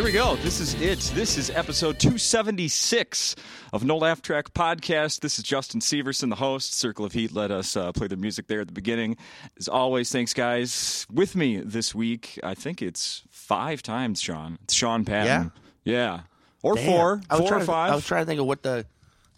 Here 0.00 0.06
we 0.06 0.12
go. 0.12 0.36
This 0.36 0.60
is 0.60 0.80
it. 0.80 0.98
This 1.14 1.36
is 1.36 1.50
episode 1.50 1.98
276 1.98 3.36
of 3.74 3.84
No 3.84 3.98
Laugh 3.98 4.22
Track 4.22 4.54
Podcast. 4.54 5.20
This 5.20 5.38
is 5.38 5.44
Justin 5.44 5.82
Severson, 5.82 6.30
the 6.30 6.36
host. 6.36 6.72
Circle 6.72 7.04
of 7.04 7.12
Heat 7.12 7.34
let 7.34 7.50
us 7.50 7.76
uh, 7.76 7.92
play 7.92 8.06
the 8.06 8.16
music 8.16 8.46
there 8.46 8.62
at 8.62 8.66
the 8.66 8.72
beginning. 8.72 9.18
As 9.58 9.68
always, 9.68 10.10
thanks, 10.10 10.32
guys. 10.32 11.06
With 11.12 11.36
me 11.36 11.58
this 11.58 11.94
week, 11.94 12.40
I 12.42 12.54
think 12.54 12.80
it's 12.80 13.24
five 13.28 13.82
times, 13.82 14.22
Sean. 14.22 14.56
It's 14.64 14.72
Sean 14.72 15.04
Patton. 15.04 15.52
Yeah. 15.84 15.92
Yeah. 15.92 16.20
Or 16.62 16.76
Damn. 16.76 16.86
four. 16.86 17.20
I 17.28 17.34
was 17.34 17.40
Four 17.40 17.48
trying 17.48 17.56
or 17.58 17.60
to- 17.60 17.66
five. 17.66 17.92
I 17.92 17.94
was 17.94 18.06
trying 18.06 18.22
to 18.22 18.26
think 18.26 18.40
of 18.40 18.46
what 18.46 18.62
the 18.62 18.86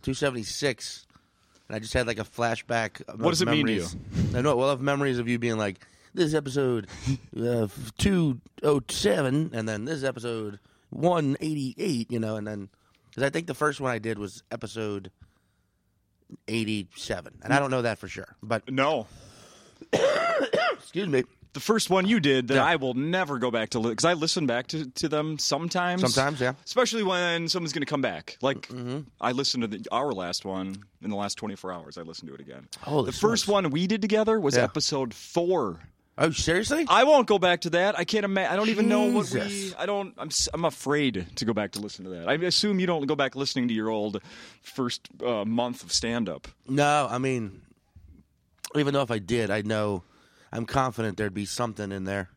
276, 0.02 1.06
and 1.66 1.74
I 1.74 1.80
just 1.80 1.92
had 1.92 2.06
like 2.06 2.20
a 2.20 2.24
flashback. 2.24 3.02
Of 3.08 3.20
What 3.20 3.30
does 3.30 3.42
it 3.42 3.48
mean 3.48 3.66
to 3.66 3.72
memories. 3.72 3.96
I 4.32 4.40
know. 4.42 4.54
Well, 4.54 4.70
of 4.70 4.80
memories 4.80 5.18
of 5.18 5.26
you 5.28 5.40
being 5.40 5.58
like, 5.58 5.80
this 6.14 6.26
is 6.26 6.34
episode 6.34 6.86
uh, 7.36 7.68
207, 7.98 9.50
and 9.52 9.68
then 9.68 9.84
this 9.84 10.02
episode 10.04 10.58
188, 10.90 12.10
you 12.10 12.18
know, 12.20 12.36
and 12.36 12.46
then, 12.46 12.68
because 13.10 13.22
I 13.22 13.30
think 13.30 13.46
the 13.46 13.54
first 13.54 13.80
one 13.80 13.90
I 13.90 13.98
did 13.98 14.18
was 14.18 14.42
episode 14.50 15.10
87, 16.48 17.38
and 17.42 17.52
I 17.52 17.58
don't 17.58 17.70
know 17.70 17.82
that 17.82 17.98
for 17.98 18.08
sure, 18.08 18.36
but 18.42 18.70
no. 18.70 19.06
excuse 20.72 21.08
me. 21.08 21.24
The 21.54 21.60
first 21.60 21.90
one 21.90 22.06
you 22.08 22.18
did 22.18 22.48
that 22.48 22.54
Yeah. 22.54 22.64
I 22.64 22.76
will 22.76 22.94
never 22.94 23.38
go 23.38 23.50
back 23.50 23.68
to 23.70 23.80
because 23.80 24.06
I 24.06 24.14
listen 24.14 24.46
back 24.46 24.68
to, 24.68 24.88
to 24.92 25.08
them 25.08 25.38
sometimes. 25.38 26.00
Sometimes, 26.00 26.40
yeah. 26.40 26.54
Especially 26.64 27.02
when 27.02 27.46
someone's 27.48 27.74
going 27.74 27.82
to 27.82 27.90
come 27.90 28.00
back. 28.00 28.38
Like 28.40 28.68
Mm-hmm. 28.68 29.00
I 29.20 29.32
listened 29.32 29.60
to 29.62 29.66
the, 29.66 29.84
our 29.92 30.12
last 30.12 30.46
one 30.46 30.82
in 31.02 31.10
the 31.10 31.16
last 31.16 31.34
24 31.34 31.70
hours. 31.70 31.98
I 31.98 32.02
listened 32.02 32.28
to 32.30 32.34
it 32.34 32.40
again. 32.40 32.68
Holy 32.80 33.04
the 33.04 33.12
first 33.12 33.48
one 33.48 33.68
we 33.68 33.86
did 33.86 34.00
together 34.00 34.40
was 34.40 34.56
Yeah. 34.56 34.62
episode 34.64 35.12
four. 35.12 35.78
Oh, 36.18 36.30
seriously? 36.30 36.84
I 36.88 37.04
won't 37.04 37.26
go 37.26 37.38
back 37.38 37.62
to 37.62 37.70
that. 37.70 37.98
I 37.98 38.04
can't 38.04 38.24
imagine. 38.24 38.52
I 38.52 38.56
don't 38.56 38.68
even 38.68 38.86
know 38.88 39.04
what 39.06 39.30
we. 39.32 39.40
Jesus. 39.40 39.74
I 39.78 39.86
don't. 39.86 40.14
I'm. 40.18 40.28
s- 40.28 40.48
I'm 40.52 40.64
afraid 40.66 41.26
to 41.36 41.44
go 41.46 41.54
back 41.54 41.72
to 41.72 41.80
listen 41.80 42.04
to 42.04 42.10
that. 42.10 42.28
I 42.28 42.34
assume 42.34 42.80
you 42.80 42.86
don't 42.86 43.06
go 43.06 43.16
back 43.16 43.34
listening 43.34 43.68
to 43.68 43.74
your 43.74 43.88
old 43.88 44.20
first 44.62 45.08
uh, 45.24 45.44
month 45.46 45.82
of 45.82 45.90
stand 45.92 46.28
up. 46.28 46.48
No, 46.68 47.08
I 47.10 47.16
mean, 47.16 47.62
even 48.76 48.92
though 48.92 49.00
if 49.02 49.10
I 49.10 49.18
did, 49.18 49.50
I 49.50 49.62
know, 49.62 50.02
I'm 50.52 50.66
confident 50.66 51.16
there'd 51.16 51.32
be 51.32 51.46
something 51.46 51.90
in 51.90 52.04
there. 52.04 52.28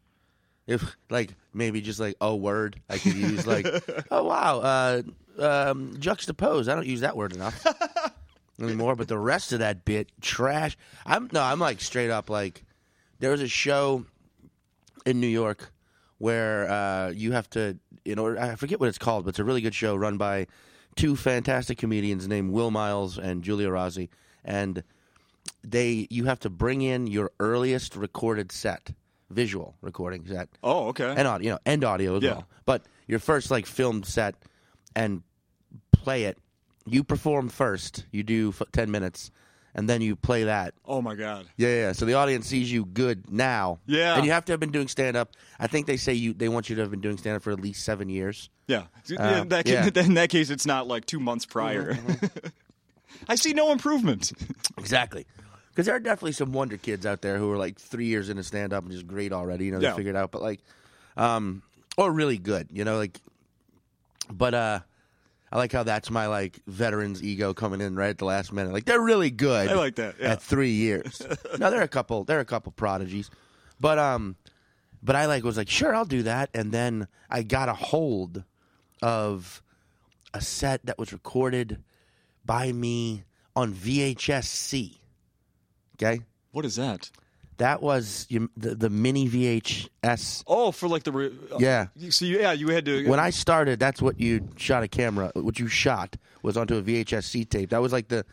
If 0.68 0.96
like 1.10 1.36
maybe 1.54 1.82
just 1.82 2.00
like 2.00 2.16
a 2.22 2.34
word 2.34 2.80
I 2.90 2.98
could 2.98 3.14
use, 3.16 3.46
like 3.48 3.68
oh 4.10 4.24
wow, 4.24 4.60
uh, 4.60 5.02
um, 5.38 5.96
juxtapose. 5.98 6.70
I 6.72 6.76
don't 6.76 6.88
use 6.88 7.02
that 7.02 7.18
word 7.18 7.34
enough 7.34 7.66
anymore. 8.60 8.96
But 8.96 9.10
the 9.10 9.18
rest 9.20 9.52
of 9.52 9.60
that 9.60 9.84
bit, 9.84 10.10
trash. 10.22 10.78
I'm 11.06 11.30
no, 11.34 11.42
I'm 11.44 11.60
like 11.60 11.82
straight 11.82 12.10
up 12.10 12.30
like 12.30 12.64
there 13.20 13.32
was 13.32 13.42
a 13.42 13.48
show 13.48 14.06
in 15.06 15.20
New 15.20 15.28
York 15.28 15.72
where 16.18 16.70
uh, 16.70 17.10
you 17.10 17.32
have 17.34 17.50
to, 17.52 17.78
in 18.06 18.18
order, 18.20 18.40
I 18.40 18.56
forget 18.56 18.80
what 18.80 18.90
it's 18.90 18.98
called, 18.98 19.26
but 19.26 19.30
it's 19.30 19.40
a 19.40 19.44
really 19.44 19.62
good 19.62 19.76
show 19.76 19.96
run 19.96 20.18
by 20.18 20.48
two 20.96 21.16
fantastic 21.16 21.78
comedians 21.78 22.28
named 22.28 22.52
Will 22.52 22.72
Miles 22.72 23.18
and 23.18 23.44
Julia 23.44 23.70
Rossi, 23.70 24.10
and 24.44 24.82
they 25.64 26.08
you 26.10 26.26
have 26.26 26.40
to 26.42 26.50
bring 26.50 26.82
in 26.82 27.08
your 27.08 27.32
earliest 27.40 27.96
recorded 27.96 28.52
set, 28.52 28.92
visual 29.30 29.76
recording 29.82 30.26
set, 30.26 30.48
Oh, 30.64 30.88
okay. 30.88 31.14
and 31.18 31.28
audio, 31.28 31.46
you 31.46 31.52
know, 31.54 31.60
and 31.66 31.84
audio 31.84 32.16
as 32.18 32.24
Yeah. 32.24 32.32
well. 32.32 32.48
But 32.66 32.84
your 33.08 33.20
first 33.20 33.52
like 33.52 33.66
filmed 33.66 34.06
set 34.06 34.36
and 34.96 35.22
play 35.92 36.24
it. 36.24 36.38
You 36.86 37.04
perform 37.04 37.50
first. 37.50 38.06
You 38.12 38.24
do 38.24 38.50
f- 38.50 38.62
ten 38.72 38.90
minutes, 38.90 39.32
and 39.76 39.88
then 39.90 40.02
you 40.02 40.16
play 40.16 40.46
that. 40.46 40.74
oh 40.86 41.02
my 41.02 41.14
god. 41.14 41.46
Yeah, 41.58 41.68
yeah. 41.70 41.92
So 41.92 42.06
the 42.06 42.14
audience 42.16 42.48
sees 42.48 42.72
you 42.72 42.86
good 42.86 43.30
now. 43.32 43.80
Yeah. 43.86 44.16
And 44.16 44.26
you 44.26 44.32
have 44.32 44.46
to 44.46 44.54
have 44.54 44.60
been 44.60 44.72
doing 44.72 44.88
stand 44.88 45.16
up. 45.18 45.34
I 45.60 45.68
think 45.68 45.86
they 45.86 45.98
say 45.98 46.14
you 46.14 46.34
they 46.34 46.50
want 46.50 46.70
you 46.70 46.76
to 46.78 46.82
have 46.82 46.90
been 46.92 47.02
doing 47.02 47.18
stand 47.18 47.36
up 47.36 47.44
for 47.44 47.52
at 47.52 47.60
least 47.60 47.84
seven 47.84 48.10
years. 48.10 48.50
Yeah. 48.68 48.86
Uh, 49.20 49.42
in, 49.42 49.50
that, 49.50 49.68
yeah. 49.68 49.88
in 49.96 50.16
that 50.16 50.30
case, 50.30 50.50
it's 50.50 50.66
not 50.66 50.88
like 50.88 51.06
two 51.06 51.20
months 51.20 51.46
prior. 51.46 51.96
I 53.30 53.36
see 53.36 53.54
no 53.54 53.72
improvement. 53.72 54.32
Exactly. 54.78 55.26
Because 55.70 55.86
there 55.88 55.96
are 55.96 56.00
definitely 56.00 56.32
some 56.34 56.52
wonder 56.54 56.78
kids 56.78 57.06
out 57.06 57.22
there 57.22 57.38
who 57.38 57.52
are 57.52 57.58
like 57.58 57.78
three 57.80 58.06
years 58.06 58.30
into 58.30 58.44
stand 58.44 58.72
up 58.72 58.84
and 58.84 58.92
just 58.92 59.08
great 59.08 59.34
already. 59.34 59.66
You 59.66 59.72
know, 59.72 59.80
they 59.80 59.88
Yeah. 59.88 59.94
figured 59.96 60.16
it 60.16 60.18
out. 60.18 60.32
But 60.32 60.42
like, 60.42 60.62
um, 61.18 61.62
or 61.98 62.12
really 62.12 62.38
good. 62.38 62.68
You 62.72 62.84
know, 62.86 62.98
like, 62.98 63.20
but 64.32 64.54
uh, 64.54 64.80
I 65.56 65.58
like 65.58 65.72
how 65.72 65.84
that's 65.84 66.12
my 66.12 66.28
like 66.28 66.60
veterans 66.68 67.24
ego 67.24 67.54
coming 67.54 67.80
in 67.80 67.96
right 67.96 68.10
at 68.10 68.18
the 68.18 68.26
last 68.26 68.52
minute. 68.52 68.74
Like 68.74 68.84
they're 68.84 69.00
really 69.00 69.32
good. 69.32 69.70
I 69.70 69.76
like 69.76 69.96
that, 69.96 70.16
yeah. 70.20 70.34
At 70.34 70.42
three 70.42 70.72
years. 70.72 71.22
no, 71.58 71.72
there 71.72 71.80
are 71.80 71.84
a 71.84 71.88
couple. 71.88 72.26
There 72.26 72.38
are 72.38 72.42
a 72.42 72.46
couple 72.46 72.74
prodigies, 72.74 73.32
but 73.80 73.98
um, 73.98 74.36
but 75.02 75.16
I 75.16 75.28
like 75.28 75.46
was 75.46 75.56
like 75.56 75.70
sure 75.70 75.96
I'll 75.96 76.04
do 76.04 76.24
that, 76.24 76.50
and 76.54 76.74
then 76.74 77.08
I 77.30 77.44
got 77.44 77.70
a 77.70 77.74
hold 77.74 78.44
of 79.02 79.64
a 80.34 80.42
set 80.42 80.86
that 80.88 81.00
was 81.00 81.14
recorded 81.14 81.82
by 82.44 82.74
me 82.74 83.24
on 83.56 83.74
VHS 83.74 84.44
C. 84.44 85.00
Okay, 85.96 86.20
What 86.52 86.66
is 86.66 86.76
that? 86.76 87.10
That 87.58 87.82
was 87.82 88.26
you- 88.30 88.50
the 88.58 88.76
the 88.76 88.90
mini 88.90 89.28
VHS. 89.30 90.44
Oh, 90.48 90.72
for 90.72 90.88
like 90.88 91.04
the. 91.04 91.12
Re- 91.12 91.34
uh, 91.52 91.58
Yeah. 91.60 91.88
So 92.10 92.26
you, 92.26 92.40
yeah, 92.40 92.52
you 92.52 92.68
had 92.70 92.86
to. 92.86 93.08
When 93.08 93.20
I 93.20 93.30
started, 93.30 93.80
that's 93.80 94.02
what 94.02 94.20
you 94.20 94.48
shot 94.58 94.84
a 94.84 94.88
camera. 94.88 95.32
What 95.36 95.60
you 95.60 95.68
shot 95.68 96.18
was 96.44 96.58
onto 96.58 96.76
a 96.78 96.82
VHS 96.82 97.24
C 97.24 97.46
tape. 97.46 97.70
That 97.70 97.82
was 97.82 97.92
like 97.94 98.08
the 98.10 98.26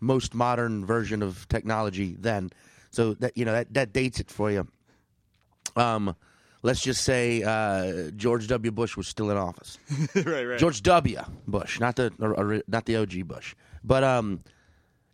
most 0.00 0.34
modern 0.34 0.84
version 0.84 1.22
of 1.22 1.48
technology 1.48 2.16
then. 2.18 2.50
So 2.90 3.14
that 3.14 3.36
you 3.36 3.44
know 3.44 3.52
that 3.52 3.72
that 3.74 3.92
dates 3.92 4.20
it 4.20 4.30
for 4.30 4.50
you. 4.50 4.66
Um, 5.74 6.14
let's 6.62 6.80
just 6.80 7.04
say 7.04 7.42
uh, 7.42 8.10
George 8.16 8.48
W. 8.48 8.70
Bush 8.70 8.96
was 8.96 9.08
still 9.08 9.30
in 9.30 9.36
office. 9.36 9.78
right, 10.14 10.44
right. 10.44 10.58
George 10.58 10.82
W. 10.82 11.20
Bush, 11.46 11.80
not 11.80 11.96
the 11.96 12.12
or, 12.18 12.34
or, 12.34 12.62
not 12.68 12.86
the 12.86 12.96
OG 12.96 13.26
Bush, 13.26 13.54
but 13.84 14.02
um, 14.04 14.40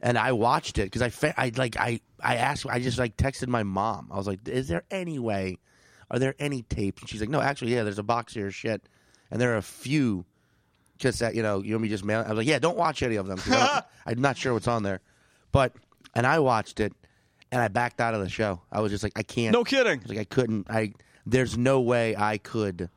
and 0.03 0.19
I 0.19 0.33
watched 0.33 0.79
it 0.79 0.85
because 0.85 1.03
I 1.03 1.09
fa- 1.11 1.35
I 1.41 1.53
like 1.57 1.77
I 1.79 2.01
I 2.21 2.37
asked 2.37 2.67
I 2.67 2.81
just 2.81 2.99
like 2.99 3.17
texted 3.17 3.49
my 3.49 3.63
mom. 3.63 4.09
I 4.11 4.17
was 4.17 4.27
like, 4.27 4.47
"Is 4.49 4.69
there 4.69 4.85
any 4.91 5.19
way? 5.19 5.59
Are 6.11 6.19
there 6.19 6.35
any 6.39 6.63
tapes?" 6.63 7.01
And 7.03 7.09
she's 7.09 7.21
like, 7.21 7.31
"No, 7.31 7.41
actually, 7.41 7.75
yeah. 7.75 7.83
There's 7.85 7.99
a 7.99 8.03
box 8.03 8.35
here, 8.35 8.51
shit, 8.51 8.83
and 9.31 9.41
there 9.41 9.53
are 9.55 9.59
a 9.59 9.63
few 9.63 10.25
cassette. 10.99 11.35
You 11.35 11.43
know, 11.43 11.63
you 11.63 11.75
want 11.75 11.83
me 11.83 11.89
just 11.89 12.05
mail?" 12.05 12.23
I 12.27 12.29
was 12.31 12.39
like, 12.39 12.47
"Yeah, 12.47 12.59
don't 12.59 12.77
watch 12.77 13.03
any 13.03 13.17
of 13.17 13.27
them. 13.27 13.39
I 13.47 13.83
I'm 14.07 14.21
not 14.21 14.37
sure 14.37 14.53
what's 14.53 14.69
on 14.69 14.83
there." 14.83 15.01
But 15.53 15.75
and 16.15 16.27
I 16.27 16.41
watched 16.41 16.81
it, 16.81 16.93
and 17.51 17.61
I 17.63 17.69
backed 17.69 18.01
out 18.01 18.15
of 18.15 18.21
the 18.21 18.29
show. 18.29 18.61
I 18.71 18.81
was 18.81 18.91
just 18.91 19.03
like, 19.05 19.13
I 19.17 19.23
can't. 19.23 19.53
no 19.53 19.65
kidding. 19.65 20.01
I 20.05 20.09
like 20.09 20.19
I 20.19 20.25
couldn't. 20.25 20.69
I 20.71 20.93
there's 21.27 21.57
no 21.57 21.81
way 21.81 22.17
I 22.17 22.39
could 22.39 22.91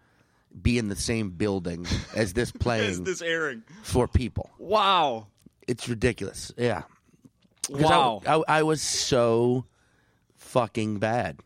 be 0.61 0.77
in 0.77 0.87
the 0.87 0.95
same 0.95 1.31
building 1.31 1.85
as 2.15 2.33
this 2.33 2.49
Is 2.55 2.57
playing 2.57 3.03
this 3.03 3.21
airing? 3.21 3.63
for 3.83 4.07
people. 4.07 4.49
Wow. 4.57 5.27
It's 5.67 5.89
ridiculous. 5.89 6.51
Yeah. 6.57 6.83
'Cause 7.67 7.83
I- 7.83 7.89
Wow. 7.89 8.21
I, 8.47 8.59
I 8.59 8.63
was 8.63 8.81
so 8.81 9.65
fucking 10.37 10.99
bad. 10.99 11.39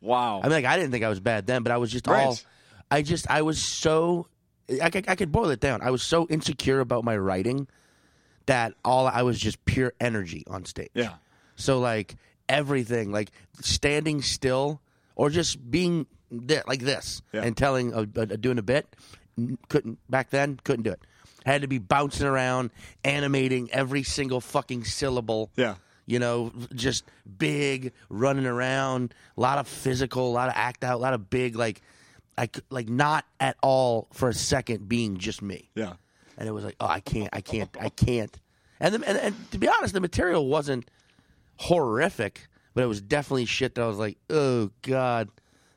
Wow. 0.00 0.40
I 0.40 0.44
mean, 0.44 0.52
like 0.52 0.64
I 0.64 0.76
didn't 0.76 0.92
think 0.92 1.04
I 1.04 1.08
was 1.08 1.20
bad 1.20 1.46
then, 1.46 1.62
but 1.62 1.72
I 1.72 1.76
was 1.78 1.90
just 1.90 2.06
Right. 2.06 2.26
all. 2.26 2.38
I 2.90 3.02
just 3.02 3.28
I 3.30 3.42
was 3.42 3.60
so. 3.60 4.28
I, 4.82 4.90
could- 4.90 5.08
I 5.08 5.14
could 5.14 5.30
boil 5.30 5.50
it 5.50 5.60
down. 5.60 5.80
I 5.82 5.90
was 5.90 6.02
so 6.02 6.26
insecure 6.28 6.80
about 6.80 7.04
my 7.04 7.16
writing 7.16 7.68
that 8.46 8.74
all 8.84 9.06
I 9.06 9.22
was 9.22 9.38
just 9.38 9.64
pure 9.64 9.92
energy 10.00 10.44
on 10.48 10.64
stage. 10.64 10.90
yeah. 10.94 11.14
So 11.56 11.78
like 11.78 12.16
everything, 12.48 13.10
like 13.12 13.30
standing 13.60 14.22
still 14.22 14.80
or 15.16 15.30
just 15.30 15.68
being 15.70 16.06
there, 16.30 16.62
like 16.66 16.80
this 16.80 17.22
Yeah. 17.32 17.42
and 17.44 17.56
telling, 17.56 17.94
uh, 17.94 18.06
uh, 18.16 18.24
doing 18.26 18.58
a 18.58 18.62
bit, 18.62 18.94
couldn't 19.68 19.98
back 20.10 20.30
then, 20.30 20.58
couldn't 20.64 20.82
do 20.82 20.90
it. 20.92 21.00
Had 21.46 21.62
to 21.62 21.68
be 21.68 21.78
bouncing 21.78 22.26
around, 22.26 22.70
animating 23.04 23.70
every 23.72 24.02
single 24.02 24.42
fucking 24.42 24.84
syllable. 24.84 25.50
Yeah. 25.56 25.76
You 26.04 26.18
know, 26.18 26.52
just 26.74 27.04
big, 27.38 27.92
running 28.10 28.46
around, 28.46 29.14
a 29.36 29.40
lot 29.40 29.56
of 29.58 29.66
physical, 29.66 30.28
a 30.28 30.34
lot 30.34 30.48
of 30.48 30.54
act 30.56 30.84
out, 30.84 30.94
a 30.94 30.98
lot 31.02 31.14
of 31.14 31.30
big, 31.30 31.56
like, 31.56 31.80
I 32.38 32.50
like 32.68 32.88
not 32.88 33.24
at 33.40 33.56
all 33.62 34.08
for 34.12 34.28
a 34.28 34.34
second 34.34 34.88
being 34.88 35.16
just 35.16 35.40
me 35.40 35.70
Yeah. 35.74 35.94
and 36.36 36.46
it 36.48 36.52
was 36.52 36.64
like, 36.64 36.76
oh, 36.80 36.86
I 36.86 37.00
can't, 37.00 37.30
I 37.32 37.40
can't, 37.40 37.74
I 37.80 37.88
can't. 37.88 38.36
And, 38.78 38.94
the, 38.94 39.08
and 39.08 39.16
and 39.18 39.50
to 39.52 39.58
be 39.58 39.68
honest, 39.68 39.94
the 39.94 40.00
material 40.00 40.46
wasn't 40.46 40.86
horrific, 41.56 42.46
but 42.74 42.84
it 42.84 42.86
was 42.86 43.00
definitely 43.00 43.46
shit 43.46 43.74
that 43.74 43.82
I 43.82 43.86
was 43.86 43.98
like, 43.98 44.18
oh 44.30 44.70
god, 44.82 45.28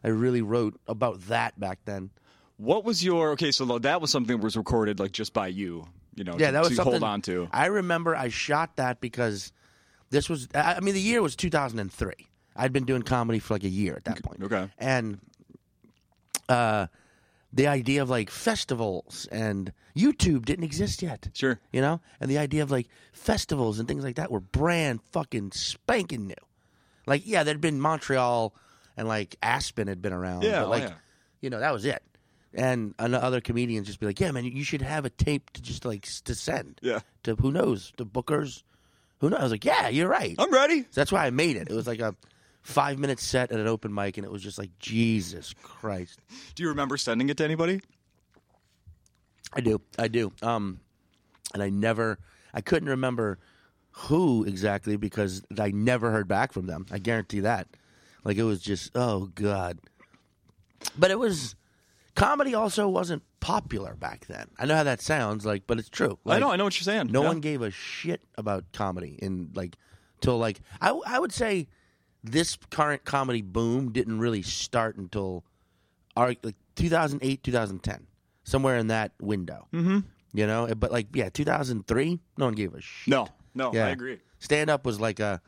I 0.04 0.10
really 0.10 0.42
wrote 0.42 0.80
about 0.88 1.22
that 1.28 1.60
back 1.60 1.80
then. 1.86 2.10
What 2.60 2.84
was 2.84 3.04
your 3.04 3.32
okay? 3.32 3.52
So 3.52 3.80
that 3.80 4.02
was 4.02 4.12
something 4.12 4.38
that 4.38 4.44
was 4.44 4.58
recorded 4.58 5.00
like 5.00 5.14
just 5.14 5.34
by 5.34 5.48
you. 5.48 5.88
You 6.16 6.26
know. 6.26 6.36
Yeah, 6.38 6.48
to, 6.48 6.52
that 6.54 6.60
was 6.60 6.70
to 6.70 6.76
something 6.76 6.94
hold 6.94 7.04
on 7.04 7.22
to. 7.24 7.48
I 7.54 7.68
remember 7.68 8.16
I 8.16 8.28
shot 8.28 8.76
that 8.76 9.00
because 9.00 9.54
this 10.10 10.30
was, 10.30 10.50
I 10.54 10.82
mean, 10.82 10.94
the 10.94 11.02
year 11.02 11.22
was 11.22 11.36
2003. 11.38 12.14
I'd 12.56 12.74
been 12.74 12.84
doing 12.84 13.04
comedy 13.04 13.40
for 13.40 13.54
like 13.54 13.64
a 13.64 13.70
year 13.70 13.96
at 13.96 14.04
that 14.04 14.22
point. 14.22 14.44
Okay. 14.44 14.68
and 14.78 15.20
uh, 16.50 16.88
the 17.54 17.68
idea 17.68 18.02
of 18.02 18.10
like 18.10 18.30
festivals 18.30 19.28
and 19.32 19.72
YouTube 19.96 20.44
didn't 20.44 20.66
exist 20.66 21.02
yet. 21.02 21.30
Sure. 21.34 21.60
you 21.72 21.80
know, 21.80 22.02
and 22.20 22.30
the 22.30 22.38
idea 22.38 22.64
of 22.64 22.72
like 22.72 22.90
festivals 23.14 23.80
and 23.80 23.88
things 23.88 24.04
like 24.04 24.16
that 24.16 24.32
were 24.32 24.42
brand 24.42 25.02
fucking 25.14 25.52
spanking 25.52 26.28
new. 26.28 26.36
Like, 27.06 27.22
yeah, 27.26 27.44
there'd 27.44 27.62
been 27.62 27.80
Montreal 27.80 28.54
and 28.98 29.08
like 29.08 29.38
Aspen 29.42 29.88
had 29.88 30.02
been 30.02 30.14
around. 30.14 30.44
Yeah, 30.44 30.60
but 30.60 30.66
oh, 30.66 30.70
like, 30.70 30.84
yeah. 30.84 30.94
you 31.40 31.50
know, 31.50 31.60
that 31.60 31.72
was 31.72 31.86
it. 31.86 32.04
And 32.54 32.94
other 33.00 33.42
comedians 33.42 33.88
just 33.88 34.00
be 34.00 34.06
like, 34.06 34.20
"Yeah, 34.20 34.32
man, 34.32 34.46
you 34.46 34.64
should 34.64 34.82
have 34.82 35.06
a 35.06 35.10
tape 35.10 35.50
to 35.52 35.62
just 35.62 35.86
like 35.86 36.06
s- 36.06 36.22
to 36.22 36.34
send 36.36 36.80
Yeah. 36.82 37.00
to 37.24 37.36
who 37.36 37.52
knows 37.52 37.92
to 37.98 38.06
bookers, 38.06 38.64
who 39.20 39.30
knows." 39.30 39.40
I 39.40 39.44
was 39.44 39.52
like, 39.52 39.66
"Yeah, 39.66 39.88
you're 39.90 40.10
right." 40.10 40.36
I'm 40.40 40.52
ready. 40.52 40.82
So 40.82 40.88
that's 40.94 41.12
why 41.12 41.26
I 41.26 41.30
made 41.30 41.56
it. 41.58 41.70
It 41.70 41.76
was 41.76 41.86
like 41.88 42.00
a 42.00 42.16
five 42.62 42.98
minute 43.00 43.20
set 43.20 43.52
at 43.52 43.60
an 43.60 43.68
open 43.68 43.94
mic, 43.94 44.18
and 44.18 44.26
it 44.26 44.32
was 44.32 44.42
just 44.42 44.58
like 44.58 44.72
Jesus 44.80 45.54
Christ. 45.62 46.20
Do 46.56 46.64
you 46.64 46.70
remember 46.70 46.98
sending 46.98 47.30
it 47.30 47.38
to 47.38 47.44
anybody? 47.46 47.82
I 49.54 49.62
do, 49.62 49.82
I 49.98 50.08
do. 50.08 50.32
Um, 50.42 50.80
and 51.54 51.64
I 51.64 51.70
never, 51.70 52.20
I 52.54 52.62
couldn't 52.62 52.90
remember 52.90 53.40
who 53.92 54.44
exactly 54.46 54.96
because 54.96 55.42
I 55.58 55.72
never 55.72 56.12
heard 56.12 56.28
back 56.28 56.52
from 56.54 56.68
them. 56.68 56.86
I 56.92 57.00
guarantee 57.00 57.40
that. 57.42 57.68
Like 58.24 58.38
it 58.38 58.44
was 58.44 58.62
just, 58.62 58.92
oh 58.96 59.26
god. 59.34 59.80
But 60.98 61.10
it 61.12 61.18
was 61.20 61.56
comedy. 62.20 62.54
Also, 62.54 62.88
wasn't 62.88 63.24
popular 63.40 63.96
back 63.96 64.26
then. 64.28 64.48
I 64.60 64.66
know 64.66 64.76
how 64.76 64.84
that 64.84 65.02
sounds 65.02 65.46
like, 65.46 65.64
but 65.66 65.80
it's 65.80 65.90
true. 65.90 66.20
I 66.26 66.40
know. 66.40 66.52
I 66.52 66.56
know 66.56 66.66
what 66.66 66.78
you're 66.80 66.84
saying. 66.84 67.08
No 67.12 67.22
Yeah. 67.24 67.28
one 67.30 67.40
gave 67.40 67.62
a 67.62 67.72
shit 67.72 68.22
about 68.38 68.66
comedy 68.74 69.18
in 69.22 69.50
like 69.56 69.76
till 70.22 70.38
like 70.38 70.60
I 70.82 70.90
I 71.08 71.20
would 71.20 71.32
say 71.34 71.68
this 72.24 72.58
current 72.70 73.06
comedy 73.06 73.42
boom 73.42 73.92
didn't 73.92 74.20
really 74.20 74.42
start 74.42 74.98
until 74.98 75.44
our 76.18 76.36
like 76.44 76.56
2008 76.76 77.44
2010 77.44 78.08
somewhere 78.44 78.78
in 78.78 78.88
that 78.88 79.14
window. 79.22 79.68
Mm-hmm. 79.74 80.00
You 80.34 80.46
know, 80.46 80.68
but 80.76 80.92
like 80.92 81.08
yeah, 81.16 81.30
2003, 81.30 82.20
no 82.38 82.46
one 82.46 82.54
gave 82.54 82.74
a 82.76 82.82
shit. 82.82 83.08
No. 83.12 83.28
No. 83.56 83.74
Yeah. 83.74 83.88
I 83.88 83.90
agree. 83.90 84.20
Stand 84.40 84.70
up 84.70 84.86
was 84.86 85.00
like 85.02 85.20
a, 85.20 85.42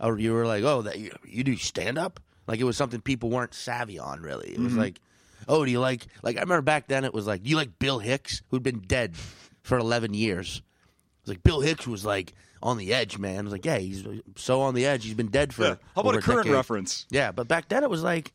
a 0.00 0.16
you 0.18 0.32
were 0.32 0.46
like, 0.46 0.64
oh, 0.64 0.82
that 0.82 0.98
you, 0.98 1.12
you 1.24 1.44
do 1.44 1.56
stand 1.56 1.98
up? 1.98 2.18
Like 2.48 2.58
it 2.60 2.64
was 2.64 2.76
something 2.76 3.00
people 3.00 3.30
weren't 3.30 3.54
savvy 3.54 3.98
on. 3.98 4.20
Really, 4.20 4.48
it 4.50 4.58
was 4.58 4.72
Mm-hmm. 4.72 4.80
like, 4.80 5.00
oh, 5.48 5.64
do 5.64 5.70
you 5.70 5.80
like? 5.80 6.06
Like 6.22 6.36
I 6.36 6.40
remember 6.40 6.62
back 6.62 6.88
then, 6.88 7.04
it 7.04 7.14
was 7.14 7.26
like, 7.26 7.42
do 7.42 7.50
you 7.50 7.56
like 7.56 7.78
Bill 7.78 7.98
Hicks, 7.98 8.42
who'd 8.50 8.62
been 8.62 8.80
dead 8.80 9.16
for 9.62 9.78
eleven 9.78 10.14
years? 10.14 10.58
It 10.58 11.26
was 11.26 11.28
like 11.36 11.42
Bill 11.42 11.60
Hicks 11.60 11.86
was 11.86 12.04
like 12.04 12.34
on 12.62 12.78
the 12.78 12.92
edge, 12.94 13.18
man. 13.18 13.38
I 13.38 13.42
was 13.42 13.52
like, 13.52 13.64
yeah, 13.64 13.78
he's 13.78 14.04
so 14.36 14.62
on 14.62 14.74
the 14.74 14.86
edge. 14.86 15.04
He's 15.04 15.14
been 15.14 15.28
dead 15.28 15.52
for. 15.54 15.62
Yeah. 15.64 15.74
How 15.94 16.00
about 16.02 16.16
a 16.16 16.20
current 16.20 16.42
decade. 16.44 16.52
reference? 16.52 17.06
Yeah, 17.10 17.32
but 17.32 17.48
back 17.48 17.68
then 17.68 17.82
it 17.82 17.90
was 17.90 18.02
like, 18.02 18.32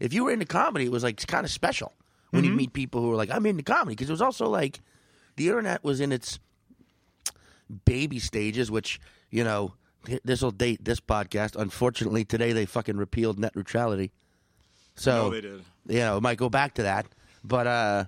if 0.00 0.12
you 0.12 0.24
were 0.24 0.30
into 0.32 0.46
comedy, 0.46 0.86
it 0.86 0.92
was 0.92 1.02
like 1.02 1.14
it's 1.14 1.24
kind 1.26 1.44
of 1.44 1.50
special 1.50 1.92
when 2.30 2.42
Mm-hmm. 2.42 2.50
you 2.52 2.56
meet 2.56 2.72
people 2.72 3.00
who 3.00 3.08
were 3.08 3.16
like, 3.16 3.30
I'm 3.30 3.46
into 3.46 3.62
comedy 3.62 3.94
because 3.94 4.08
it 4.08 4.12
was 4.12 4.22
also 4.22 4.48
like, 4.48 4.80
the 5.36 5.48
internet 5.48 5.84
was 5.84 6.00
in 6.00 6.10
its 6.12 6.38
baby 7.84 8.18
stages, 8.18 8.70
which 8.70 9.00
you 9.30 9.44
know 9.44 9.74
this 10.24 10.42
will 10.42 10.50
date 10.50 10.84
this 10.84 11.00
podcast. 11.00 11.56
Unfortunately, 11.56 12.24
today 12.24 12.52
they 12.52 12.64
fucking 12.66 12.96
repealed 12.96 13.38
net 13.38 13.56
neutrality. 13.56 14.12
So 14.94 15.24
No, 15.24 15.30
they 15.30 15.40
did. 15.40 15.62
You 15.88 15.98
know, 16.00 16.16
it 16.16 16.22
might 16.22 16.38
go 16.38 16.48
back 16.48 16.74
to 16.74 16.82
that, 16.84 17.06
but 17.44 17.66
uh, 17.66 18.04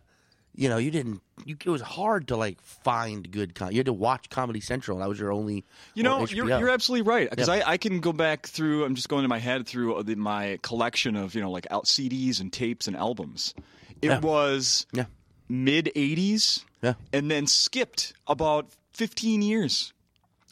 you 0.55 0.69
know, 0.69 0.79
you 0.79 0.91
didn't. 0.91 1.21
You, 1.47 1.57
it 1.65 1.71
was 1.71 1.81
hard 1.81 2.29
to 2.29 2.37
like 2.37 2.61
find 2.61 3.31
good. 3.31 3.55
Com- 3.55 3.71
you 3.71 3.77
had 3.79 3.87
to 3.87 3.93
watch 3.93 4.29
Comedy 4.31 4.61
Central. 4.61 4.99
That 4.99 5.09
was 5.09 5.21
your 5.21 5.31
only. 5.33 5.65
You 5.95 6.03
know, 6.03 6.27
you're, 6.27 6.49
you're 6.49 6.71
absolutely 6.71 7.09
right 7.09 7.31
because 7.31 7.47
Yep. 7.49 7.63
I, 7.67 7.73
I 7.73 7.77
can 7.77 8.01
go 8.01 8.13
back 8.13 8.47
through. 8.49 8.85
I'm 8.85 8.97
just 8.97 9.09
going 9.09 9.23
in 9.25 9.29
my 9.29 9.39
head 9.39 9.67
through 9.67 10.03
the, 10.03 10.17
my 10.17 10.59
collection 10.63 11.15
of 11.15 11.35
you 11.37 11.41
know 11.41 11.51
like 11.53 11.67
out 11.71 11.85
CDs 11.85 12.41
and 12.41 12.53
tapes 12.53 12.89
and 12.89 12.97
albums. 12.97 13.55
It 14.03 14.09
Yeah. 14.09 14.19
was 14.21 14.87
yeah, 14.93 15.05
mid 15.49 15.93
'80s, 15.95 16.65
Yeah. 16.83 16.95
and 17.13 17.31
then 17.31 17.47
skipped 17.47 18.13
about 18.27 18.67
15 18.95 19.43
years, 19.43 19.93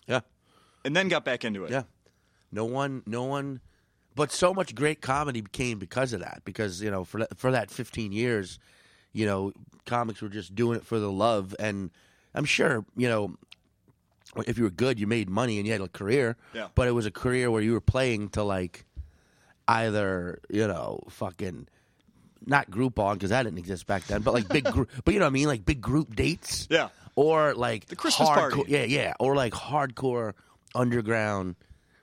yeah. 0.06 0.20
and 0.84 0.94
then 0.94 1.08
got 1.08 1.24
back 1.24 1.44
into 1.44 1.64
it. 1.64 1.72
Yeah. 1.72 1.82
No 2.52 2.64
one, 2.64 3.02
no 3.06 3.24
one, 3.24 3.60
but 4.16 4.32
so 4.32 4.52
much 4.52 4.74
great 4.74 5.00
comedy 5.00 5.44
came 5.52 5.78
because 5.78 6.12
of 6.12 6.20
that. 6.20 6.42
Because 6.44 6.82
you 6.82 6.90
know, 6.90 7.04
for 7.04 7.20
that, 7.20 7.38
for 7.38 7.52
that 7.52 7.70
fifteen 7.70 8.10
years, 8.10 8.58
you 9.12 9.26
know, 9.26 9.52
comics 9.84 10.20
were 10.20 10.28
just 10.28 10.54
doing 10.56 10.76
it 10.78 10.84
for 10.84 10.98
the 10.98 11.10
love, 11.12 11.54
and 11.60 11.90
I'm 12.34 12.44
sure 12.46 12.84
you 12.96 13.08
know, 13.08 13.36
if 14.46 14.58
you 14.58 14.64
were 14.64 14.70
good, 14.70 14.98
you 14.98 15.06
made 15.06 15.30
money 15.30 15.58
and 15.58 15.66
you 15.66 15.72
had 15.72 15.80
a 15.82 15.88
career. 15.88 16.36
Yeah. 16.52 16.66
But 16.74 16.88
it 16.88 16.92
was 16.92 17.06
a 17.06 17.10
career 17.12 17.50
where 17.50 17.62
you 17.62 17.72
were 17.72 17.80
playing 17.80 18.30
to 18.30 18.42
like 18.42 18.84
either 19.68 20.40
you 20.50 20.66
know, 20.66 21.00
fucking. 21.10 21.68
Not 22.48 22.70
Groupon 22.70 23.14
because 23.14 23.30
that 23.30 23.42
didn't 23.42 23.58
exist 23.58 23.86
back 23.88 24.04
then, 24.04 24.22
but 24.22 24.32
like 24.32 24.46
big 24.48 24.64
group, 24.70 24.88
but 25.04 25.14
you 25.14 25.18
know 25.18 25.26
what 25.26 25.30
I 25.30 25.32
mean, 25.32 25.48
like 25.48 25.64
big 25.64 25.80
group 25.80 26.14
dates, 26.14 26.68
Yeah. 26.70 26.90
or 27.16 27.54
like 27.54 27.86
The 27.86 27.96
Christmas 27.96 28.28
hardcore, 28.28 28.52
party. 28.52 28.64
yeah, 28.72 28.84
yeah, 28.84 29.14
or 29.18 29.34
like 29.34 29.52
hardcore 29.52 30.34
underground, 30.72 31.56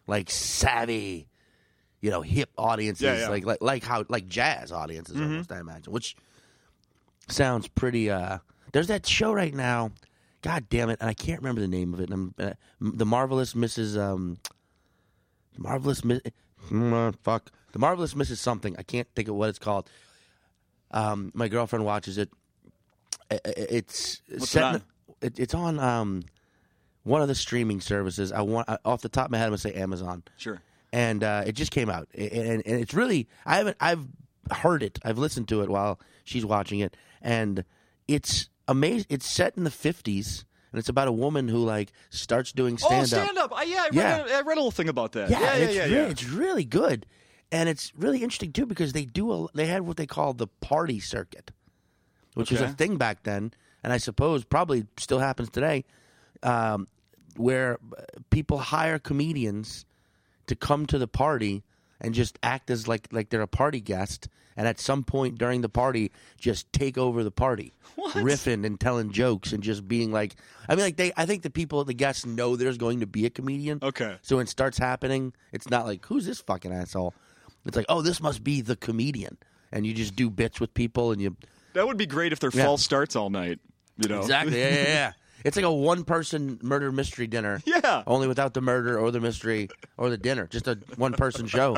like 0.06 0.30
savvy, 0.30 1.28
you 2.04 2.12
know, 2.12 2.22
hip 2.22 2.50
audiences, 2.58 3.02
Yeah, 3.04 3.18
yeah. 3.22 3.30
like 3.30 3.46
like 3.46 3.62
like 3.62 3.84
how 3.84 4.04
like 4.10 4.28
jazz 4.28 4.72
audiences 4.74 5.16
almost, 5.20 5.52
I 5.52 5.60
imagine, 5.60 5.92
which 5.94 6.16
sounds 7.30 7.68
pretty. 7.70 8.12
uh 8.12 8.40
There's 8.74 8.88
that 8.88 9.08
show 9.08 9.32
right 9.34 9.54
now. 9.56 9.92
God 10.42 10.68
damn 10.70 10.90
it, 10.90 11.00
and 11.00 11.10
I 11.10 11.14
can't 11.14 11.40
remember 11.40 11.62
the 11.62 11.70
name 11.70 11.94
of 11.94 12.02
it. 12.02 12.10
And 12.10 12.34
uh, 12.38 12.54
the 12.82 13.06
marvelous 13.06 13.54
Mrs. 13.54 13.98
Um, 13.98 14.38
marvelous 15.58 16.04
Miss. 16.04 16.20
Mm, 16.70 17.16
fuck 17.24 17.50
the 17.72 17.80
marvelous 17.80 18.14
Mrs. 18.14 18.38
Something. 18.38 18.76
I 18.78 18.84
can't 18.84 19.08
think 19.16 19.30
of 19.30 19.36
what 19.36 19.48
it's 19.50 19.60
called. 19.60 19.90
Um, 20.92 21.32
my 21.34 21.48
girlfriend 21.48 21.86
watches 21.86 22.18
it. 22.18 22.30
It's 23.32 24.22
What's 24.28 24.50
set 24.50 24.62
it 24.62 24.66
on? 24.66 24.76
it- 25.22 25.40
it's 25.40 25.54
on 25.54 25.80
um, 25.80 26.24
one 27.04 27.22
of 27.22 27.28
the 27.30 27.36
streaming 27.36 27.80
services. 27.82 28.32
I 28.34 28.42
want 28.42 28.68
off 28.84 29.02
the 29.02 29.10
top 29.10 29.26
of 29.28 29.32
my 29.32 29.38
head, 29.38 29.46
I'm 29.46 29.52
gonna 29.52 29.58
say 29.60 29.74
Amazon, 29.74 30.24
Sure. 30.38 30.62
And 30.94 31.24
uh, 31.24 31.44
it 31.46 31.54
just 31.54 31.72
came 31.72 31.90
out, 31.90 32.08
and, 32.14 32.62
and 32.66 32.80
it's 32.80 32.94
really 32.94 33.28
I 33.46 33.58
haven't 33.58 33.78
I've 33.82 34.08
heard 34.52 34.84
it, 34.84 35.00
I've 35.04 35.18
listened 35.18 35.50
to 35.50 35.62
it 35.62 35.70
while 35.70 36.00
she's 36.24 36.46
watching 36.46 36.80
it, 36.80 36.96
and 37.22 37.66
it's 38.08 38.50
amazing. 38.68 39.08
It's 39.10 39.26
set 39.26 39.58
in 39.58 39.64
the 39.64 39.72
50s, 39.72 40.46
and 40.72 40.80
it's 40.80 40.90
about 40.90 41.08
a 41.08 41.12
woman 41.12 41.48
who 41.48 41.66
like 41.66 41.92
starts 42.12 42.52
doing 42.52 42.78
stand 42.78 42.94
up. 42.94 43.02
Oh, 43.02 43.24
stand 43.24 43.38
up. 43.40 43.54
I, 43.54 43.64
yeah, 43.64 43.78
I 43.78 43.86
read, 43.86 43.96
Yeah. 43.96 44.18
A, 44.28 44.38
I 44.38 44.42
read 44.42 44.58
a 44.58 44.62
little 44.62 44.72
thing 44.72 44.88
about 44.88 45.14
that. 45.14 45.32
Yeah, 45.32 45.40
yeah, 45.40 45.54
it's, 45.56 45.76
yeah, 45.76 45.84
really, 45.84 45.96
yeah. 45.96 46.08
it's 46.10 46.30
really 46.30 46.66
good, 46.66 47.08
and 47.52 47.68
it's 47.68 47.92
really 47.96 48.20
interesting 48.22 48.54
too 48.54 48.68
because 48.68 48.94
they 48.94 49.06
do 49.06 49.34
a, 49.34 49.48
they 49.56 49.66
had 49.66 49.82
what 49.82 49.98
they 49.98 50.06
call 50.06 50.34
the 50.34 50.48
party 50.62 51.00
circuit, 51.00 51.52
which 52.36 52.52
was 52.52 52.62
a 52.62 52.70
thing 52.70 52.98
back 52.98 53.24
then, 53.24 53.52
and 53.84 53.92
I 53.92 53.98
suppose 53.98 54.46
probably 54.46 54.86
still 54.98 55.20
happens 55.20 55.50
today, 55.50 55.86
um, 56.44 56.88
where 57.36 57.80
uh, 57.98 58.04
people 58.30 58.60
hire 58.60 59.00
comedians 59.00 59.86
to 60.48 60.56
come 60.56 60.86
to 60.88 60.98
the 60.98 61.08
party 61.08 61.64
and 62.02 62.14
just 62.14 62.38
act 62.44 62.70
as 62.70 62.88
like 62.88 63.08
like 63.12 63.30
they're 63.30 63.42
a 63.42 63.48
party 63.48 63.80
guest, 63.80 64.28
and 64.58 64.68
at 64.68 64.80
some 64.80 65.04
point 65.04 65.38
during 65.38 65.62
the 65.62 65.70
party, 65.70 66.12
just 66.38 66.72
take 66.74 66.98
over 66.98 67.24
the 67.24 67.32
party, 67.32 67.72
What? 67.96 68.14
riffing 68.16 68.66
and 68.66 68.80
telling 68.80 69.12
jokes 69.12 69.54
and 69.54 69.64
just 69.64 69.88
being 69.88 70.12
like, 70.12 70.36
I 70.68 70.76
mean, 70.76 70.84
like 70.86 70.98
they, 70.98 71.12
I 71.16 71.26
think 71.26 71.44
the 71.44 71.50
people, 71.50 71.84
the 71.86 71.94
guests 71.94 72.26
know 72.26 72.56
there's 72.56 72.78
going 72.78 73.00
to 73.00 73.08
be 73.08 73.26
a 73.26 73.30
comedian, 73.30 73.80
Okay. 73.82 74.18
so 74.22 74.36
when 74.38 74.44
it 74.44 74.50
starts 74.50 74.78
happening, 74.78 75.34
it's 75.54 75.70
not 75.70 75.86
like 75.86 76.06
who's 76.06 76.26
this 76.26 76.42
fucking 76.42 76.74
asshole. 76.74 77.14
It's 77.66 77.78
like, 77.78 77.86
oh, 77.88 78.02
this 78.02 78.20
must 78.22 78.44
be 78.44 78.60
the 78.60 78.76
comedian, 78.76 79.38
and 79.72 79.88
you 79.88 79.94
just 79.94 80.16
do 80.16 80.30
bits 80.30 80.60
with 80.60 80.74
people, 80.74 81.12
and 81.14 81.22
you 81.22 81.38
That 81.74 81.88
would 81.88 81.98
be 81.98 82.06
great 82.06 82.34
if 82.34 82.40
their 82.42 82.52
Yeah. 82.54 82.66
false 82.66 82.84
starts 82.84 83.16
all 83.16 83.30
night. 83.30 83.60
You 83.98 84.10
know. 84.10 84.20
exactly, 84.20 84.60
yeah, 84.60 84.70
yeah, 84.70 84.84
yeah. 84.84 85.12
It's 85.44 85.56
like 85.56 85.66
a 85.66 85.74
one-person 85.74 86.60
murder 86.62 86.92
mystery 86.92 87.28
dinner, 87.28 87.62
Yeah. 87.66 88.04
only 88.08 88.28
without 88.28 88.54
the 88.54 88.62
murder 88.62 88.98
or 89.00 89.12
the 89.12 89.20
mystery 89.20 89.70
or 89.98 90.10
the 90.10 90.18
dinner, 90.18 90.48
just 90.48 90.68
a 90.68 90.78
one-person 90.98 91.48
show, 91.48 91.78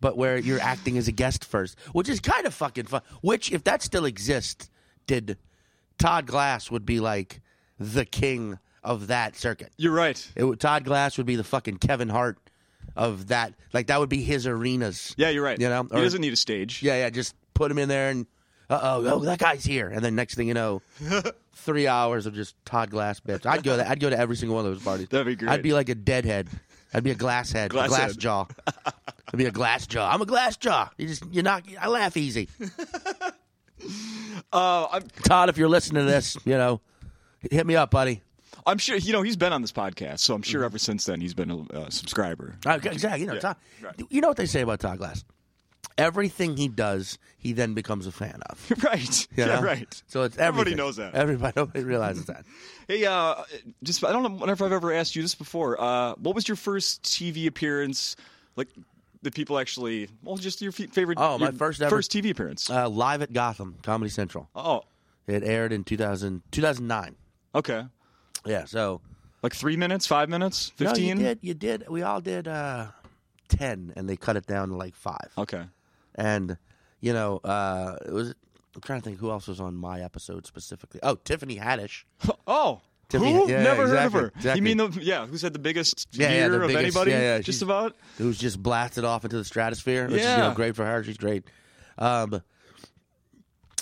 but 0.00 0.16
where 0.16 0.36
you're 0.38 0.60
acting 0.60 0.96
as 0.98 1.08
a 1.08 1.12
guest 1.12 1.44
first, 1.44 1.78
which 1.92 2.08
is 2.08 2.20
kind 2.20 2.46
of 2.46 2.54
fucking 2.54 2.86
fun. 2.86 3.02
Which, 3.20 3.52
if 3.52 3.64
that 3.64 3.82
still 3.82 4.04
exists, 4.04 4.68
did 5.06 5.36
Todd 5.98 6.26
Glass 6.26 6.70
would 6.70 6.86
be 6.86 7.00
like 7.00 7.40
the 7.78 8.04
king 8.04 8.58
of 8.82 9.06
that 9.08 9.36
circuit. 9.36 9.72
You're 9.76 9.92
right. 9.94 10.30
It 10.36 10.60
Todd 10.60 10.84
Glass 10.84 11.16
would 11.16 11.26
be 11.26 11.36
the 11.36 11.44
fucking 11.44 11.78
Kevin 11.78 12.08
Hart 12.08 12.38
of 12.96 13.28
that. 13.28 13.54
Like 13.72 13.86
that 13.86 13.98
would 14.00 14.08
be 14.10 14.22
his 14.22 14.46
arenas. 14.46 15.14
Yeah, 15.16 15.30
you're 15.30 15.42
right. 15.42 15.58
You 15.58 15.68
know, 15.68 15.82
he 15.90 16.00
doesn't 16.00 16.20
need 16.20 16.32
a 16.32 16.36
stage. 16.36 16.82
Yeah, 16.82 16.96
yeah. 16.96 17.10
Just 17.10 17.34
put 17.54 17.70
him 17.70 17.78
in 17.78 17.88
there 17.88 18.10
and 18.10 18.26
oh, 18.82 19.06
oh 19.06 19.18
that 19.20 19.38
guy's 19.38 19.64
here, 19.64 19.88
and 19.88 20.04
then 20.04 20.14
next 20.14 20.34
thing 20.34 20.48
you 20.48 20.54
know, 20.54 20.82
three 21.54 21.86
hours 21.86 22.26
of 22.26 22.34
just 22.34 22.54
Todd 22.64 22.90
Glass 22.90 23.20
bits. 23.20 23.46
I'd 23.46 23.62
go. 23.62 23.76
To, 23.76 23.88
I'd 23.88 24.00
go 24.00 24.10
to 24.10 24.18
every 24.18 24.36
single 24.36 24.56
one 24.56 24.66
of 24.66 24.72
those 24.72 24.82
parties. 24.82 25.08
That'd 25.08 25.26
be 25.26 25.36
great. 25.36 25.50
I'd 25.50 25.62
be 25.62 25.72
like 25.72 25.88
a 25.88 25.94
deadhead. 25.94 26.48
I'd 26.92 27.02
be 27.02 27.10
a 27.10 27.14
glass 27.16 27.50
head, 27.50 27.70
Glass 27.72 27.86
a 27.86 27.88
glass 27.88 28.10
head. 28.12 28.18
jaw. 28.18 28.46
I'd 28.86 29.36
be 29.36 29.46
a 29.46 29.50
glass 29.50 29.86
jaw. 29.86 30.08
I'm 30.12 30.22
a 30.22 30.26
glass 30.26 30.56
jaw. 30.56 30.90
You 30.96 31.08
just 31.08 31.24
you 31.32 31.42
knock. 31.42 31.64
I 31.80 31.88
laugh 31.88 32.16
easy. 32.16 32.48
Uh, 34.52 34.86
I'm, 34.92 35.02
Todd, 35.24 35.48
if 35.48 35.58
you're 35.58 35.68
listening 35.68 36.06
to 36.06 36.10
this, 36.10 36.36
you 36.44 36.56
know, 36.56 36.80
hit 37.50 37.66
me 37.66 37.76
up, 37.76 37.90
buddy. 37.90 38.22
I'm 38.66 38.78
sure 38.78 38.96
you 38.96 39.12
know 39.12 39.20
he's 39.22 39.36
been 39.36 39.52
on 39.52 39.60
this 39.62 39.72
podcast, 39.72 40.20
so 40.20 40.34
I'm 40.34 40.42
sure 40.42 40.60
Mm-hmm. 40.60 40.66
ever 40.66 40.78
since 40.78 41.04
then 41.04 41.20
he's 41.20 41.34
been 41.34 41.50
a 41.50 41.58
uh, 41.72 41.90
subscriber. 41.90 42.54
Uh, 42.64 42.78
Exactly. 42.82 43.22
You 43.22 43.26
know, 43.26 43.34
Yeah, 43.34 43.40
Todd, 43.40 43.56
right. 43.82 43.94
you 44.08 44.20
know 44.20 44.28
what 44.28 44.36
they 44.36 44.46
say 44.46 44.62
about 44.62 44.80
Todd 44.80 44.98
Glass. 44.98 45.24
Everything 45.96 46.56
he 46.56 46.66
does, 46.68 47.18
he 47.38 47.52
then 47.52 47.74
becomes 47.74 48.06
a 48.06 48.12
fan 48.12 48.40
of. 48.50 48.72
right. 48.84 49.28
you 49.36 49.44
Yeah. 49.44 49.62
Right. 49.62 50.02
So 50.08 50.22
it's 50.22 50.36
Everybody 50.36 50.74
knows 50.74 50.96
that. 50.96 51.14
Everybody 51.14 51.82
realizes 51.84 52.26
that. 52.26 52.44
Hey, 52.86 53.06
uh, 53.06 53.36
just 53.82 54.04
I 54.04 54.12
don't 54.12 54.38
know 54.40 54.52
if 54.52 54.60
I've 54.60 54.70
ever 54.72 54.92
asked 54.92 55.16
you 55.16 55.22
this 55.22 55.34
before. 55.34 55.80
Uh, 55.80 56.14
what 56.16 56.34
was 56.34 56.46
your 56.46 56.56
first 56.56 57.02
TV 57.02 57.46
appearance? 57.46 58.14
Like 58.56 58.68
that 59.22 59.34
people 59.34 59.58
actually? 59.58 60.10
Well, 60.22 60.36
just 60.36 60.60
your 60.60 60.70
favorite. 60.70 61.16
Oh, 61.18 61.38
my 61.38 61.50
first 61.52 61.80
ever- 61.80 61.96
first 61.96 62.12
TV 62.12 62.28
appearance. 62.30 62.68
Uh, 62.68 62.86
live 62.90 63.22
at 63.22 63.32
Gotham 63.32 63.76
Comedy 63.82 64.10
Central. 64.10 64.50
oh, 64.54 64.82
It 65.26 65.42
aired 65.44 65.72
in 65.72 65.82
2000, 65.84 66.42
2009. 66.50 67.16
okay. 67.54 67.84
Yeah, 68.44 68.66
so 68.66 69.00
Like 69.42 69.54
three 69.54 69.78
minutes, 69.78 70.06
five 70.06 70.28
minutes, 70.28 70.70
fifteen. 70.76 71.16
No, 71.16 71.22
you 71.22 71.28
did. 71.28 71.38
You 71.40 71.54
did. 71.54 71.88
We 71.88 72.02
all 72.02 72.20
did 72.20 72.46
uh, 72.46 72.88
ten, 73.48 73.94
and 73.96 74.06
they 74.06 74.16
cut 74.16 74.36
it 74.36 74.46
down 74.46 74.68
to 74.68 74.76
like 74.76 74.94
five. 74.94 75.30
Okay. 75.38 75.62
And 76.14 76.56
you 77.00 77.12
know, 77.12 77.38
uh, 77.38 77.96
it 78.06 78.12
was. 78.12 78.34
I'm 78.74 78.80
trying 78.80 79.00
to 79.00 79.04
think 79.04 79.18
who 79.20 79.30
else 79.30 79.46
was 79.46 79.60
on 79.60 79.76
my 79.76 80.00
episode 80.02 80.46
specifically. 80.46 80.98
Oh, 81.02 81.14
Tiffany 81.16 81.56
Haddish. 81.58 82.04
Oh. 82.46 82.80
Tiffany- 83.08 83.32
Who? 83.32 83.48
yeah, 83.50 83.62
Never 83.62 83.86
heard 83.86 84.06
of 84.06 84.12
her. 84.14 84.26
exactly. 84.34 84.54
You 84.56 84.62
mean 84.62 84.76
the 84.90 84.98
yeah? 85.02 85.26
Who's 85.26 85.42
had 85.42 85.52
the 85.52 85.58
biggest 85.58 86.08
Yeah, 86.12 86.30
yeah, 86.30 86.34
year 86.36 86.48
the 86.48 86.62
of 86.62 86.68
biggest- 86.68 86.96
anybody? 86.96 87.10
yeah, 87.12 87.20
yeah, 87.36 87.38
just 87.40 87.60
about. 87.62 87.94
Who's 88.18 88.38
just 88.38 88.60
blasted 88.62 89.04
off 89.04 89.24
into 89.24 89.36
the 89.36 89.44
stratosphere? 89.44 90.04
Which 90.06 90.14
is 90.16 90.22
you 90.22 90.28
Yeah. 90.28 90.48
know, 90.48 90.54
great 90.54 90.74
for 90.74 90.84
her. 90.86 91.04
She's 91.04 91.18
great. 91.18 91.44
Um, 91.98 92.42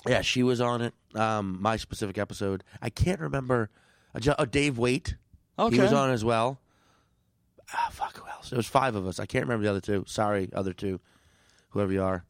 yeah, 0.07 0.21
she 0.23 0.43
was 0.43 0.61
on 0.61 0.83
it. 0.83 0.93
Um, 1.15 1.59
my 1.63 1.77
specific 1.77 2.19
episode. 2.19 2.65
I 2.83 2.91
can't 2.91 3.21
remember. 3.21 3.71
Uh, 4.15 4.35
oh, 4.39 4.45
Dave 4.45 4.77
Waite. 4.79 5.15
Okay. 5.59 5.77
He 5.77 5.81
was 5.83 5.93
on 5.93 6.11
as 6.11 6.25
well. 6.25 6.61
Ah, 7.73 7.89
fuck. 7.93 8.17
Who 8.17 8.29
else? 8.29 8.51
There 8.51 8.57
was 8.57 8.67
five 8.67 8.97
of 8.97 9.07
us. 9.07 9.21
I 9.21 9.27
can't 9.27 9.45
remember 9.45 9.65
the 9.65 9.71
other 9.71 9.81
two. 9.81 10.05
Sorry, 10.09 10.51
other 10.53 10.73
two. 10.73 11.01
Whoever 11.73 11.93
you 11.93 12.03
are. 12.03 12.25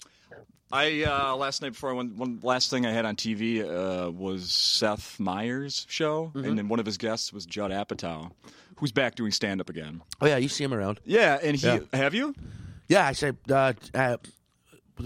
I 0.72 1.04
uh, 1.04 1.36
last 1.36 1.60
night 1.60 1.70
before 1.72 1.90
I 1.90 1.92
went, 1.92 2.16
one 2.16 2.40
last 2.42 2.70
thing 2.70 2.86
I 2.86 2.92
had 2.92 3.04
on 3.04 3.14
TV 3.14 3.60
uh, 3.62 4.10
was 4.10 4.50
Seth 4.50 5.20
Meyers' 5.20 5.86
show, 5.88 6.32
Mm-hmm. 6.34 6.48
and 6.48 6.58
then 6.58 6.68
one 6.68 6.80
of 6.80 6.86
his 6.86 6.96
guests 6.96 7.32
was 7.32 7.44
Judd 7.44 7.70
Apatow, 7.70 8.30
who's 8.76 8.90
back 8.92 9.14
doing 9.14 9.32
stand 9.32 9.60
up 9.60 9.68
again. 9.68 10.00
Oh 10.20 10.26
yeah, 10.26 10.38
you 10.38 10.48
see 10.48 10.64
him 10.64 10.72
around. 10.72 10.98
Yeah, 11.04 11.38
and 11.42 11.56
he 11.56 11.66
Yeah. 11.66 11.80
have 11.92 12.14
you? 12.14 12.34
Yeah, 12.88 13.06
I 13.06 13.12
said. 13.12 13.36
Uh, 13.50 13.74
uh, 13.94 14.16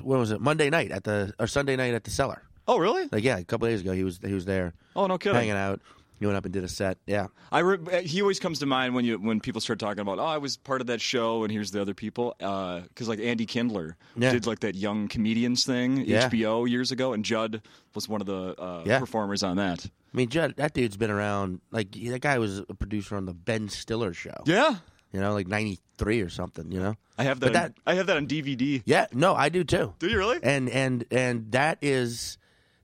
when 0.03 0.19
was 0.21 0.31
it? 0.31 0.41
Monday 0.41 0.71
night 0.71 0.91
at 0.93 1.03
the 1.05 1.33
or 1.39 1.47
Sunday 1.49 1.75
night 1.77 1.95
at 1.95 2.05
the 2.05 2.11
cellar. 2.11 2.43
Oh, 2.69 2.79
really? 2.79 3.09
Like 3.11 3.25
yeah, 3.25 3.39
a 3.39 3.45
couple 3.45 3.67
days 3.69 3.81
ago 3.81 3.93
he 3.93 4.05
was 4.05 4.19
he 4.25 4.35
was 4.35 4.45
there 4.45 4.73
Oh, 4.95 5.07
no 5.07 5.19
kidding. 5.19 5.37
hanging 5.37 5.53
out. 5.53 5.81
He 6.19 6.27
went 6.27 6.37
up 6.37 6.45
and 6.45 6.53
did 6.55 6.65
a 6.65 6.69
set. 6.69 6.99
Yeah. 7.07 7.27
I 7.53 7.59
re- 7.61 8.03
he 8.05 8.23
always 8.23 8.41
comes 8.41 8.59
to 8.61 8.67
mind 8.67 8.95
when 8.95 9.05
you 9.05 9.19
when 9.19 9.41
people 9.41 9.61
start 9.61 9.79
talking 9.79 10.01
about 10.01 10.19
oh 10.19 10.25
I 10.25 10.39
was 10.39 10.57
part 10.57 10.81
of 10.81 10.87
that 10.89 11.01
show 11.01 11.43
and 11.45 11.53
here's 11.53 11.71
the 11.73 11.81
other 11.83 11.95
people 11.95 12.35
because 12.39 13.09
like 13.09 13.19
Andy 13.21 13.45
Kindler 13.47 13.97
Yeah. 14.17 14.33
did 14.33 14.47
like 14.47 14.61
that 14.61 14.75
young 14.75 15.09
comedians 15.09 15.65
thing 15.67 15.99
Yeah. 16.07 16.29
HBO 16.29 16.69
years 16.69 16.91
ago 16.93 17.13
and 17.13 17.25
Judd 17.25 17.63
was 17.95 18.09
one 18.09 18.21
of 18.21 18.27
the 18.27 18.55
uh, 18.61 18.83
Yeah. 18.87 18.99
performers 18.99 19.43
on 19.43 19.57
that. 19.59 19.85
I 19.87 20.17
mean, 20.17 20.29
Judd, 20.31 20.55
that 20.57 20.73
dude's 20.73 20.97
been 20.97 21.11
around. 21.11 21.61
Like 21.71 21.93
that 21.93 22.23
guy 22.23 22.39
was 22.39 22.61
a 22.61 22.75
producer 22.75 23.17
on 23.17 23.27
the 23.27 23.35
Ben 23.35 23.69
Stiller 23.69 24.15
show. 24.15 24.43
Yeah, 24.47 24.77
You 25.13 25.21
know, 25.21 25.35
like 25.35 25.47
'93 25.47 26.23
or 26.23 26.31
something. 26.31 26.73
You 26.73 26.81
know. 26.81 26.95
I 27.19 27.25
have 27.25 27.41
that. 27.41 27.55
On- 27.57 27.75
I 27.87 27.95
have 27.95 28.07
that 28.07 28.17
on 28.17 28.27
DVD. 28.27 28.83
Yeah. 28.87 29.07
No, 29.13 29.35
I 29.35 29.51
do 29.51 29.63
too. 29.65 29.93
Do 29.99 30.07
you 30.09 30.17
really? 30.17 30.39
And 30.43 30.71
and 30.71 31.05
and 31.11 31.53
that 31.53 31.79
is 31.83 32.39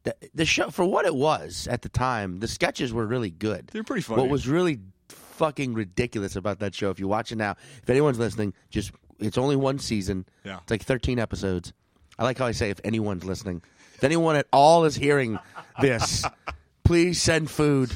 the, 0.05 0.15
the 0.35 0.45
show 0.45 0.71
for 0.71 0.85
what 0.85 1.05
it 1.05 1.15
was 1.15 1.69
at 1.71 1.83
the 1.83 1.89
time. 1.89 2.41
The 2.41 2.49
sketches 2.49 2.93
were 2.93 3.07
really 3.07 3.31
good. 3.31 3.69
They're 3.69 3.85
pretty 3.85 4.03
funny. 4.03 4.23
What 4.23 4.31
was 4.31 4.49
really 4.49 4.81
fucking 5.09 5.75
ridiculous 5.75 6.37
about 6.37 6.59
that 6.61 6.75
show? 6.75 6.91
If 6.91 6.99
you 6.99 7.09
watch 7.09 7.33
it 7.33 7.37
now, 7.37 7.57
if 7.83 7.89
anyone's 7.91 8.19
listening, 8.19 8.55
just 8.71 8.93
it's 9.21 9.39
only 9.39 9.57
one 9.57 9.79
season. 9.79 10.27
Yeah. 10.45 10.59
It's 10.63 10.71
like 10.71 10.83
13 10.83 11.19
episodes. 11.19 11.73
I 12.19 12.25
like 12.25 12.39
how 12.39 12.47
I 12.47 12.53
say 12.53 12.71
if 12.71 12.81
anyone's 12.85 13.25
listening. 13.25 13.63
If 13.95 14.05
anyone 14.05 14.37
at 14.37 14.47
all 14.53 14.85
is 14.85 14.97
hearing 14.97 15.39
this, 15.81 16.25
please 16.85 17.23
send 17.23 17.51
food 17.51 17.93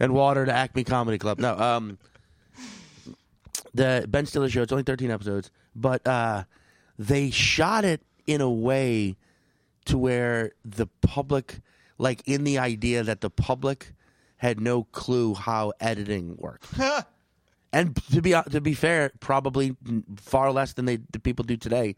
and 0.00 0.14
water 0.14 0.46
to 0.46 0.52
Acme 0.52 0.84
Comedy 0.84 1.18
Club. 1.18 1.38
No, 1.38 1.56
um, 1.58 1.98
the 3.74 4.06
Ben 4.08 4.26
Stiller 4.26 4.48
show. 4.48 4.62
It's 4.62 4.72
only 4.72 4.84
13 4.84 5.10
episodes, 5.10 5.50
but 5.76 6.06
uh, 6.06 6.44
they 6.98 7.30
shot 7.30 7.84
it 7.84 8.02
in 8.26 8.40
a 8.40 8.50
way 8.50 9.16
to 9.90 9.98
where 9.98 10.52
the 10.64 10.86
public, 11.02 11.60
like 11.98 12.22
in 12.26 12.44
the 12.44 12.58
idea 12.58 13.02
that 13.02 13.20
the 13.20 13.30
public 13.30 13.92
had 14.38 14.60
no 14.60 14.84
clue 14.84 15.34
how 15.34 15.72
editing 15.80 16.36
worked. 16.38 16.66
and 17.72 17.94
to 18.12 18.22
be 18.22 18.34
to 18.50 18.60
be 18.60 18.74
fair, 18.74 19.10
probably 19.20 19.76
far 20.16 20.50
less 20.52 20.72
than 20.72 20.84
they 20.86 20.98
the 21.12 21.18
people 21.20 21.44
do 21.44 21.56
today. 21.56 21.94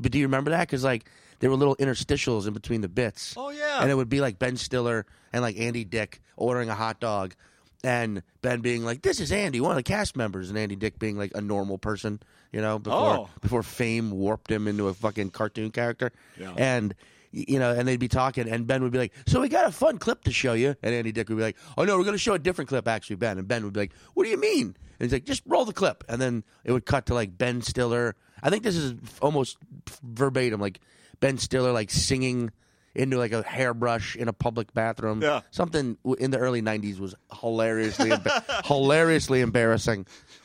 But 0.00 0.12
do 0.12 0.18
you 0.18 0.24
remember 0.26 0.50
that? 0.52 0.60
Because 0.68 0.84
like 0.84 1.04
there 1.40 1.50
were 1.50 1.56
little 1.56 1.76
interstitials 1.76 2.46
in 2.46 2.52
between 2.54 2.80
the 2.82 2.88
bits. 2.88 3.34
Oh, 3.36 3.50
yeah. 3.50 3.82
and 3.82 3.90
it 3.90 3.94
would 3.94 4.08
be 4.08 4.20
like 4.20 4.38
Ben 4.38 4.56
Stiller 4.56 5.04
and 5.32 5.42
like 5.42 5.58
Andy 5.58 5.84
Dick 5.84 6.20
ordering 6.36 6.68
a 6.70 6.74
hot 6.74 7.00
dog, 7.00 7.34
and 7.82 8.22
Ben 8.42 8.60
being 8.60 8.84
like, 8.84 9.02
"This 9.02 9.20
is 9.20 9.32
Andy, 9.32 9.60
one 9.60 9.72
of 9.72 9.76
the 9.76 9.82
cast 9.82 10.16
members," 10.16 10.48
and 10.50 10.58
Andy 10.58 10.76
Dick 10.76 10.98
being 10.98 11.18
like 11.18 11.32
a 11.34 11.40
normal 11.40 11.78
person, 11.78 12.20
you 12.52 12.60
know, 12.60 12.78
before 12.78 13.16
Oh. 13.18 13.28
before 13.40 13.62
fame 13.64 14.12
warped 14.12 14.50
him 14.50 14.68
into 14.68 14.86
a 14.88 14.94
fucking 14.94 15.30
cartoon 15.30 15.70
character, 15.72 16.12
Yeah. 16.38 16.54
and. 16.56 16.94
You 17.34 17.58
know, 17.58 17.72
and 17.72 17.88
they'd 17.88 17.98
be 17.98 18.08
talking, 18.08 18.46
and 18.46 18.66
Ben 18.66 18.82
would 18.82 18.92
be 18.92 18.98
like, 18.98 19.12
"So 19.26 19.40
we 19.40 19.48
got 19.48 19.64
a 19.66 19.72
fun 19.72 19.96
clip 19.98 20.24
to 20.24 20.32
show 20.32 20.52
you," 20.52 20.76
and 20.82 20.94
Andy 20.94 21.12
Dick 21.12 21.28
would 21.30 21.36
be 21.38 21.42
like, 21.42 21.56
"Oh 21.78 21.84
no, 21.84 21.96
we're 21.96 22.04
going 22.04 22.12
to 22.14 22.18
show 22.18 22.34
a 22.34 22.38
different 22.38 22.68
clip, 22.68 22.86
actually, 22.86 23.16
Ben." 23.16 23.38
And 23.38 23.48
Ben 23.48 23.64
would 23.64 23.72
be 23.72 23.80
like, 23.80 23.92
"What 24.12 24.24
do 24.24 24.30
you 24.30 24.36
mean?" 24.38 24.66
And 24.66 24.76
he's 25.00 25.12
like, 25.12 25.24
"Just 25.24 25.42
roll 25.46 25.64
the 25.64 25.72
clip," 25.72 26.04
and 26.10 26.20
then 26.20 26.44
it 26.64 26.72
would 26.72 26.84
cut 26.84 27.06
to 27.06 27.14
like 27.14 27.38
Ben 27.38 27.62
Stiller. 27.62 28.16
I 28.42 28.50
think 28.50 28.64
this 28.64 28.76
is 28.76 28.94
almost 29.22 29.56
verbatim, 30.02 30.60
like 30.60 30.80
Ben 31.20 31.38
Stiller 31.38 31.72
like 31.72 31.90
singing 31.90 32.50
into 32.94 33.16
like 33.16 33.32
a 33.32 33.42
hairbrush 33.42 34.14
in 34.16 34.28
a 34.28 34.34
public 34.34 34.74
bathroom. 34.74 35.22
Yeah. 35.22 35.40
something 35.50 35.96
in 36.18 36.30
the 36.32 36.38
early 36.38 36.60
'90s 36.60 36.98
was 36.98 37.14
hilariously 37.40 38.10
emba- 38.10 38.64
hilariously 38.66 39.40
embarrassing, 39.40 40.04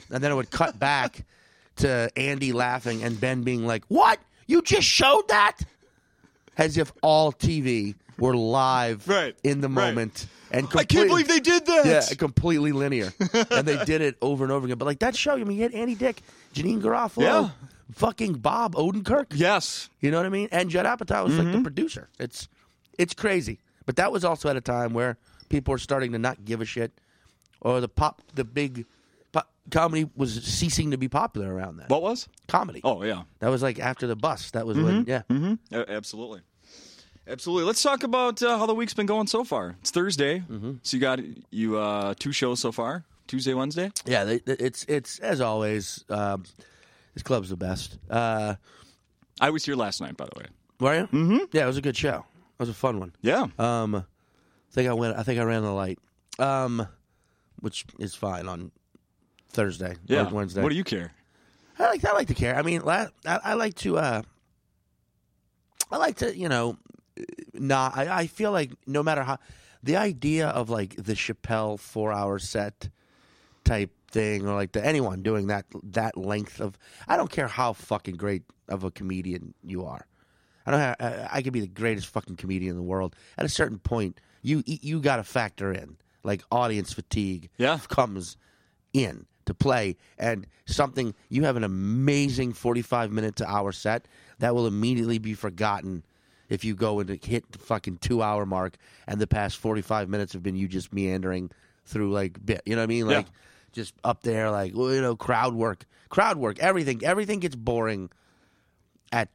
and 0.10 0.24
then 0.24 0.32
it 0.32 0.36
would 0.36 0.52
cut 0.52 0.80
back 0.80 1.26
to 1.78 2.10
Andy 2.16 2.54
laughing 2.54 3.04
and 3.04 3.20
Ben 3.20 3.42
being 3.42 3.66
like, 3.68 3.84
"What? 3.90 4.20
You 4.46 4.62
just 4.62 4.88
showed 4.88 5.28
that?" 5.28 5.58
As 6.58 6.78
if 6.78 6.92
all 7.04 7.32
TV 7.32 7.96
were 8.18 8.36
live 8.36 9.08
Right. 9.08 9.36
in 9.44 9.62
the 9.62 9.68
Right. 9.70 9.94
moment. 9.94 10.28
And 10.50 10.68
I 10.76 10.86
can't 10.86 11.10
believe 11.10 11.28
they 11.28 11.42
did 11.42 11.66
that. 11.66 11.86
yeah, 11.86 12.16
completely 12.16 12.72
linear, 12.72 13.12
and 13.52 13.68
they 13.68 13.84
did 13.84 14.00
it 14.02 14.16
over 14.22 14.46
and 14.46 14.52
over 14.54 14.66
again. 14.66 14.78
But 14.78 14.86
like 14.86 15.00
that 15.00 15.14
show, 15.16 15.34
I 15.34 15.44
mean, 15.44 15.58
you 15.58 15.64
had 15.64 15.74
Andy 15.74 15.94
Dick, 15.94 16.22
Janeane 16.54 16.82
Garofalo, 16.82 17.22
Yeah. 17.22 17.50
fucking 17.92 18.36
Bob 18.36 18.74
Odenkirk. 18.76 19.26
Yes. 19.36 19.90
You 20.00 20.10
know 20.10 20.18
what 20.18 20.26
I 20.26 20.30
mean? 20.30 20.48
And 20.54 20.70
Judd 20.70 20.86
Apatow 20.86 21.26
was 21.26 21.34
Mm-hmm. 21.34 21.44
like 21.48 21.52
the 21.54 21.62
producer. 21.62 22.08
It's 22.18 22.48
it's 22.98 23.14
crazy. 23.14 23.60
But 23.86 23.98
that 23.98 24.12
was 24.12 24.24
also 24.24 24.50
at 24.50 24.56
a 24.56 24.62
time 24.62 24.94
where 24.94 25.18
people 25.50 25.74
were 25.74 25.78
starting 25.78 26.14
to 26.14 26.18
not 26.18 26.46
give 26.46 26.62
a 26.62 26.66
shit, 26.66 26.94
or 27.62 27.82
the 27.82 27.90
pop, 27.90 28.22
the 28.34 28.46
big 28.46 28.86
comedy 29.70 30.10
was 30.16 30.44
ceasing 30.46 30.92
to 30.92 30.98
be 30.98 31.10
popular 31.10 31.54
around 31.54 31.78
that. 31.78 31.90
What 31.90 32.02
was? 32.02 32.28
comedy. 32.48 32.80
Oh 32.84 33.04
yeah. 33.04 33.24
that 33.40 33.50
was 33.50 33.62
like 33.62 33.80
after 33.80 34.08
the 34.08 34.16
bus. 34.16 34.52
That 34.52 34.66
was 34.66 34.78
when 34.78 35.06
yeah. 35.08 35.24
Uh, 35.30 35.84
absolutely. 35.90 36.42
Absolutely. 37.28 37.66
Let's 37.66 37.84
talk 37.84 38.04
about 38.04 38.42
uh, 38.42 38.58
how 38.58 38.66
the 38.66 38.74
week's 38.74 38.94
been 38.94 39.06
going 39.06 39.28
so 39.28 39.44
far. 39.44 39.76
It's 39.82 39.92
Thursday, 39.92 40.40
Mm-hmm. 40.40 40.74
so 40.82 40.96
you 40.96 41.02
got 41.02 41.20
you 41.52 41.78
uh, 41.78 42.14
two 42.18 42.32
shows 42.32 42.62
so 42.62 42.72
far. 42.72 43.04
Tuesday, 43.28 43.54
Wednesday. 43.54 43.92
Yeah, 44.06 44.24
they, 44.24 44.38
they- 44.40 44.54
it's 44.54 44.86
it's 44.88 45.20
as 45.20 45.42
always. 45.42 46.06
Um, 46.10 46.46
this 47.14 47.24
club's 47.24 47.50
the 47.50 47.58
best. 47.58 47.98
Uh, 48.10 48.56
I 49.42 49.50
was 49.50 49.66
here 49.66 49.76
last 49.76 50.00
night, 50.00 50.16
by 50.16 50.26
the 50.26 50.40
way. 50.40 50.46
were 50.80 50.96
you? 50.96 51.08
Mm-hmm. 51.08 51.38
Yeah, 51.52 51.64
it 51.64 51.68
was 51.68 51.78
a 51.78 51.82
good 51.82 51.98
show. 51.98 52.24
It 52.54 52.60
was 52.60 52.70
a 52.70 52.74
fun 52.74 53.00
one. 53.00 53.12
Yeah. 53.22 53.48
Um, 53.60 53.96
I 53.96 54.04
think 54.72 54.88
I 54.90 54.94
went. 54.94 55.18
I 55.18 55.24
think 55.24 55.40
I 55.42 55.44
ran 55.44 55.64
the 55.64 55.72
light. 55.72 56.00
Um, 56.40 56.88
which 57.60 57.86
is 58.00 58.16
fine 58.16 58.48
on 58.48 58.72
Thursday. 59.58 59.96
yeah. 60.06 60.28
or 60.28 60.34
Wednesday. 60.34 60.62
What 60.62 60.70
do 60.70 60.76
you 60.76 60.84
care? 60.84 61.12
I 61.80 61.88
like. 61.90 62.06
I 62.06 62.14
like 62.14 62.28
to 62.28 62.36
care. 62.36 62.56
I 62.56 62.62
mean, 62.62 62.82
la- 62.84 63.08
I, 63.26 63.40
I 63.44 63.54
like 63.56 63.74
to. 63.78 63.98
Uh, 63.98 64.22
I 65.92 65.98
like 65.98 66.18
to. 66.18 66.38
You 66.38 66.48
know, 66.48 66.78
not. 67.54 67.98
I, 67.98 68.20
I 68.22 68.28
feel 68.28 68.52
like 68.52 68.72
no 68.86 69.02
matter 69.02 69.24
how, 69.24 69.40
the 69.82 69.98
idea 69.98 70.48
of 70.50 70.70
like 70.70 70.96
the 70.96 71.14
Chappelle 71.14 71.80
four 71.80 72.14
hour 72.14 72.38
set 72.38 72.90
type 73.64 73.90
thing, 74.12 74.48
or 74.48 74.54
like 74.54 74.74
the 74.74 74.86
anyone 74.86 75.24
doing 75.24 75.48
that 75.48 75.66
that 75.84 76.16
length 76.16 76.62
of. 76.62 76.78
I 77.08 77.18
don't 77.18 77.32
care 77.32 77.48
how 77.48 77.74
fucking 77.74 78.16
great 78.16 78.44
of 78.70 78.84
a 78.84 78.92
comedian 78.92 79.56
you 79.64 79.86
are. 79.86 80.06
I 80.68 80.72
don't. 80.72 80.80
Have, 80.80 80.96
I, 81.00 81.30
I 81.32 81.42
could 81.42 81.54
be 81.54 81.62
the 81.62 81.68
greatest 81.68 82.08
fucking 82.08 82.36
comedian 82.36 82.72
in 82.72 82.78
the 82.78 82.84
world. 82.84 83.16
At 83.40 83.46
a 83.46 83.50
certain 83.50 83.80
point, 83.80 84.20
you 84.44 84.62
you 84.66 85.00
got 85.00 85.16
to 85.16 85.24
factor 85.24 85.72
in 85.72 85.98
like 86.24 86.44
audience 86.52 86.94
fatigue. 86.94 87.50
Yeah. 87.58 87.80
comes 87.90 88.38
in 88.94 89.26
to 89.48 89.54
play 89.54 89.96
and 90.20 90.46
something 90.66 91.14
you 91.30 91.44
have 91.44 91.56
an 91.56 91.64
amazing 91.64 92.54
45 92.54 93.12
minute 93.12 93.36
to 93.38 93.50
hour 93.50 93.72
set 93.72 94.08
that 94.40 94.54
will 94.54 94.68
immediately 94.68 95.18
be 95.18 95.34
forgotten 95.34 96.04
if 96.50 96.64
you 96.64 96.76
go 96.76 97.00
and 97.00 97.10
hit 97.24 97.52
the 97.52 97.58
fucking 97.58 97.98
two 97.98 98.22
hour 98.22 98.46
mark 98.46 98.78
and 99.08 99.20
the 99.20 99.28
past 99.28 99.58
45 99.58 100.08
minutes 100.10 100.34
have 100.34 100.44
been 100.44 100.56
you 100.56 100.68
just 100.68 100.94
meandering 100.94 101.50
through 101.86 102.12
like 102.12 102.46
bit 102.46 102.62
you 102.66 102.76
know 102.76 102.82
what 102.82 102.86
i 102.86 102.88
mean 102.88 103.08
Yeah. 103.10 103.18
like 103.18 103.28
just 103.74 103.94
up 104.04 104.22
there 104.24 104.52
like 104.52 104.74
well, 104.76 104.94
you 104.94 105.02
know 105.02 105.16
crowd 105.16 105.54
work 105.54 105.86
crowd 106.10 106.38
work 106.38 106.60
everything 106.60 107.04
everything 107.04 107.40
gets 107.40 107.56
boring 107.56 108.10
at 109.12 109.30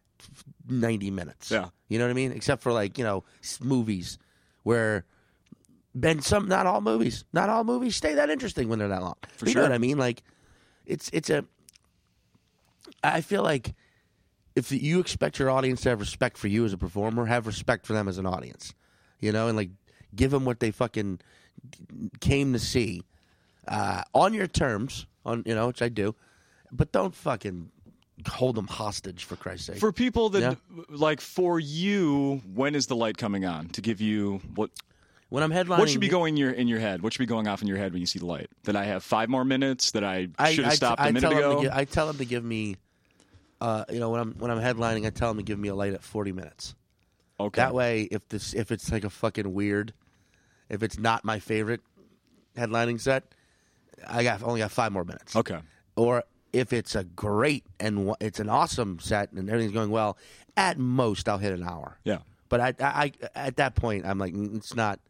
90 0.69 1.11
minutes 1.11 1.51
Yeah. 1.51 1.69
you 1.89 1.99
know 1.99 2.05
what 2.05 2.11
i 2.11 2.15
mean 2.15 2.33
except 2.33 2.63
for 2.63 2.73
like 2.73 2.99
you 2.99 3.05
know 3.05 3.25
movies 3.63 4.19
where 4.63 5.05
and 6.03 6.25
some 6.25 6.49
not 6.49 6.67
all 6.67 6.81
movies 6.81 7.25
not 7.33 7.49
all 7.51 7.65
movies 7.65 7.97
stay 7.97 8.15
that 8.15 8.31
interesting 8.31 8.69
when 8.69 8.79
they're 8.79 8.89
that 8.89 9.03
long 9.03 9.15
For 9.37 9.47
you 9.47 9.53
sure. 9.53 9.63
know 9.63 9.69
what 9.69 9.75
i 9.75 9.79
mean 9.79 9.99
like 9.99 10.23
it's 10.87 11.11
it's 11.13 11.31
a 11.31 11.45
i 13.05 13.21
feel 13.21 13.43
like 13.43 13.75
if 14.55 14.71
you 14.71 15.01
expect 15.01 15.39
your 15.39 15.51
audience 15.51 15.81
to 15.83 15.89
have 15.91 16.01
respect 16.01 16.37
for 16.37 16.47
you 16.49 16.65
as 16.67 16.75
a 16.75 16.77
performer, 16.77 17.25
have 17.25 17.47
respect 17.47 17.87
for 17.87 17.95
them 17.95 18.07
as 18.07 18.19
an 18.19 18.27
audience. 18.27 18.75
You 19.19 19.33
know, 19.33 19.49
and 19.49 19.57
like 19.57 19.71
give 20.15 20.31
them 20.31 20.45
what 20.45 20.61
they 20.61 20.71
fucking 20.71 21.21
came 22.21 22.53
to 22.53 22.59
see 22.59 23.03
uh, 23.67 24.03
on 24.13 24.35
your 24.35 24.47
terms, 24.47 25.07
on 25.25 25.43
you 25.47 25.55
know, 25.55 25.69
which 25.69 25.81
I 25.81 25.89
do, 25.89 26.15
but 26.71 26.93
don't 26.93 27.15
fucking 27.15 27.71
hold 28.29 28.57
them 28.57 28.67
hostage 28.67 29.25
for 29.25 29.37
Christ's 29.37 29.69
sake. 29.69 29.79
For 29.79 29.91
people 29.91 30.29
that 30.31 30.41
Yeah. 30.43 30.55
like 30.91 31.23
for 31.23 31.59
you, 31.59 32.43
when 32.53 32.75
is 32.75 32.87
the 32.89 32.97
light 32.97 33.17
coming 33.17 33.47
on 33.47 33.69
to 33.71 33.81
give 33.81 34.03
you 34.03 34.43
what 34.55 34.71
when 35.33 35.43
I'm 35.43 35.51
headlining, 35.51 35.79
what 35.79 35.89
should 35.89 36.03
be 36.03 36.09
going 36.09 36.35
in 36.35 36.37
your 36.37 36.51
in 36.51 36.69
your 36.69 36.79
head? 36.79 37.01
What 37.01 37.15
should 37.15 37.21
be 37.21 37.27
going 37.27 37.49
off 37.49 37.63
in 37.63 37.69
your 37.69 37.79
head 37.79 37.95
when 37.95 38.01
you 38.01 38.07
see 38.07 38.19
the 38.19 38.27
light? 38.27 38.51
That 38.65 38.77
I 38.77 38.85
have 38.85 39.03
five 39.03 39.31
more 39.31 39.47
minutes. 39.47 39.93
That 39.93 40.05
I 40.05 40.29
I, 40.39 40.53
should 40.53 40.67
have 40.67 40.75
stopped 40.75 41.01
I 41.01 41.09
a 41.09 41.13
minute 41.13 41.33
ago. 41.33 41.63
Give, 41.63 41.73
I 41.73 41.87
tell 41.87 42.07
them 42.07 42.19
to 42.19 42.27
give 42.27 42.45
me, 42.45 42.77
uh, 43.59 43.87
you 43.91 43.99
know, 43.99 44.11
when 44.11 44.21
I'm 44.21 44.33
when 44.35 44.51
I'm 44.51 44.59
headlining, 44.59 45.07
I 45.07 45.11
tell 45.11 45.31
them 45.31 45.39
to 45.39 45.43
give 45.43 45.59
me 45.59 45.69
a 45.69 45.75
light 45.75 45.95
at 45.95 46.03
40 46.03 46.33
minutes. 46.33 46.75
okay. 47.41 47.63
That 47.63 47.73
way, 47.73 48.03
if 48.11 48.29
this 48.29 48.53
if 48.53 48.71
it's 48.71 48.93
like 48.93 49.05
a 49.05 49.11
fucking 49.11 49.55
weird, 49.55 49.95
if 50.69 50.83
it's 50.83 50.99
not 50.99 51.25
my 51.25 51.39
favorite 51.39 51.81
headlining 52.55 53.01
set, 53.01 53.25
I 54.07 54.25
got 54.25 54.43
only 54.43 54.61
got 54.61 54.71
five 54.71 54.93
more 54.93 55.05
minutes. 55.05 55.35
Okay. 55.35 55.61
Or 55.97 56.25
if 56.53 56.75
it's 56.75 56.95
a 56.95 57.05
great 57.05 57.65
and 57.81 58.15
it's 58.21 58.39
an 58.39 58.51
awesome 58.51 58.99
set 58.99 59.33
and 59.33 59.49
everything's 59.49 59.73
going 59.73 59.91
well, 59.91 60.19
at 60.59 60.79
most 60.79 61.27
I'll 61.27 61.39
hit 61.39 61.55
an 61.55 61.67
hour. 61.67 61.97
Yeah. 62.05 62.19
But 62.51 62.61
I, 62.61 62.75
I, 62.81 62.85
I 62.85 63.13
at 63.35 63.57
that 63.57 63.77
point 63.77 64.05
I'm 64.05 64.19
like 64.19 64.35
"Mm, 64.35 64.57
it's 64.57 64.75
not. 64.75 65.01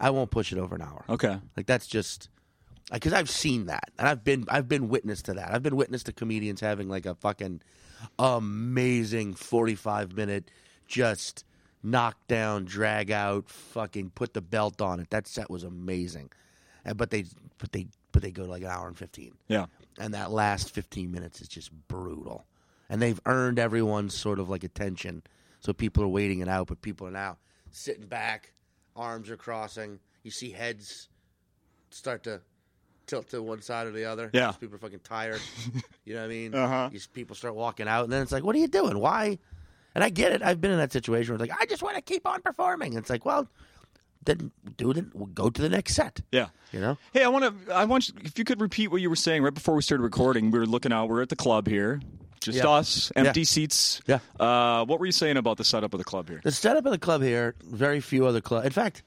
I 0.00 0.10
won't 0.10 0.30
push 0.30 0.52
it 0.52 0.58
over 0.58 0.74
an 0.74 0.82
hour. 0.82 1.04
Okay. 1.08 1.38
Like 1.56 1.66
that's 1.66 1.86
just 1.86 2.28
because 2.92 3.12
I've 3.12 3.30
seen 3.30 3.66
that 3.66 3.90
and 3.98 4.08
I've 4.08 4.24
been 4.24 4.46
I've 4.48 4.68
been 4.68 4.88
witness 4.88 5.22
to 5.22 5.34
that. 5.34 5.52
I've 5.52 5.62
been 5.62 5.76
witness 5.76 6.02
to 6.04 6.12
comedians 6.12 6.60
having 6.60 6.88
like 6.88 7.06
a 7.06 7.14
fucking 7.14 7.60
amazing 8.18 9.34
45 9.34 10.16
minute 10.16 10.50
just 10.86 11.44
knock 11.82 12.16
down, 12.28 12.64
drag 12.64 13.10
out, 13.10 13.48
fucking 13.48 14.10
put 14.10 14.34
the 14.34 14.40
belt 14.40 14.80
on 14.80 15.00
it. 15.00 15.10
That 15.10 15.26
set 15.26 15.50
was 15.50 15.64
amazing. 15.64 16.30
And 16.84 16.96
but 16.96 17.10
they 17.10 17.24
but 17.58 17.72
they 17.72 17.86
but 18.12 18.22
they 18.22 18.30
go 18.30 18.44
to 18.44 18.50
like 18.50 18.62
an 18.62 18.68
hour 18.68 18.88
and 18.88 18.98
15. 18.98 19.34
Yeah. 19.48 19.66
And 19.98 20.14
that 20.14 20.30
last 20.30 20.70
15 20.70 21.10
minutes 21.10 21.40
is 21.40 21.48
just 21.48 21.70
brutal. 21.88 22.44
And 22.88 23.00
they've 23.00 23.20
earned 23.26 23.58
everyone's 23.58 24.14
sort 24.14 24.38
of 24.38 24.48
like 24.48 24.64
attention. 24.64 25.22
So 25.60 25.72
people 25.72 26.02
are 26.02 26.08
waiting 26.08 26.40
it 26.40 26.48
out, 26.48 26.68
but 26.68 26.82
people 26.82 27.06
are 27.06 27.12
now 27.12 27.36
sitting 27.70 28.06
back, 28.06 28.52
arms 28.96 29.30
are 29.30 29.36
crossing. 29.36 29.98
You 30.22 30.30
see 30.30 30.50
heads 30.50 31.08
start 31.90 32.24
to 32.24 32.40
tilt 33.06 33.28
to 33.30 33.42
one 33.42 33.62
side 33.62 33.86
or 33.86 33.90
the 33.92 34.04
other. 34.04 34.30
Yeah, 34.32 34.52
People 34.52 34.76
are 34.76 34.78
fucking 34.78 35.00
tired. 35.00 35.40
you 36.04 36.14
know 36.14 36.20
what 36.20 36.26
I 36.26 36.28
mean? 36.28 36.54
Uh-huh. 36.54 36.90
S- 36.94 37.06
people 37.06 37.34
start 37.34 37.54
walking 37.54 37.88
out, 37.88 38.04
and 38.04 38.12
then 38.12 38.22
it's 38.22 38.32
like, 38.32 38.44
what 38.44 38.54
are 38.54 38.58
you 38.60 38.68
doing? 38.68 38.98
Why? 38.98 39.38
And 39.94 40.04
I 40.04 40.08
get 40.08 40.32
it. 40.32 40.42
I've 40.42 40.60
been 40.60 40.70
in 40.70 40.78
that 40.78 40.92
situation 40.92 41.32
where 41.34 41.42
it's 41.42 41.50
like, 41.50 41.60
I 41.60 41.66
just 41.66 41.82
want 41.82 41.96
to 41.96 42.02
keep 42.02 42.26
on 42.26 42.40
performing. 42.42 42.94
It's 42.94 43.10
like, 43.10 43.24
well, 43.24 43.48
then 44.24 44.52
do 44.76 44.90
it. 44.92 45.04
We'll 45.14 45.26
go 45.26 45.50
to 45.50 45.62
the 45.62 45.68
next 45.68 45.94
set. 45.94 46.20
Yeah. 46.30 46.48
You 46.72 46.80
know? 46.80 46.98
Hey, 47.12 47.24
I 47.24 47.28
want 47.28 47.66
to. 47.66 47.74
I 47.74 47.84
want 47.86 48.08
you, 48.08 48.14
if 48.22 48.38
you 48.38 48.44
could 48.44 48.60
repeat 48.60 48.88
what 48.92 49.00
you 49.00 49.10
were 49.10 49.16
saying 49.16 49.42
right 49.42 49.52
before 49.52 49.74
we 49.74 49.82
started 49.82 50.04
recording. 50.04 50.50
We 50.52 50.58
were 50.60 50.66
looking 50.66 50.92
out. 50.92 51.08
We're 51.08 51.22
at 51.22 51.28
the 51.30 51.36
club 51.36 51.66
here, 51.66 52.00
just 52.40 52.58
Yeah. 52.58 52.68
us, 52.68 53.12
empty 53.16 53.40
Yeah. 53.40 53.44
seats. 53.44 54.00
Yeah. 54.06 54.18
Uh, 54.38 54.84
what 54.84 54.98
were 55.00 55.06
you 55.06 55.12
saying 55.12 55.36
about 55.36 55.56
the 55.58 55.64
setup 55.64 55.92
of 55.94 55.98
the 55.98 56.04
club 56.04 56.28
here? 56.28 56.40
The 56.42 56.52
setup 56.52 56.86
of 56.86 56.92
the 56.92 56.98
club 56.98 57.22
here, 57.22 57.54
very 57.62 58.00
few 58.00 58.26
other 58.26 58.40
clubs. 58.40 58.66
In 58.66 58.72
fact, 58.72 59.02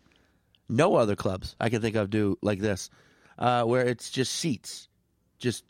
no 0.69 0.95
other 0.95 1.15
clubs 1.15 1.55
I 1.59 1.69
can 1.69 1.81
think 1.81 1.95
of 1.95 2.09
do 2.09 2.37
like 2.41 2.59
this, 2.59 2.89
uh, 3.39 3.63
where 3.63 3.85
it's 3.85 4.09
just 4.09 4.33
seats, 4.33 4.87
just 5.39 5.63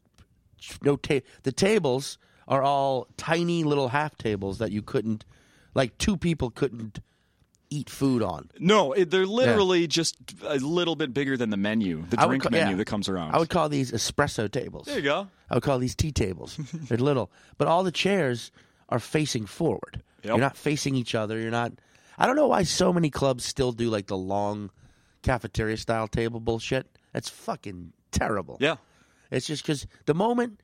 no 0.82 0.96
ta- 0.96 1.20
The 1.44 1.52
tables 1.52 2.18
are 2.48 2.62
all 2.62 3.08
tiny 3.18 3.64
little 3.64 3.88
half 3.90 4.18
tables 4.18 4.58
that 4.60 4.72
you 4.72 4.82
couldn't, 4.82 5.26
like 5.74 5.98
two 5.98 6.18
people 6.18 6.50
couldn't 6.52 7.00
eat 7.70 7.90
food 7.90 8.22
on. 8.22 8.50
No, 8.60 8.94
they're 8.94 9.26
literally 9.26 9.88
just 9.88 10.16
a 10.44 10.58
little 10.58 10.96
bit 10.96 11.12
bigger 11.14 11.36
than 11.38 11.50
the 11.50 11.58
menu, 11.58 12.06
the 12.08 12.18
drink 12.18 12.44
ca- 12.44 12.50
menu 12.52 12.72
yeah. 12.72 12.76
that 12.78 12.86
comes 12.86 13.10
around. 13.10 13.34
I 13.34 13.40
would 13.40 13.50
call 13.50 13.68
these 13.70 13.92
espresso 13.92 14.52
tables. 14.52 14.86
there 14.86 14.98
you 14.98 15.02
go. 15.04 15.28
I 15.54 15.56
would 15.56 15.64
call 15.64 15.78
these 15.78 15.94
tea 15.94 16.12
tables. 16.12 16.58
They're 16.74 16.98
little, 16.98 17.32
but 17.60 17.68
all 17.68 17.84
the 17.84 17.92
chairs 17.92 18.52
are 18.90 18.98
facing 18.98 19.46
forward. 19.46 20.02
Yep. 20.24 20.30
You're 20.30 20.38
not 20.40 20.58
facing 20.58 20.96
each 20.96 21.14
other. 21.14 21.40
You're 21.40 21.52
not. 21.52 21.74
I 22.18 22.26
don't 22.26 22.36
know 22.36 22.48
why 22.48 22.64
so 22.64 22.92
many 22.92 23.12
clubs 23.12 23.46
still 23.46 23.72
do 23.72 23.92
like 23.92 24.08
the 24.08 24.18
long 24.18 24.72
cafeteria 25.22 25.78
style 25.78 26.08
table 26.08 26.40
bullshit. 26.40 26.98
That's 27.12 27.30
fucking 27.30 27.94
terrible. 28.12 28.58
Yeah. 28.60 28.78
It's 29.30 29.46
just 29.46 29.62
because 29.62 29.86
the 30.08 30.16
moment. 30.16 30.60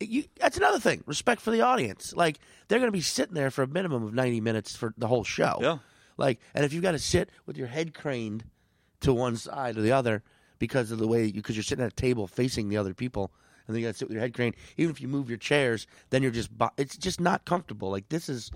You, 0.00 0.24
that's 0.40 0.56
another 0.56 0.80
thing. 0.80 1.04
Respect 1.04 1.42
for 1.42 1.50
the 1.50 1.60
audience. 1.60 2.14
Like 2.16 2.38
they're 2.68 2.78
going 2.78 2.88
to 2.88 2.96
be 2.96 3.02
sitting 3.02 3.34
there 3.34 3.50
for 3.50 3.64
a 3.64 3.68
minimum 3.68 4.02
of 4.02 4.14
ninety 4.14 4.40
minutes 4.40 4.74
for 4.74 4.94
the 4.96 5.08
whole 5.08 5.24
show. 5.24 5.58
Yeah. 5.60 5.78
Like, 6.16 6.40
and 6.54 6.64
if 6.64 6.72
you've 6.72 6.82
got 6.82 6.92
to 6.92 6.98
sit 6.98 7.28
with 7.44 7.58
your 7.58 7.66
head 7.66 7.92
craned 7.92 8.44
to 9.00 9.12
one 9.12 9.36
side 9.36 9.76
or 9.76 9.82
the 9.82 9.92
other 9.92 10.22
because 10.58 10.90
of 10.90 10.98
the 10.98 11.06
way 11.06 11.26
you, 11.26 11.34
because 11.34 11.54
you're 11.54 11.62
sitting 11.62 11.84
at 11.84 11.92
a 11.92 11.94
table 11.94 12.26
facing 12.26 12.70
the 12.70 12.78
other 12.78 12.94
people, 12.94 13.30
and 13.66 13.74
then 13.74 13.80
you 13.82 13.88
got 13.88 13.92
to 13.92 13.98
sit 13.98 14.08
with 14.08 14.14
your 14.14 14.20
head 14.22 14.34
craned. 14.34 14.54
Even 14.76 14.90
if 14.90 15.00
you 15.00 15.08
move 15.08 15.28
your 15.28 15.38
chairs, 15.38 15.86
then 16.10 16.22
you're 16.22 16.32
just, 16.32 16.50
it's 16.76 16.96
just 16.96 17.20
not 17.20 17.44
comfortable. 17.44 17.90
Like 17.90 18.08
this 18.08 18.28
is, 18.28 18.50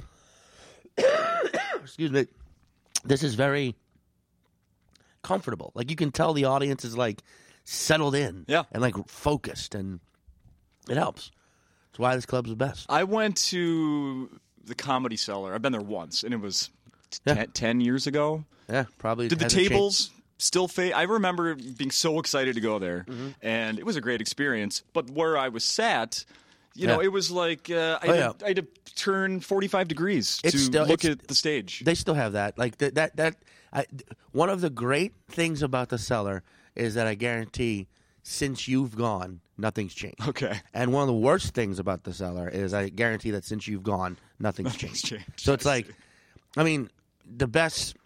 excuse 1.83 2.11
me, 2.11 2.27
this 3.05 3.23
is 3.23 3.35
very 3.35 3.75
comfortable. 5.23 5.73
Like 5.75 5.91
you 5.91 5.97
can 5.97 6.11
tell 6.13 6.33
the 6.33 6.45
audience 6.45 6.85
is 6.85 6.97
like 6.97 7.23
settled 7.65 8.15
in, 8.15 8.45
Yeah. 8.49 8.65
and 8.73 8.83
like 8.83 8.95
focused, 9.09 9.75
and 9.75 10.01
it 10.89 10.97
helps. 10.97 11.31
That's 11.91 11.99
why 11.99 12.15
this 12.15 12.27
club's 12.27 12.51
the 12.51 12.57
best. 12.57 12.87
I 12.89 13.05
went 13.05 13.37
to 13.49 14.29
the 14.65 14.75
Comedy 14.75 15.17
Cellar. 15.17 15.55
I've 15.55 15.63
been 15.63 15.73
there 15.73 15.81
once, 15.81 16.23
and 16.23 16.33
it 16.35 16.41
was 16.41 16.71
t- 17.11 17.19
Yeah. 17.27 17.35
ten, 17.35 17.51
10 17.53 17.81
years 17.81 18.07
ago. 18.07 18.45
Yeah, 18.69 18.85
probably. 18.99 19.29
Did 19.29 19.39
the 19.39 19.49
tables 19.49 20.11
still 20.39 20.69
fade? 20.69 20.93
I 20.93 21.03
remember 21.03 21.55
being 21.55 21.91
so 21.91 22.19
excited 22.19 22.55
to 22.55 22.61
go 22.61 22.79
there, 22.79 23.05
Mm-hmm. 23.09 23.29
and 23.43 23.79
it 23.79 23.87
was 23.87 23.97
a 23.97 24.01
great 24.01 24.21
experience. 24.21 24.83
But 24.93 25.11
where 25.11 25.37
I 25.39 25.49
was 25.49 25.65
sat, 25.65 26.25
you 26.75 26.87
know, 26.87 27.01
Yeah. 27.01 27.07
it 27.07 27.13
was 27.13 27.31
like 27.31 27.71
uh, 27.71 27.99
I, 28.03 28.07
Oh, 28.07 28.13
had 28.13 28.19
yeah. 28.19 28.33
to, 28.39 28.45
I 28.45 28.49
had 28.49 28.57
to 28.57 28.67
turn 28.95 29.41
45 29.41 29.89
degrees 29.89 30.41
It's 30.45 30.53
to 30.53 30.59
still- 30.59 30.87
look 30.87 31.05
at 31.05 31.27
the 31.29 31.35
stage. 31.35 31.83
They 31.85 31.95
still 31.95 32.15
have 32.15 32.33
that. 32.35 32.59
Like 32.59 32.79
that. 32.79 32.95
That. 32.95 33.17
that 33.17 33.37
I, 33.73 33.85
one 34.33 34.49
of 34.49 34.61
the 34.61 34.71
great 34.71 35.13
things 35.29 35.63
about 35.63 35.89
the 35.91 35.99
cellar 35.99 36.43
is 36.75 36.95
that 36.95 37.07
I 37.07 37.15
guarantee, 37.15 37.89
since 38.23 38.69
you've 38.69 38.97
gone, 38.97 39.41
nothing's 39.59 39.93
changed. 39.95 40.27
okay. 40.29 40.61
And 40.73 40.93
one 40.93 41.03
of 41.03 41.09
the 41.09 41.15
worst 41.15 41.53
things 41.55 41.79
about 41.79 42.05
the 42.05 42.13
cellar 42.15 42.49
is 42.49 42.73
I 42.73 42.89
guarantee 42.89 43.33
that 43.33 43.45
since 43.45 43.67
you've 43.69 43.83
gone, 43.83 44.19
nothing's, 44.39 44.67
Nothing's 44.73 45.03
changed. 45.03 45.07
changed. 45.27 45.41
So 45.41 45.53
it's 45.53 45.65
like, 45.67 45.89
I 46.57 46.63
mean, 46.63 46.89
the 47.37 47.47
best. 47.47 47.97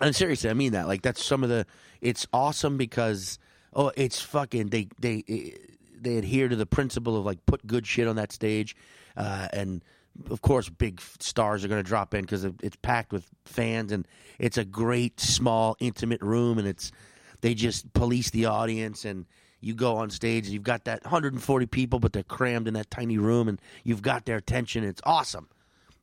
And 0.00 0.14
seriously, 0.14 0.50
I 0.50 0.54
mean 0.54 0.72
that. 0.72 0.88
Like 0.88 1.02
that's 1.02 1.24
some 1.24 1.42
of 1.42 1.48
the. 1.48 1.66
It's 2.00 2.26
awesome 2.32 2.76
because 2.76 3.38
oh, 3.72 3.92
it's 3.96 4.20
fucking. 4.20 4.68
They 4.68 4.88
they 4.98 5.54
they 5.98 6.16
adhere 6.16 6.48
to 6.48 6.56
the 6.56 6.66
principle 6.66 7.16
of 7.16 7.24
like 7.24 7.44
put 7.46 7.66
good 7.66 7.86
shit 7.86 8.06
on 8.06 8.16
that 8.16 8.32
stage, 8.32 8.76
uh, 9.16 9.48
and 9.52 9.82
of 10.30 10.42
course, 10.42 10.68
big 10.68 11.00
stars 11.20 11.64
are 11.64 11.68
going 11.68 11.82
to 11.82 11.88
drop 11.88 12.14
in 12.14 12.22
because 12.22 12.44
it's 12.44 12.76
packed 12.82 13.12
with 13.12 13.28
fans, 13.44 13.92
and 13.92 14.06
it's 14.38 14.58
a 14.58 14.64
great 14.64 15.18
small 15.20 15.76
intimate 15.80 16.20
room, 16.20 16.58
and 16.58 16.68
it's 16.68 16.92
they 17.40 17.54
just 17.54 17.92
police 17.92 18.30
the 18.30 18.46
audience 18.46 19.04
and 19.04 19.26
you 19.60 19.74
go 19.74 19.96
on 19.96 20.10
stage 20.10 20.44
and 20.44 20.52
you've 20.52 20.62
got 20.62 20.84
that 20.84 21.02
140 21.04 21.66
people 21.66 21.98
but 21.98 22.12
they're 22.12 22.22
crammed 22.22 22.68
in 22.68 22.74
that 22.74 22.90
tiny 22.90 23.18
room 23.18 23.48
and 23.48 23.60
you've 23.84 24.02
got 24.02 24.24
their 24.24 24.36
attention 24.36 24.84
it's 24.84 25.00
awesome 25.04 25.48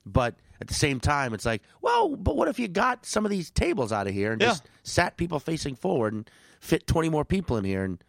but 0.06 0.36
at 0.62 0.68
the 0.68 0.74
same 0.74 1.00
time 1.00 1.34
it's 1.34 1.46
like 1.46 1.62
well 1.82 2.16
but 2.16 2.36
what 2.36 2.48
if 2.48 2.58
you 2.60 2.68
got 2.68 3.06
some 3.06 3.26
of 3.26 3.32
these 3.32 3.50
tables 3.52 3.92
out 3.92 4.08
of 4.08 4.13
here 4.13 4.32
and 4.32 4.42
Yeah. 4.42 4.50
just 4.50 4.63
sat 4.84 5.18
people 5.18 5.39
facing 5.39 5.76
forward 5.76 6.13
and 6.13 6.30
fit 6.60 6.88
20 6.88 7.10
more 7.10 7.26
people 7.26 7.58
in 7.58 7.66
here 7.66 7.84
and 7.84 8.04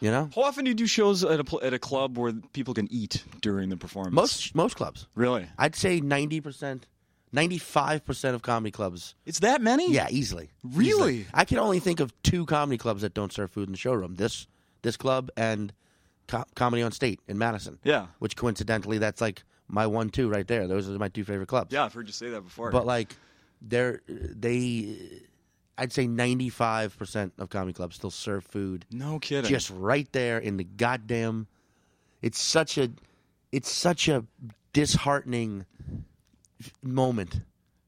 you 0.00 0.10
know 0.10 0.28
How 0.34 0.42
often 0.42 0.64
do 0.64 0.70
you 0.70 0.74
do 0.74 0.86
shows 0.86 1.22
at 1.24 1.40
a, 1.40 1.56
at 1.64 1.72
a 1.72 1.78
club 1.78 2.18
where 2.18 2.32
people 2.52 2.74
can 2.74 2.88
eat 2.92 3.22
during 3.40 3.68
the 3.68 3.76
performance? 3.76 4.14
most 4.14 4.54
most 4.54 4.76
clubs 4.76 5.06
Really? 5.14 5.46
i'd 5.58 5.76
say 5.76 6.00
90% 6.00 6.82
95% 7.34 8.34
of 8.34 8.42
comedy 8.42 8.70
clubs 8.70 9.14
It's 9.26 9.40
that 9.40 9.60
many? 9.60 9.92
yeah 9.92 10.06
easily 10.10 10.50
Really? 10.62 10.88
Easily. 10.88 11.26
i 11.34 11.44
can 11.44 11.58
only 11.58 11.80
think 11.80 12.00
of 12.00 12.12
two 12.22 12.46
comedy 12.46 12.78
clubs 12.78 13.02
that 13.02 13.14
don't 13.14 13.32
serve 13.32 13.50
food 13.50 13.68
in 13.68 13.72
the 13.72 13.78
showroom 13.78 14.14
this 14.16 14.46
this 14.82 14.96
club 14.96 15.30
and 15.36 15.72
Co- 16.26 16.44
comedy 16.54 16.82
on 16.82 16.90
state 16.92 17.20
in 17.28 17.36
madison 17.38 17.78
Yeah. 17.84 18.06
which 18.18 18.36
coincidentally 18.36 18.98
that's 18.98 19.20
like 19.20 19.42
my 19.68 19.86
one 19.86 20.08
two 20.10 20.28
right 20.28 20.46
there 20.46 20.66
those 20.66 20.88
are 20.88 20.98
my 20.98 21.08
two 21.08 21.24
favorite 21.24 21.48
clubs 21.48 21.72
Yeah, 21.72 21.84
I've 21.84 21.92
heard 21.94 22.06
you 22.06 22.12
say 22.12 22.30
that 22.30 22.42
before. 22.42 22.70
but 22.70 22.84
like 22.86 23.14
they're 23.62 24.02
they 24.08 24.98
i'd 25.78 25.92
say 25.92 26.06
95% 26.06 27.32
of 27.38 27.48
comedy 27.50 27.72
clubs 27.72 27.96
still 27.96 28.10
serve 28.10 28.44
food 28.44 28.84
no 28.90 29.18
kidding. 29.18 29.48
just 29.48 29.70
right 29.70 30.10
there 30.12 30.38
in 30.38 30.56
the 30.58 30.64
goddamn 30.64 31.46
it's 32.22 32.38
such 32.40 32.78
a 32.78 32.90
it's 33.52 33.70
such 33.70 34.06
a 34.08 34.24
disheartening 34.72 35.64
moment 36.82 37.40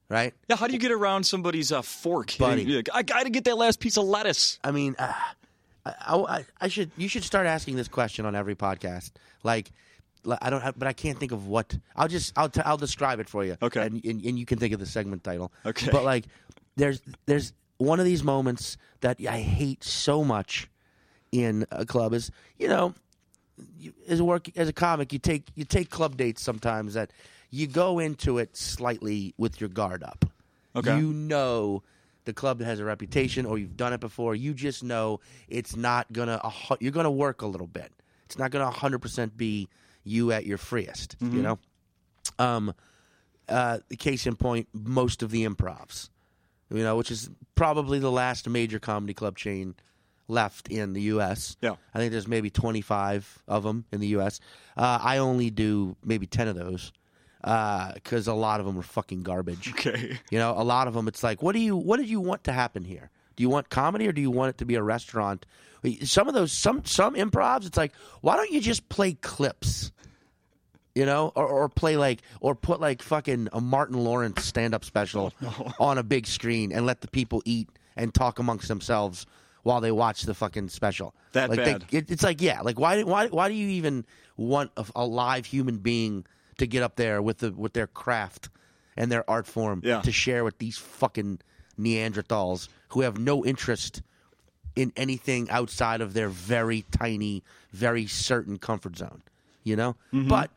right 0.09 0.33
yeah, 0.49 0.55
how 0.55 0.67
do 0.67 0.73
you 0.73 0.79
get 0.79 0.91
around 0.91 1.25
somebody's 1.25 1.71
uh, 1.71 1.81
fork? 1.81 2.35
Buddy. 2.37 2.65
Like, 2.65 2.89
I 2.93 3.03
got 3.03 3.23
to 3.23 3.29
get 3.29 3.43
that 3.45 3.57
last 3.57 3.79
piece 3.79 3.97
of 3.97 4.05
lettuce. 4.05 4.59
i 4.63 4.71
mean 4.71 4.95
uh, 4.97 5.13
I, 5.85 6.15
I, 6.15 6.45
I 6.61 6.67
should 6.67 6.91
you 6.97 7.07
should 7.07 7.23
start 7.23 7.45
asking 7.47 7.75
this 7.75 7.87
question 7.87 8.25
on 8.25 8.35
every 8.35 8.55
podcast 8.55 9.11
like, 9.43 9.71
I 10.41 10.49
don't, 10.49 10.61
have, 10.61 10.77
but 10.77 10.87
I 10.87 10.93
can't 10.93 11.17
think 11.17 11.31
of 11.31 11.47
what. 11.47 11.77
I'll 11.95 12.07
just 12.07 12.37
I'll 12.37 12.49
t- 12.49 12.61
I'll 12.61 12.77
describe 12.77 13.19
it 13.19 13.29
for 13.29 13.43
you. 13.43 13.57
Okay. 13.61 13.85
and, 13.85 14.03
and 14.03 14.23
and 14.23 14.39
you 14.39 14.45
can 14.45 14.59
think 14.59 14.73
of 14.73 14.79
the 14.79 14.85
segment 14.85 15.23
title. 15.23 15.51
Okay. 15.65 15.89
but 15.91 16.03
like 16.03 16.25
there's 16.75 17.01
there's 17.25 17.53
one 17.77 17.99
of 17.99 18.05
these 18.05 18.23
moments 18.23 18.77
that 19.01 19.19
I 19.27 19.39
hate 19.39 19.83
so 19.83 20.23
much 20.23 20.69
in 21.31 21.65
a 21.71 21.85
club 21.85 22.13
is 22.13 22.31
you 22.57 22.67
know 22.67 22.93
you, 23.77 23.93
as 24.07 24.19
a 24.19 24.25
work 24.25 24.47
as 24.55 24.69
a 24.69 24.73
comic 24.73 25.11
you 25.11 25.19
take 25.19 25.47
you 25.55 25.65
take 25.65 25.89
club 25.89 26.17
dates 26.17 26.41
sometimes 26.41 26.93
that 26.93 27.11
you 27.49 27.67
go 27.67 27.99
into 27.99 28.37
it 28.37 28.55
slightly 28.55 29.33
with 29.37 29.59
your 29.59 29.69
guard 29.69 30.03
up. 30.03 30.25
Okay. 30.75 30.97
You 30.97 31.13
know 31.13 31.83
the 32.25 32.33
club 32.33 32.61
has 32.61 32.79
a 32.79 32.85
reputation 32.85 33.45
or 33.45 33.57
you've 33.57 33.77
done 33.77 33.93
it 33.93 33.99
before. 33.99 34.35
You 34.35 34.53
just 34.53 34.83
know 34.83 35.21
it's 35.47 35.75
not 35.75 36.11
gonna 36.11 36.41
you're 36.79 36.91
gonna 36.91 37.11
work 37.11 37.41
a 37.41 37.47
little 37.47 37.67
bit. 37.67 37.91
It's 38.25 38.37
not 38.37 38.51
gonna 38.51 38.69
100% 38.69 39.37
be 39.37 39.69
you 40.07 40.31
at 40.31 40.45
your 40.45 40.57
freest, 40.57 41.15
you 41.21 41.41
know? 41.41 41.59
Um 42.39 42.73
uh 43.49 43.79
the 43.89 43.95
case 43.95 44.25
in 44.27 44.35
point 44.35 44.67
most 44.73 45.23
of 45.23 45.31
the 45.31 45.45
improvs. 45.45 46.09
You 46.69 46.83
know, 46.83 46.97
which 46.97 47.11
is 47.11 47.29
probably 47.55 47.99
the 47.99 48.11
last 48.11 48.49
major 48.49 48.79
comedy 48.79 49.13
club 49.13 49.37
chain 49.37 49.75
left 50.27 50.67
in 50.67 50.91
the 50.93 51.01
US. 51.13 51.55
Yeah. 51.61 51.75
I 51.93 51.99
think 51.99 52.11
there's 52.11 52.27
maybe 52.27 52.49
25 52.49 53.43
of 53.47 53.63
them 53.63 53.85
in 53.91 54.01
the 54.01 54.07
U.S. 54.07 54.41
Uh, 54.75 54.99
I 55.01 55.19
only 55.19 55.49
do 55.49 55.95
maybe 56.03 56.27
10 56.27 56.49
of 56.49 56.55
those 56.55 56.91
because 57.41 58.27
a 58.27 58.33
lot 58.33 58.59
of 58.59 58.65
them 58.65 58.77
are 58.77 58.83
fucking 58.83 59.23
garbage. 59.23 59.69
Okay. 59.71 60.19
You 60.29 60.39
know, 60.39 60.53
a 60.57 60.63
lot 60.63 60.87
of 60.89 60.93
them, 60.93 61.07
it's 61.07 61.23
like, 61.23 61.41
what 61.41 61.53
do 61.53 61.59
you, 61.59 61.77
what 61.77 61.97
did 61.97 62.09
you 62.09 62.19
want 62.19 62.43
to 62.45 62.51
happen 62.51 62.83
here? 62.83 63.09
Do 63.37 63.43
you 63.43 63.49
want 63.49 63.69
comedy 63.69 64.07
or 64.07 64.11
do 64.11 64.19
you 64.19 64.31
want 64.31 64.49
it 64.49 64.57
to 64.57 64.65
be 64.65 64.75
a 64.75 64.83
restaurant? 64.83 65.45
Some 66.03 66.27
of 66.27 66.33
those, 66.33 66.51
some 66.51 66.83
some 66.83 67.13
improvs, 67.15 67.65
it's 67.65 67.77
like, 67.77 67.93
why 68.21 68.35
don't 68.35 68.51
you 68.51 68.59
just 68.59 68.89
play 68.89 69.13
clips? 69.13 69.91
You 70.95 71.05
know, 71.05 71.31
or, 71.35 71.45
or 71.47 71.69
play 71.69 71.95
like, 71.95 72.23
or 72.41 72.55
put 72.55 72.81
like 72.81 73.03
fucking 73.03 73.49
a 73.53 73.61
Martin 73.61 73.97
Lawrence 74.03 74.43
stand 74.43 74.73
up 74.73 74.83
special 74.83 75.31
on 75.79 75.99
a 75.99 76.03
big 76.03 76.25
screen 76.25 76.71
and 76.71 76.87
let 76.87 77.01
the 77.01 77.07
people 77.07 77.43
eat 77.45 77.69
and 77.95 78.11
talk 78.11 78.39
amongst 78.39 78.67
themselves 78.67 79.27
while 79.61 79.79
they 79.79 79.91
watch 79.91 80.23
the 80.23 80.33
fucking 80.33 80.69
special. 80.69 81.13
That 81.33 81.51
like 81.51 81.59
bad. 81.59 81.85
They, 81.91 81.99
it, 81.99 82.09
it's 82.09 82.23
like, 82.23 82.41
yeah, 82.41 82.61
like 82.61 82.79
why, 82.79 83.03
why, 83.03 83.27
why 83.27 83.47
do 83.47 83.53
you 83.53 83.67
even 83.69 84.05
want 84.37 84.71
a, 84.75 84.85
a 84.95 85.05
live 85.05 85.45
human 85.45 85.77
being 85.77 86.25
to 86.57 86.65
get 86.65 86.81
up 86.81 86.95
there 86.95 87.21
with 87.21 87.37
the 87.39 87.51
with 87.51 87.73
their 87.73 87.85
craft 87.87 88.49
and 88.95 89.11
their 89.11 89.29
art 89.29 89.45
form 89.45 89.81
Yeah. 89.83 90.01
to 90.01 90.11
share 90.11 90.43
with 90.43 90.57
these 90.57 90.79
fucking 90.79 91.39
Neanderthals 91.79 92.67
who 92.89 93.01
have 93.01 93.17
no 93.17 93.45
interest 93.45 94.01
in 94.75 94.93
anything 94.95 95.49
outside 95.49 96.01
of 96.01 96.13
their 96.13 96.29
very 96.29 96.85
tiny, 96.91 97.43
very 97.71 98.05
certain 98.05 98.57
comfort 98.57 98.97
zone. 98.97 99.21
You 99.63 99.75
know? 99.75 99.95
Mm-hmm. 100.13 100.29
But 100.29 100.51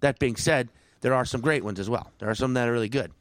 that 0.00 0.18
being 0.18 0.36
said, 0.36 0.68
there 1.00 1.14
are 1.14 1.24
some 1.24 1.40
great 1.40 1.64
ones 1.64 1.78
as 1.78 1.88
well. 1.88 2.10
There 2.18 2.28
are 2.28 2.34
some 2.34 2.54
that 2.54 2.68
are 2.68 2.72
really 2.72 2.88
good. 2.88 3.12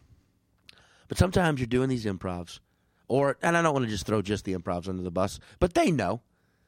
But 1.08 1.18
sometimes 1.18 1.60
you're 1.60 1.68
doing 1.68 1.90
these 1.90 2.06
improvs, 2.06 2.60
or 3.08 3.38
and 3.42 3.58
I 3.58 3.62
don't 3.62 3.74
want 3.74 3.86
to 3.86 3.92
just 3.92 4.06
throw 4.06 4.22
just 4.22 4.46
the 4.46 4.54
improvs 4.54 4.88
under 4.88 5.02
the 5.02 5.12
bus, 5.12 5.40
but 5.60 5.74
they 5.74 5.92
know 5.92 6.22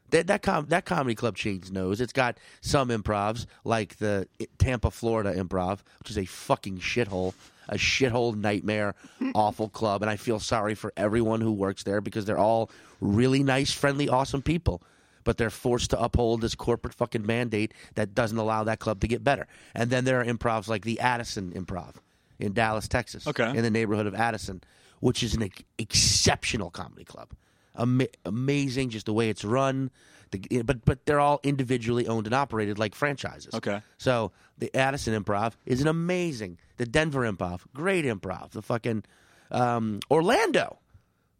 that 0.09 0.27
that 0.27 0.41
com- 0.41 0.65
that 0.67 0.85
comedy 0.85 1.15
club 1.15 1.35
chain 1.37 1.61
knows 1.71 2.01
it's 2.01 2.13
got 2.13 2.37
some 2.59 2.89
improvs 2.89 3.45
like 3.63 3.97
the 3.97 4.27
Tampa, 4.57 4.89
Florida 4.89 5.33
improv, 5.33 5.79
which 5.99 6.09
is 6.09 6.17
a 6.17 6.25
fucking 6.25 6.79
shithole, 6.79 7.33
a 7.71 7.75
shithole 7.77 8.35
nightmare, 8.35 8.93
awful 9.35 9.69
club, 9.69 10.01
and 10.03 10.09
I 10.11 10.17
feel 10.17 10.39
sorry 10.39 10.75
for 10.75 10.91
everyone 10.97 11.41
who 11.41 11.51
works 11.53 11.83
there 11.83 12.01
because 12.01 12.25
they're 12.25 12.37
all 12.37 12.69
really 12.99 13.41
nice, 13.43 13.71
friendly, 13.71 14.09
awesome 14.09 14.41
people. 14.41 14.83
But 15.23 15.37
they're 15.37 15.51
forced 15.51 15.91
to 15.91 16.01
uphold 16.01 16.41
this 16.41 16.55
corporate 16.55 16.95
fucking 16.95 17.25
mandate 17.25 17.75
that 17.93 18.15
doesn't 18.15 18.37
allow 18.39 18.63
that 18.63 18.79
club 18.79 19.01
to 19.01 19.07
get 19.07 19.23
better. 19.23 19.47
And 19.75 19.91
then 19.91 20.03
there 20.03 20.19
are 20.19 20.25
improvs 20.25 20.67
like 20.67 20.83
the 20.83 20.99
Addison 20.99 21.51
Improv 21.51 21.93
in 22.39 22.53
Dallas, 22.53 22.87
Texas, 22.87 23.27
Okay. 23.27 23.49
in 23.55 23.61
the 23.61 23.69
neighborhood 23.69 24.07
of 24.07 24.15
Addison, 24.15 24.61
which 24.99 25.21
is 25.21 25.35
an 25.35 25.43
ex- 25.43 25.61
exceptional 25.77 26.71
comedy 26.71 27.03
club. 27.03 27.29
Ama- 27.75 28.07
amazing, 28.25 28.89
just 28.89 29.05
the 29.05 29.13
way 29.13 29.29
it's 29.29 29.43
run. 29.43 29.91
The, 30.31 30.61
but 30.63 30.85
but 30.85 31.05
they're 31.05 31.19
all 31.19 31.39
individually 31.43 32.07
owned 32.07 32.25
and 32.25 32.33
operated 32.33 32.79
like 32.79 32.95
franchises. 32.95 33.53
Okay. 33.53 33.81
So 33.97 34.31
the 34.57 34.73
Addison 34.75 35.21
Improv 35.21 35.53
is 35.65 35.81
an 35.81 35.87
amazing. 35.87 36.57
The 36.77 36.85
Denver 36.85 37.21
Improv, 37.21 37.61
great 37.73 38.05
improv. 38.05 38.51
The 38.51 38.61
fucking 38.61 39.03
um, 39.51 39.99
Orlando. 40.09 40.79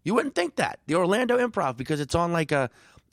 You 0.04 0.14
wouldn't 0.16 0.36
think 0.36 0.56
that 0.56 0.80
the 0.88 0.96
Orlando 0.96 1.38
Improv 1.38 1.78
because 1.78 2.00
it's 2.00 2.16
on 2.16 2.34
like 2.34 2.52
a, 2.52 2.70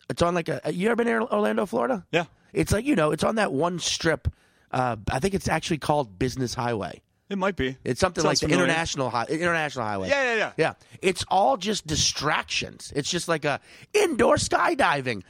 it's 0.09 0.23
on 0.23 0.35
like 0.35 0.49
a. 0.49 0.61
You 0.73 0.89
ever 0.89 0.97
been 0.97 1.07
to 1.07 1.33
Orlando, 1.33 1.67
Florida? 1.67 2.05
Yeah. 2.11 2.25
It's 2.53 2.73
like 2.73 2.85
you 2.85 2.97
know, 2.97 3.13
it's 3.13 3.25
on 3.25 3.37
that 3.37 3.53
one 3.53 3.79
strip. 3.79 4.29
Uh, 4.71 4.97
I 5.11 5.21
think 5.21 5.35
it's 5.35 5.49
actually 5.49 5.79
called 5.79 6.19
Business 6.19 6.55
Highway. 6.55 7.03
It 7.31 7.37
might 7.39 7.57
be. 7.57 7.77
It's 7.85 8.01
something 8.01 8.23
Sounds 8.23 8.41
like 8.43 8.49
the 8.49 8.55
international 8.55 9.11
hi- 9.11 9.27
international 9.29 9.85
highway. 9.85 10.09
Yeah, 10.09 10.23
yeah, 10.23 10.37
yeah. 10.37 10.53
Yeah. 10.57 10.75
It's 11.03 11.25
all 11.29 11.57
just 11.59 11.87
distractions. 11.87 12.93
It's 12.97 13.11
just 13.11 13.29
like 13.29 13.45
a 13.45 13.61
indoor 13.93 14.37
skydiving, 14.37 15.23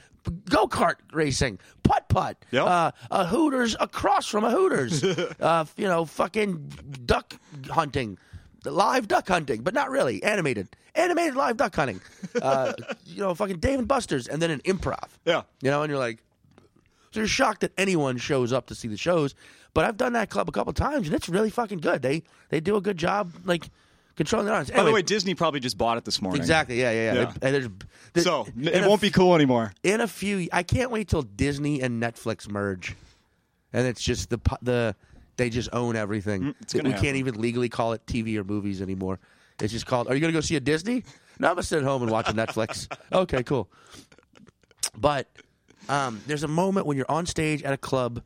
go 0.49 0.67
kart 0.67 0.95
racing, 1.11 1.59
putt 1.83 2.07
putt, 2.07 2.37
Yep. 2.51 2.65
uh, 2.65 2.91
a 3.11 3.25
Hooters 3.25 3.75
across 3.79 4.27
from 4.27 4.43
a 4.45 4.51
Hooters, 4.51 5.03
uh, 5.39 5.65
you 5.75 5.87
know, 5.87 6.05
fucking 6.05 6.71
duck 7.05 7.33
hunting, 7.69 8.17
live 8.65 9.07
duck 9.09 9.27
hunting, 9.27 9.61
but 9.61 9.73
not 9.73 9.89
really 9.89 10.23
animated, 10.23 10.69
animated 10.95 11.35
live 11.35 11.57
duck 11.57 11.75
hunting. 11.75 11.99
Uh, 12.41 12.73
you 13.05 13.19
know, 13.21 13.35
fucking 13.35 13.57
Dave 13.59 13.79
and 13.79 13.87
Buster's, 13.89 14.27
and 14.27 14.41
then 14.41 14.51
an 14.51 14.61
improv. 14.61 15.09
Yeah. 15.25 15.41
You 15.61 15.69
know, 15.71 15.81
and 15.83 15.89
you're 15.89 15.99
like, 15.99 16.19
so 17.11 17.19
you're 17.21 17.27
shocked 17.27 17.61
that 17.61 17.71
anyone 17.77 18.17
shows 18.17 18.53
up 18.53 18.67
to 18.67 18.75
see 18.75 18.87
the 18.87 18.95
shows. 18.97 19.33
But 19.73 19.85
I've 19.85 19.97
done 19.97 20.13
that 20.13 20.29
club 20.29 20.49
a 20.49 20.51
couple 20.51 20.73
times, 20.73 21.07
and 21.07 21.15
it's 21.15 21.29
really 21.29 21.49
fucking 21.49 21.79
good. 21.79 22.01
They 22.01 22.23
they 22.49 22.59
do 22.59 22.75
a 22.75 22.81
good 22.81 22.97
job, 22.97 23.31
like 23.45 23.69
controlling 24.15 24.47
the 24.47 24.53
audience. 24.53 24.71
By 24.71 24.83
the 24.83 24.91
way, 24.91 25.01
Disney 25.01 25.35
probably 25.35 25.59
just 25.59 25.77
bought 25.77 25.97
it 25.97 26.05
this 26.05 26.21
morning. 26.21 26.41
exactly, 26.41 26.79
yeah, 26.79 26.91
yeah, 26.91 27.13
yeah. 27.13 27.19
Yeah. 27.21 27.33
And 27.41 27.55
there's, 27.55 27.67
there- 28.13 28.23
So 28.23 28.47
it 28.59 28.85
won't 28.87 28.99
be 29.01 29.11
cool 29.11 29.35
anymore. 29.35 29.71
in 29.83 30.01
a 30.01 30.07
few. 30.07 30.47
I 30.51 30.63
can't 30.63 30.91
wait 30.91 31.07
till 31.07 31.21
Disney 31.21 31.81
and 31.81 32.01
Netflix 32.01 32.49
merge, 32.49 32.95
and 33.71 33.85
it's 33.87 34.01
just 34.01 34.29
the 34.29 34.39
the 34.61 34.95
they 35.37 35.49
just 35.49 35.69
own 35.71 35.95
everything. 35.95 36.53
Mm, 36.53 36.83
we 36.83 36.89
happen. 36.91 37.01
can't 37.05 37.15
even 37.17 37.39
legally 37.39 37.69
call 37.69 37.93
it 37.93 38.05
TV 38.05 38.35
or 38.37 38.43
movies 38.43 38.81
anymore. 38.81 39.19
It's 39.61 39.71
just 39.71 39.85
called. 39.85 40.07
Are 40.07 40.13
you 40.15 40.19
going 40.19 40.33
to 40.33 40.37
go 40.37 40.41
see 40.41 40.55
a 40.55 40.59
Disney? 40.59 41.03
No, 41.37 41.47
I'm 41.49 41.53
gonna 41.53 41.63
sit 41.63 41.77
at 41.77 41.83
home 41.85 42.01
and 42.01 42.11
watch 42.11 42.27
a 42.29 42.33
Netflix. 42.33 42.87
okay, 43.13 43.43
cool. 43.43 43.69
But 44.97 45.27
um, 45.87 46.21
there's 46.27 46.43
a 46.43 46.47
moment 46.47 46.85
when 46.85 46.97
you're 46.97 47.09
on 47.09 47.25
stage 47.25 47.63
at 47.63 47.73
a 47.73 47.77
club, 47.77 48.21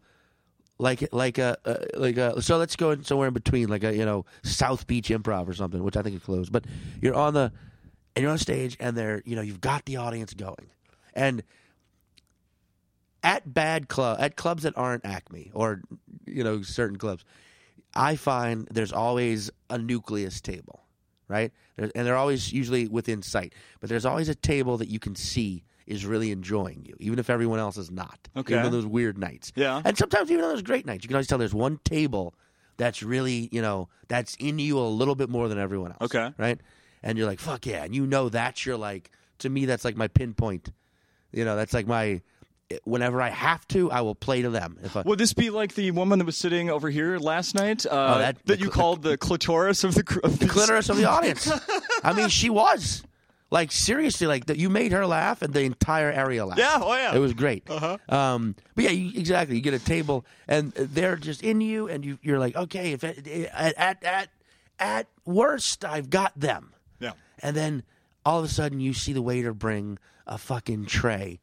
like 0.79 1.07
like 1.12 1.38
a 1.38 1.57
uh, 1.65 1.77
like 1.95 2.17
a. 2.17 2.41
So 2.41 2.57
let's 2.57 2.75
go 2.75 2.99
somewhere 3.01 3.27
in 3.27 3.33
between, 3.33 3.69
like 3.69 3.83
a 3.83 3.95
you 3.95 4.05
know 4.05 4.25
South 4.43 4.88
Beach 4.88 5.09
Improv 5.09 5.47
or 5.47 5.53
something, 5.53 5.83
which 5.83 5.97
I 5.97 6.01
think 6.01 6.15
is 6.15 6.23
closed. 6.23 6.51
But 6.51 6.65
you're 7.01 7.15
on 7.15 7.33
the 7.33 7.51
and 8.15 8.23
you're 8.23 8.31
on 8.31 8.38
stage, 8.38 8.77
and 8.79 8.97
they're 8.97 9.21
you 9.25 9.36
know 9.36 9.41
you've 9.41 9.62
got 9.62 9.86
the 9.86 9.97
audience 9.97 10.33
going, 10.33 10.69
and 11.13 11.43
at 13.23 13.53
bad 13.53 13.88
club 13.88 14.17
at 14.19 14.36
clubs 14.36 14.63
that 14.63 14.77
aren't 14.77 15.05
Acme 15.05 15.51
or 15.53 15.81
you 16.25 16.43
know 16.43 16.62
certain 16.62 16.97
clubs, 16.97 17.23
I 17.95 18.15
find 18.15 18.67
there's 18.71 18.91
always 18.93 19.51
a 19.69 19.77
nucleus 19.77 20.41
table, 20.41 20.81
right? 21.27 21.51
There's, 21.77 21.91
and 21.91 22.05
they're 22.05 22.17
always 22.17 22.51
usually 22.51 22.88
within 22.88 23.21
sight, 23.21 23.53
but 23.79 23.89
there's 23.89 24.05
always 24.05 24.29
a 24.29 24.36
table 24.36 24.77
that 24.77 24.89
you 24.89 24.99
can 24.99 25.15
see 25.15 25.63
is 25.87 26.05
really 26.05 26.31
enjoying 26.31 26.85
you, 26.85 26.95
even 26.99 27.19
if 27.19 27.29
everyone 27.29 27.59
else 27.59 27.77
is 27.77 27.91
not. 27.91 28.17
Okay. 28.37 28.53
even 28.53 28.65
on 28.67 28.71
those 28.71 28.85
weird 28.85 29.17
nights. 29.17 29.51
Yeah. 29.55 29.81
and 29.83 29.97
sometimes 29.97 30.31
even 30.31 30.43
on 30.43 30.51
those 30.51 30.61
great 30.63 30.85
nights, 30.85 31.03
you 31.03 31.07
can 31.09 31.15
always 31.15 31.27
tell 31.27 31.37
there's 31.37 31.53
one 31.53 31.79
table 31.83 32.33
that's 32.77 33.03
really 33.03 33.49
you 33.51 33.61
know 33.61 33.89
that's 34.07 34.35
in 34.39 34.57
you 34.59 34.79
a 34.79 34.81
little 34.87 35.15
bit 35.15 35.29
more 35.29 35.47
than 35.47 35.59
everyone 35.59 35.91
else. 35.91 36.01
Okay. 36.13 36.33
right? 36.37 36.59
And 37.03 37.17
you're 37.17 37.27
like, 37.27 37.39
fuck 37.39 37.65
yeah, 37.65 37.83
and 37.83 37.93
you 37.93 38.05
know 38.07 38.29
that's 38.29 38.65
your 38.65 38.77
like. 38.77 39.11
To 39.39 39.49
me, 39.49 39.65
that's 39.65 39.83
like 39.83 39.97
my 39.97 40.07
pinpoint. 40.07 40.71
You 41.33 41.43
know, 41.43 41.55
that's 41.57 41.73
like 41.73 41.85
my. 41.87 42.21
Whenever 42.85 43.21
I 43.21 43.29
have 43.29 43.67
to, 43.69 43.91
I 43.91 44.01
will 44.01 44.15
play 44.15 44.41
to 44.41 44.49
them. 44.49 44.77
If 44.81 44.95
I, 44.95 45.01
Would 45.01 45.19
this 45.19 45.33
be 45.33 45.49
like 45.51 45.75
the 45.75 45.91
woman 45.91 46.17
that 46.19 46.25
was 46.25 46.37
sitting 46.37 46.69
over 46.71 46.89
here 46.89 47.17
last 47.19 47.53
night? 47.53 47.85
Uh, 47.85 47.89
Oh, 48.15 48.19
that- 48.19 48.37
that 48.37 48.45
the 48.45 48.57
you 48.57 48.65
cl- 48.65 48.71
called 48.71 49.01
the 49.03 49.17
clitoris 49.17 49.83
of 49.83 49.93
the, 49.93 50.19
of 50.23 50.39
the 50.39 50.47
clitoris 50.47 50.89
of 50.89 50.97
the 50.97 51.05
audience. 51.05 51.51
I 52.03 52.13
mean, 52.13 52.29
she 52.29 52.49
was 52.49 53.03
like 53.53 53.71
seriously 53.71 54.25
like 54.25 54.47
that. 54.47 54.57
You 54.57 54.67
made 54.67 54.91
her 54.93 55.05
laugh, 55.05 55.43
and 55.43 55.53
the 55.53 55.61
entire 55.61 56.11
area 56.11 56.43
laughed. 56.43 56.59
Yeah, 56.59 56.79
oh, 56.81 56.95
yeah. 56.95 57.15
it 57.15 57.19
was 57.19 57.33
great. 57.33 57.69
Uh-huh. 57.69 57.99
Um, 58.09 58.55
but 58.73 58.85
yeah, 58.85 58.89
you, 58.89 59.11
exactly. 59.17 59.55
You 59.55 59.61
get 59.61 59.75
a 59.75 59.79
table, 59.79 60.25
and 60.47 60.73
they're 60.73 61.15
just 61.15 61.43
in 61.43 61.61
you, 61.61 61.87
and 61.87 62.03
you, 62.03 62.17
you're 62.23 62.39
like, 62.39 62.55
okay, 62.55 62.93
if 62.93 63.03
at 63.03 63.27
at 63.27 64.03
at 64.03 64.29
at 64.79 65.07
worst, 65.23 65.85
I've 65.85 66.09
got 66.09 66.37
them. 66.37 66.73
Yeah. 66.99 67.11
And 67.43 67.55
then 67.55 67.83
all 68.25 68.39
of 68.39 68.45
a 68.45 68.47
sudden, 68.47 68.79
you 68.79 68.91
see 68.91 69.13
the 69.13 69.21
waiter 69.21 69.53
bring 69.53 69.99
a 70.25 70.39
fucking 70.39 70.87
tray 70.87 71.39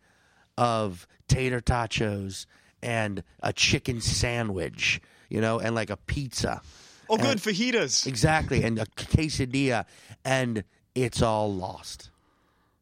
of 0.59 1.07
tater 1.29 1.61
tachos 1.61 2.47
and 2.83 3.23
a 3.41 3.53
chicken 3.53 4.01
sandwich, 4.01 5.01
you 5.29 5.41
know, 5.41 5.61
and 5.61 5.77
like 5.77 5.91
a 5.91 5.97
pizza. 5.97 6.61
Oh, 7.09 7.17
good 7.17 7.39
fajitas. 7.39 8.05
Exactly, 8.05 8.65
and 8.65 8.81
a 8.81 8.87
quesadilla, 8.87 9.85
and 10.25 10.65
it's 10.95 11.23
all 11.23 11.53
lost. 11.53 12.11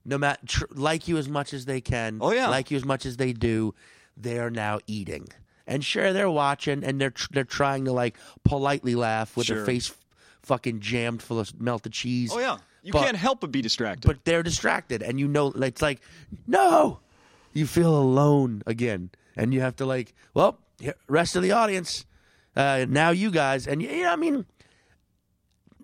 No 0.04 0.16
matter 0.18 0.40
tr- 0.46 0.64
like 0.70 1.06
you 1.08 1.18
as 1.18 1.28
much 1.28 1.52
as 1.52 1.64
they 1.66 1.80
can. 1.80 2.18
Oh, 2.20 2.32
yeah. 2.32 2.48
like 2.48 2.70
you 2.70 2.76
as 2.76 2.84
much 2.84 3.04
as 3.06 3.16
they 3.16 3.32
do. 3.32 3.74
They 4.16 4.38
are 4.38 4.50
now 4.50 4.80
eating, 4.88 5.28
and 5.66 5.84
sure 5.84 6.12
they're 6.12 6.30
watching 6.30 6.82
and 6.82 7.00
they're 7.00 7.10
tr- 7.10 7.28
they're 7.32 7.44
trying 7.44 7.84
to 7.84 7.92
like 7.92 8.16
politely 8.42 8.94
laugh 8.96 9.36
with 9.36 9.46
Sure. 9.46 9.58
their 9.58 9.64
face 9.66 9.94
fucking 10.42 10.80
jammed 10.80 11.22
full 11.22 11.38
of 11.38 11.60
melted 11.60 11.92
cheese. 11.92 12.30
Oh 12.32 12.38
yeah, 12.40 12.58
you 12.82 12.92
But- 12.92 13.04
can't 13.04 13.16
help 13.16 13.40
but 13.40 13.52
be 13.52 13.62
distracted. 13.62 14.06
but 14.08 14.24
they're 14.24 14.42
distracted 14.42 15.02
and 15.02 15.20
you 15.20 15.28
know 15.28 15.52
it's 15.52 15.82
like 15.82 16.00
no 16.48 16.98
you 17.52 17.66
feel 17.66 17.94
alone 17.96 18.62
again 18.66 19.10
and 19.36 19.52
you 19.54 19.60
have 19.60 19.76
to 19.76 19.86
like 19.86 20.14
well 20.34 20.58
rest 21.08 21.36
of 21.36 21.42
the 21.42 21.52
audience 21.52 22.06
uh, 22.56 22.86
now 22.88 23.10
you 23.10 23.30
guys 23.30 23.66
and 23.68 23.82
you 23.82 24.02
know 24.02 24.12
i 24.12 24.16
mean 24.16 24.46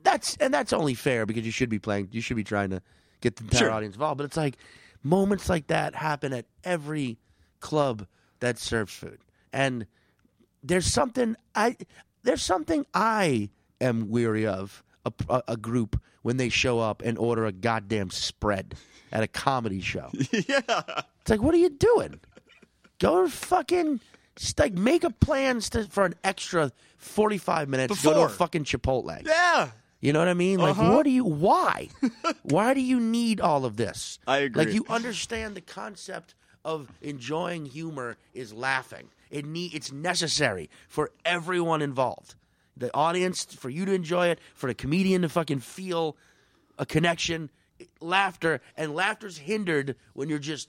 that's 0.04 0.36
and 0.36 0.54
that's 0.54 0.72
only 0.72 0.94
fair 0.94 1.26
because 1.26 1.44
you 1.44 1.50
should 1.50 1.68
be 1.68 1.78
playing 1.80 2.08
you 2.12 2.20
should 2.20 2.36
be 2.36 2.44
trying 2.44 2.70
to 2.70 2.80
get 3.20 3.36
the 3.36 3.42
entire 3.44 3.58
Sure. 3.58 3.70
audience 3.72 3.94
involved 3.96 4.18
but 4.18 4.24
it's 4.24 4.36
like 4.36 4.56
moments 5.02 5.48
like 5.48 5.66
that 5.66 5.94
happen 5.96 6.32
at 6.32 6.46
every 6.62 7.18
club 7.60 8.06
that 8.40 8.58
serves 8.58 8.92
food 8.94 9.18
and 9.52 9.86
there's 10.62 10.86
something 10.86 11.34
I 11.54 11.76
there's 12.22 12.42
something 12.42 12.86
I 12.94 13.50
am 13.80 14.08
weary 14.10 14.46
of 14.46 14.82
a, 15.04 15.12
a, 15.28 15.42
a 15.48 15.56
group 15.56 16.00
when 16.22 16.36
they 16.38 16.48
show 16.48 16.80
up 16.80 17.02
and 17.04 17.18
order 17.18 17.44
a 17.44 17.52
goddamn 17.52 18.08
spread 18.10 18.74
at 19.12 19.22
a 19.22 19.26
comedy 19.26 19.80
show. 19.82 20.08
yeah, 20.32 20.60
It's 21.20 21.28
like, 21.28 21.42
what 21.42 21.54
are 21.54 21.58
you 21.58 21.68
doing? 21.68 22.18
Go 22.98 23.24
to 23.24 23.30
fucking 23.30 24.00
just 24.36 24.58
like 24.58 24.72
make 24.72 25.04
a 25.04 25.10
plans 25.10 25.68
to, 25.70 25.84
for 25.84 26.06
an 26.06 26.14
extra 26.24 26.72
forty 26.96 27.36
five 27.36 27.68
minutes. 27.68 28.02
Go 28.02 28.14
to 28.14 28.18
a 28.20 28.22
Before. 28.22 28.28
fucking 28.30 28.64
Chipotle. 28.64 29.24
yeah. 29.26 29.68
You 30.04 30.12
know 30.12 30.18
what 30.18 30.28
I 30.28 30.34
mean? 30.34 30.58
Like, 30.58 30.76
Uh-huh. 30.76 30.92
what 30.92 31.04
do 31.04 31.10
you? 31.10 31.24
Why? 31.24 31.88
why 32.42 32.74
do 32.74 32.80
you 32.82 33.00
need 33.00 33.40
all 33.40 33.64
of 33.64 33.78
this? 33.78 34.18
I 34.26 34.38
agree. 34.38 34.66
Like, 34.66 34.74
you 34.74 34.84
understand 34.90 35.56
the 35.56 35.62
concept 35.62 36.34
of 36.62 36.92
enjoying 37.00 37.64
humor 37.64 38.18
is 38.34 38.52
laughing. 38.52 39.08
It 39.30 39.46
need, 39.46 39.72
it's 39.72 39.90
necessary 39.90 40.68
for 40.90 41.10
everyone 41.24 41.80
involved. 41.80 42.34
The 42.76 42.94
audience, 42.94 43.44
for 43.46 43.70
you 43.70 43.86
to 43.86 43.94
enjoy 43.94 44.26
it, 44.26 44.40
for 44.54 44.66
the 44.66 44.74
comedian 44.74 45.22
to 45.22 45.30
fucking 45.30 45.60
feel 45.60 46.18
a 46.78 46.84
connection, 46.84 47.48
laughter, 48.02 48.60
and 48.76 48.94
laughter's 48.94 49.38
hindered 49.38 49.96
when 50.12 50.28
you're 50.28 50.38
just 50.38 50.68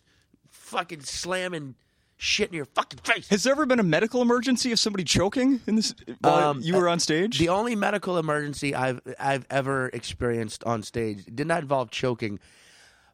fucking 0.49 1.01
slamming 1.01 1.75
shit 2.17 2.49
in 2.49 2.55
your 2.55 2.65
fucking 2.65 2.99
face. 3.03 3.27
Has 3.29 3.43
there 3.43 3.53
ever 3.53 3.65
been 3.65 3.79
a 3.79 3.83
medical 3.83 4.21
emergency 4.21 4.71
of 4.71 4.79
somebody 4.79 5.03
choking 5.03 5.61
in 5.67 5.75
this 5.75 5.93
while 6.21 6.49
Um, 6.51 6.61
you 6.61 6.75
were 6.75 6.87
on 6.87 6.99
stage? 6.99 7.39
The 7.39 7.49
only 7.49 7.75
medical 7.75 8.17
emergency 8.17 8.73
I've 8.73 9.01
I've 9.19 9.45
ever 9.49 9.89
experienced 9.89 10.63
on 10.63 10.83
stage 10.83 11.25
did 11.25 11.47
not 11.47 11.61
involve 11.61 11.91
choking. 11.91 12.39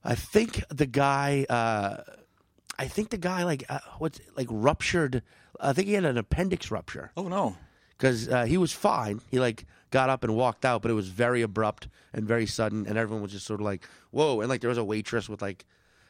I 0.04 0.16
think 0.16 0.64
the 0.70 0.86
guy, 0.86 1.46
uh, 1.50 1.98
I 2.80 2.88
think 2.88 3.10
the 3.10 3.18
guy 3.18 3.44
like 3.44 3.64
uh, 3.70 3.80
what's 4.00 4.20
like 4.36 4.48
ruptured. 4.50 5.24
I 5.60 5.74
think 5.74 5.88
he 5.88 5.94
had 5.94 6.06
an 6.06 6.18
appendix 6.18 6.72
rupture 6.72 7.12
oh 7.16 7.28
no. 7.28 7.56
because 7.98 8.28
uh, 8.30 8.46
he 8.46 8.58
was 8.58 8.72
fine. 8.72 9.22
He 9.30 9.40
like 9.40 9.66
got 9.92 10.10
up 10.10 10.24
and 10.24 10.36
walked 10.36 10.66
out, 10.66 10.82
but 10.82 10.90
it 10.90 10.96
was 10.96 11.10
very 11.10 11.42
abrupt 11.42 11.88
and 12.14 12.28
very 12.28 12.46
sudden, 12.48 12.88
and 12.88 12.98
everyone 12.98 13.22
was 13.22 13.32
just 13.32 13.46
sort 13.46 13.60
of 13.60 13.66
like, 13.66 13.84
"Whoa!" 14.12 14.42
And 14.42 14.50
like 14.50 14.62
there 14.62 14.70
was 14.70 14.78
a 14.80 14.84
waitress 14.84 15.30
with 15.30 15.42
like, 15.42 15.66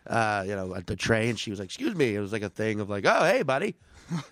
uh, 0.07 0.43
you 0.47 0.55
know, 0.55 0.75
at 0.75 0.87
the 0.87 0.95
tray, 0.95 1.29
and 1.29 1.39
she 1.39 1.49
was 1.49 1.59
like, 1.59 1.67
"Excuse 1.67 1.95
me." 1.95 2.15
It 2.15 2.19
was 2.19 2.31
like 2.31 2.41
a 2.41 2.49
thing 2.49 2.79
of 2.79 2.89
like, 2.89 3.05
"Oh, 3.05 3.23
hey, 3.23 3.43
buddy." 3.43 3.75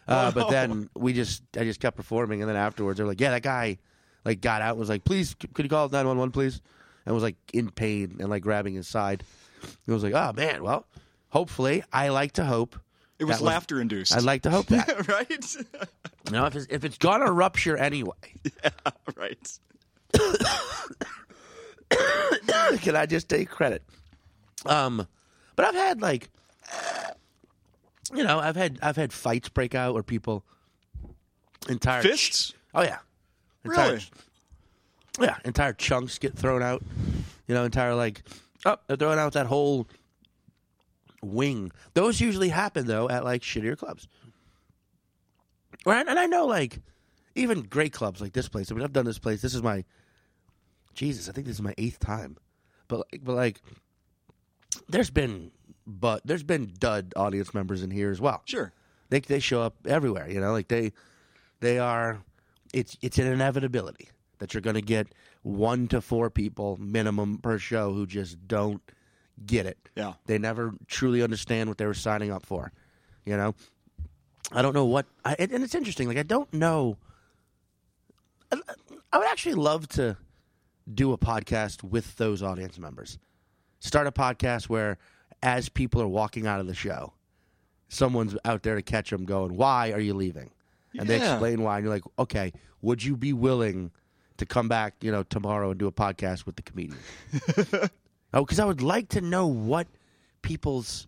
Uh, 0.07 0.31
but 0.31 0.49
then 0.49 0.89
we 0.95 1.13
just, 1.13 1.43
I 1.57 1.63
just 1.63 1.79
kept 1.79 1.97
performing, 1.97 2.41
and 2.41 2.49
then 2.49 2.57
afterwards 2.57 2.97
they're 2.97 3.07
like, 3.07 3.21
"Yeah, 3.21 3.31
that 3.31 3.43
guy, 3.43 3.77
like, 4.25 4.41
got 4.41 4.61
out, 4.61 4.71
and 4.71 4.79
was 4.79 4.89
like, 4.89 5.03
please, 5.03 5.35
c- 5.41 5.47
could 5.53 5.65
you 5.65 5.69
call 5.69 5.89
nine 5.89 6.07
one 6.07 6.17
one, 6.17 6.31
please?" 6.31 6.61
And 7.05 7.13
was 7.13 7.23
like 7.23 7.37
in 7.53 7.69
pain 7.71 8.17
and 8.19 8.29
like 8.29 8.43
grabbing 8.43 8.75
his 8.75 8.87
side. 8.87 9.23
It 9.87 9.91
was 9.91 10.03
like, 10.03 10.13
"Oh 10.13 10.33
man, 10.33 10.63
well, 10.63 10.85
hopefully, 11.29 11.83
I 11.93 12.09
like 12.09 12.33
to 12.33 12.45
hope." 12.45 12.75
It 13.19 13.25
was 13.25 13.39
that 13.39 13.45
laughter 13.45 13.81
induced. 13.81 14.15
I'd 14.15 14.23
like 14.23 14.43
to 14.43 14.49
hope 14.49 14.67
that. 14.67 15.07
right? 15.07 15.55
You 16.25 16.31
know, 16.31 16.45
if 16.45 16.55
it's, 16.55 16.67
if 16.69 16.85
it's 16.85 16.97
gonna 16.97 17.31
rupture 17.31 17.75
anyway, 17.75 18.13
yeah, 18.63 18.69
right. 19.17 19.59
can 22.81 22.95
I 22.95 23.05
just 23.05 23.29
take 23.29 23.49
credit? 23.49 23.83
Um, 24.65 25.07
but 25.59 25.67
I've 25.67 25.75
had 25.75 26.01
like, 26.01 26.29
you 28.13 28.23
know, 28.23 28.39
I've 28.39 28.55
had 28.55 28.79
I've 28.81 28.95
had 28.95 29.11
fights 29.11 29.49
break 29.49 29.75
out 29.75 29.93
where 29.93 30.03
people 30.03 30.45
entire 31.67 32.01
Fists? 32.01 32.53
oh 32.73 32.81
yeah, 32.81 32.99
entire, 33.65 33.91
Really? 33.91 34.05
yeah, 35.19 35.35
entire 35.43 35.73
chunks 35.73 36.17
get 36.17 36.33
thrown 36.33 36.63
out. 36.63 36.81
You 37.45 37.55
know, 37.55 37.65
entire 37.65 37.93
like 37.93 38.21
oh 38.65 38.77
they're 38.87 38.95
throwing 38.95 39.19
out 39.19 39.33
that 39.33 39.47
whole 39.47 39.89
wing. 41.21 41.73
Those 41.93 42.21
usually 42.21 42.47
happen 42.47 42.87
though 42.87 43.09
at 43.09 43.25
like 43.25 43.41
shittier 43.41 43.77
clubs. 43.77 44.07
Right, 45.85 46.07
and 46.07 46.17
I 46.17 46.25
know 46.27 46.45
like 46.45 46.79
even 47.35 47.63
great 47.63 47.91
clubs 47.91 48.21
like 48.21 48.31
this 48.31 48.47
place. 48.47 48.71
I 48.71 48.75
mean, 48.75 48.85
I've 48.85 48.93
done 48.93 49.03
this 49.03 49.19
place. 49.19 49.41
This 49.41 49.53
is 49.53 49.61
my 49.61 49.83
Jesus. 50.93 51.27
I 51.27 51.33
think 51.33 51.47
this 51.47 51.57
is 51.57 51.61
my 51.61 51.73
eighth 51.77 51.99
time, 51.99 52.37
but 52.87 52.99
like, 53.11 53.19
but 53.25 53.35
like, 53.35 53.61
there's 54.87 55.09
been 55.09 55.51
but 55.85 56.21
there's 56.25 56.43
been 56.43 56.71
dud 56.79 57.13
audience 57.15 57.53
members 57.53 57.81
in 57.81 57.89
here 57.89 58.11
as 58.11 58.21
well. 58.21 58.41
Sure. 58.45 58.71
They 59.09 59.19
they 59.19 59.39
show 59.39 59.61
up 59.61 59.75
everywhere. 59.87 60.29
You 60.29 60.39
know, 60.39 60.51
like 60.51 60.67
they 60.67 60.93
they 61.59 61.79
are. 61.79 62.21
It's 62.73 62.97
it's 63.01 63.17
an 63.17 63.27
inevitability 63.27 64.09
that 64.37 64.53
you're 64.53 64.61
going 64.61 64.75
to 64.75 64.81
get 64.81 65.07
one 65.41 65.87
to 65.87 66.01
four 66.01 66.29
people 66.29 66.77
minimum 66.79 67.39
per 67.39 67.57
show 67.57 67.93
who 67.93 68.05
just 68.05 68.47
don't 68.47 68.81
get 69.45 69.65
it. 69.65 69.77
Yeah. 69.95 70.13
They 70.25 70.37
never 70.37 70.73
truly 70.87 71.23
understand 71.23 71.69
what 71.69 71.77
they 71.77 71.85
were 71.85 71.93
signing 71.93 72.31
up 72.31 72.45
for. 72.45 72.71
You 73.25 73.37
know, 73.37 73.55
I 74.51 74.61
don't 74.61 74.73
know 74.73 74.85
what, 74.85 75.05
I, 75.25 75.35
and 75.39 75.51
and 75.51 75.63
it's 75.63 75.75
interesting. 75.75 76.07
Like 76.07 76.17
I 76.17 76.23
don't 76.23 76.51
know. 76.53 76.97
I, 78.51 78.59
I 79.11 79.17
would 79.17 79.27
actually 79.27 79.55
love 79.55 79.87
to 79.89 80.17
do 80.91 81.13
a 81.13 81.17
podcast 81.17 81.83
with 81.83 82.17
those 82.17 82.41
audience 82.43 82.77
members. 82.79 83.17
Start 83.79 84.07
a 84.07 84.11
podcast 84.11 84.69
where, 84.69 84.97
as 85.41 85.69
people 85.69 86.01
are 86.01 86.07
walking 86.07 86.47
out 86.47 86.59
of 86.59 86.67
the 86.67 86.73
show, 86.73 87.13
someone's 87.87 88.35
out 88.45 88.63
there 88.63 88.75
to 88.75 88.81
catch 88.81 89.09
them, 89.09 89.25
going, 89.25 89.55
"Why 89.55 89.91
are 89.91 89.99
you 89.99 90.13
leaving?" 90.13 90.51
And 90.97 91.07
they 91.07 91.17
explain 91.17 91.61
why, 91.61 91.77
and 91.77 91.85
you're 91.85 91.93
like, 91.93 92.03
"Okay, 92.17 92.51
would 92.81 93.03
you 93.03 93.15
be 93.15 93.33
willing 93.33 93.91
to 94.37 94.45
come 94.45 94.67
back, 94.67 94.95
you 95.01 95.11
know, 95.11 95.23
tomorrow 95.23 95.69
and 95.71 95.79
do 95.79 95.87
a 95.87 95.91
podcast 95.91 96.45
with 96.45 96.55
the 96.55 96.61
comedian?" 96.61 96.99
oh, 98.33 98.43
because 98.43 98.59
I 98.59 98.65
would 98.65 98.81
like 98.81 99.09
to 99.09 99.21
know 99.21 99.47
what 99.47 99.87
people's. 100.41 101.07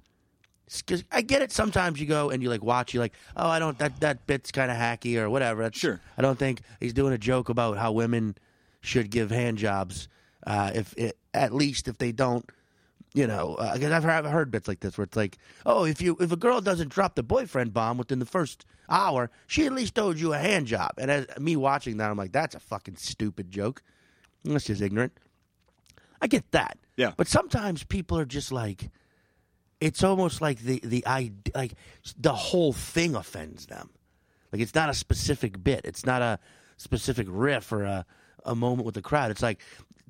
I 1.11 1.21
get 1.21 1.41
it. 1.41 1.51
Sometimes 1.51 1.99
you 1.99 2.05
go 2.05 2.29
and 2.29 2.41
you 2.41 2.49
like 2.49 2.63
watch. 2.63 2.93
You 2.93 3.01
like, 3.01 3.11
oh, 3.35 3.49
I 3.49 3.59
don't. 3.59 3.77
That 3.79 3.99
that 3.99 4.25
bit's 4.25 4.51
kind 4.53 4.71
of 4.71 4.77
hacky 4.77 5.17
or 5.17 5.29
whatever. 5.29 5.63
That's, 5.63 5.77
Sure. 5.77 5.99
I 6.17 6.21
don't 6.21 6.39
think 6.39 6.61
he's 6.79 6.93
doing 6.93 7.11
a 7.11 7.17
joke 7.17 7.49
about 7.49 7.77
how 7.77 7.91
women 7.91 8.37
should 8.79 9.09
give 9.09 9.31
hand 9.31 9.57
jobs. 9.57 10.07
Uh, 10.47 10.71
if 10.73 10.93
it, 10.97 11.17
at 11.33 11.53
least 11.53 11.89
if 11.89 11.97
they 11.97 12.13
don't, 12.13 12.49
you 13.13 13.27
know, 13.27 13.55
uh, 13.55 13.73
because 13.73 13.91
I've, 13.91 14.03
heard- 14.03 14.25
I've 14.25 14.31
heard 14.31 14.51
bits 14.51 14.67
like 14.67 14.79
this 14.79 14.97
where 14.97 15.03
it's 15.03 15.17
like, 15.17 15.37
oh, 15.65 15.85
if 15.85 16.01
you 16.01 16.17
if 16.19 16.31
a 16.31 16.37
girl 16.37 16.61
doesn't 16.61 16.89
drop 16.89 17.15
the 17.15 17.23
boyfriend 17.23 17.73
bomb 17.73 17.97
within 17.97 18.19
the 18.19 18.25
first 18.25 18.65
hour, 18.89 19.29
she 19.47 19.65
at 19.65 19.73
least 19.73 19.97
owed 19.99 20.19
you 20.19 20.33
a 20.33 20.37
hand 20.37 20.67
job. 20.67 20.91
And 20.97 21.11
as 21.11 21.27
me 21.39 21.55
watching 21.55 21.97
that, 21.97 22.09
I'm 22.09 22.17
like, 22.17 22.31
that's 22.31 22.55
a 22.55 22.59
fucking 22.59 22.95
stupid 22.95 23.51
joke. 23.51 23.81
That's 24.43 24.65
just 24.65 24.81
ignorant. 24.81 25.13
I 26.21 26.27
get 26.27 26.49
that. 26.51 26.77
Yeah. 26.97 27.13
But 27.17 27.27
sometimes 27.27 27.83
people 27.83 28.17
are 28.17 28.25
just 28.25 28.51
like, 28.51 28.89
it's 29.79 30.03
almost 30.03 30.39
like 30.41 30.59
the 30.59 30.79
the 30.83 31.03
I 31.05 31.31
like 31.55 31.73
the 32.17 32.33
whole 32.33 32.73
thing 32.73 33.15
offends 33.15 33.65
them. 33.65 33.89
Like 34.51 34.61
it's 34.61 34.75
not 34.75 34.89
a 34.89 34.93
specific 34.93 35.63
bit. 35.63 35.81
It's 35.85 36.05
not 36.05 36.21
a 36.21 36.39
specific 36.77 37.27
riff 37.29 37.71
or 37.71 37.83
a 37.83 38.05
a 38.45 38.55
moment 38.55 38.85
with 38.85 38.95
the 38.95 39.01
crowd. 39.01 39.31
It's 39.31 39.41
like 39.43 39.61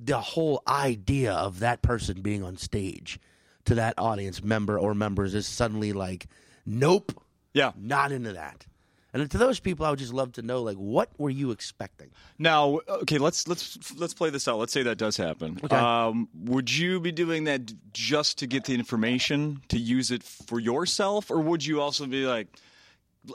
the 0.04 0.20
whole 0.20 0.62
idea 0.66 1.32
of 1.32 1.60
that 1.60 1.82
person 1.82 2.20
being 2.22 2.42
on 2.42 2.56
stage 2.56 3.18
to 3.64 3.74
that 3.76 3.94
audience 3.98 4.42
member 4.42 4.78
or 4.78 4.94
members 4.94 5.34
is 5.34 5.46
suddenly 5.46 5.92
like, 5.92 6.26
nope, 6.66 7.12
Yeah. 7.54 7.72
not 7.76 8.10
into 8.12 8.32
that. 8.32 8.66
And 9.14 9.30
to 9.30 9.36
those 9.36 9.60
people, 9.60 9.84
I 9.84 9.90
would 9.90 9.98
just 9.98 10.14
love 10.14 10.32
to 10.32 10.42
know, 10.42 10.62
like, 10.62 10.78
what 10.78 11.10
were 11.18 11.28
you 11.28 11.50
expecting? 11.50 12.08
Now, 12.38 12.80
okay, 12.88 13.18
let's 13.18 13.46
let's 13.46 13.92
let's 13.94 14.14
play 14.14 14.30
this 14.30 14.48
out. 14.48 14.58
Let's 14.58 14.72
say 14.72 14.82
that 14.84 14.96
does 14.96 15.18
happen. 15.18 15.60
Okay. 15.62 15.76
Um, 15.76 16.28
would 16.34 16.72
you 16.74 16.98
be 16.98 17.12
doing 17.12 17.44
that 17.44 17.70
just 17.92 18.38
to 18.38 18.46
get 18.46 18.64
the 18.64 18.74
information 18.74 19.60
to 19.68 19.78
use 19.78 20.10
it 20.10 20.22
for 20.22 20.58
yourself, 20.58 21.30
or 21.30 21.40
would 21.40 21.62
you 21.62 21.78
also 21.82 22.06
be 22.06 22.24
like, 22.24 22.48
"L- 22.56 22.62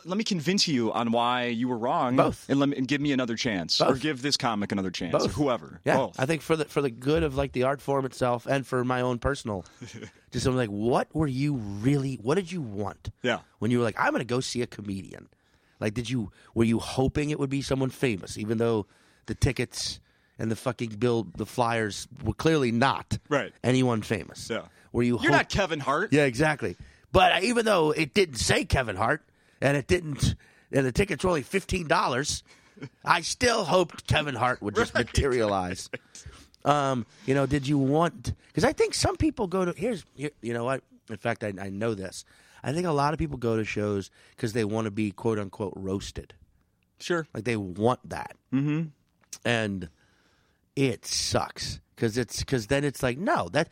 let 0.05 0.17
me 0.17 0.23
convince 0.23 0.67
you 0.67 0.91
on 0.91 1.11
why 1.11 1.45
you 1.45 1.67
were 1.67 1.77
wrong, 1.77 2.15
Both. 2.15 2.45
and 2.49 2.59
let 2.59 2.69
me 2.69 2.75
and 2.77 2.87
give 2.87 2.99
me 2.99 3.11
another 3.13 3.35
chance, 3.35 3.79
or 3.79 3.95
give 3.95 4.21
this 4.21 4.35
comic 4.35 4.71
another 4.71 4.91
chance, 4.91 5.13
or 5.13 5.19
Both. 5.19 5.33
whoever. 5.33 5.79
Yeah, 5.85 5.95
Both. 5.97 6.19
I 6.19 6.25
think 6.25 6.41
for 6.41 6.55
the 6.55 6.65
for 6.65 6.81
the 6.81 6.89
good 6.89 7.23
of 7.23 7.35
like 7.35 7.53
the 7.53 7.63
art 7.63 7.79
form 7.81 8.05
itself, 8.05 8.45
and 8.45 8.65
for 8.67 8.83
my 8.83 9.01
own 9.01 9.17
personal, 9.19 9.63
just 10.31 10.45
I'm 10.45 10.55
like, 10.55 10.69
what 10.69 11.07
were 11.13 11.27
you 11.27 11.55
really? 11.55 12.15
What 12.15 12.35
did 12.35 12.51
you 12.51 12.61
want? 12.61 13.09
Yeah. 13.23 13.39
When 13.59 13.71
you 13.71 13.77
were 13.77 13.83
like, 13.83 13.99
I'm 13.99 14.11
going 14.11 14.19
to 14.19 14.25
go 14.25 14.39
see 14.41 14.61
a 14.61 14.67
comedian. 14.67 15.29
Like, 15.79 15.93
did 15.93 16.09
you 16.09 16.31
were 16.53 16.63
you 16.65 16.79
hoping 16.79 17.29
it 17.29 17.39
would 17.39 17.49
be 17.49 17.61
someone 17.61 17.89
famous, 17.89 18.37
even 18.37 18.57
though 18.57 18.87
the 19.27 19.35
tickets 19.35 19.99
and 20.39 20.51
the 20.51 20.55
fucking 20.55 20.89
bill, 20.99 21.27
the 21.35 21.45
flyers 21.45 22.07
were 22.23 22.33
clearly 22.33 22.71
not 22.71 23.17
Right. 23.29 23.53
anyone 23.63 24.01
famous. 24.01 24.49
Yeah. 24.49 24.63
Were 24.91 25.03
you? 25.03 25.17
You're 25.21 25.31
not 25.31 25.49
Kevin 25.49 25.79
Hart. 25.79 26.11
Yeah, 26.13 26.25
exactly. 26.25 26.75
But 27.11 27.43
even 27.43 27.65
though 27.65 27.91
it 27.91 28.13
didn't 28.13 28.35
say 28.35 28.65
Kevin 28.65 28.95
Hart 28.95 29.23
and 29.61 29.77
it 29.77 29.87
didn't 29.87 30.35
and 30.71 30.85
the 30.85 30.91
tickets 30.91 31.23
were 31.23 31.29
only 31.29 31.43
fifteen 31.43 31.87
dollars, 31.87 32.43
I 33.03 33.21
still 33.21 33.63
hoped 33.63 34.07
Kevin 34.07 34.35
Hart 34.35 34.61
would 34.61 34.75
just 34.75 34.93
materialize. 34.93 35.89
Um, 36.65 37.05
you 37.25 37.33
know, 37.33 37.45
did 37.45 37.67
you 37.67 37.77
want? 37.77 38.33
Because 38.47 38.63
I 38.63 38.73
think 38.73 38.93
some 38.93 39.15
people 39.15 39.47
go 39.47 39.65
to 39.65 39.73
here's 39.77 40.03
here, 40.15 40.31
you 40.41 40.53
know 40.53 40.65
what? 40.65 40.83
In 41.09 41.17
fact, 41.17 41.43
I, 41.43 41.53
I 41.59 41.69
know 41.69 41.93
this. 41.93 42.25
I 42.63 42.73
think 42.73 42.85
a 42.85 42.91
lot 42.91 43.13
of 43.13 43.19
people 43.19 43.37
go 43.37 43.55
to 43.55 43.63
shows 43.63 44.11
because 44.35 44.53
they 44.53 44.65
want 44.65 44.85
to 44.85 44.91
be 44.91 45.11
quote 45.11 45.39
unquote 45.39 45.73
roasted. 45.75 46.33
Sure. 46.99 47.27
Like 47.33 47.45
they 47.45 47.55
want 47.55 48.09
that, 48.09 48.35
mm-hmm. 48.51 48.87
and 49.45 49.89
it 50.77 51.05
sucks 51.05 51.81
because 51.95 52.17
it's 52.17 52.39
because 52.39 52.67
then 52.67 52.83
it's 52.83 53.01
like 53.01 53.17
no 53.17 53.49
that 53.49 53.69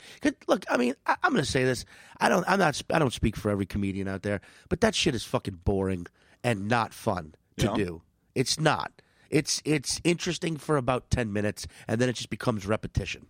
look. 0.48 0.66
I 0.70 0.76
mean, 0.78 0.96
I, 1.06 1.16
I'm 1.24 1.32
going 1.32 1.44
to 1.46 1.50
say 1.50 1.64
this. 1.64 1.86
I 2.20 2.28
don't. 2.28 2.44
I'm 2.50 2.60
not. 2.60 2.82
I 2.92 3.00
don't 3.00 3.14
speak 3.14 3.36
for 3.38 3.52
every 3.52 3.68
comedian 3.68 4.08
out 4.08 4.24
there, 4.24 4.42
but 4.68 4.82
that 4.82 4.96
shit 4.96 5.14
is 5.16 5.24
fucking 5.24 5.60
boring 5.64 6.08
and 6.44 6.68
not 6.68 6.94
fun 6.94 7.36
to 7.58 7.68
Yeah. 7.68 7.74
do. 7.76 8.02
It's 8.34 8.60
not. 8.60 8.92
It's 9.30 9.62
it's 9.66 10.02
interesting 10.04 10.58
for 10.58 10.78
about 10.78 11.10
ten 11.12 11.32
minutes, 11.32 11.68
and 11.88 12.02
then 12.02 12.10
it 12.10 12.14
just 12.14 12.30
becomes 12.32 12.66
repetition. 12.66 13.28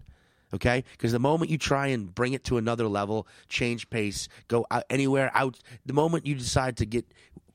Okay, 0.54 0.86
because 0.92 1.12
the 1.12 1.20
moment 1.20 1.52
you 1.52 1.58
try 1.58 1.88
and 1.88 2.14
bring 2.16 2.32
it 2.32 2.46
to 2.46 2.58
another 2.58 2.88
level, 2.88 3.28
change 3.50 3.90
pace, 3.90 4.30
go 4.48 4.66
out, 4.72 4.84
anywhere 4.90 5.30
out, 5.34 5.60
the 5.86 5.92
moment 5.92 6.26
you 6.26 6.36
decide 6.36 6.78
to 6.78 6.86
get 6.86 7.06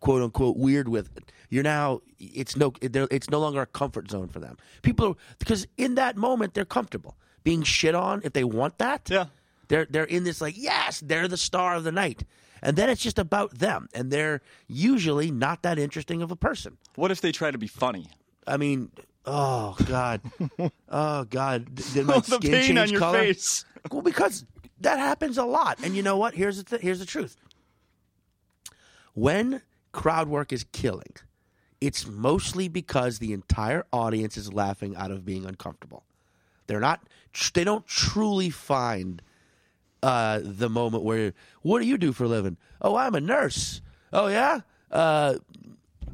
quote 0.01 0.23
unquote 0.23 0.57
weird 0.57 0.89
with 0.89 1.17
it, 1.17 1.33
you're 1.49 1.63
now 1.63 2.01
it's 2.19 2.57
no 2.57 2.73
it's 2.81 3.31
no 3.31 3.39
longer 3.41 3.63
a 3.63 3.67
comfort 3.67 4.11
zone 4.11 4.29
for 4.29 4.41
them. 4.41 4.57
People 4.83 5.07
are, 5.09 5.15
because 5.39 5.67
in 5.77 5.95
that 5.97 6.17
moment 6.17 6.55
they're 6.55 6.65
comfortable 6.65 7.17
being 7.45 7.63
shit 7.63 7.95
on 7.95 8.21
if 8.25 8.33
they 8.33 8.45
want 8.45 8.79
that. 8.79 9.09
Yeah. 9.11 9.27
They're 9.69 9.87
they're 9.89 10.05
in 10.05 10.25
this 10.25 10.41
like 10.41 10.55
yes, 10.57 11.01
they're 11.01 11.29
the 11.29 11.37
star 11.37 11.75
of 11.77 11.85
the 11.85 11.93
night. 11.93 12.25
And 12.63 12.77
then 12.77 12.91
it's 12.91 13.01
just 13.01 13.19
about 13.19 13.59
them 13.59 13.89
and 13.95 14.11
they're 14.11 14.43
usually 14.69 15.31
not 15.31 15.63
that 15.63 15.79
interesting 15.79 16.21
of 16.21 16.31
a 16.31 16.37
person. 16.37 16.77
What 16.95 17.11
if 17.11 17.21
they 17.21 17.33
try 17.33 17.51
to 17.51 17.59
be 17.59 17.67
funny? 17.67 18.07
I 18.47 18.57
mean, 18.57 18.91
oh 19.25 19.77
god. 19.87 20.21
oh 20.89 21.25
god, 21.25 21.75
did 21.95 22.07
my 22.07 22.15
the 22.21 22.23
skin 22.37 22.53
change 22.53 22.79
on 22.79 22.89
your 22.91 22.99
color? 23.01 23.19
face. 23.21 23.65
Well, 23.91 24.03
because 24.03 24.45
that 24.83 24.99
happens 24.99 25.39
a 25.39 25.45
lot. 25.45 25.79
And 25.83 25.97
you 25.97 26.03
know 26.03 26.19
what? 26.19 26.35
Here's 26.35 26.59
the 26.59 26.65
th- 26.65 26.83
here's 26.83 26.99
the 26.99 27.07
truth. 27.07 27.35
When 29.15 29.63
crowd 29.93 30.29
work 30.29 30.53
is 30.53 30.65
killing, 30.73 31.15
it's 31.81 32.07
mostly 32.07 32.69
because 32.69 33.19
the 33.19 33.33
entire 33.33 33.87
audience 33.93 34.37
is 34.37 34.53
laughing 34.53 34.97
out 34.97 35.11
of 35.11 35.25
being 35.25 35.47
uncomfortable. 35.47 36.05
They're 36.67 36.81
not. 36.81 37.01
They 37.55 37.65
don't 37.65 37.87
truly 37.87 38.51
find 38.51 39.23
uh, 40.03 40.41
the 40.43 40.69
moment 40.69 41.05
where. 41.05 41.33
What 41.63 41.81
do 41.81 41.87
you 41.87 41.99
do 41.99 42.13
for 42.13 42.25
a 42.25 42.29
living? 42.29 42.57
Oh, 42.81 42.97
I'm 42.97 43.15
a 43.15 43.21
nurse. 43.21 43.81
Oh 44.13 44.29
yeah. 44.29 44.61
Uh, 44.91 45.35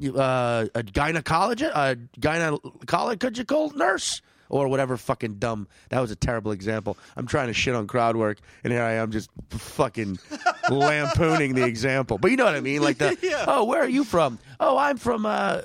uh, 0.05 0.67
a 0.75 0.83
gynecologist, 0.83 1.73
a 1.75 1.97
gynecological 2.21 3.75
nurse, 3.75 4.21
or 4.49 4.69
whatever 4.69 4.97
fucking 4.97 5.35
dumb. 5.35 5.69
That 5.91 6.01
was 6.01 6.11
a 6.11 6.17
terrible 6.17 6.53
example. 6.53 6.97
I'm 7.17 7.27
trying 7.27 7.49
to 7.49 7.55
shit 7.55 7.75
on 7.75 7.87
crowd 7.87 8.17
work, 8.17 8.39
and 8.65 8.73
here 8.73 8.83
I 8.83 8.93
am 8.95 9.11
just 9.11 9.31
fucking 9.51 10.19
lampooning 10.71 11.55
the 11.55 11.65
example. 11.65 12.19
But 12.19 12.31
you 12.31 12.37
know 12.37 12.45
what 12.45 12.55
I 12.55 12.61
mean? 12.61 12.83
Like 12.83 12.99
the, 12.99 13.45
oh, 13.49 13.65
where 13.65 13.83
are 13.83 13.89
you 13.89 14.05
from? 14.05 14.39
Oh, 14.61 14.77
I'm 14.77 14.97
from 14.97 15.27
uh, 15.27 15.63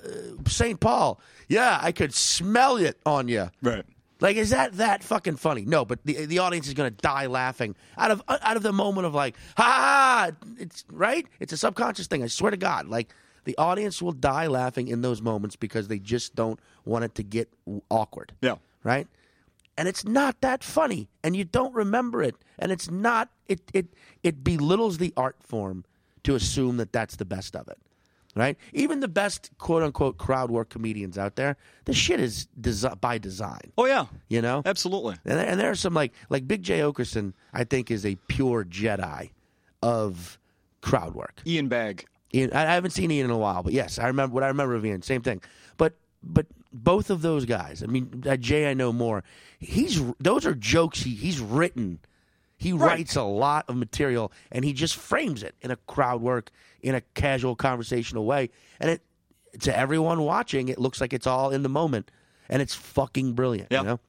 St. 0.47 0.79
Paul. 0.79 1.19
Yeah, 1.47 1.79
I 1.81 1.91
could 1.91 2.13
smell 2.13 2.77
it 2.77 2.97
on 3.05 3.27
you. 3.27 3.49
Right. 3.61 3.85
Like, 4.21 4.37
is 4.37 4.51
that 4.51 4.73
that 4.73 5.03
fucking 5.03 5.37
funny? 5.37 5.65
No, 5.65 5.83
but 5.83 5.99
the 6.05 6.25
the 6.25 6.39
audience 6.39 6.67
is 6.67 6.75
going 6.75 6.91
to 6.91 6.95
die 6.95 7.25
laughing 7.25 7.75
out 7.97 8.11
of 8.11 8.21
out 8.29 8.55
of 8.55 8.61
the 8.61 8.71
moment 8.71 9.07
of 9.07 9.15
like, 9.15 9.35
ha. 9.57 10.29
It's 10.59 10.85
right. 10.91 11.25
It's 11.39 11.51
a 11.51 11.57
subconscious 11.57 12.05
thing. 12.05 12.21
I 12.23 12.27
swear 12.27 12.51
to 12.51 12.57
God. 12.57 12.87
Like, 12.87 13.13
the 13.45 13.57
audience 13.57 13.99
will 14.01 14.11
die 14.11 14.45
laughing 14.45 14.87
in 14.87 15.01
those 15.01 15.21
moments 15.21 15.55
because 15.55 15.87
they 15.87 15.97
just 15.97 16.35
don't 16.35 16.59
want 16.85 17.03
it 17.03 17.15
to 17.15 17.23
get 17.23 17.51
awkward. 17.89 18.33
Yeah. 18.41 18.55
Right. 18.83 19.07
And 19.77 19.87
it's 19.87 20.05
not 20.05 20.41
that 20.41 20.63
funny, 20.63 21.09
and 21.23 21.35
you 21.35 21.43
don't 21.45 21.73
remember 21.73 22.21
it, 22.21 22.35
and 22.59 22.71
it's 22.71 22.91
not. 22.91 23.29
It 23.47 23.61
it 23.73 23.87
it 24.21 24.43
belittles 24.43 24.97
the 24.97 25.13
art 25.15 25.37
form 25.41 25.85
to 26.23 26.35
assume 26.35 26.77
that 26.77 26.91
that's 26.91 27.15
the 27.15 27.25
best 27.25 27.55
of 27.55 27.67
it. 27.67 27.77
Right? 28.35 28.57
Even 28.73 28.99
the 28.99 29.07
best 29.07 29.49
quote 29.57 29.81
unquote 29.81 30.17
crowd 30.17 30.51
work 30.51 30.69
comedians 30.69 31.17
out 31.17 31.35
there, 31.35 31.57
the 31.85 31.93
shit 31.93 32.19
is 32.19 32.47
desi- 32.59 32.99
by 33.01 33.17
design. 33.17 33.71
Oh 33.77 33.85
yeah. 33.85 34.05
You 34.29 34.41
know, 34.41 34.61
Absolutely. 34.65 35.15
and 35.25 35.37
there, 35.39 35.47
and 35.47 35.59
there 35.59 35.71
are 35.71 35.75
some 35.75 35.93
like 35.93 36.13
like 36.29 36.47
Big 36.47 36.63
Jay 36.63 36.79
Oakerson. 36.79 37.33
I 37.53 37.63
think 37.63 37.89
is 37.91 38.05
a 38.05 38.15
pure 38.27 38.63
Jedi 38.65 39.31
of 39.81 40.37
crowd 40.81 41.15
work. 41.15 41.41
Ian 41.45 41.69
Bagg. 41.69 42.05
Ian, 42.33 42.51
I 42.53 42.61
I 42.63 42.73
haven't 42.73 42.91
seen 42.91 43.11
Ian 43.11 43.25
in 43.25 43.31
a 43.31 43.37
while, 43.37 43.63
but 43.63 43.73
yes, 43.73 43.99
I 43.99 44.07
remember 44.07 44.33
what 44.33 44.43
I 44.43 44.47
remember 44.47 44.75
of 44.75 44.85
Ian. 44.85 45.01
Same 45.01 45.21
thing. 45.21 45.41
But 46.23 46.47
both 46.71 47.09
of 47.09 47.21
those 47.21 47.45
guys. 47.45 47.81
I 47.83 47.87
mean, 47.87 48.23
uh, 48.27 48.37
Jay, 48.37 48.69
I 48.69 48.73
know 48.73 48.93
more. 48.93 49.23
He's 49.59 50.01
those 50.19 50.45
are 50.45 50.53
jokes 50.55 51.01
he 51.01 51.15
he's 51.15 51.39
written. 51.39 51.99
He 52.57 52.73
writes 52.73 53.15
a 53.15 53.23
lot 53.23 53.65
of 53.69 53.75
material, 53.75 54.31
and 54.51 54.63
he 54.63 54.73
just 54.73 54.95
frames 54.95 55.41
it 55.41 55.55
in 55.61 55.71
a 55.71 55.75
crowd 55.75 56.21
work, 56.21 56.51
in 56.83 56.93
a 56.93 57.01
casual 57.15 57.55
conversational 57.55 58.25
way, 58.25 58.51
and 58.79 58.91
it 58.91 59.01
to 59.61 59.75
everyone 59.75 60.21
watching, 60.21 60.69
it 60.69 60.77
looks 60.77 61.01
like 61.01 61.11
it's 61.11 61.25
all 61.25 61.49
in 61.49 61.63
the 61.63 61.69
moment, 61.69 62.11
and 62.49 62.61
it's 62.61 62.75
fucking 62.75 63.33
brilliant. 63.33 63.69
Yeah. 63.71 63.79
You 63.79 63.85
know. 63.85 63.99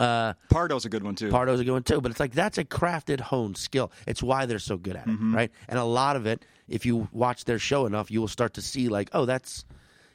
Uh, 0.00 0.32
Pardo's 0.50 0.84
a 0.84 0.88
good 0.88 1.04
one 1.04 1.14
too. 1.14 1.30
Pardo's 1.30 1.60
a 1.60 1.64
good 1.64 1.70
one 1.72 1.84
too, 1.84 2.00
but 2.00 2.10
it's 2.10 2.18
like 2.18 2.32
that's 2.32 2.58
a 2.58 2.64
crafted, 2.64 3.20
honed 3.20 3.56
skill. 3.56 3.92
It's 4.08 4.22
why 4.24 4.46
they're 4.46 4.58
so 4.58 4.76
good 4.76 4.96
at 4.96 5.06
it, 5.06 5.10
Mm-hmm. 5.10 5.34
right? 5.36 5.52
And 5.68 5.78
a 5.78 5.84
lot 5.84 6.16
of 6.16 6.26
it, 6.26 6.44
if 6.68 6.84
you 6.84 7.06
watch 7.12 7.44
their 7.44 7.60
show 7.60 7.86
enough, 7.86 8.10
you 8.10 8.20
will 8.20 8.26
start 8.28 8.54
to 8.54 8.60
see 8.62 8.88
like, 8.88 9.08
oh, 9.12 9.24
that's, 9.24 9.64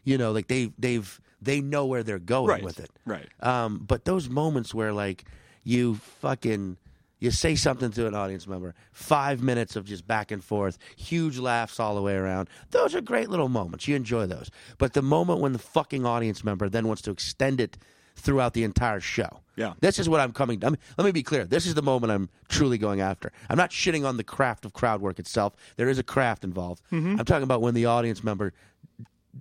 you 0.04 0.18
know, 0.18 0.34
like 0.34 0.48
they 0.50 0.74
they've 0.78 1.22
they 1.42 1.62
know 1.62 1.86
where 1.86 2.04
they're 2.04 2.20
going 2.20 2.48
Right. 2.48 2.64
with 2.64 2.80
it, 2.80 2.90
Right. 3.06 3.28
Um, 3.42 3.80
but 3.88 4.06
those 4.06 4.30
moments 4.30 4.74
where 4.74 4.92
like 4.94 5.26
you 5.64 5.96
fucking 6.22 6.78
you 7.22 7.32
say 7.32 7.54
something 7.54 7.92
to 7.92 8.08
an 8.08 8.16
audience 8.16 8.48
member, 8.48 8.74
five 8.94 9.44
minutes 9.44 9.76
of 9.76 9.84
just 9.84 10.08
back 10.08 10.32
and 10.32 10.42
forth, 10.42 10.78
huge 10.96 11.38
laughs 11.38 11.78
all 11.78 11.94
the 11.96 12.02
way 12.02 12.16
around. 12.16 12.50
Those 12.72 12.96
are 12.96 13.02
great 13.02 13.30
little 13.30 13.50
moments. 13.50 13.90
You 13.90 13.98
enjoy 13.98 14.26
those. 14.26 14.50
But 14.78 14.94
the 14.94 15.02
moment 15.02 15.42
when 15.42 15.52
the 15.52 15.60
fucking 15.60 16.06
audience 16.06 16.46
member 16.46 16.70
then 16.70 16.88
wants 16.88 17.02
to 17.04 17.12
extend 17.12 17.60
it 17.60 17.78
throughout 18.16 18.54
the 18.54 18.64
entire 18.64 19.02
show. 19.02 19.42
Yeah. 19.58 19.74
This 19.82 20.00
is 20.00 20.08
what 20.08 20.22
I'm 20.22 20.32
coming. 20.32 20.64
I 20.64 20.70
mean, 20.70 20.78
let 20.98 21.04
me 21.04 21.12
be 21.12 21.24
clear. 21.24 21.44
This 21.44 21.66
is 21.66 21.74
the 21.74 21.82
moment 21.82 22.12
I'm 22.14 22.30
truly 22.48 22.78
going 22.78 23.02
after. 23.02 23.34
I'm 23.50 23.58
not 23.58 23.72
shitting 23.72 24.06
on 24.08 24.16
the 24.16 24.24
craft 24.24 24.64
of 24.64 24.72
crowd 24.72 25.02
work 25.02 25.20
itself. 25.20 25.56
There 25.76 25.90
is 25.90 26.00
a 26.00 26.04
craft 26.04 26.46
involved. 26.46 26.82
I'm 26.92 27.18
talking 27.26 27.44
about 27.44 27.62
when 27.62 27.74
the 27.74 27.86
audience 27.86 28.24
member. 28.24 28.54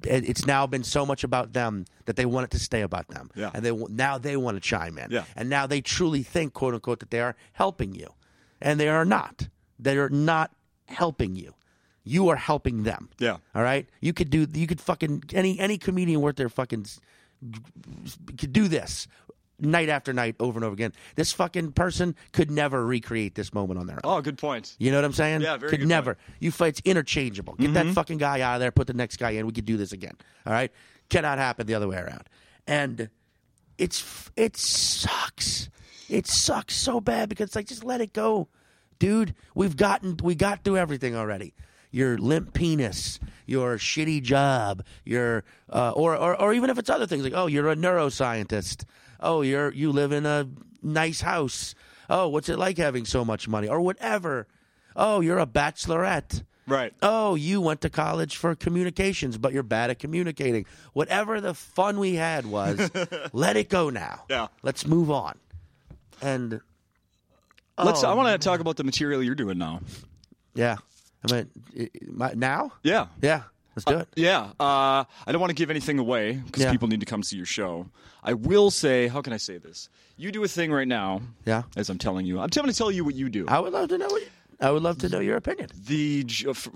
It- 0.05 0.29
It's 0.29 0.47
now 0.47 0.67
been 0.67 0.85
so 0.85 1.05
much 1.07 1.25
about 1.25 1.53
them 1.53 1.85
that 2.05 2.17
they 2.17 2.27
want 2.27 2.45
it 2.45 2.51
to 2.53 2.59
stay 2.59 2.83
about 2.83 3.09
them, 3.09 3.31
Yeah. 3.35 3.51
and 3.55 3.65
they 3.65 3.73
now 3.73 4.19
they 4.19 4.37
want 4.37 4.57
to 4.57 4.61
chime 4.61 4.99
in, 4.99 5.11
Yeah. 5.11 5.25
and 5.37 5.49
now 5.49 5.67
they 5.67 5.81
truly 5.81 6.23
think, 6.23 6.53
quote 6.53 6.75
unquote, 6.75 7.01
that 7.01 7.11
they 7.11 7.21
are 7.21 7.35
helping 7.53 7.95
you, 7.95 8.09
and 8.61 8.79
they 8.79 8.89
are 8.89 9.05
not. 9.05 9.49
They 9.79 9.97
are 9.99 10.09
not 10.11 10.53
helping 10.87 11.37
you. 11.37 11.55
You 12.05 12.29
are 12.31 12.37
helping 12.37 12.85
them. 12.85 13.11
Yeah. 13.19 13.37
All 13.55 13.63
right. 13.63 13.87
You 14.01 14.13
could 14.13 14.31
do. 14.31 14.47
You 14.53 14.67
could 14.67 14.81
fucking 14.81 15.25
any 15.35 15.59
any 15.59 15.77
comedian 15.79 16.21
worth 16.23 16.37
their 16.37 16.49
fucking 16.49 16.87
could 18.37 18.53
do 18.53 18.69
this 18.69 19.07
night 19.61 19.89
after 19.89 20.13
night 20.13 20.37
over 20.41 20.59
and 20.59 20.65
over 20.65 20.73
again. 20.73 20.93
This 21.17 21.33
fucking 21.33 21.73
person 21.73 22.15
could 22.33 22.51
never 22.51 22.85
recreate 22.85 23.35
this 23.35 23.53
moment 23.53 23.79
on 23.81 23.87
their 23.87 23.97
own. 24.05 24.19
Oh, 24.19 24.21
good 24.21 24.39
point. 24.39 24.77
You 24.79 24.91
know 24.91 24.99
what 24.99 25.05
I'm 25.05 25.13
saying? 25.13 25.41
Yeah, 25.41 25.57
very 25.57 25.71
could 25.71 25.81
good 25.81 25.89
never. 25.89 26.17
You 26.41 26.51
fight. 26.51 26.69
It's 26.69 26.83
interchangeable. 26.85 27.55
Get 27.55 27.75
that 27.75 27.87
fucking 27.89 28.19
guy 28.19 28.41
out 28.41 28.55
of 28.55 28.61
there. 28.61 28.71
Put 28.71 28.87
the 28.87 28.95
next 28.95 29.17
guy 29.17 29.31
in. 29.31 29.47
We 29.47 29.53
could 29.53 29.65
do 29.65 29.77
this 29.77 29.93
again. 29.93 30.17
All 30.47 30.53
right. 30.53 30.73
Cannot 31.09 31.39
happen 31.39 31.67
the 31.67 31.75
other 31.75 31.89
way 31.89 31.97
around. 31.97 32.29
And 32.67 33.09
it's 33.79 34.31
it 34.37 34.57
sucks. 34.57 35.71
It 36.09 36.27
sucks 36.27 36.75
so 36.75 37.01
bad 37.01 37.29
because 37.29 37.47
it's 37.47 37.57
like 37.57 37.67
just 37.67 37.85
let 37.85 38.01
it 38.01 38.13
go, 38.13 38.49
dude. 38.99 39.35
We've 39.55 39.77
gotten 39.77 40.17
we 40.23 40.35
got 40.35 40.65
through 40.65 40.77
everything 40.79 41.15
already. 41.17 41.55
Your 41.91 42.19
limp 42.19 42.53
penis, 42.53 43.19
your 43.47 43.77
shitty 43.77 44.23
job, 44.23 44.85
your 45.05 45.45
uh, 45.71 45.93
or, 45.93 46.15
or 46.17 46.39
or 46.39 46.53
even 46.53 46.69
if 46.69 46.79
it's 46.79 46.91
other 46.91 47.07
things 47.07 47.25
like 47.25 47.33
oh 47.35 47.47
you're 47.47 47.71
a 47.71 47.77
neuroscientist, 47.77 48.85
oh 49.21 49.43
you're 49.43 49.73
you 49.73 49.93
live 49.93 50.13
in 50.13 50.27
a 50.27 50.49
nice 50.83 51.21
house, 51.21 51.75
oh 52.09 52.29
what's 52.29 52.49
it 52.49 52.59
like 52.59 52.79
having 52.79 53.05
so 53.05 53.25
much 53.25 53.49
money 53.49 53.69
or 53.69 53.81
whatever, 53.81 54.47
oh 54.97 55.21
you're 55.21 55.39
a 55.39 55.47
bachelorette. 55.47 56.43
Right. 56.67 56.93
Oh, 57.01 57.35
you 57.35 57.63
went 57.63 57.81
to 57.81 57.89
college 57.89 58.37
for 58.37 58.55
communications, 58.55 59.39
but 59.39 59.55
you're 59.55 59.63
bad 59.63 59.89
at 59.89 59.99
communicating. 59.99 60.67
Whatever 60.93 61.41
the 61.41 61.55
fun 61.55 61.99
we 61.99 62.15
had 62.17 62.45
was, 62.45 62.91
let 63.33 63.57
it 63.57 63.71
go 63.71 63.89
now. 63.89 64.25
Yeah. 64.29 64.49
Let's 64.63 64.87
move 64.87 65.11
on. 65.11 65.39
And 66.21 66.61
Let's. 67.83 68.05
Oh, 68.05 68.11
I 68.11 68.13
want 68.15 68.29
to 68.39 68.45
talk 68.47 68.61
about 68.61 68.77
the 68.77 68.85
material 68.85 69.23
you're 69.23 69.35
doing 69.35 69.57
now. 69.57 69.81
yeah, 70.55 70.77
I 71.27 71.33
mean, 71.33 71.91
my, 72.07 72.33
now, 72.35 72.73
Yeah. 72.83 73.07
yeah, 73.23 73.45
let's 73.87 73.97
do 73.97 73.99
it. 73.99 74.09
Yeah, 74.17 74.41
uh, 74.61 75.05
I 75.27 75.33
don't 75.33 75.41
want 75.41 75.51
to 75.51 75.55
give 75.55 75.71
anything 75.71 75.99
away 75.99 76.33
because 76.35 76.63
Yeah. 76.65 76.73
people 76.73 76.89
need 76.89 77.01
to 77.01 77.07
come 77.07 77.23
see 77.23 77.37
your 77.37 77.47
show. 77.47 77.87
I 78.23 78.35
will 78.35 78.71
say, 78.71 79.09
how 79.09 79.23
can 79.23 79.33
I 79.33 79.37
say 79.37 79.59
this? 79.59 79.89
You 80.17 80.33
do 80.33 80.43
a 80.45 80.49
thing 80.49 80.73
right 80.73 80.89
now. 80.89 81.23
Yeah. 81.47 81.63
As 81.77 81.89
I'm 81.89 81.99
telling 81.99 82.27
you, 82.27 82.41
I'm 82.41 82.49
going 82.49 82.67
to 82.69 82.73
tell 82.73 82.91
you 82.91 83.05
what 83.05 83.15
you 83.15 83.29
do. 83.29 83.47
I 83.49 83.61
would 83.61 83.73
love 83.73 83.89
to 83.91 83.99
know. 83.99 84.09
What 84.09 84.23
you, 84.23 84.29
I 84.61 84.71
would 84.73 84.83
love 84.83 84.99
to 84.99 85.09
know 85.09 85.21
your 85.21 85.37
opinion. 85.37 85.69
The 85.87 86.25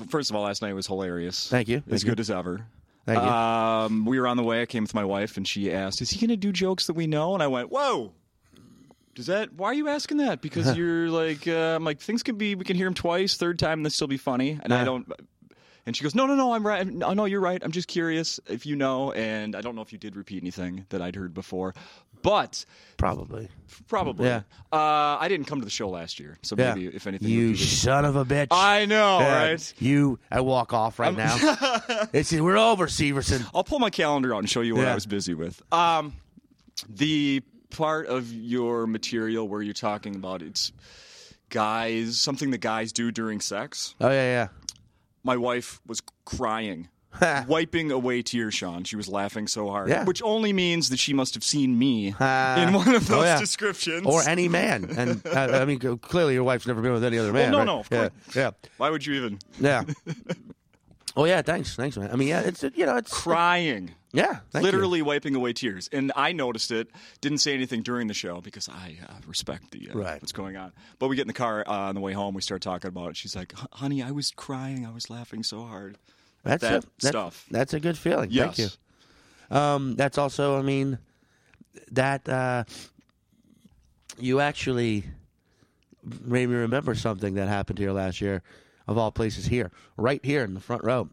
first 0.08 0.30
of 0.30 0.36
all, 0.36 0.44
last 0.44 0.62
night 0.62 0.72
was 0.74 0.86
hilarious. 0.86 1.48
Thank 1.48 1.68
you. 1.68 1.82
as 1.90 2.04
you. 2.04 2.10
good 2.10 2.20
as 2.20 2.30
ever. 2.30 2.66
Thank 3.04 3.20
you. 3.20 3.28
Um, 3.28 4.04
we 4.04 4.20
were 4.20 4.28
on 4.28 4.36
the 4.36 4.44
way. 4.44 4.62
I 4.62 4.66
came 4.66 4.84
with 4.84 4.94
my 4.94 5.04
wife, 5.04 5.36
and 5.36 5.46
she 5.48 5.72
asked, 5.72 6.00
"Is 6.00 6.10
he 6.10 6.20
going 6.20 6.30
to 6.30 6.36
do 6.36 6.52
jokes 6.52 6.86
that 6.86 6.92
we 6.94 7.08
know?" 7.08 7.34
And 7.34 7.42
I 7.42 7.48
went, 7.48 7.70
"Whoa." 7.72 8.12
Does 9.14 9.26
that? 9.26 9.52
Why 9.52 9.66
are 9.70 9.74
you 9.74 9.88
asking 9.88 10.18
that? 10.18 10.40
Because 10.40 10.76
you're 10.76 11.10
like, 11.10 11.46
uh, 11.48 11.74
I'm 11.76 11.84
like, 11.84 12.00
things 12.00 12.22
could 12.22 12.38
be. 12.38 12.54
We 12.54 12.64
can 12.64 12.76
hear 12.76 12.86
him 12.86 12.94
twice, 12.94 13.36
third 13.36 13.58
time, 13.58 13.80
and 13.80 13.86
this 13.86 13.94
still 13.96 14.06
be 14.06 14.16
funny. 14.16 14.58
And 14.62 14.72
I 14.72 14.84
don't. 14.84 15.10
And 15.84 15.96
she 15.96 16.02
goes, 16.04 16.14
"No, 16.14 16.26
no, 16.26 16.34
no, 16.36 16.52
I'm 16.54 16.64
right. 16.66 16.86
No, 16.86 17.12
no, 17.12 17.24
you're 17.24 17.40
right. 17.40 17.60
I'm 17.62 17.72
just 17.72 17.88
curious 17.88 18.38
if 18.48 18.64
you 18.66 18.76
know." 18.76 19.12
And 19.12 19.56
I 19.56 19.60
don't 19.60 19.74
know 19.74 19.82
if 19.82 19.92
you 19.92 19.98
did 19.98 20.14
repeat 20.16 20.42
anything 20.42 20.86
that 20.90 21.02
I'd 21.02 21.16
heard 21.16 21.34
before, 21.34 21.74
but 22.22 22.64
Probably. 22.98 23.48
probably. 23.88 24.26
Yeah. 24.28 24.42
Uh, 24.72 25.18
I 25.18 25.26
didn't 25.28 25.46
come 25.46 25.58
to 25.58 25.64
the 25.64 25.70
show 25.72 25.88
last 25.88 26.20
year, 26.20 26.38
so 26.42 26.54
Yeah. 26.56 26.74
maybe 26.74 26.86
if 26.94 27.08
anything, 27.08 27.28
You 27.28 27.56
son 27.56 28.04
of 28.04 28.14
a 28.14 28.24
bitch. 28.24 28.46
I 28.52 28.84
know, 28.86 29.18
Yeah. 29.18 29.42
right? 29.48 29.74
You, 29.80 30.20
I 30.30 30.40
walk 30.40 30.72
off 30.72 31.00
right 31.00 31.16
now. 31.16 31.36
it's 32.12 32.32
we're 32.32 32.56
over, 32.58 32.86
Severson. 32.86 33.44
I'll 33.52 33.64
pull 33.64 33.80
my 33.80 33.90
calendar 33.90 34.34
out 34.34 34.38
and 34.38 34.48
show 34.48 34.60
you 34.60 34.76
what 34.76 34.82
Yeah. 34.82 34.92
I 34.92 34.94
was 34.94 35.06
busy 35.06 35.34
with. 35.34 35.60
Um, 35.72 36.12
the 36.88 37.42
part 37.70 38.06
of 38.06 38.32
your 38.32 38.86
material 38.86 39.48
where 39.48 39.62
you're 39.62 39.74
talking 39.74 40.14
about 40.14 40.42
it's 40.42 40.70
guys, 41.48 42.18
something 42.20 42.50
that 42.50 42.58
guys 42.58 42.92
do 42.92 43.10
during 43.10 43.40
sex. 43.40 43.94
Oh 44.00 44.08
yeah, 44.08 44.14
yeah, 44.14 44.48
My 45.24 45.36
wife 45.36 45.80
was 45.86 46.02
crying, 46.24 46.88
wiping 47.46 47.90
away 47.92 48.22
tears. 48.22 48.54
Sean, 48.54 48.84
she 48.84 48.96
was 48.96 49.08
laughing 49.08 49.46
so 49.46 49.68
hard, 49.68 49.88
Yeah. 49.88 50.04
which 50.04 50.22
only 50.22 50.52
means 50.52 50.88
that 50.88 50.98
she 50.98 51.12
must 51.14 51.34
have 51.34 51.44
seen 51.44 51.78
me 51.78 52.14
Ah. 52.18 52.60
in 52.62 52.72
one 52.74 52.88
of 52.94 53.08
Oh, 53.10 53.16
those 53.16 53.24
yeah. 53.26 53.38
descriptions. 53.38 54.06
or 54.06 54.22
any 54.28 54.48
man. 54.48 54.84
And 54.96 55.24
uh, 55.26 55.60
I 55.60 55.64
mean, 55.64 55.78
clearly 55.98 56.34
your 56.34 56.44
wife's 56.44 56.66
never 56.66 56.80
been 56.82 56.92
with 56.92 57.04
any 57.04 57.18
other 57.18 57.32
man. 57.32 57.52
no, 57.52 57.58
right? 57.58 57.64
no, 57.64 57.78
of 57.80 57.88
yeah, 57.90 58.08
course. 58.08 58.36
yeah, 58.36 58.50
Why 58.78 58.90
would 58.90 59.04
you 59.06 59.14
even 59.14 59.38
yeah. 59.60 59.84
oh 61.16 61.24
yeah, 61.24 61.42
thanks, 61.42 61.74
thanks, 61.76 61.96
man. 61.96 62.10
I 62.10 62.16
mean, 62.16 62.28
yeah, 62.28 62.40
it's 62.40 62.62
you 62.62 62.86
know, 62.86 62.96
it's 62.96 63.12
crying? 63.12 63.92
yeah, 64.12 64.40
thank 64.50 64.62
you. 64.62 64.70
literally 64.70 65.02
wiping 65.02 65.34
away 65.34 65.52
tears. 65.52 65.88
And 65.92 66.12
I 66.16 66.32
noticed 66.32 66.70
it. 66.70 66.88
Didn't 67.20 67.38
say 67.38 67.54
anything 67.54 67.82
during 67.82 68.08
the 68.08 68.14
show 68.14 68.40
because 68.40 68.68
I 68.68 68.98
uh, 69.08 69.14
respect 69.26 69.70
the 69.70 69.90
uh, 69.90 69.98
Right. 69.98 70.20
what's 70.20 70.32
going 70.32 70.56
on. 70.56 70.72
But 70.98 71.08
we 71.08 71.16
get 71.16 71.22
in 71.22 71.28
the 71.28 71.34
car 71.34 71.64
uh, 71.66 71.72
on 71.72 71.94
the 71.94 72.00
way 72.00 72.12
home. 72.12 72.34
We 72.34 72.42
start 72.42 72.62
talking 72.62 72.88
about 72.88 73.10
it. 73.10 73.16
She's 73.16 73.34
like, 73.36 73.54
"Honey, 73.72 74.02
I 74.02 74.10
was 74.10 74.30
crying. 74.30 74.86
I 74.86 74.90
was 74.90 75.10
laughing 75.10 75.42
so 75.42 75.64
hard." 75.64 75.98
That's 76.44 76.62
that 76.62 76.84
a, 76.84 76.86
that's, 77.00 77.08
stuff. 77.08 77.46
That's 77.50 77.74
a 77.74 77.80
good 77.80 77.96
feeling. 77.96 78.30
Yes. 78.30 78.56
Thank 78.56 78.58
you. 78.58 79.56
Um, 79.56 79.96
that's 79.96 80.18
also, 80.18 80.58
I 80.58 80.62
mean, 80.62 80.98
that 81.92 82.28
uh, 82.28 82.64
you 84.18 84.40
actually 84.40 85.04
made 86.24 86.48
me 86.48 86.56
remember 86.56 86.94
something 86.94 87.34
that 87.34 87.48
happened 87.48 87.78
here 87.78 87.92
last 87.92 88.20
year, 88.20 88.42
of 88.86 88.98
all 88.98 89.10
places 89.12 89.46
here, 89.46 89.70
right 89.96 90.24
here 90.24 90.44
in 90.44 90.54
the 90.54 90.60
front 90.60 90.84
row, 90.84 91.08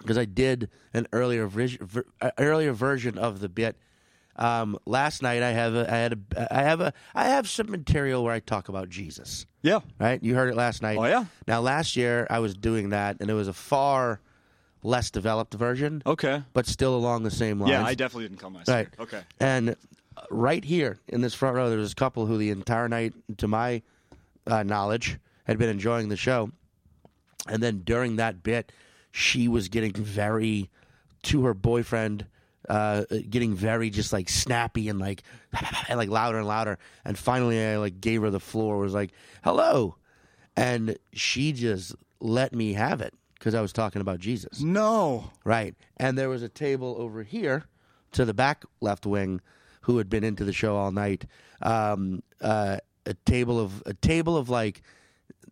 because 0.00 0.18
I 0.18 0.24
did 0.24 0.68
an 0.94 1.06
earlier 1.12 1.46
ver- 1.46 2.04
uh, 2.20 2.30
earlier 2.38 2.72
version 2.72 3.18
of 3.18 3.40
the 3.40 3.48
bit. 3.48 3.76
Um, 4.36 4.78
last 4.86 5.20
night 5.20 5.42
I 5.42 5.50
have 5.50 5.74
a, 5.74 5.92
I 5.92 5.96
had 5.96 6.12
a 6.36 6.54
I 6.56 6.62
have 6.62 6.80
a 6.80 6.92
I 7.12 7.24
have 7.24 7.48
some 7.48 7.70
material 7.72 8.22
where 8.22 8.32
I 8.32 8.38
talk 8.38 8.68
about 8.68 8.88
Jesus 8.88 9.46
Yeah. 9.62 9.80
right? 9.98 10.22
You 10.22 10.36
heard 10.36 10.48
it 10.48 10.54
last 10.54 10.80
night. 10.80 10.96
Oh, 10.96 11.06
yeah? 11.06 11.24
Now 11.48 11.60
last 11.60 11.96
year 11.96 12.24
I 12.30 12.38
was 12.38 12.54
doing 12.54 12.90
that, 12.90 13.16
and 13.20 13.30
it 13.30 13.34
was 13.34 13.48
a 13.48 13.52
far 13.52 14.20
less 14.84 15.10
developed 15.10 15.54
version, 15.54 16.02
Okay. 16.06 16.40
but 16.52 16.66
still 16.66 16.94
along 16.94 17.24
the 17.24 17.32
same 17.32 17.58
lines. 17.58 17.72
Yeah, 17.72 17.84
I 17.84 17.94
definitely 17.94 18.28
didn't 18.28 18.38
come 18.40 18.54
last 18.54 18.68
right. 18.68 18.86
year. 18.86 18.90
Okay. 19.00 19.22
And 19.40 19.70
uh, 20.16 20.22
right 20.30 20.64
here 20.64 20.98
in 21.08 21.20
this 21.20 21.34
front 21.34 21.56
row, 21.56 21.68
there 21.68 21.78
was 21.80 21.90
a 21.90 21.96
couple 21.96 22.26
who 22.26 22.38
the 22.38 22.50
entire 22.50 22.88
night, 22.88 23.14
to 23.38 23.48
my 23.48 23.82
uh, 24.46 24.62
knowledge, 24.62 25.18
had 25.48 25.58
been 25.58 25.68
enjoying 25.68 26.08
the 26.08 26.16
show, 26.16 26.50
and 27.48 27.62
then 27.62 27.80
during 27.84 28.16
that 28.16 28.42
bit, 28.42 28.70
she 29.10 29.48
was 29.48 29.68
getting 29.68 29.92
very 29.92 30.70
to 31.24 31.44
her 31.44 31.54
boyfriend. 31.54 32.26
Uh, 32.68 33.04
getting 33.30 33.54
very 33.54 33.88
just 33.88 34.12
like 34.12 34.28
snappy 34.28 34.90
and 34.90 34.98
like 34.98 35.22
and 35.88 35.96
like 35.96 36.10
louder 36.10 36.38
and 36.38 36.46
louder, 36.46 36.78
and 37.04 37.18
finally 37.18 37.64
I 37.64 37.78
like 37.78 38.00
gave 38.00 38.20
her 38.20 38.30
the 38.30 38.40
floor. 38.40 38.76
Was 38.76 38.92
like, 38.92 39.12
"Hello," 39.42 39.96
and 40.54 40.98
she 41.14 41.52
just 41.52 41.94
let 42.20 42.52
me 42.52 42.74
have 42.74 43.00
it 43.00 43.14
because 43.38 43.54
I 43.54 43.60
was 43.60 43.72
talking 43.72 44.00
about 44.00 44.18
Jesus. 44.18 44.60
No. 44.60 45.30
Right. 45.44 45.74
And 45.96 46.18
there 46.18 46.28
was 46.28 46.42
a 46.42 46.48
table 46.48 46.96
over 46.98 47.22
here 47.22 47.64
to 48.12 48.24
the 48.24 48.34
back 48.34 48.64
left 48.80 49.06
wing 49.06 49.40
who 49.82 49.98
had 49.98 50.10
been 50.10 50.24
into 50.24 50.44
the 50.44 50.52
show 50.52 50.76
all 50.76 50.90
night. 50.90 51.24
Um, 51.62 52.22
uh, 52.40 52.78
a 53.06 53.14
table 53.24 53.58
of 53.58 53.82
a 53.86 53.94
table 53.94 54.36
of 54.36 54.48
like 54.48 54.82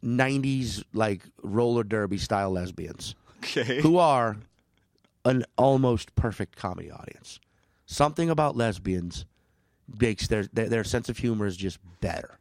90s 0.04 0.82
like 0.92 1.22
roller 1.42 1.82
derby 1.84 2.18
style 2.18 2.50
lesbians 2.50 3.14
Okay. 3.38 3.80
who 3.80 3.98
are 3.98 4.36
an 5.24 5.44
almost 5.56 6.14
perfect 6.14 6.56
comedy 6.56 6.90
audience. 6.90 7.40
Something 7.86 8.30
about 8.30 8.56
lesbians 8.56 9.24
makes 10.00 10.26
their 10.28 10.44
their, 10.52 10.68
their 10.68 10.84
sense 10.84 11.08
of 11.08 11.18
humor 11.18 11.46
is 11.46 11.56
just 11.56 11.78
better. 12.00 12.38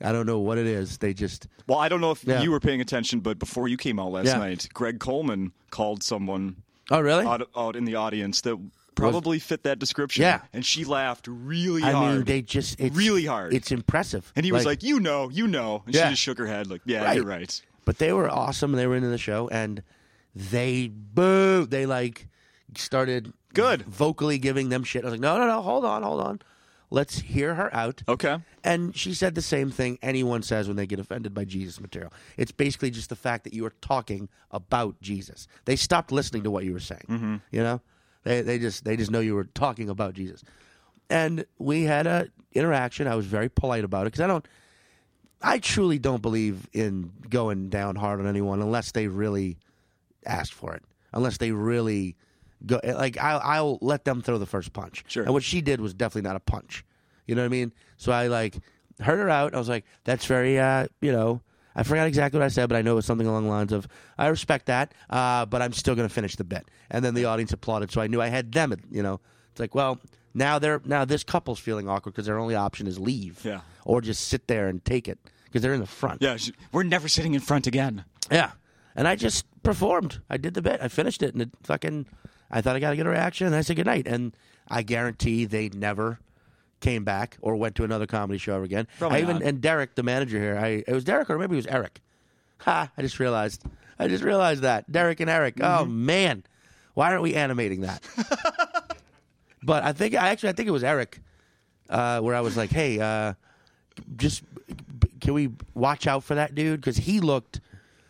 I 0.00 0.12
don't 0.12 0.26
know 0.26 0.38
what 0.40 0.58
it 0.58 0.66
is. 0.66 0.98
They 0.98 1.14
just 1.14 1.46
Well, 1.66 1.78
I 1.78 1.88
don't 1.88 2.00
know 2.00 2.10
if 2.10 2.24
Yeah. 2.24 2.42
you 2.42 2.50
were 2.50 2.60
paying 2.60 2.80
attention, 2.80 3.20
but 3.20 3.38
before 3.38 3.68
you 3.68 3.76
came 3.76 3.98
out 3.98 4.12
last 4.12 4.26
Yeah. 4.26 4.38
night, 4.38 4.68
Greg 4.74 5.00
Coleman 5.00 5.52
called 5.70 6.02
someone 6.02 6.56
Oh 6.90 7.00
really? 7.00 7.24
out, 7.24 7.48
out 7.56 7.76
in 7.76 7.84
the 7.86 7.94
audience 7.94 8.42
that 8.42 8.58
probably 8.94 9.38
fit 9.38 9.62
that 9.64 9.78
description. 9.78 10.22
Yeah. 10.22 10.40
And 10.52 10.64
she 10.64 10.84
laughed 10.84 11.26
really 11.28 11.82
I 11.82 11.92
hard. 11.92 12.10
I 12.10 12.14
mean, 12.16 12.24
they 12.24 12.42
just 12.42 12.78
it's, 12.80 12.96
Really 12.96 13.26
hard. 13.26 13.52
It's 13.54 13.70
impressive. 13.72 14.32
and 14.36 14.44
he 14.44 14.52
was 14.52 14.64
like, 14.66 14.82
"You 14.82 15.00
know, 15.00 15.28
you 15.30 15.46
know," 15.46 15.82
and 15.86 15.94
Yeah. 15.94 16.04
she 16.04 16.10
just 16.10 16.22
shook 16.22 16.38
her 16.38 16.46
head 16.46 16.68
like, 16.68 16.82
"Yeah, 16.84 17.04
Right. 17.04 17.16
you're 17.16 17.24
right." 17.26 17.60
But 17.84 17.98
they 17.98 18.12
were 18.12 18.30
awesome. 18.30 18.72
They 18.72 18.86
were 18.86 18.96
into 18.96 19.08
the 19.08 19.18
show, 19.18 19.48
and 19.48 19.82
they 20.34 20.88
boo. 20.88 21.66
They 21.66 21.86
like 21.86 22.28
started 22.76 23.32
Good. 23.52 23.82
vocally 23.82 24.38
giving 24.38 24.68
them 24.68 24.84
shit. 24.84 25.02
I 25.02 25.06
was 25.06 25.12
like, 25.12 25.20
no, 25.20 25.36
no, 25.38 25.46
no, 25.46 25.62
hold 25.62 25.84
on, 25.84 26.02
hold 26.02 26.20
on. 26.20 26.40
Let's 26.90 27.18
hear 27.20 27.54
her 27.56 27.74
out. 27.74 28.02
Okay. 28.08 28.38
And 28.62 28.96
she 28.96 29.14
said 29.14 29.34
the 29.34 29.42
same 29.42 29.70
thing 29.70 29.98
anyone 30.02 30.42
says 30.42 30.68
when 30.68 30.76
they 30.76 30.86
get 30.86 30.98
offended 31.00 31.34
by 31.34 31.44
Jesus 31.44 31.80
material. 31.80 32.12
It's 32.36 32.52
basically 32.52 32.90
just 32.90 33.08
the 33.10 33.16
fact 33.16 33.44
that 33.44 33.52
you 33.52 33.64
are 33.66 33.72
talking 33.80 34.28
about 34.50 35.00
Jesus. 35.00 35.46
They 35.64 35.76
stopped 35.76 36.12
listening 36.12 36.42
to 36.44 36.50
what 36.50 36.64
you 36.64 36.72
were 36.72 36.80
saying. 36.80 37.06
Mm-hmm. 37.08 37.36
You 37.50 37.62
know, 37.62 37.80
they 38.24 38.42
they 38.42 38.58
just 38.58 38.84
they 38.84 38.96
just 38.96 39.10
know 39.10 39.20
you 39.20 39.34
were 39.34 39.44
talking 39.44 39.88
about 39.88 40.14
Jesus. 40.14 40.42
And 41.08 41.44
we 41.58 41.84
had 41.84 42.06
a 42.06 42.28
interaction. 42.52 43.06
I 43.06 43.14
was 43.14 43.26
very 43.26 43.48
polite 43.48 43.84
about 43.84 44.02
it 44.02 44.12
because 44.12 44.20
I 44.20 44.26
don't. 44.26 44.46
I 45.42 45.58
truly 45.58 45.98
don't 45.98 46.22
believe 46.22 46.68
in 46.72 47.12
going 47.28 47.68
down 47.68 47.96
hard 47.96 48.18
on 48.20 48.26
anyone 48.26 48.62
unless 48.62 48.92
they 48.92 49.08
really 49.08 49.58
asked 50.24 50.54
for 50.54 50.74
it. 50.74 50.82
Unless 51.12 51.36
they 51.36 51.52
really 51.52 52.16
go 52.64 52.80
like 52.82 53.18
I, 53.18 53.32
I'll 53.32 53.78
let 53.82 54.04
them 54.04 54.22
throw 54.22 54.38
the 54.38 54.46
first 54.46 54.72
punch. 54.72 55.04
Sure. 55.06 55.24
And 55.24 55.34
what 55.34 55.42
she 55.42 55.60
did 55.60 55.80
was 55.80 55.92
definitely 55.92 56.28
not 56.28 56.36
a 56.36 56.40
punch. 56.40 56.84
You 57.26 57.34
know 57.34 57.42
what 57.42 57.46
I 57.46 57.50
mean? 57.50 57.72
So 57.98 58.10
I 58.10 58.28
like 58.28 58.58
heard 59.00 59.18
her 59.18 59.28
out. 59.28 59.54
I 59.54 59.58
was 59.58 59.68
like, 59.68 59.84
"That's 60.04 60.24
very, 60.26 60.58
uh, 60.58 60.86
you 61.00 61.12
know." 61.12 61.42
I 61.76 61.82
forgot 61.82 62.06
exactly 62.06 62.38
what 62.38 62.44
I 62.44 62.48
said, 62.48 62.68
but 62.68 62.76
I 62.76 62.82
know 62.82 62.92
it 62.92 62.96
was 62.96 63.06
something 63.06 63.26
along 63.26 63.44
the 63.44 63.50
lines 63.50 63.72
of, 63.72 63.88
"I 64.16 64.28
respect 64.28 64.66
that, 64.66 64.92
uh, 65.10 65.44
but 65.46 65.60
I'm 65.62 65.72
still 65.72 65.94
going 65.94 66.08
to 66.08 66.14
finish 66.14 66.36
the 66.36 66.44
bit." 66.44 66.68
And 66.90 67.04
then 67.04 67.14
the 67.14 67.24
audience 67.24 67.52
applauded, 67.52 67.90
so 67.90 68.00
I 68.00 68.06
knew 68.06 68.20
I 68.22 68.28
had 68.28 68.52
them. 68.52 68.74
You 68.90 69.02
know, 69.02 69.20
it's 69.50 69.60
like, 69.60 69.74
well, 69.74 70.00
now 70.34 70.58
they're 70.58 70.80
now 70.84 71.04
this 71.04 71.24
couple's 71.24 71.58
feeling 71.58 71.88
awkward 71.88 72.12
because 72.12 72.26
their 72.26 72.38
only 72.38 72.54
option 72.54 72.86
is 72.86 72.98
leave, 72.98 73.44
Yeah. 73.44 73.60
or 73.84 74.00
just 74.00 74.28
sit 74.28 74.46
there 74.48 74.68
and 74.68 74.84
take 74.84 75.08
it 75.08 75.18
because 75.46 75.62
they're 75.62 75.74
in 75.74 75.80
the 75.80 75.86
front. 75.86 76.22
Yeah, 76.22 76.36
we're 76.72 76.82
never 76.84 77.08
sitting 77.08 77.34
in 77.34 77.40
front 77.40 77.66
again. 77.66 78.04
Yeah. 78.30 78.52
And 78.96 79.08
I 79.08 79.16
just 79.16 79.44
performed. 79.64 80.20
I 80.30 80.36
did 80.36 80.54
the 80.54 80.62
bit. 80.62 80.80
I 80.80 80.86
finished 80.88 81.22
it, 81.22 81.32
and 81.34 81.42
it 81.42 81.50
fucking. 81.64 82.06
I 82.50 82.60
thought 82.60 82.76
I 82.76 82.78
got 82.78 82.92
a 82.92 82.96
good 82.96 83.06
reaction, 83.06 83.48
and 83.48 83.56
I 83.56 83.62
said 83.62 83.74
goodnight. 83.76 84.06
And 84.06 84.36
I 84.68 84.82
guarantee 84.82 85.44
they 85.44 85.68
never 85.70 86.20
came 86.84 87.02
back 87.04 87.36
or 87.40 87.56
went 87.56 87.74
to 87.76 87.84
another 87.84 88.06
comedy 88.06 88.38
show 88.38 88.54
ever 88.54 88.64
again. 88.64 88.86
Probably 88.98 89.18
I 89.18 89.22
even 89.22 89.36
not. 89.36 89.42
and 89.44 89.60
Derek, 89.60 89.94
the 89.94 90.02
manager 90.02 90.38
here, 90.38 90.56
I 90.58 90.84
it 90.86 90.92
was 90.92 91.02
Derek 91.04 91.30
or 91.30 91.38
maybe 91.38 91.54
it 91.54 91.56
was 91.56 91.66
Eric. 91.66 92.00
Ha! 92.58 92.90
I 92.96 93.02
just 93.02 93.18
realized. 93.18 93.62
I 93.98 94.08
just 94.08 94.22
realized 94.24 94.62
that 94.62 94.90
Derek 94.90 95.20
and 95.20 95.30
Eric. 95.30 95.54
Oh 95.60 95.84
Mm-hmm. 95.84 96.06
man, 96.06 96.42
why 96.94 97.10
aren't 97.10 97.22
we 97.22 97.34
animating 97.34 97.80
that? 97.82 98.02
but 99.62 99.84
I 99.84 99.92
think 99.92 100.14
I 100.14 100.28
actually 100.28 100.50
I 100.50 100.52
think 100.52 100.68
it 100.68 100.72
was 100.72 100.84
Eric, 100.84 101.20
uh, 101.88 102.20
where 102.20 102.34
I 102.34 102.40
was 102.40 102.56
like, 102.56 102.70
hey, 102.70 103.00
uh, 103.00 103.34
just 104.16 104.42
can 105.20 105.34
we 105.34 105.50
watch 105.74 106.06
out 106.06 106.24
for 106.24 106.34
that 106.34 106.54
dude 106.54 106.80
because 106.80 106.96
he 106.96 107.20
looked 107.20 107.60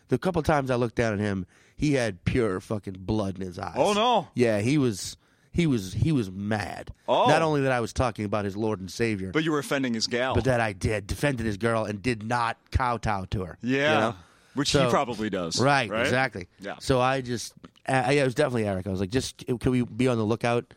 the 0.08 0.18
couple 0.18 0.42
times 0.42 0.70
I 0.70 0.74
looked 0.76 0.96
down 0.96 1.12
at 1.14 1.18
him, 1.20 1.46
he 1.76 1.92
had 1.94 2.24
pure 2.24 2.60
fucking 2.60 2.96
blood 2.98 3.36
in 3.36 3.46
his 3.46 3.58
eyes. 3.58 3.74
Oh, 3.76 3.92
no. 3.94 4.28
Yeah, 4.34 4.60
he 4.60 4.78
was 4.78 5.16
he 5.54 5.66
was 5.66 5.94
he 5.94 6.12
was 6.12 6.30
mad. 6.30 6.92
Oh. 7.08 7.26
Not 7.28 7.40
only 7.40 7.62
that 7.62 7.72
I 7.72 7.80
was 7.80 7.92
talking 7.94 8.26
about 8.26 8.44
his 8.44 8.56
Lord 8.56 8.80
and 8.80 8.90
Savior, 8.90 9.30
But 9.30 9.44
you 9.44 9.52
were 9.52 9.60
offending 9.60 9.94
his 9.94 10.06
gal. 10.06 10.34
but 10.34 10.44
that 10.44 10.60
I 10.60 10.72
did 10.74 11.06
defended 11.06 11.46
his 11.46 11.56
girl 11.56 11.84
and 11.84 12.02
did 12.02 12.22
not 12.22 12.58
kowtow 12.72 13.24
to 13.30 13.44
her. 13.44 13.56
yeah. 13.62 13.94
you 13.94 14.00
know? 14.00 14.16
Which 14.54 14.70
So- 14.72 14.84
he 14.84 14.90
probably 14.90 15.30
does. 15.30 15.58
Right, 15.60 15.88
right? 15.90 16.02
exactly. 16.02 16.48
Yeah. 16.60 16.76
So 16.80 17.00
I 17.00 17.20
just, 17.22 17.54
uh, 17.88 18.04
yeah, 18.10 18.22
it 18.22 18.24
was 18.24 18.34
definitely 18.36 18.66
Eric. 18.68 18.86
I 18.86 18.90
was 18.90 19.00
like, 19.00 19.10
just 19.10 19.44
can 19.46 19.72
we 19.72 19.82
be 19.82 20.06
on 20.08 20.18
the 20.18 20.24
lookout 20.24 20.74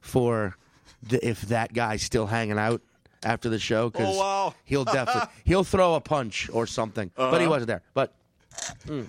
for 0.00 0.56
the, 1.02 1.24
if 1.28 1.42
that 1.42 1.72
guy's 1.72 2.02
still 2.02 2.26
hanging 2.26 2.58
out 2.58 2.80
after 3.22 3.48
the 3.48 3.58
show? 3.58 3.90
Because 3.90 4.16
Oh, 4.16 4.18
wow. 4.18 4.54
he'll 4.64 4.84
definitely 4.84 5.28
he'll 5.44 5.64
throw 5.64 5.94
a 5.94 6.00
punch 6.00 6.48
or 6.52 6.66
something. 6.66 7.10
But 7.16 7.32
he 7.34 7.36
Uh-huh. 7.42 7.50
wasn't 7.50 7.68
there. 7.68 7.82
But, 7.94 8.12
mm. 8.86 9.08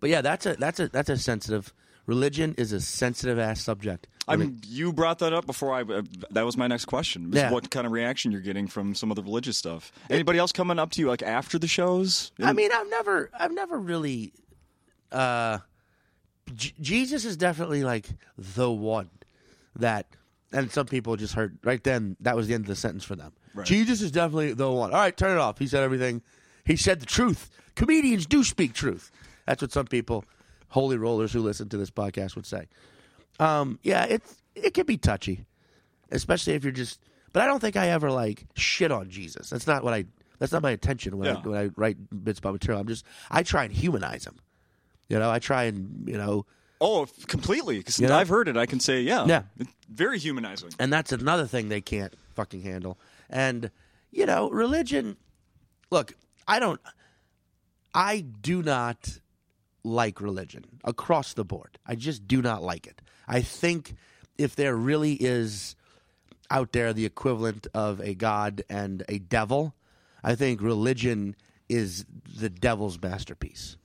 but 0.00 0.08
yeah, 0.10 0.20
that's 0.22 0.46
a 0.46 0.54
that's 0.56 0.80
a 0.80 0.88
that's 0.88 1.08
a 1.10 1.16
sensitive 1.18 1.72
religion 2.06 2.54
is 2.56 2.72
a 2.72 2.80
sensitive 2.80 3.38
ass 3.38 3.60
subject. 3.60 4.08
I 4.26 4.36
mean, 4.36 4.60
you 4.66 4.92
brought 4.92 5.18
that 5.18 5.32
up 5.34 5.44
before 5.44 5.74
I. 5.74 5.82
Uh, 5.82 6.02
that 6.30 6.46
was 6.46 6.56
my 6.56 6.66
next 6.66 6.86
question. 6.86 7.30
Yeah. 7.32 7.50
What 7.50 7.70
kind 7.70 7.86
of 7.86 7.92
reaction 7.92 8.32
you're 8.32 8.40
getting 8.40 8.66
from 8.66 8.94
some 8.94 9.10
of 9.10 9.16
the 9.16 9.22
religious 9.22 9.58
stuff? 9.58 9.92
Anybody 10.08 10.38
else 10.38 10.50
coming 10.50 10.78
up 10.78 10.92
to 10.92 11.00
you 11.00 11.08
like 11.08 11.22
after 11.22 11.58
the 11.58 11.66
shows? 11.66 12.32
I 12.42 12.52
mean, 12.54 12.70
I've 12.72 12.88
never, 12.88 13.30
I've 13.38 13.52
never 13.52 13.78
really. 13.78 14.32
Uh, 15.12 15.58
J- 16.54 16.72
Jesus 16.80 17.24
is 17.24 17.36
definitely 17.36 17.84
like 17.84 18.08
the 18.38 18.70
one 18.70 19.10
that, 19.76 20.06
and 20.52 20.70
some 20.72 20.86
people 20.86 21.16
just 21.16 21.34
heard 21.34 21.58
right 21.62 21.82
then. 21.84 22.16
That 22.20 22.34
was 22.34 22.48
the 22.48 22.54
end 22.54 22.64
of 22.64 22.68
the 22.68 22.76
sentence 22.76 23.04
for 23.04 23.16
them. 23.16 23.32
Right. 23.54 23.66
Jesus 23.66 24.00
is 24.00 24.10
definitely 24.10 24.54
the 24.54 24.70
one. 24.70 24.92
All 24.92 24.98
right, 24.98 25.16
turn 25.16 25.36
it 25.36 25.40
off. 25.40 25.58
He 25.58 25.66
said 25.66 25.82
everything. 25.82 26.22
He 26.64 26.76
said 26.76 27.00
the 27.00 27.06
truth. 27.06 27.50
Comedians 27.76 28.26
do 28.26 28.42
speak 28.42 28.72
truth. 28.72 29.10
That's 29.46 29.60
what 29.60 29.70
some 29.72 29.86
people, 29.86 30.24
holy 30.74 30.96
rollers 30.98 31.32
who 31.32 31.40
listen 31.40 31.68
to 31.68 31.76
this 31.76 31.90
podcast, 31.90 32.34
would 32.34 32.44
say. 32.46 32.66
Um, 33.38 33.78
yeah, 33.84 34.04
it's 34.04 34.36
it 34.56 34.74
can 34.74 34.86
be 34.86 34.96
touchy, 34.96 35.46
especially 36.10 36.54
if 36.54 36.64
you're 36.64 36.72
just. 36.72 37.00
But 37.32 37.42
I 37.42 37.46
don't 37.46 37.60
think 37.60 37.76
I 37.76 37.88
ever 37.90 38.10
like 38.10 38.44
shit 38.54 38.90
on 38.92 39.08
Jesus. 39.08 39.50
That's 39.50 39.66
not 39.68 39.84
what 39.84 39.94
I. 39.94 40.04
That's 40.40 40.52
not 40.52 40.62
my 40.62 40.72
intention 40.72 41.16
when 41.16 41.28
I 41.28 41.40
when 41.40 41.58
I 41.58 41.70
write 41.76 41.96
bits 42.24 42.40
about 42.40 42.52
material. 42.54 42.80
I'm 42.80 42.88
just 42.88 43.04
I 43.30 43.42
try 43.44 43.64
and 43.64 43.72
humanize 43.72 44.26
him. 44.26 44.36
You 45.08 45.18
know, 45.20 45.30
I 45.30 45.38
try 45.38 45.64
and 45.64 46.08
you 46.08 46.16
know, 46.18 46.44
oh, 46.80 47.06
completely. 47.28 47.78
Because 47.78 48.00
You 48.00 48.08
know? 48.08 48.16
I've 48.16 48.28
heard 48.28 48.48
it. 48.48 48.56
I 48.56 48.66
can 48.66 48.80
say, 48.80 49.02
yeah, 49.02 49.26
Yeah. 49.26 49.42
it's 49.58 49.70
very 49.88 50.18
humanizing. 50.18 50.70
and 50.78 50.92
that's 50.92 51.12
another 51.12 51.46
thing 51.46 51.68
they 51.68 51.80
can't 51.80 52.12
fucking 52.34 52.62
handle. 52.62 52.98
And 53.30 53.70
you 54.10 54.26
know, 54.26 54.50
religion. 54.50 55.16
Look, 55.90 56.14
I 56.48 56.58
don't. 56.58 56.80
I 57.94 58.20
do 58.20 58.62
not 58.62 59.18
like 59.84 60.20
religion 60.20 60.64
across 60.82 61.34
the 61.34 61.44
board. 61.44 61.78
I 61.86 61.94
just 61.94 62.26
do 62.26 62.42
not 62.42 62.62
like 62.62 62.86
it. 62.86 63.00
I 63.28 63.42
think 63.42 63.94
if 64.36 64.56
there 64.56 64.74
really 64.74 65.12
is 65.14 65.76
out 66.50 66.72
there 66.72 66.92
the 66.92 67.06
equivalent 67.06 67.66
of 67.74 68.00
a 68.00 68.14
god 68.14 68.62
and 68.68 69.02
a 69.08 69.18
devil, 69.18 69.74
I 70.22 70.34
think 70.34 70.60
religion 70.60 71.36
is 71.68 72.04
the 72.36 72.50
devil's 72.50 73.00
masterpiece. 73.00 73.76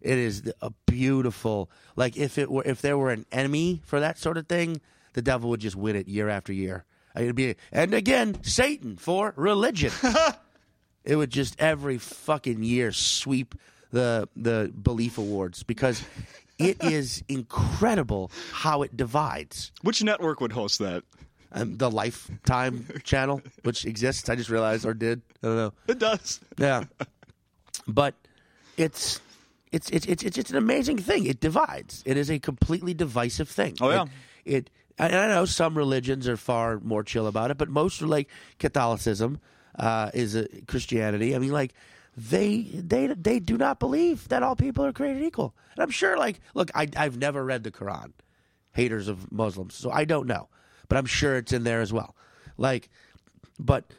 It 0.00 0.18
is 0.18 0.52
a 0.60 0.70
beautiful 0.86 1.70
like 1.96 2.16
if 2.16 2.38
it 2.38 2.50
were 2.50 2.62
if 2.64 2.82
there 2.82 2.98
were 2.98 3.10
an 3.10 3.26
enemy 3.32 3.80
for 3.84 4.00
that 4.00 4.18
sort 4.18 4.36
of 4.36 4.46
thing, 4.46 4.80
the 5.14 5.22
devil 5.22 5.50
would 5.50 5.60
just 5.60 5.76
win 5.76 5.96
it 5.96 6.08
year 6.08 6.28
after 6.28 6.52
year. 6.52 6.84
It'd 7.16 7.34
be 7.34 7.56
and 7.72 7.94
again 7.94 8.42
Satan 8.42 8.96
for 8.96 9.32
religion. 9.36 9.92
it 11.04 11.16
would 11.16 11.30
just 11.30 11.60
every 11.60 11.98
fucking 11.98 12.62
year 12.62 12.92
sweep 12.92 13.54
the 13.92 14.28
the 14.36 14.72
belief 14.82 15.18
awards 15.18 15.62
because 15.62 16.02
it 16.58 16.82
is 16.84 17.22
incredible 17.28 18.30
how 18.52 18.82
it 18.82 18.96
divides. 18.96 19.72
Which 19.82 20.02
network 20.02 20.40
would 20.40 20.52
host 20.52 20.78
that? 20.80 21.04
Um, 21.52 21.76
the 21.76 21.90
Lifetime 21.90 22.86
channel, 23.04 23.40
which 23.62 23.84
exists, 23.86 24.28
I 24.28 24.34
just 24.34 24.50
realized 24.50 24.84
or 24.84 24.94
did. 24.94 25.22
I 25.42 25.46
don't 25.46 25.56
know. 25.56 25.72
It 25.86 25.98
does. 25.98 26.40
Yeah, 26.58 26.84
but 27.86 28.14
it's 28.76 29.20
it's 29.72 29.88
it's 29.90 30.06
it's 30.06 30.22
it's, 30.22 30.38
it's 30.38 30.50
an 30.50 30.56
amazing 30.56 30.98
thing. 30.98 31.26
It 31.26 31.40
divides. 31.40 32.02
It 32.04 32.16
is 32.16 32.30
a 32.30 32.38
completely 32.38 32.94
divisive 32.94 33.48
thing. 33.48 33.76
Oh, 33.80 33.90
yeah. 33.90 34.04
It, 34.44 34.54
it 34.54 34.70
and 34.98 35.14
I 35.14 35.28
know 35.28 35.44
some 35.44 35.76
religions 35.76 36.26
are 36.26 36.36
far 36.36 36.80
more 36.80 37.02
chill 37.02 37.26
about 37.26 37.50
it, 37.50 37.58
but 37.58 37.68
most 37.68 38.00
are 38.00 38.06
like 38.06 38.28
Catholicism 38.58 39.40
uh, 39.78 40.10
is 40.14 40.34
a 40.34 40.48
Christianity. 40.66 41.34
I 41.34 41.38
mean, 41.38 41.52
like 41.52 41.74
they 42.16 42.62
they 42.72 43.08
they 43.08 43.38
do 43.38 43.58
not 43.58 43.78
believe 43.78 44.28
that 44.28 44.42
all 44.42 44.56
people 44.56 44.84
are 44.84 44.92
created 44.92 45.22
equal. 45.22 45.54
And 45.74 45.82
I'm 45.82 45.90
sure, 45.90 46.16
like, 46.16 46.40
look, 46.54 46.70
I 46.74 46.88
I've 46.96 47.18
never 47.18 47.44
read 47.44 47.64
the 47.64 47.70
Quran. 47.70 48.12
Haters 48.72 49.08
of 49.08 49.32
Muslims, 49.32 49.74
so 49.74 49.90
I 49.90 50.04
don't 50.04 50.26
know, 50.26 50.48
but 50.88 50.98
I'm 50.98 51.06
sure 51.06 51.36
it's 51.36 51.52
in 51.52 51.64
there 51.64 51.80
as 51.80 51.94
well. 51.94 52.14
Like, 52.58 52.90
but 53.58 53.90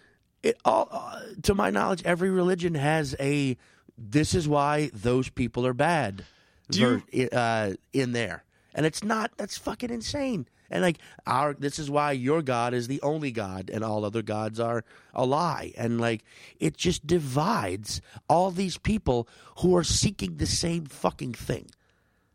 it 0.44 0.58
all 0.66 0.88
uh, 0.92 1.22
to 1.44 1.56
my 1.56 1.70
knowledge 1.70 2.02
every 2.06 2.30
religion 2.30 2.76
has 2.76 3.16
a 3.20 3.58
this 3.98 4.36
is 4.36 4.48
why 4.48 4.92
those 4.94 5.30
people 5.30 5.66
are 5.66 5.74
bad 5.74 6.24
Do 6.70 7.02
ver- 7.12 7.30
uh, 7.34 7.74
in 7.94 8.12
there 8.12 8.44
and 8.74 8.86
it's 8.86 9.04
not 9.04 9.32
that's 9.38 9.58
fucking 9.58 9.90
insane 9.90 10.48
and 10.70 10.82
like 10.82 10.98
our 11.26 11.54
this 11.54 11.80
is 11.80 11.90
why 11.90 12.12
your 12.12 12.42
god 12.42 12.74
is 12.74 12.88
the 12.88 13.02
only 13.02 13.32
god 13.32 13.70
and 13.74 13.84
all 13.84 14.06
other 14.06 14.22
gods 14.22 14.60
are 14.60 14.84
a 15.14 15.26
lie 15.26 15.74
and 15.78 16.00
like 16.00 16.24
it 16.60 16.76
just 16.78 17.06
divides 17.08 18.02
all 18.30 18.52
these 18.52 18.78
people 18.78 19.28
who 19.60 19.76
are 19.76 19.84
seeking 19.84 20.38
the 20.38 20.46
same 20.46 20.86
fucking 20.86 21.34
thing 21.34 21.68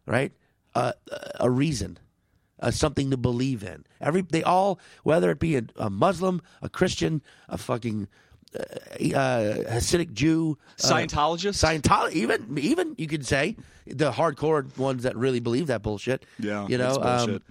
right 0.07 0.33
uh, 0.75 0.93
a 1.39 1.51
reason 1.51 1.99
uh, 2.63 2.71
something 2.71 3.11
to 3.11 3.17
believe 3.17 3.63
in. 3.63 3.85
Every 4.01 4.23
they 4.23 4.43
all, 4.43 4.79
whether 5.03 5.31
it 5.31 5.39
be 5.39 5.57
a, 5.57 5.63
a 5.77 5.91
Muslim, 5.91 6.41
a 6.63 6.69
Christian, 6.69 7.21
a 7.49 7.59
fucking 7.59 8.09
uh, 8.55 8.63
uh, 8.63 9.55
Hasidic 9.65 10.13
Jew, 10.13 10.57
uh, 10.83 10.87
Scientologist? 10.87 11.63
Scientology, 11.63 12.13
even 12.13 12.59
even 12.59 12.95
you 12.97 13.09
could 13.09 13.27
say 13.27 13.57
the 13.87 14.13
hardcore 14.13 14.77
ones 14.79 15.03
that 15.03 15.17
really 15.17 15.41
believe 15.41 15.67
that 15.67 15.83
bullshit. 15.83 16.25
Yeah, 16.39 16.67
you 16.69 16.79
know, 16.79 16.91
it's 16.91 16.99
bullshit. 16.99 17.35
um, 17.37 17.43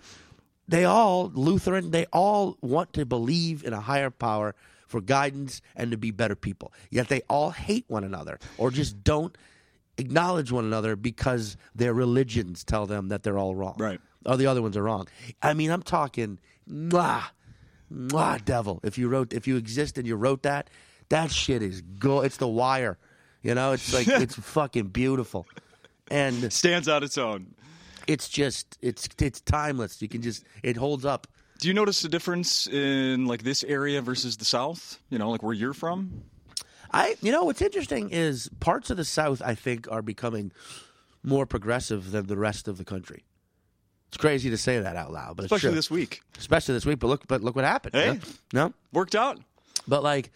they 0.72 0.86
all 0.86 1.32
Lutheran. 1.34 1.91
They 1.91 2.05
all 2.13 2.57
want 2.61 2.93
to 2.93 3.05
believe 3.05 3.63
in 3.63 3.74
a 3.74 3.82
higher 3.82 4.09
power 4.09 4.55
for 4.88 5.01
guidance 5.01 5.61
and 5.76 5.91
to 5.91 5.97
be 5.97 6.11
better 6.11 6.36
people. 6.36 6.74
Yet 6.89 7.09
they 7.09 7.22
all 7.30 7.51
hate 7.51 7.86
one 7.88 8.03
another 8.03 8.39
or 8.57 8.72
just 8.72 9.03
don't 9.03 9.38
acknowledge 9.97 10.51
one 10.51 10.65
another 10.65 10.95
because 10.95 11.57
their 11.76 11.93
religions 11.93 12.63
tell 12.63 12.86
them 12.86 13.09
that 13.09 13.24
they're 13.24 13.38
all 13.38 13.53
wrong. 13.53 13.76
Right. 13.78 13.99
Or 14.26 14.38
the 14.38 14.47
other 14.47 14.61
ones 14.61 14.78
are 14.78 14.84
wrong. 14.84 15.07
I 15.41 15.53
mean, 15.53 15.72
I'm 15.72 15.84
talking 15.84 16.39
mwah, 16.69 17.24
mwah, 17.93 18.43
devil. 18.45 18.80
If 18.84 18.97
you 18.97 19.09
wrote, 19.09 19.34
if 19.34 19.47
you 19.47 19.57
exist 19.57 19.97
and 19.97 20.07
you 20.07 20.15
wrote 20.15 20.43
that, 20.43 20.69
that 21.09 21.32
shit 21.32 21.61
is 21.61 21.82
go. 21.82 22.22
It's 22.22 22.38
the 22.38 22.47
wire. 22.47 22.97
You 23.43 23.55
know, 23.55 23.74
it's 23.74 23.93
like 23.93 24.07
it's 24.24 24.36
fucking 24.36 24.88
beautiful, 24.88 25.47
and 26.09 26.51
Stands 26.53 26.88
out 26.88 27.03
its 27.03 27.17
own. 27.17 27.55
It's 28.08 28.30
just 28.30 28.78
it's 28.82 29.08
it's 29.20 29.41
timeless. 29.41 30.02
You 30.02 30.08
can 30.10 30.22
just 30.22 30.43
it 30.64 30.78
holds 30.78 31.06
up. 31.06 31.28
Do 31.60 31.68
you 31.68 31.74
notice 31.74 32.04
a 32.04 32.10
difference 32.10 32.68
in 32.68 33.26
like 33.28 33.43
this 33.43 33.64
area 33.64 34.02
versus 34.02 34.38
the 34.38 34.45
South? 34.45 34.97
You 35.10 35.20
know, 35.20 35.30
like 35.30 35.43
where 35.43 35.54
you're 35.54 35.74
from? 35.74 36.24
I 36.91 37.16
you 37.22 37.32
know 37.32 37.43
what's 37.45 37.62
interesting 37.62 38.10
is 38.10 38.49
parts 38.60 38.89
of 38.89 38.97
the 38.97 39.06
South 39.06 39.41
I 39.45 39.56
think 39.56 39.89
are 39.91 40.02
becoming 40.02 40.52
more 41.24 41.45
progressive 41.45 42.12
than 42.12 42.26
the 42.28 42.38
rest 42.38 42.68
of 42.68 42.78
the 42.78 42.84
country. 42.84 43.24
It's 44.08 44.18
crazy 44.18 44.49
to 44.49 44.58
say 44.58 44.80
that 44.80 44.95
out 44.97 45.14
loud, 45.14 45.38
but 45.38 45.45
it's 45.45 45.52
Especially 45.54 45.70
true. 45.70 45.76
this 45.76 45.89
week. 45.91 46.22
especially 46.38 46.74
this 46.74 46.86
week. 46.86 46.99
But 46.99 47.08
look, 47.08 47.28
but 47.28 47.41
look 47.41 47.56
what 47.56 47.64
happened. 47.64 47.93
Hey. 47.95 48.14
know? 48.14 48.68
no, 48.68 48.74
Worked 48.91 49.16
out. 49.16 49.39
but 49.88 50.04
like 50.04 50.32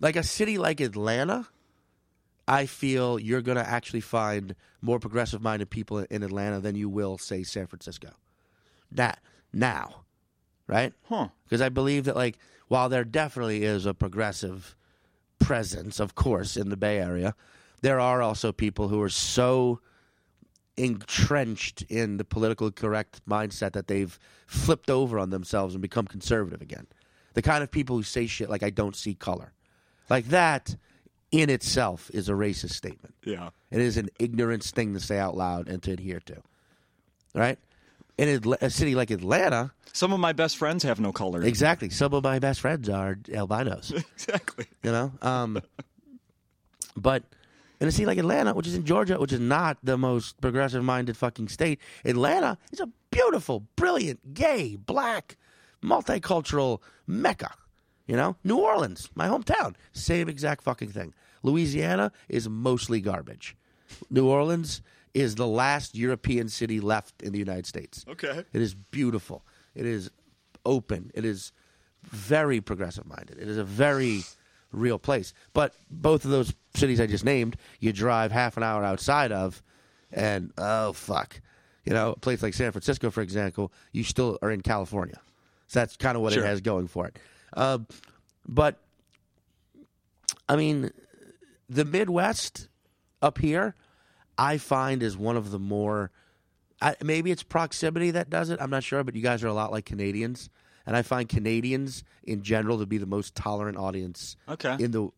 like 0.00 0.16
a 0.16 0.22
city 0.24 0.58
like 0.58 0.80
Atlanta, 0.80 1.46
I 2.50 2.66
feel 2.66 3.20
you're 3.20 3.42
going 3.42 3.58
to 3.58 3.68
actually 3.68 4.00
find 4.00 4.56
more 4.82 4.98
progressive 4.98 5.40
minded 5.40 5.70
people 5.70 5.98
in 5.98 6.24
Atlanta 6.24 6.58
than 6.58 6.74
you 6.74 6.88
will 6.88 7.16
say 7.16 7.44
San 7.44 7.68
Francisco. 7.68 8.10
That 8.90 9.20
now, 9.52 10.02
right? 10.66 10.92
Huh. 11.04 11.28
because 11.44 11.60
I 11.60 11.68
believe 11.68 12.06
that 12.06 12.16
like 12.16 12.38
while 12.66 12.88
there 12.88 13.04
definitely 13.04 13.62
is 13.62 13.86
a 13.86 13.94
progressive 13.94 14.74
presence, 15.38 16.00
of 16.00 16.16
course, 16.16 16.56
in 16.56 16.70
the 16.70 16.76
Bay 16.76 16.98
Area, 16.98 17.36
there 17.82 18.00
are 18.00 18.20
also 18.20 18.50
people 18.50 18.88
who 18.88 19.00
are 19.00 19.08
so 19.08 19.78
entrenched 20.76 21.82
in 21.82 22.16
the 22.16 22.24
politically 22.24 22.72
correct 22.72 23.20
mindset 23.28 23.74
that 23.74 23.86
they've 23.86 24.18
flipped 24.48 24.90
over 24.90 25.20
on 25.20 25.30
themselves 25.30 25.76
and 25.76 25.82
become 25.82 26.06
conservative 26.06 26.60
again. 26.60 26.88
The 27.34 27.42
kind 27.42 27.62
of 27.62 27.70
people 27.70 27.94
who 27.94 28.02
say 28.02 28.26
shit 28.26 28.50
like 28.50 28.64
"I 28.64 28.70
don't 28.70 28.96
see 28.96 29.14
color," 29.14 29.52
like 30.08 30.26
that 30.26 30.74
in 31.30 31.50
itself 31.50 32.10
is 32.12 32.28
a 32.28 32.32
racist 32.32 32.72
statement. 32.72 33.14
Yeah. 33.24 33.50
It 33.70 33.80
is 33.80 33.96
an 33.96 34.08
ignorance 34.18 34.70
thing 34.70 34.94
to 34.94 35.00
say 35.00 35.18
out 35.18 35.36
loud 35.36 35.68
and 35.68 35.82
to 35.84 35.92
adhere 35.92 36.20
to. 36.26 36.42
Right? 37.34 37.58
In 38.18 38.42
a 38.60 38.68
city 38.70 38.94
like 38.94 39.10
Atlanta, 39.10 39.72
Some 39.92 40.12
of 40.12 40.20
my 40.20 40.32
best 40.32 40.56
friends 40.58 40.82
have 40.82 41.00
no 41.00 41.12
color. 41.12 41.42
Exactly. 41.42 41.88
Some 41.90 42.12
of 42.12 42.22
my 42.22 42.38
best 42.38 42.60
friends 42.60 42.88
are 42.88 43.18
albinos. 43.32 43.92
exactly. 44.14 44.66
You 44.82 44.92
know, 44.92 45.12
um, 45.22 45.62
but 46.96 47.22
in 47.80 47.88
a 47.88 47.92
city 47.92 48.04
like 48.04 48.18
Atlanta, 48.18 48.52
which 48.52 48.66
is 48.66 48.74
in 48.74 48.84
Georgia, 48.84 49.18
which 49.18 49.32
is 49.32 49.40
not 49.40 49.78
the 49.82 49.96
most 49.96 50.38
progressive-minded 50.40 51.16
fucking 51.16 51.48
state, 51.48 51.80
Atlanta 52.04 52.58
is 52.72 52.80
a 52.80 52.88
beautiful, 53.10 53.60
brilliant, 53.76 54.34
gay, 54.34 54.76
black, 54.76 55.36
multicultural 55.82 56.80
mecca. 57.06 57.54
You 58.10 58.16
know, 58.16 58.34
New 58.42 58.56
Orleans, 58.58 59.08
my 59.14 59.28
hometown, 59.28 59.76
same 59.92 60.28
exact 60.28 60.64
fucking 60.64 60.88
thing. 60.88 61.14
Louisiana 61.44 62.10
is 62.28 62.48
mostly 62.48 63.00
garbage. 63.00 63.56
New 64.10 64.26
Orleans 64.26 64.82
is 65.14 65.36
the 65.36 65.46
last 65.46 65.94
European 65.94 66.48
city 66.48 66.80
left 66.80 67.22
in 67.22 67.30
the 67.32 67.38
United 67.38 67.66
States. 67.66 68.04
Okay. 68.08 68.44
It 68.52 68.60
is 68.60 68.74
beautiful. 68.74 69.44
It 69.76 69.86
is 69.86 70.10
open. 70.66 71.12
It 71.14 71.24
is 71.24 71.52
very 72.02 72.60
progressive 72.60 73.06
minded. 73.06 73.38
It 73.38 73.46
is 73.48 73.58
a 73.58 73.64
very 73.64 74.22
real 74.72 74.98
place. 74.98 75.32
But 75.52 75.74
both 75.88 76.24
of 76.24 76.32
those 76.32 76.52
cities 76.74 77.00
I 77.00 77.06
just 77.06 77.24
named, 77.24 77.58
you 77.78 77.92
drive 77.92 78.32
half 78.32 78.56
an 78.56 78.64
hour 78.64 78.82
outside 78.82 79.30
of, 79.30 79.62
and 80.12 80.52
oh 80.58 80.92
fuck, 80.94 81.40
You 81.84 81.92
know, 81.92 82.10
a 82.10 82.18
place 82.18 82.42
like 82.42 82.54
San 82.54 82.72
Francisco, 82.72 83.08
for 83.12 83.20
example, 83.22 83.72
you 83.92 84.02
still 84.02 84.36
are 84.42 84.50
in 84.50 84.62
California. 84.62 85.20
So 85.68 85.78
that's 85.78 85.96
kind 85.96 86.16
of 86.16 86.22
what 86.24 86.32
Sure. 86.32 86.42
it 86.42 86.46
has 86.48 86.60
going 86.60 86.88
for 86.88 87.06
it. 87.06 87.16
Uh, 87.54 87.78
but 88.46 88.78
I 90.48 90.56
mean, 90.56 90.90
the 91.68 91.84
Midwest 91.84 92.68
up 93.22 93.38
here, 93.38 93.74
I 94.38 94.58
find 94.58 95.02
is 95.02 95.16
one 95.16 95.36
of 95.36 95.50
the 95.50 95.58
more. 95.58 96.10
I, 96.82 96.96
maybe 97.02 97.30
it's 97.30 97.42
proximity 97.42 98.12
that 98.12 98.30
does 98.30 98.48
it. 98.50 98.58
I'm 98.60 98.70
not 98.70 98.82
sure, 98.82 99.04
but 99.04 99.14
you 99.14 99.22
guys 99.22 99.44
are 99.44 99.48
a 99.48 99.52
lot 99.52 99.70
like 99.70 99.84
Canadians, 99.84 100.48
and 100.86 100.96
I 100.96 101.02
find 101.02 101.28
Canadians 101.28 102.04
in 102.24 102.42
general 102.42 102.78
to 102.78 102.86
be 102.86 102.96
the 102.98 103.06
most 103.06 103.34
tolerant 103.34 103.76
audience 103.76 104.36
Okay. 104.48 104.76
in 104.82 104.90
the 104.90 105.08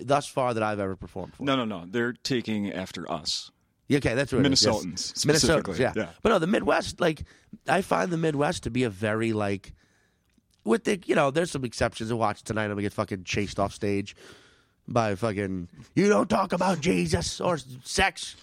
thus 0.00 0.26
far 0.26 0.52
that 0.54 0.62
I've 0.62 0.80
ever 0.80 0.96
performed 0.96 1.34
for. 1.34 1.44
no, 1.44 1.56
no, 1.56 1.64
no. 1.64 1.84
They're 1.88 2.12
taking 2.12 2.72
after 2.72 3.10
us. 3.10 3.50
Yeah, 3.88 3.98
Okay, 3.98 4.14
that's 4.14 4.32
what 4.32 4.44
it 4.46 4.52
is, 4.52 4.62
yes. 4.64 4.74
Minnesotans, 4.84 4.98
specifically, 5.16 5.74
Minnesotans, 5.74 5.78
yeah. 5.78 5.92
yeah. 5.96 6.08
But 6.22 6.28
no, 6.30 6.38
the 6.38 6.46
Midwest, 6.46 7.00
like 7.00 7.22
I 7.68 7.82
find 7.82 8.10
the 8.10 8.16
Midwest 8.18 8.64
to 8.64 8.70
be 8.70 8.82
a 8.84 8.90
very 8.90 9.32
like 9.32 9.74
with 10.64 10.84
the 10.84 11.00
you 11.06 11.14
know, 11.14 11.30
there's 11.30 11.50
some 11.50 11.64
exceptions 11.64 12.10
to 12.10 12.16
watch 12.16 12.42
tonight. 12.42 12.64
I'm 12.64 12.70
gonna 12.70 12.82
get 12.82 12.92
fucking 12.92 13.24
chased 13.24 13.58
off 13.58 13.72
stage 13.72 14.16
by 14.88 15.14
fucking 15.14 15.68
you 15.94 16.08
don't 16.08 16.28
talk 16.28 16.52
about 16.52 16.80
Jesus 16.80 17.40
or 17.40 17.58
sex. 17.84 18.36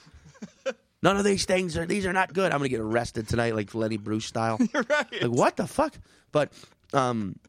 None 1.02 1.16
of 1.16 1.24
these 1.24 1.46
things 1.46 1.78
are 1.78 1.86
these 1.86 2.06
are 2.06 2.14
not 2.14 2.34
good. 2.34 2.52
I'm 2.52 2.60
gonna 2.60 2.70
get 2.70 2.82
arrested 2.82 3.28
tonight, 3.28 3.56
like 3.56 3.74
Lenny 3.74 3.98
Bruce 3.98 4.26
style. 4.26 4.58
right. 4.74 5.22
Like 5.22 5.32
what 5.32 5.56
the 5.56 5.68
fuck? 5.68 5.98
But 6.32 6.52
um, 6.94 7.40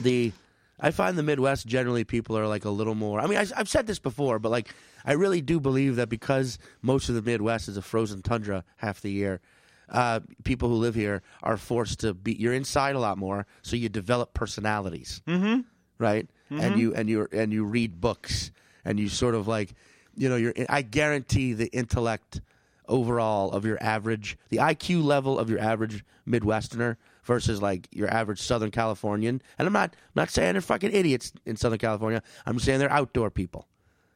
the 0.00 0.32
I 0.78 0.90
find 0.90 1.16
the 1.16 1.22
Midwest 1.22 1.66
generally 1.66 2.04
people 2.04 2.36
are 2.36 2.46
like 2.46 2.64
a 2.64 2.70
little 2.70 2.94
more. 2.94 3.20
I 3.20 3.26
mean, 3.26 3.38
I, 3.38 3.46
I've 3.56 3.68
said 3.68 3.86
this 3.86 3.98
before, 3.98 4.38
but 4.38 4.50
like 4.50 4.74
I 5.04 5.12
really 5.12 5.40
do 5.40 5.58
believe 5.60 5.96
that 5.96 6.08
because 6.08 6.58
most 6.82 7.08
of 7.08 7.14
the 7.14 7.22
Midwest 7.22 7.68
is 7.68 7.76
a 7.76 7.82
frozen 7.82 8.22
tundra 8.22 8.64
half 8.76 9.00
the 9.00 9.10
year, 9.10 9.40
uh, 9.90 10.20
people 10.44 10.68
who 10.68 10.76
live 10.76 10.94
here 10.94 11.22
are 11.42 11.56
forced 11.56 12.00
to 12.00 12.14
be. 12.14 12.34
You're 12.34 12.54
inside 12.54 12.96
a 12.96 13.00
lot 13.00 13.18
more, 13.18 13.46
so 13.62 13.76
you 13.76 13.88
develop 13.88 14.34
personalities, 14.34 15.22
mm-hmm. 15.26 15.60
right? 15.98 16.28
And 16.50 16.80
you 16.80 16.94
and 16.94 17.08
you 17.08 17.28
and 17.30 17.52
you 17.52 17.64
read 17.64 18.00
books, 18.00 18.50
and 18.84 18.98
you 18.98 19.08
sort 19.08 19.36
of 19.36 19.46
like, 19.46 19.72
you 20.16 20.28
know, 20.28 20.34
you're. 20.34 20.52
I 20.68 20.82
guarantee 20.82 21.52
the 21.52 21.68
intellect 21.68 22.40
overall 22.88 23.52
of 23.52 23.64
your 23.64 23.78
average, 23.80 24.36
the 24.48 24.56
IQ 24.56 25.04
level 25.04 25.38
of 25.38 25.48
your 25.48 25.60
average 25.60 26.04
Midwesterner 26.28 26.96
versus 27.22 27.62
like 27.62 27.88
your 27.92 28.12
average 28.12 28.40
Southern 28.40 28.70
Californian. 28.70 29.40
And 29.58 29.66
I'm 29.66 29.72
not 29.72 29.90
I'm 29.94 30.16
not 30.16 30.30
saying 30.30 30.52
they're 30.54 30.60
fucking 30.60 30.92
idiots 30.92 31.32
in 31.46 31.56
Southern 31.56 31.78
California. 31.78 32.22
I'm 32.44 32.58
saying 32.58 32.80
they're 32.80 32.92
outdoor 32.92 33.30
people. 33.30 33.66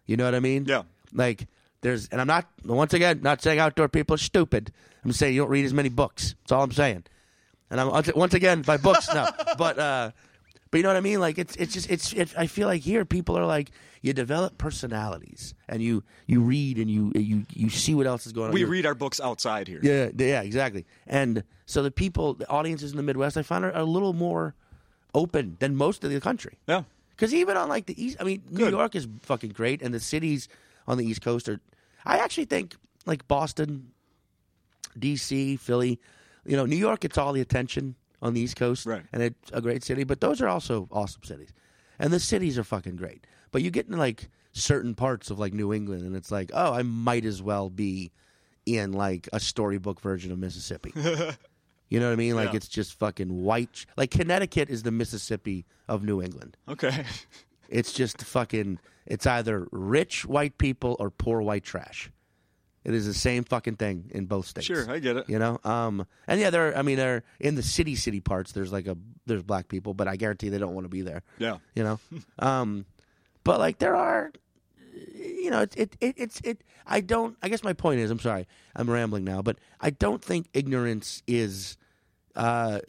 You 0.06 0.16
know 0.16 0.24
what 0.24 0.34
I 0.34 0.40
mean? 0.40 0.64
Yeah. 0.66 0.82
Like 1.12 1.46
there's, 1.84 2.08
and 2.08 2.18
I'm 2.20 2.26
not 2.26 2.46
once 2.64 2.94
again 2.94 3.20
not 3.22 3.42
saying 3.42 3.58
outdoor 3.58 3.88
people 3.88 4.14
are 4.14 4.18
stupid. 4.18 4.72
I'm 5.04 5.12
saying 5.12 5.34
you 5.34 5.42
don't 5.42 5.50
read 5.50 5.66
as 5.66 5.74
many 5.74 5.90
books. 5.90 6.34
That's 6.40 6.52
all 6.52 6.62
I'm 6.62 6.72
saying. 6.72 7.04
And 7.70 7.78
I'm 7.78 7.90
once- 8.14 8.34
again 8.34 8.62
by 8.62 8.78
books 8.78 9.12
no, 9.12 9.28
but 9.58 9.78
uh, 9.78 10.10
but 10.70 10.78
you 10.78 10.82
know 10.82 10.88
what 10.88 10.96
I 10.96 11.00
mean? 11.00 11.20
Like 11.20 11.38
it's 11.38 11.54
it's 11.56 11.74
just 11.74 11.90
it's 11.90 12.12
it, 12.14 12.34
I 12.38 12.46
feel 12.46 12.68
like 12.68 12.80
here 12.80 13.04
people 13.04 13.36
are 13.38 13.44
like 13.44 13.70
you 14.00 14.14
develop 14.14 14.56
personalities 14.56 15.54
and 15.68 15.82
you 15.82 16.02
you 16.26 16.40
read 16.40 16.78
and 16.78 16.90
you 16.90 17.12
you 17.14 17.44
you 17.52 17.68
see 17.68 17.94
what 17.94 18.06
else 18.06 18.26
is 18.26 18.32
going 18.32 18.48
on. 18.48 18.54
We 18.54 18.64
read 18.64 18.86
our 18.86 18.94
books 18.94 19.20
outside 19.20 19.68
here. 19.68 19.80
yeah, 19.82 20.08
yeah, 20.16 20.40
exactly. 20.40 20.86
And 21.06 21.44
so 21.66 21.82
the 21.82 21.90
people, 21.90 22.34
the 22.34 22.48
audiences 22.48 22.92
in 22.92 22.96
the 22.96 23.02
Midwest, 23.02 23.36
I 23.36 23.42
find 23.42 23.64
are, 23.64 23.72
are 23.72 23.80
a 23.80 23.84
little 23.84 24.14
more 24.14 24.54
open 25.14 25.56
than 25.60 25.76
most 25.76 26.02
of 26.02 26.10
the 26.10 26.20
country. 26.20 26.58
Yeah. 26.66 26.84
Because 27.10 27.32
even 27.34 27.56
on 27.56 27.68
like 27.68 27.86
the 27.86 28.02
east, 28.02 28.16
I 28.20 28.24
mean, 28.24 28.42
New 28.50 28.64
Good. 28.64 28.72
York 28.72 28.94
is 28.94 29.06
fucking 29.22 29.50
great, 29.50 29.82
and 29.82 29.94
the 29.94 30.00
cities 30.00 30.48
on 30.86 30.96
the 30.98 31.04
East 31.04 31.20
Coast 31.20 31.48
are. 31.48 31.60
I 32.04 32.18
actually 32.18 32.44
think 32.46 32.76
like 33.06 33.26
Boston, 33.28 33.92
D.C., 34.98 35.56
Philly, 35.56 36.00
you 36.44 36.56
know, 36.56 36.66
New 36.66 36.76
York 36.76 37.00
gets 37.00 37.18
all 37.18 37.32
the 37.32 37.40
attention 37.40 37.94
on 38.22 38.34
the 38.34 38.40
East 38.40 38.56
Coast, 38.56 38.86
Right. 38.86 39.02
And 39.12 39.22
it's 39.22 39.50
a 39.52 39.60
great 39.60 39.82
city, 39.84 40.04
but 40.04 40.20
those 40.20 40.40
are 40.40 40.48
also 40.48 40.88
awesome 40.90 41.22
cities, 41.24 41.50
and 41.98 42.12
the 42.12 42.20
cities 42.20 42.58
are 42.58 42.64
fucking 42.64 42.96
great. 42.96 43.26
But 43.52 43.62
you 43.62 43.70
get 43.70 43.86
in 43.86 43.96
like 43.98 44.28
certain 44.52 44.94
parts 44.94 45.30
of 45.30 45.38
like 45.38 45.52
New 45.52 45.72
England, 45.72 46.02
and 46.04 46.16
it's 46.16 46.30
like, 46.30 46.50
oh, 46.54 46.72
I 46.72 46.82
might 46.82 47.24
as 47.24 47.42
well 47.42 47.68
be 47.70 48.12
in 48.66 48.92
like 48.92 49.28
a 49.32 49.40
storybook 49.40 50.00
version 50.00 50.32
of 50.32 50.38
Mississippi. 50.38 50.92
You 51.90 52.00
know 52.00 52.06
what 52.06 52.14
I 52.14 52.16
mean? 52.16 52.34
Like 52.34 52.48
Yeah. 52.50 52.56
it's 52.56 52.66
just 52.66 52.98
fucking 52.98 53.42
white. 53.44 53.84
Like 53.96 54.10
Connecticut 54.10 54.68
is 54.70 54.82
the 54.82 54.90
Mississippi 54.90 55.66
of 55.86 56.02
New 56.02 56.22
England. 56.22 56.56
Okay. 56.66 57.04
It's 57.68 57.92
just 57.92 58.22
fucking. 58.22 58.78
It's 59.06 59.26
either 59.26 59.66
rich 59.70 60.24
white 60.24 60.56
people 60.58 60.96
or 60.98 61.10
poor 61.10 61.42
white 61.42 61.64
trash. 61.64 62.10
It 62.84 62.92
is 62.92 63.06
the 63.06 63.14
same 63.14 63.44
fucking 63.44 63.76
thing 63.76 64.10
in 64.10 64.26
both 64.26 64.46
states. 64.46 64.66
Sure, 64.66 64.90
I 64.90 64.98
get 64.98 65.16
it. 65.16 65.28
You 65.28 65.38
know, 65.38 65.58
um, 65.64 66.06
and 66.26 66.38
yeah, 66.38 66.50
there. 66.50 66.76
I 66.76 66.82
mean, 66.82 66.96
there 66.96 67.24
in 67.40 67.54
the 67.54 67.62
city, 67.62 67.94
city 67.94 68.20
parts. 68.20 68.52
There's 68.52 68.72
like 68.72 68.86
a 68.86 68.96
there's 69.26 69.42
black 69.42 69.68
people, 69.68 69.94
but 69.94 70.06
I 70.06 70.16
guarantee 70.16 70.50
they 70.50 70.58
don't 70.58 70.74
want 70.74 70.84
to 70.84 70.90
be 70.90 71.00
there. 71.00 71.22
Yeah. 71.38 71.58
You 71.74 71.82
know, 71.82 72.00
um, 72.38 72.84
but 73.42 73.58
like 73.58 73.78
there 73.78 73.96
are, 73.96 74.32
you 75.14 75.50
know, 75.50 75.62
it, 75.62 75.74
it 75.76 75.96
it 76.00 76.14
it's 76.18 76.40
it. 76.44 76.62
I 76.86 77.00
don't. 77.00 77.36
I 77.42 77.48
guess 77.48 77.64
my 77.64 77.72
point 77.72 78.00
is, 78.00 78.10
I'm 78.10 78.20
sorry, 78.20 78.46
I'm 78.76 78.90
rambling 78.90 79.24
now, 79.24 79.40
but 79.40 79.56
I 79.80 79.88
don't 79.88 80.22
think 80.22 80.48
ignorance 80.52 81.22
is 81.26 81.78
uh, 82.36 82.80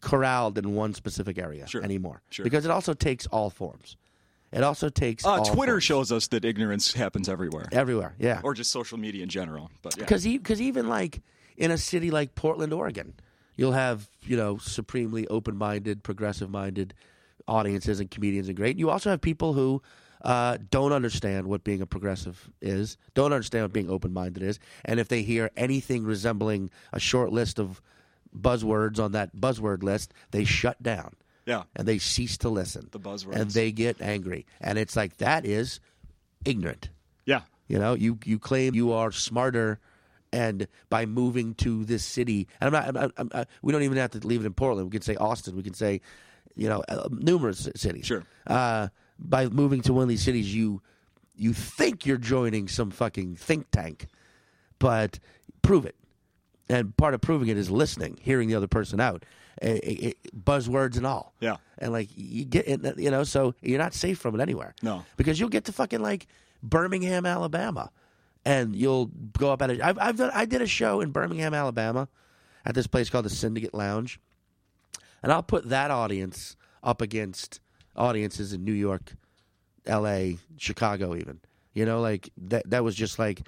corralled 0.00 0.58
in 0.58 0.74
one 0.74 0.94
specific 0.94 1.38
area 1.38 1.66
Sure. 1.66 1.82
anymore. 1.82 2.22
Sure. 2.30 2.44
Because 2.44 2.64
it 2.64 2.70
also 2.70 2.94
takes 2.94 3.26
all 3.26 3.50
forms. 3.50 3.96
It 4.52 4.62
also 4.62 4.88
takes 4.88 5.24
Uh, 5.26 5.30
all 5.30 5.44
Twitter 5.44 5.72
forms. 5.72 5.84
shows 5.84 6.12
us 6.12 6.28
that 6.28 6.44
ignorance 6.44 6.92
happens 6.94 7.28
everywhere, 7.28 7.68
everywhere. 7.72 8.14
Yeah, 8.18 8.40
or 8.42 8.54
just 8.54 8.70
social 8.70 8.96
media 8.98 9.22
in 9.22 9.28
general. 9.28 9.70
But 9.82 9.96
yeah. 9.96 10.04
because 10.04 10.24
because 10.24 10.60
even 10.60 10.88
like 10.88 11.20
in 11.56 11.70
a 11.70 11.76
city 11.78 12.10
like 12.10 12.34
Portland, 12.34 12.72
Oregon, 12.72 13.12
you'll 13.56 13.72
have 13.72 14.08
you 14.22 14.36
know 14.36 14.56
supremely 14.58 15.26
open-minded, 15.28 16.02
progressive-minded 16.02 16.94
audiences 17.46 18.00
and 18.00 18.10
comedians 18.10 18.48
and 18.48 18.56
great. 18.56 18.78
You 18.78 18.88
also 18.90 19.10
have 19.10 19.20
people 19.20 19.52
who 19.52 19.82
uh, 20.22 20.58
don't 20.70 20.92
understand 20.92 21.46
what 21.46 21.62
being 21.62 21.80
a 21.80 21.86
progressive 21.86 22.50
is, 22.60 22.96
don't 23.14 23.32
understand 23.32 23.64
what 23.64 23.72
being 23.72 23.88
open-minded 23.90 24.42
is, 24.42 24.58
and 24.84 24.98
if 24.98 25.08
they 25.08 25.22
hear 25.22 25.50
anything 25.56 26.04
resembling 26.04 26.70
a 26.92 26.98
short 27.00 27.32
list 27.32 27.58
of 27.58 27.80
buzzwords 28.40 28.98
on 29.02 29.12
that 29.12 29.34
buzzword 29.36 29.82
list, 29.82 30.12
they 30.30 30.44
shut 30.44 30.82
down 30.82 31.14
yeah, 31.48 31.62
and 31.74 31.88
they 31.88 31.98
cease 31.98 32.36
to 32.38 32.50
listen. 32.50 32.88
The 32.92 33.00
buzzwords. 33.00 33.36
and 33.36 33.50
they 33.50 33.72
get 33.72 34.02
angry, 34.02 34.44
and 34.60 34.78
it's 34.78 34.94
like 34.94 35.16
that 35.16 35.46
is 35.46 35.80
ignorant. 36.44 36.90
yeah, 37.24 37.40
You 37.68 37.78
know, 37.78 37.94
you 37.94 38.18
you 38.26 38.38
claim 38.38 38.74
you 38.74 38.92
are 38.92 39.10
smarter, 39.10 39.80
and 40.30 40.68
by 40.90 41.06
moving 41.06 41.54
to 41.54 41.86
this 41.86 42.04
city, 42.04 42.48
and 42.60 42.68
I'm 42.68 42.72
not. 42.74 42.88
I'm, 42.88 42.96
I'm, 42.96 43.12
I'm, 43.16 43.30
uh, 43.32 43.44
we 43.62 43.72
don't 43.72 43.82
even 43.82 43.96
have 43.96 44.10
to 44.10 44.26
leave 44.26 44.42
it 44.42 44.46
in 44.46 44.52
Portland. 44.52 44.88
We 44.88 44.92
can 44.92 45.00
say 45.00 45.16
Austin. 45.16 45.56
We 45.56 45.62
can 45.62 45.72
say, 45.72 46.02
you 46.54 46.68
know, 46.68 46.84
uh, 46.86 47.08
numerous 47.10 47.66
cities. 47.74 48.04
Sure. 48.04 48.24
Uh, 48.46 48.88
by 49.18 49.48
moving 49.48 49.80
to 49.82 49.94
one 49.94 50.02
of 50.02 50.08
these 50.10 50.22
cities, 50.22 50.54
you 50.54 50.82
you 51.34 51.54
think 51.54 52.04
you're 52.04 52.18
joining 52.18 52.68
some 52.68 52.90
fucking 52.90 53.36
think 53.36 53.70
tank, 53.70 54.06
but 54.78 55.18
prove 55.62 55.86
it. 55.86 55.94
And 56.68 56.96
part 56.96 57.14
of 57.14 57.20
proving 57.20 57.48
it 57.48 57.56
is 57.56 57.70
listening, 57.70 58.18
hearing 58.20 58.48
the 58.48 58.54
other 58.54 58.66
person 58.66 59.00
out, 59.00 59.24
eh, 59.62 59.78
eh, 59.82 59.96
eh, 60.02 60.12
buzzwords 60.36 60.96
and 60.96 61.06
all. 61.06 61.32
Yeah. 61.40 61.56
And 61.78 61.92
like 61.92 62.10
you 62.14 62.44
get, 62.44 62.68
it, 62.68 62.98
you 62.98 63.10
know, 63.10 63.24
so 63.24 63.54
you're 63.62 63.78
not 63.78 63.94
safe 63.94 64.18
from 64.18 64.38
it 64.38 64.42
anywhere. 64.42 64.74
No. 64.82 65.04
because 65.16 65.40
you'll 65.40 65.48
get 65.48 65.64
to 65.66 65.72
fucking 65.72 66.00
like 66.00 66.26
Birmingham, 66.62 67.24
Alabama, 67.24 67.90
and 68.44 68.74
you'll 68.76 69.06
go 69.38 69.52
up 69.52 69.62
at 69.62 69.70
it. 69.70 69.80
I've, 69.80 69.98
I've 69.98 70.16
done. 70.16 70.30
I 70.34 70.44
did 70.44 70.60
a 70.62 70.66
show 70.66 71.00
in 71.00 71.10
Birmingham, 71.10 71.54
Alabama, 71.54 72.08
at 72.64 72.74
this 72.74 72.86
place 72.86 73.08
called 73.08 73.24
the 73.24 73.30
Syndicate 73.30 73.74
Lounge, 73.74 74.20
and 75.22 75.32
I'll 75.32 75.42
put 75.42 75.68
that 75.70 75.90
audience 75.90 76.56
up 76.82 77.00
against 77.00 77.60
audiences 77.96 78.52
in 78.52 78.64
New 78.64 78.72
York, 78.72 79.14
L.A., 79.86 80.38
Chicago, 80.56 81.14
even. 81.14 81.40
You 81.74 81.86
know, 81.86 82.00
like 82.00 82.30
that. 82.36 82.68
That 82.68 82.84
was 82.84 82.94
just 82.94 83.18
like. 83.18 83.42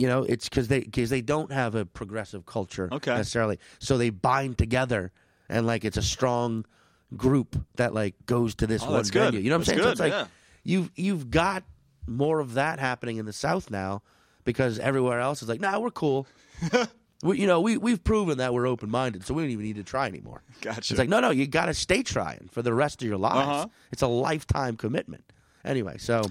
You 0.00 0.06
know, 0.08 0.22
it's 0.22 0.48
because 0.48 0.68
they 0.68 0.80
because 0.80 1.10
they 1.10 1.20
don't 1.20 1.52
have 1.52 1.74
a 1.74 1.84
progressive 1.84 2.46
culture 2.46 2.88
Okay. 2.90 3.14
necessarily, 3.14 3.58
so 3.78 3.98
they 3.98 4.10
bind 4.10 4.56
together, 4.56 5.12
and 5.48 5.66
like 5.66 5.84
it's 5.84 5.96
a 5.98 6.02
strong 6.02 6.64
group 7.16 7.56
that 7.76 7.92
like 7.92 8.14
goes 8.26 8.54
to 8.56 8.66
this 8.66 8.82
Oh, 8.82 8.86
one 8.86 8.94
that's 8.96 9.10
good. 9.10 9.32
venue. 9.32 9.40
You 9.40 9.50
know 9.50 9.58
what 9.58 9.68
I'm 9.68 9.76
That's 9.76 9.82
saying? 9.82 9.82
so 9.82 9.90
it's 9.90 10.00
like 10.00 10.12
yeah. 10.12 10.26
you've 10.64 10.90
you've 10.96 11.30
got 11.30 11.64
more 12.06 12.40
of 12.40 12.54
that 12.54 12.78
happening 12.78 13.18
in 13.18 13.26
the 13.26 13.32
South 13.32 13.70
now 13.70 14.02
because 14.44 14.78
everywhere 14.78 15.20
else 15.20 15.42
is 15.42 15.48
like, 15.48 15.60
nah, 15.60 15.78
we're 15.78 15.90
cool. 15.90 16.26
we, 17.22 17.38
you 17.38 17.46
know, 17.46 17.60
we 17.60 17.76
we've 17.76 18.02
proven 18.02 18.38
that 18.38 18.54
we're 18.54 18.66
open 18.66 18.90
minded, 18.90 19.26
so 19.26 19.34
we 19.34 19.42
don't 19.42 19.50
even 19.50 19.64
need 19.64 19.76
to 19.76 19.84
try 19.84 20.06
anymore. 20.06 20.42
Gotcha. 20.62 20.78
It's 20.94 20.98
like, 20.98 21.08
no, 21.10 21.20
no, 21.20 21.30
you 21.30 21.46
got 21.46 21.66
to 21.66 21.74
stay 21.74 22.02
trying 22.02 22.48
for 22.52 22.62
the 22.62 22.72
rest 22.72 23.02
of 23.02 23.08
your 23.08 23.18
lives. 23.18 23.48
Uh-huh. 23.48 23.66
It's 23.92 24.02
a 24.02 24.06
lifetime 24.08 24.76
commitment. 24.76 25.24
Anyway, 25.64 25.98
so 25.98 26.22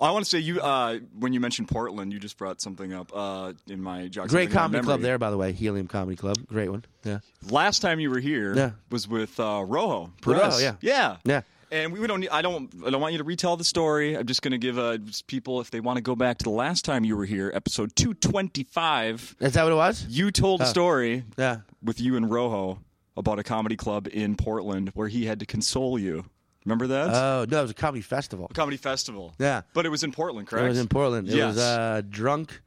I 0.00 0.10
want 0.12 0.24
to 0.24 0.30
say 0.30 0.38
you 0.38 0.60
uh, 0.60 0.98
when 1.18 1.32
you 1.32 1.40
mentioned 1.40 1.68
Portland, 1.68 2.12
you 2.12 2.20
just 2.20 2.38
brought 2.38 2.60
something 2.60 2.92
up 2.92 3.10
uh, 3.14 3.52
in 3.66 3.82
my 3.82 4.06
jog 4.08 4.28
great 4.28 4.50
comedy 4.50 4.82
club 4.84 5.00
there, 5.00 5.18
by 5.18 5.30
the 5.30 5.36
way, 5.36 5.52
Helium 5.52 5.88
Comedy 5.88 6.16
Club, 6.16 6.36
great 6.46 6.68
one. 6.70 6.84
Yeah, 7.04 7.18
Last 7.50 7.80
time 7.80 7.98
you 7.98 8.10
were 8.10 8.20
here 8.20 8.54
Yeah. 8.54 8.70
was 8.90 9.08
with 9.08 9.38
uh, 9.40 9.64
Rojo. 9.66 10.12
Rojo, 10.24 10.58
yeah. 10.58 10.74
yeah, 10.80 11.16
yeah. 11.24 11.40
And 11.70 11.92
we 11.92 12.06
don't. 12.06 12.20
Need, 12.20 12.30
I 12.30 12.40
don't. 12.40 12.72
I 12.86 12.88
don't 12.88 13.00
want 13.02 13.12
you 13.12 13.18
to 13.18 13.24
retell 13.24 13.58
the 13.58 13.64
story. 13.64 14.16
I'm 14.16 14.24
just 14.24 14.40
going 14.40 14.52
to 14.52 14.58
give 14.58 14.78
uh, 14.78 14.96
people 15.26 15.60
if 15.60 15.70
they 15.70 15.80
want 15.80 15.98
to 15.98 16.02
go 16.02 16.16
back 16.16 16.38
to 16.38 16.44
the 16.44 16.48
last 16.50 16.82
time 16.84 17.04
you 17.04 17.14
were 17.14 17.26
here, 17.26 17.50
episode 17.54 17.94
225. 17.94 19.36
Is 19.40 19.52
that 19.52 19.64
what 19.64 19.72
it 19.72 19.76
was? 19.76 20.06
You 20.08 20.30
told 20.30 20.62
a 20.62 20.66
story 20.66 21.24
Yeah. 21.36 21.58
with 21.82 22.00
you 22.00 22.16
and 22.16 22.30
Rojo 22.30 22.78
about 23.18 23.38
a 23.38 23.42
comedy 23.42 23.76
club 23.76 24.08
in 24.10 24.36
Portland 24.36 24.92
where 24.94 25.08
he 25.08 25.26
had 25.26 25.40
to 25.40 25.46
console 25.46 25.98
you. 25.98 26.24
Remember 26.64 26.86
that? 26.88 27.10
Oh 27.14 27.46
no, 27.48 27.58
it 27.60 27.62
was 27.62 27.70
a 27.70 27.74
comedy 27.74 28.02
festival. 28.02 28.48
A 28.50 28.54
comedy 28.54 28.76
festival. 28.76 29.32
Yeah. 29.38 29.62
But 29.72 29.86
it 29.86 29.88
was 29.88 30.02
in 30.04 30.12
Portland, 30.12 30.48
correct? 30.48 30.66
It 30.66 30.68
was 30.70 30.78
in 30.78 30.88
Portland. 30.88 31.28
It 31.28 31.34
Yes. 31.36 31.54
was 31.54 31.58
uh, 31.58 32.02
drunk 32.08 32.60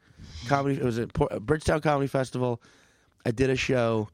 comedy. 0.48 0.76
It 0.76 0.84
was 0.84 0.98
a 0.98 1.06
Por- 1.06 1.28
Bridgetown 1.40 1.80
Comedy 1.80 2.08
Festival. 2.08 2.60
I 3.24 3.30
did 3.30 3.50
a 3.50 3.56
show, 3.56 4.08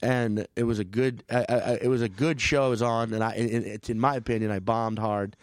and 0.00 0.46
it 0.56 0.62
was 0.62 0.78
a 0.78 0.84
good. 0.84 1.22
I, 1.30 1.44
I, 1.48 1.54
it 1.82 1.88
was 1.88 2.00
a 2.02 2.08
good 2.08 2.40
show. 2.40 2.64
I 2.64 2.68
was 2.68 2.80
on, 2.82 3.12
and 3.12 3.22
I. 3.22 3.34
In, 3.34 3.64
it's 3.64 3.90
in 3.90 3.98
my 4.00 4.14
opinion, 4.16 4.50
I 4.50 4.60
bombed 4.60 4.98
hard, 4.98 5.36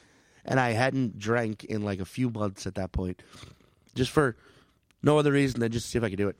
and 0.45 0.59
I 0.59 0.71
hadn't 0.71 1.19
drank 1.19 1.63
in 1.65 1.83
like 1.83 1.99
a 1.99 2.05
few 2.05 2.29
months 2.31 2.65
at 2.65 2.75
that 2.75 2.91
point, 2.93 3.21
just 3.93 4.09
for 4.09 4.35
no 5.03 5.19
other 5.19 5.31
reason 5.33 5.59
than 5.59 5.71
just 5.71 5.85
to 5.87 5.91
see 5.91 5.97
if 5.99 6.03
I 6.03 6.09
could 6.09 6.17
do 6.17 6.29
it. 6.29 6.37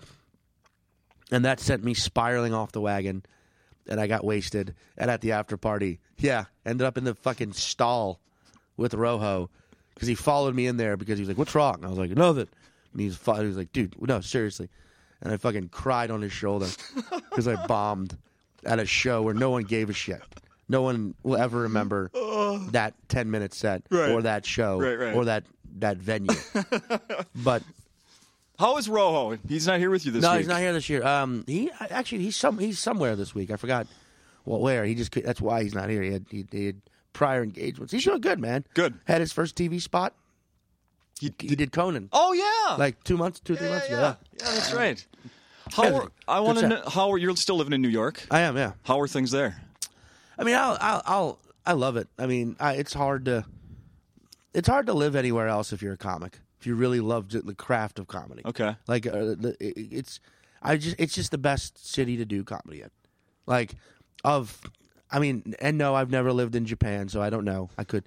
And 1.31 1.45
that 1.45 1.59
sent 1.59 1.83
me 1.83 1.93
spiraling 1.93 2.53
off 2.53 2.71
the 2.71 2.81
wagon, 2.81 3.23
and 3.87 3.99
I 3.99 4.07
got 4.07 4.23
wasted. 4.23 4.75
And 4.97 5.09
at 5.11 5.21
the 5.21 5.31
after 5.33 5.57
party, 5.57 5.99
yeah, 6.17 6.45
ended 6.65 6.85
up 6.85 6.97
in 6.97 7.03
the 7.03 7.15
fucking 7.15 7.53
stall 7.53 8.19
with 8.77 8.93
Rojo 8.93 9.49
because 9.93 10.07
he 10.07 10.15
followed 10.15 10.55
me 10.55 10.67
in 10.67 10.77
there 10.77 10.97
because 10.97 11.17
he 11.17 11.21
was 11.21 11.29
like, 11.29 11.37
"What's 11.37 11.53
wrong?" 11.55 11.75
And 11.75 11.85
I 11.85 11.89
was 11.89 11.97
like, 11.99 12.11
"Nothing." 12.11 12.47
And 12.93 13.01
he's 13.01 13.17
he 13.23 13.31
was 13.45 13.57
like, 13.57 13.71
"Dude, 13.73 13.95
no, 14.01 14.21
seriously." 14.21 14.69
And 15.21 15.31
I 15.31 15.37
fucking 15.37 15.69
cried 15.69 16.11
on 16.11 16.21
his 16.21 16.33
shoulder 16.33 16.67
because 17.29 17.47
I 17.47 17.65
bombed 17.67 18.17
at 18.65 18.79
a 18.79 18.85
show 18.85 19.21
where 19.21 19.33
no 19.33 19.49
one 19.51 19.63
gave 19.63 19.89
a 19.89 19.93
shit. 19.93 20.21
No 20.69 20.81
one 20.81 21.13
will 21.23 21.37
ever 21.37 21.61
remember 21.61 22.09
that 22.71 22.93
ten 23.09 23.29
minute 23.31 23.53
set 23.53 23.83
Right. 23.89 24.11
or 24.11 24.21
that 24.23 24.45
show 24.45 24.79
Right, 24.79 24.95
right. 24.99 25.15
or 25.15 25.25
that 25.25 25.43
that 25.79 25.97
venue. 25.97 26.35
but 27.43 27.63
How 28.59 28.77
is 28.77 28.87
Rojo? 28.87 29.37
He's 29.47 29.65
not 29.67 29.79
here 29.79 29.89
with 29.89 30.05
you 30.05 30.11
this 30.11 30.21
year. 30.21 30.29
no, 30.29 30.33
week. 30.35 30.39
he's 30.41 30.47
not 30.47 30.59
here 30.59 30.73
this 30.73 30.89
year. 30.89 31.05
Um, 31.05 31.43
he 31.47 31.71
actually 31.89 32.19
he's 32.19 32.35
some 32.35 32.59
he's 32.59 32.79
somewhere 32.79 33.15
this 33.15 33.33
week. 33.33 33.51
I 33.51 33.55
forgot 33.55 33.87
well 34.45 34.59
where. 34.59 34.85
He 34.85 34.95
just 34.95 35.11
that's 35.11 35.41
why 35.41 35.63
he's 35.63 35.73
not 35.73 35.89
here. 35.89 36.01
He 36.01 36.11
had 36.13 36.25
he, 36.29 36.45
he 36.51 36.65
had 36.67 36.81
prior 37.13 37.43
engagements. 37.43 37.91
He's 37.91 38.03
doing 38.05 38.21
good, 38.21 38.39
man. 38.39 38.65
Good. 38.73 38.95
Had 39.05 39.21
his 39.21 39.31
first 39.33 39.55
TV 39.55 39.81
spot. 39.81 40.13
He- 41.19 41.33
He 41.39 41.55
did 41.55 41.71
Conan 41.71 42.09
Oh 42.11 42.33
yeah. 42.33 42.75
like 42.75 43.03
two 43.03 43.17
months, 43.17 43.39
two 43.39 43.55
three 43.55 43.69
months 43.69 43.87
yeah, 43.89 43.95
ago. 43.97 44.17
yeah. 44.39 44.45
Yeah, 44.45 44.53
that's 44.55 44.73
right. 44.73 45.05
How 45.71 45.83
Yeah, 45.83 45.93
are, 45.97 46.11
I 46.27 46.39
want 46.41 46.59
to 46.59 46.67
know 46.67 46.81
how 46.87 47.11
are 47.11 47.17
you're 47.17 47.35
still 47.37 47.55
living 47.55 47.73
in 47.73 47.81
New 47.81 47.87
York? 47.89 48.25
I 48.29 48.41
am, 48.41 48.57
yeah. 48.57 48.73
How 48.83 48.99
are 48.99 49.07
things 49.07 49.31
there? 49.31 49.61
I 50.37 50.43
mean, 50.43 50.55
I'll, 50.55 50.77
I'll, 50.81 51.01
I'll 51.05 51.39
I 51.65 51.73
love 51.73 51.95
it. 51.95 52.07
I 52.19 52.25
mean, 52.25 52.57
I, 52.59 52.73
it's 52.73 52.93
hard 52.93 53.25
to, 53.25 53.45
it's 54.53 54.67
hard 54.67 54.87
to 54.87 54.93
live 54.93 55.15
anywhere 55.15 55.47
else 55.47 55.71
if 55.71 55.81
you're 55.81 55.93
a 55.93 55.97
comic. 55.97 56.39
If 56.63 56.67
you 56.67 56.75
really 56.75 57.01
love 57.01 57.27
j- 57.27 57.41
the 57.43 57.53
craft 57.53 57.99
of 57.99 58.07
comedy, 58.07 58.41
Okay. 58.45 58.73
like 58.87 59.05
uh, 59.05 59.35
it's, 59.59 60.21
I 60.61 60.77
just, 60.77 60.95
it's 60.97 61.13
just 61.13 61.31
the 61.31 61.37
best 61.37 61.85
city 61.85 62.15
to 62.15 62.23
do 62.23 62.45
comedy 62.45 62.81
in. 62.83 62.89
Like, 63.45 63.75
of, 64.23 64.61
I 65.11 65.19
mean, 65.19 65.55
and 65.59 65.77
no, 65.77 65.93
I've 65.93 66.09
never 66.09 66.31
lived 66.31 66.55
in 66.55 66.65
Japan, 66.65 67.09
so 67.09 67.21
I 67.21 67.29
don't 67.29 67.43
know. 67.43 67.69
I 67.77 67.83
could, 67.83 68.05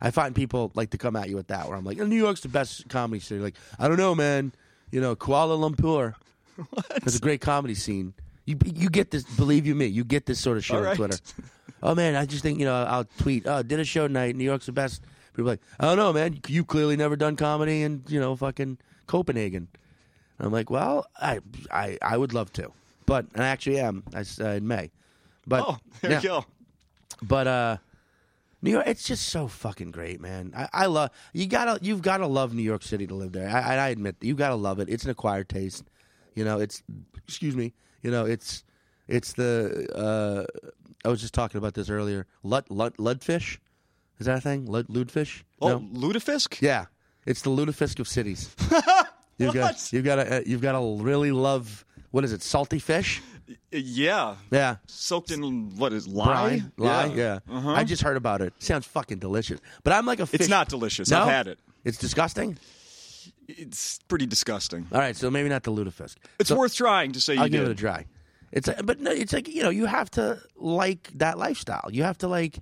I 0.00 0.12
find 0.12 0.36
people 0.36 0.70
like 0.76 0.90
to 0.90 0.98
come 0.98 1.16
at 1.16 1.28
you 1.28 1.34
with 1.34 1.48
that, 1.48 1.66
where 1.66 1.76
I'm 1.76 1.84
like, 1.84 1.98
New 1.98 2.14
York's 2.14 2.42
the 2.42 2.48
best 2.48 2.88
comedy 2.88 3.18
city. 3.18 3.40
Like, 3.40 3.56
I 3.76 3.88
don't 3.88 3.96
know, 3.98 4.14
man. 4.14 4.52
You 4.92 5.00
know, 5.00 5.16
Kuala 5.16 5.58
Lumpur. 5.58 6.14
It's 7.04 7.16
a 7.16 7.20
great 7.20 7.40
comedy 7.40 7.74
scene. 7.74 8.14
You 8.44 8.56
you 8.64 8.88
get 8.88 9.10
this. 9.10 9.24
Believe 9.24 9.66
you 9.66 9.74
me, 9.74 9.86
you 9.86 10.04
get 10.04 10.26
this 10.26 10.38
sort 10.38 10.56
of 10.58 10.64
shit 10.64 10.76
on. 10.76 10.94
Twitter. 10.94 11.18
Oh 11.82 11.94
man, 11.94 12.14
I 12.14 12.24
just 12.24 12.42
think 12.42 12.58
you 12.58 12.64
know 12.64 12.74
I'll 12.84 13.04
tweet. 13.18 13.46
Oh, 13.46 13.62
did 13.62 13.78
a 13.80 13.84
show 13.84 14.06
tonight. 14.08 14.34
New 14.36 14.44
York's 14.44 14.64
the 14.66 14.72
best. 14.72 15.02
People 15.36 15.50
are 15.50 15.52
like, 15.52 15.60
I 15.78 15.84
don't 15.84 15.96
know, 15.98 16.12
man. 16.12 16.40
You 16.48 16.64
clearly 16.64 16.96
never 16.96 17.14
done 17.14 17.36
comedy 17.36 17.82
in 17.82 18.02
you 18.08 18.18
know 18.18 18.34
fucking 18.34 18.78
Copenhagen. 19.06 19.68
I'm 20.40 20.50
like, 20.52 20.70
well, 20.70 21.06
I 21.16 21.40
I 21.70 21.98
I 22.02 22.16
would 22.16 22.32
love 22.34 22.52
to, 22.54 22.72
but 23.06 23.26
and 23.34 23.44
I 23.44 23.48
actually 23.48 23.78
am. 23.78 24.02
I 24.14 24.24
uh, 24.40 24.44
in 24.52 24.66
May, 24.66 24.90
but 25.46 25.64
Oh, 25.66 25.78
there 26.00 26.12
yeah. 26.12 26.20
you 26.20 26.28
go. 26.28 26.44
But 27.22 27.46
uh 27.46 27.76
New 28.62 28.70
York, 28.72 28.86
it's 28.86 29.04
just 29.04 29.28
so 29.28 29.46
fucking 29.48 29.90
great, 29.92 30.20
man. 30.20 30.52
I, 30.56 30.68
I 30.72 30.86
love 30.86 31.10
you. 31.32 31.46
Gotta 31.46 31.78
you've 31.82 32.02
got 32.02 32.18
to 32.18 32.26
love 32.26 32.52
New 32.54 32.62
York 32.62 32.82
City 32.82 33.06
to 33.06 33.14
live 33.14 33.32
there. 33.32 33.48
I, 33.48 33.76
I 33.76 33.88
admit 33.90 34.16
you 34.22 34.34
got 34.34 34.48
to 34.48 34.54
love 34.56 34.80
it. 34.80 34.88
It's 34.88 35.04
an 35.04 35.10
acquired 35.10 35.48
taste. 35.48 35.84
You 36.34 36.44
know, 36.44 36.58
it's 36.58 36.82
excuse 37.28 37.54
me. 37.54 37.74
You 38.02 38.10
know, 38.10 38.24
it's 38.24 38.64
it's 39.08 39.34
the. 39.34 39.86
uh 39.94 40.44
I 41.04 41.08
was 41.08 41.20
just 41.20 41.34
talking 41.34 41.58
about 41.58 41.74
this 41.74 41.88
earlier. 41.88 42.26
Lud, 42.42 42.64
lud, 42.68 42.96
ludfish, 42.96 43.58
is 44.18 44.26
that 44.26 44.38
a 44.38 44.40
thing? 44.40 44.66
Lud, 44.66 44.88
ludfish? 44.88 45.42
Oh, 45.60 45.68
No? 45.68 45.80
Ludafisk? 45.80 46.60
yeah. 46.60 46.86
It's 47.26 47.42
the 47.42 47.50
lutefisk 47.50 47.98
of 48.00 48.06
cities. 48.08 48.54
You've 49.38 49.52
got 49.52 49.92
you've 49.92 50.04
got 50.04 50.14
to 50.16 50.36
uh, 50.38 50.40
you've 50.46 50.62
got 50.62 50.72
to 50.72 50.96
really 51.02 51.30
love 51.30 51.84
what 52.10 52.24
is 52.24 52.32
it? 52.32 52.42
Salty 52.42 52.78
fish? 52.78 53.20
Yeah. 53.70 54.36
Yeah. 54.50 54.76
Soaked 54.86 55.30
in 55.30 55.76
what 55.76 55.92
is 55.92 56.08
lye? 56.08 56.24
Brine? 56.24 56.72
Lie? 56.78 57.06
Yeah. 57.14 57.38
Uh-huh. 57.50 57.72
I 57.72 57.84
just 57.84 58.02
heard 58.02 58.16
about 58.16 58.40
it. 58.40 58.54
Sounds 58.60 58.86
fucking 58.86 59.18
delicious. 59.18 59.60
But 59.84 59.92
I'm 59.92 60.06
like 60.06 60.20
a 60.20 60.26
fish. 60.26 60.40
It's 60.40 60.48
not 60.48 60.68
delicious. 60.70 61.10
No? 61.10 61.22
I've 61.24 61.28
had 61.28 61.48
it. 61.48 61.58
It's 61.84 61.98
disgusting. 61.98 62.56
It's 63.48 63.98
pretty 64.08 64.26
disgusting. 64.26 64.86
All 64.90 64.98
right, 65.00 65.14
so 65.16 65.30
maybe 65.30 65.48
not 65.48 65.62
the 65.62 65.70
lutefisk. 65.72 66.16
It's 66.38 66.48
So 66.48 66.56
worth 66.56 66.74
trying 66.74 67.12
to 67.12 67.20
say 67.20 67.34
you 67.34 67.40
I'll 67.42 67.48
give 67.48 67.62
it 67.64 67.70
a 67.70 67.74
try. 67.74 68.06
It's 68.52 68.68
a, 68.68 68.82
but 68.82 69.00
no, 69.00 69.10
it's 69.10 69.32
like 69.32 69.48
you 69.48 69.62
know 69.62 69.70
you 69.70 69.86
have 69.86 70.10
to 70.12 70.40
like 70.56 71.10
that 71.16 71.38
lifestyle. 71.38 71.90
You 71.92 72.04
have 72.04 72.18
to 72.18 72.28
like. 72.28 72.60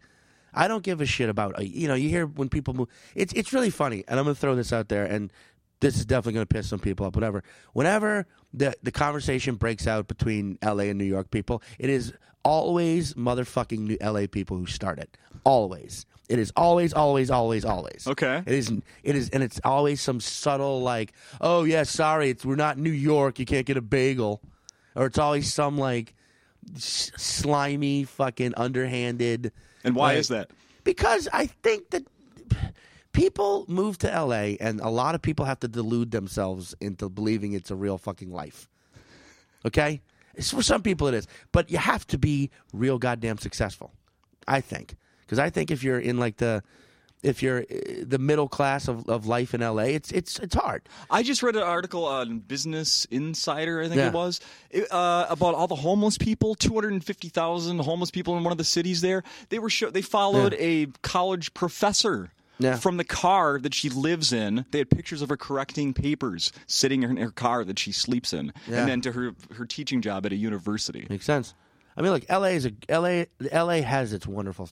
I 0.55 0.69
don't 0.69 0.83
give 0.83 1.01
a 1.01 1.07
shit 1.07 1.29
about 1.29 1.59
uh, 1.59 1.63
you 1.63 1.89
know 1.89 1.95
you 1.95 2.09
hear 2.09 2.27
when 2.27 2.49
people 2.49 2.75
move. 2.75 2.89
It's 3.15 3.33
it's 3.35 3.53
really 3.53 3.71
funny, 3.71 4.05
and 4.09 4.19
I'm 4.19 4.25
gonna 4.25 4.35
throw 4.35 4.55
this 4.55 4.73
out 4.73 4.89
there, 4.89 5.05
and 5.05 5.33
this 5.81 5.97
is 5.97 6.07
definitely 6.07 6.35
gonna 6.35 6.47
piss 6.47 6.69
some 6.69 6.81
people 6.81 7.07
up. 7.07 7.15
Whatever. 7.15 7.43
Whenever 7.73 8.27
the 8.53 8.75
the 8.83 8.93
conversation 8.93 9.57
breaks 9.57 9.87
out 9.87 10.09
between 10.09 10.59
L.A. 10.63 10.89
and 10.91 10.99
New 10.99 11.05
York 11.05 11.31
people, 11.31 11.63
it 11.79 11.91
is 11.91 12.13
always 12.45 13.15
motherfucking 13.15 13.79
New 13.79 13.97
L.A. 14.01 14.27
people 14.27 14.57
who 14.57 14.67
start 14.67 14.99
it. 14.99 15.17
Always. 15.45 16.07
It 16.29 16.39
is 16.39 16.53
always, 16.57 16.95
always, 16.95 17.31
always, 17.31 17.65
always. 17.67 18.07
Okay. 18.07 18.43
It 18.47 18.53
is. 18.53 18.73
It 19.03 19.15
is, 19.15 19.29
and 19.31 19.43
it's 19.43 19.61
always 19.63 20.01
some 20.01 20.21
subtle 20.21 20.81
like, 20.81 21.13
oh 21.41 21.65
yeah, 21.65 21.83
sorry, 21.83 22.31
it's 22.31 22.45
we're 22.45 22.57
not 22.57 22.79
New 22.79 22.91
York. 22.91 23.39
You 23.39 23.45
can't 23.45 23.67
get 23.67 23.77
a 23.77 23.83
bagel, 23.83 24.41
or 24.95 25.07
it's 25.07 25.19
always 25.19 25.53
some 25.53 25.77
like 25.77 26.15
slimy, 26.77 28.05
fucking 28.05 28.55
underhanded. 28.57 29.53
And 29.85 29.95
why 29.95 30.09
like- 30.09 30.19
is 30.19 30.29
that? 30.29 30.51
Because 30.83 31.29
I 31.33 31.47
think 31.47 31.91
that 31.91 32.05
people 33.13 33.65
move 33.69 33.97
to 33.99 34.09
LA, 34.09 34.57
and 34.61 34.81
a 34.81 34.91
lot 34.91 35.15
of 35.15 35.23
people 35.23 35.47
have 35.47 35.61
to 35.61 35.69
delude 35.69 36.11
themselves 36.11 36.75
into 36.81 37.09
believing 37.09 37.55
it's 37.55 37.71
a 37.71 37.77
real 37.77 37.97
fucking 37.97 38.31
life. 38.31 38.69
Okay, 39.65 40.03
it's, 40.35 40.51
for 40.51 40.63
some 40.63 40.83
people 40.83 41.07
it 41.07 41.15
is, 41.15 41.27
but 41.53 41.71
you 41.71 41.79
have 41.79 42.07
to 42.09 42.19
be 42.19 42.51
real 42.75 42.99
goddamn 42.99 43.39
successful. 43.39 43.93
I 44.47 44.61
think 44.61 44.97
because 45.23 45.39
I 45.39 45.49
think 45.49 45.71
if 45.71 45.83
you're 45.83 45.99
in 45.99 46.19
like 46.19 46.37
the 46.37 46.63
if 47.25 47.43
you're 47.43 47.61
uh, 47.63 47.65
the 48.03 48.19
middle 48.19 48.49
class 48.49 48.87
of, 48.89 49.09
of 49.09 49.27
life 49.27 49.55
in 49.55 49.61
LA, 49.61 49.85
it's 49.99 50.13
it's 50.13 50.39
it's 50.39 50.55
hard. 50.55 50.89
I 51.11 51.23
just 51.23 51.43
read 51.43 51.57
an 51.57 51.63
article 51.63 52.05
on 52.07 52.39
Business 52.39 53.07
Insider, 53.11 53.81
I 53.83 53.89
think 53.89 53.97
Yeah. 53.99 54.09
it 54.09 54.13
was, 54.13 54.41
uh, 54.91 55.27
about 55.29 55.55
all 55.55 55.67
the 55.67 55.75
homeless 55.75 56.19
people. 56.19 56.55
Two 56.55 56.75
hundred 56.75 56.93
and 56.93 57.05
fifty 57.05 57.29
thousand 57.29 57.79
homeless 57.81 58.11
people 58.11 58.37
in 58.37 58.45
one 58.45 58.53
of 58.53 58.59
the 58.59 58.65
cities 58.65 59.01
there. 59.01 59.23
They 59.49 59.59
were 59.59 59.71
show- 59.71 59.91
they 59.91 60.03
followed 60.03 60.55
a 60.59 60.87
college 61.03 61.55
professor. 61.55 62.31
Yeah. 62.61 62.77
From 62.77 62.99
the 62.99 63.05
car 63.05 63.59
that 63.59 63.75
she 63.75 63.89
lives 63.91 64.33
in, 64.33 64.65
they 64.71 64.79
had 64.79 64.89
pictures 64.89 65.23
of 65.23 65.29
her 65.29 65.37
correcting 65.37 65.93
papers 65.93 66.53
sitting 66.69 67.03
in 67.03 67.17
her 67.17 67.33
car 67.33 67.65
that 67.65 67.81
she 67.81 67.91
sleeps 67.91 68.33
in, 68.33 68.53
Yeah. 68.69 68.81
and 68.83 68.89
then 68.89 69.01
to 69.01 69.11
her 69.13 69.33
her 69.57 69.67
teaching 69.67 70.01
job 70.03 70.25
at 70.25 70.31
a 70.33 70.37
university. 70.37 71.05
Makes 71.11 71.25
sense. 71.27 71.53
I 71.97 72.03
mean, 72.03 72.13
like 72.13 72.27
LA 72.31 72.51
is 72.55 72.65
a 72.67 72.73
LA. 72.89 73.25
LA 73.53 73.83
has 73.83 74.13
its 74.13 74.27
wonderful 74.27 74.69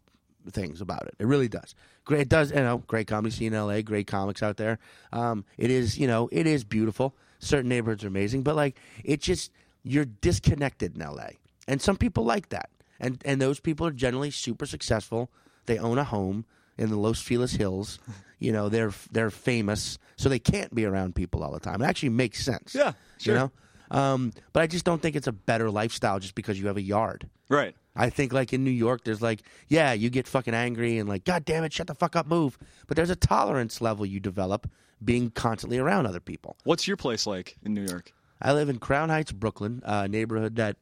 things 0.51 0.81
about 0.81 1.07
it. 1.07 1.15
It 1.19 1.27
really 1.27 1.49
does. 1.49 1.75
Great. 2.05 2.23
It 2.23 2.29
does. 2.29 2.51
You 2.51 2.57
know, 2.57 2.79
great 2.79 3.07
comedy 3.07 3.35
scene 3.35 3.53
in 3.53 3.67
LA. 3.67 3.83
Great 3.83 4.07
comics 4.07 4.43
out 4.43 4.57
there. 4.57 4.79
Um, 5.13 5.45
it 5.57 5.71
is. 5.71 5.99
You 5.99 6.07
know, 6.07 6.29
it 6.33 6.47
is 6.47 6.65
beautiful. 6.65 7.15
Certain 7.39 7.69
neighborhoods 7.69 8.05
are 8.05 8.09
amazing, 8.09 8.43
but 8.43 8.57
like 8.57 8.79
it 9.05 9.21
just 9.21 9.51
you're 9.83 10.05
disconnected 10.05 10.97
in 10.97 11.03
LA, 11.03 11.29
and 11.67 11.81
some 11.81 11.97
people 11.97 12.25
like 12.25 12.49
that. 12.51 12.71
And 13.01 13.21
and 13.25 13.41
those 13.41 13.61
people 13.61 13.87
are 13.87 13.93
generally 13.93 14.31
super 14.31 14.67
successful. 14.67 15.31
They 15.67 15.79
own 15.79 15.99
a 15.99 16.05
home 16.05 16.45
in 16.79 16.91
the 16.91 16.97
Los 16.97 17.21
Feliz 17.21 17.53
Hills. 17.53 17.99
You 18.39 18.53
know, 18.53 18.69
they're 18.69 18.93
they're 19.11 19.31
famous, 19.31 19.99
so 20.17 20.29
they 20.29 20.39
can't 20.39 20.75
be 20.75 20.85
around 20.85 21.15
people 21.15 21.45
all 21.45 21.53
the 21.53 21.61
time. 21.61 21.83
It 21.83 21.87
actually 21.87 22.09
makes 22.11 22.45
sense. 22.45 22.75
Yeah, 22.75 22.93
sure. 23.19 23.35
You 23.35 23.41
know. 23.41 23.53
Um, 23.93 24.33
but 24.53 24.63
I 24.63 24.67
just 24.67 24.85
don't 24.85 25.03
think 25.03 25.17
it's 25.17 25.27
a 25.27 25.33
better 25.33 25.71
lifestyle 25.71 26.19
just 26.19 26.35
because 26.35 26.59
you 26.59 26.67
have 26.67 26.79
a 26.79 26.83
yard. 26.83 27.29
Right. 27.49 27.77
I 27.95 28.11
think 28.11 28.33
like 28.33 28.53
in 28.53 28.65
New 28.65 28.71
York, 28.71 29.05
there's 29.05 29.21
like, 29.21 29.43
yeah, 29.69 29.93
you 29.93 30.11
get 30.11 30.27
fucking 30.27 30.55
angry 30.55 30.99
and 30.99 31.09
like, 31.09 31.25
God 31.25 31.45
damn 31.45 31.65
it, 31.65 31.73
shut 31.73 31.87
the 31.87 31.95
fuck 31.95 32.17
up, 32.17 32.27
move. 32.27 32.59
But 32.87 32.97
there's 32.97 33.11
a 33.11 33.17
tolerance 33.17 33.81
level 33.81 34.07
you 34.07 34.21
develop 34.21 34.71
being 35.05 35.31
constantly 35.31 35.79
around 35.79 36.07
other 36.07 36.21
people. 36.21 36.57
What's 36.65 36.87
your 36.87 36.97
place 36.97 37.27
like 37.27 37.57
in 37.63 37.75
New 37.75 37.85
York? 37.85 38.13
I 38.41 38.53
live 38.53 38.69
in 38.69 38.79
Crown 38.79 39.09
Heights, 39.09 39.33
Brooklyn, 39.33 39.83
a 39.85 40.09
neighborhood 40.09 40.57
that, 40.57 40.77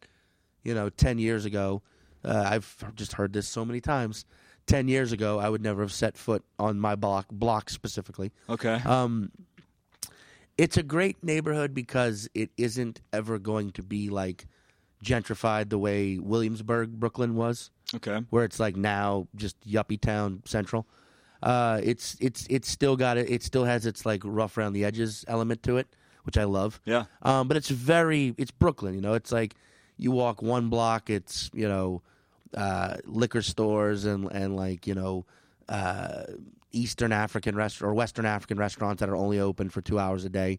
you 0.63 0.75
know, 0.75 0.89
ten 0.89 1.19
years 1.19 1.45
ago, 1.45 1.83
uh, 2.25 2.45
I've 2.47 2.95
just 2.95 3.15
heard 3.15 3.33
this 3.33 3.49
so 3.49 3.65
many 3.65 3.81
times. 3.81 4.25
ten 4.67 4.89
years 4.89 5.11
ago, 5.11 5.39
I 5.39 5.49
would 5.49 5.63
never 5.63 5.83
have 5.83 5.93
set 5.93 6.17
foot 6.17 6.45
on 6.59 6.79
my 6.79 6.95
block 6.95 7.27
block 7.31 7.71
specifically. 7.71 8.31
Okay. 8.49 8.81
Um, 8.85 9.33
it's 10.57 10.77
a 10.77 10.83
great 10.83 11.25
neighborhood 11.25 11.75
because 11.75 12.29
it 12.35 12.51
isn't 12.57 13.01
ever 13.13 13.39
going 13.39 13.73
to 13.73 13.83
be 13.83 14.11
like 14.11 14.47
gentrified 15.05 15.71
the 15.71 15.79
way 15.79 16.19
Williamsburg, 16.19 16.99
Brooklyn 17.01 17.35
was, 17.35 17.71
okay. 17.95 18.21
where 18.31 18.45
it's 18.45 18.61
like 18.61 18.77
now 18.77 19.27
just 19.37 19.59
yuppie 19.67 20.01
town 20.01 20.43
central. 20.45 20.87
Uh, 21.43 21.81
it's 21.83 22.17
it's 22.21 22.47
it's 22.51 22.69
still 22.69 22.97
got 22.97 23.17
it. 23.17 23.31
It 23.31 23.43
still 23.43 23.65
has 23.65 23.87
its 23.87 24.05
like 24.05 24.23
rough 24.25 24.59
around 24.59 24.75
the 24.75 24.85
edges 24.85 25.25
element 25.27 25.63
to 25.63 25.79
it, 25.79 25.89
which 26.25 26.37
I 26.37 26.45
love. 26.45 26.81
Yeah. 26.85 27.05
Um, 27.23 27.49
but 27.49 27.57
it's 27.57 27.71
very 27.71 28.35
it's 28.37 28.51
Brooklyn. 28.51 28.95
You 28.95 29.01
know, 29.01 29.15
it's 29.15 29.33
like 29.33 29.55
you 29.97 30.11
walk 30.11 30.43
one 30.43 30.69
block, 30.69 31.09
it's 31.09 31.51
you 31.55 31.67
know 31.67 32.03
uh, 32.55 32.97
liquor 33.07 33.41
stores 33.43 34.05
and 34.05 34.31
and 34.31 34.55
like 34.55 34.87
you 34.87 34.95
know 34.95 35.25
uh, 35.71 36.25
Eastern 36.73 37.11
African 37.13 37.57
rest 37.57 37.81
or 37.81 37.95
Western 37.95 38.27
African 38.27 38.59
restaurants 38.59 39.01
that 39.01 39.09
are 39.09 39.17
only 39.17 39.41
open 39.41 39.71
for 39.71 39.81
two 39.81 39.99
hours 39.99 40.25
a 40.27 40.29
day. 40.29 40.59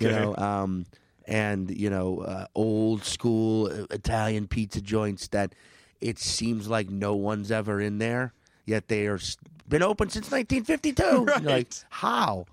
You 0.00 0.08
Okay. 0.08 0.16
know, 0.16 0.34
um, 0.36 0.86
and 1.30 1.70
you 1.70 1.88
know 1.88 2.18
uh, 2.18 2.46
old 2.54 3.04
school 3.04 3.66
uh, 3.72 3.86
Italian 3.90 4.48
pizza 4.48 4.80
joints 4.82 5.28
that 5.28 5.54
it 6.00 6.18
seems 6.18 6.68
like 6.68 6.90
no 6.90 7.14
one's 7.14 7.50
ever 7.50 7.80
in 7.80 7.98
there, 7.98 8.32
yet 8.66 8.88
they 8.88 9.06
are 9.06 9.18
been 9.68 9.82
open 9.82 10.10
since 10.10 10.30
1952. 10.30 11.02
You're 11.04 11.24
like 11.26 11.44
Right. 11.46 11.84
how? 11.90 12.46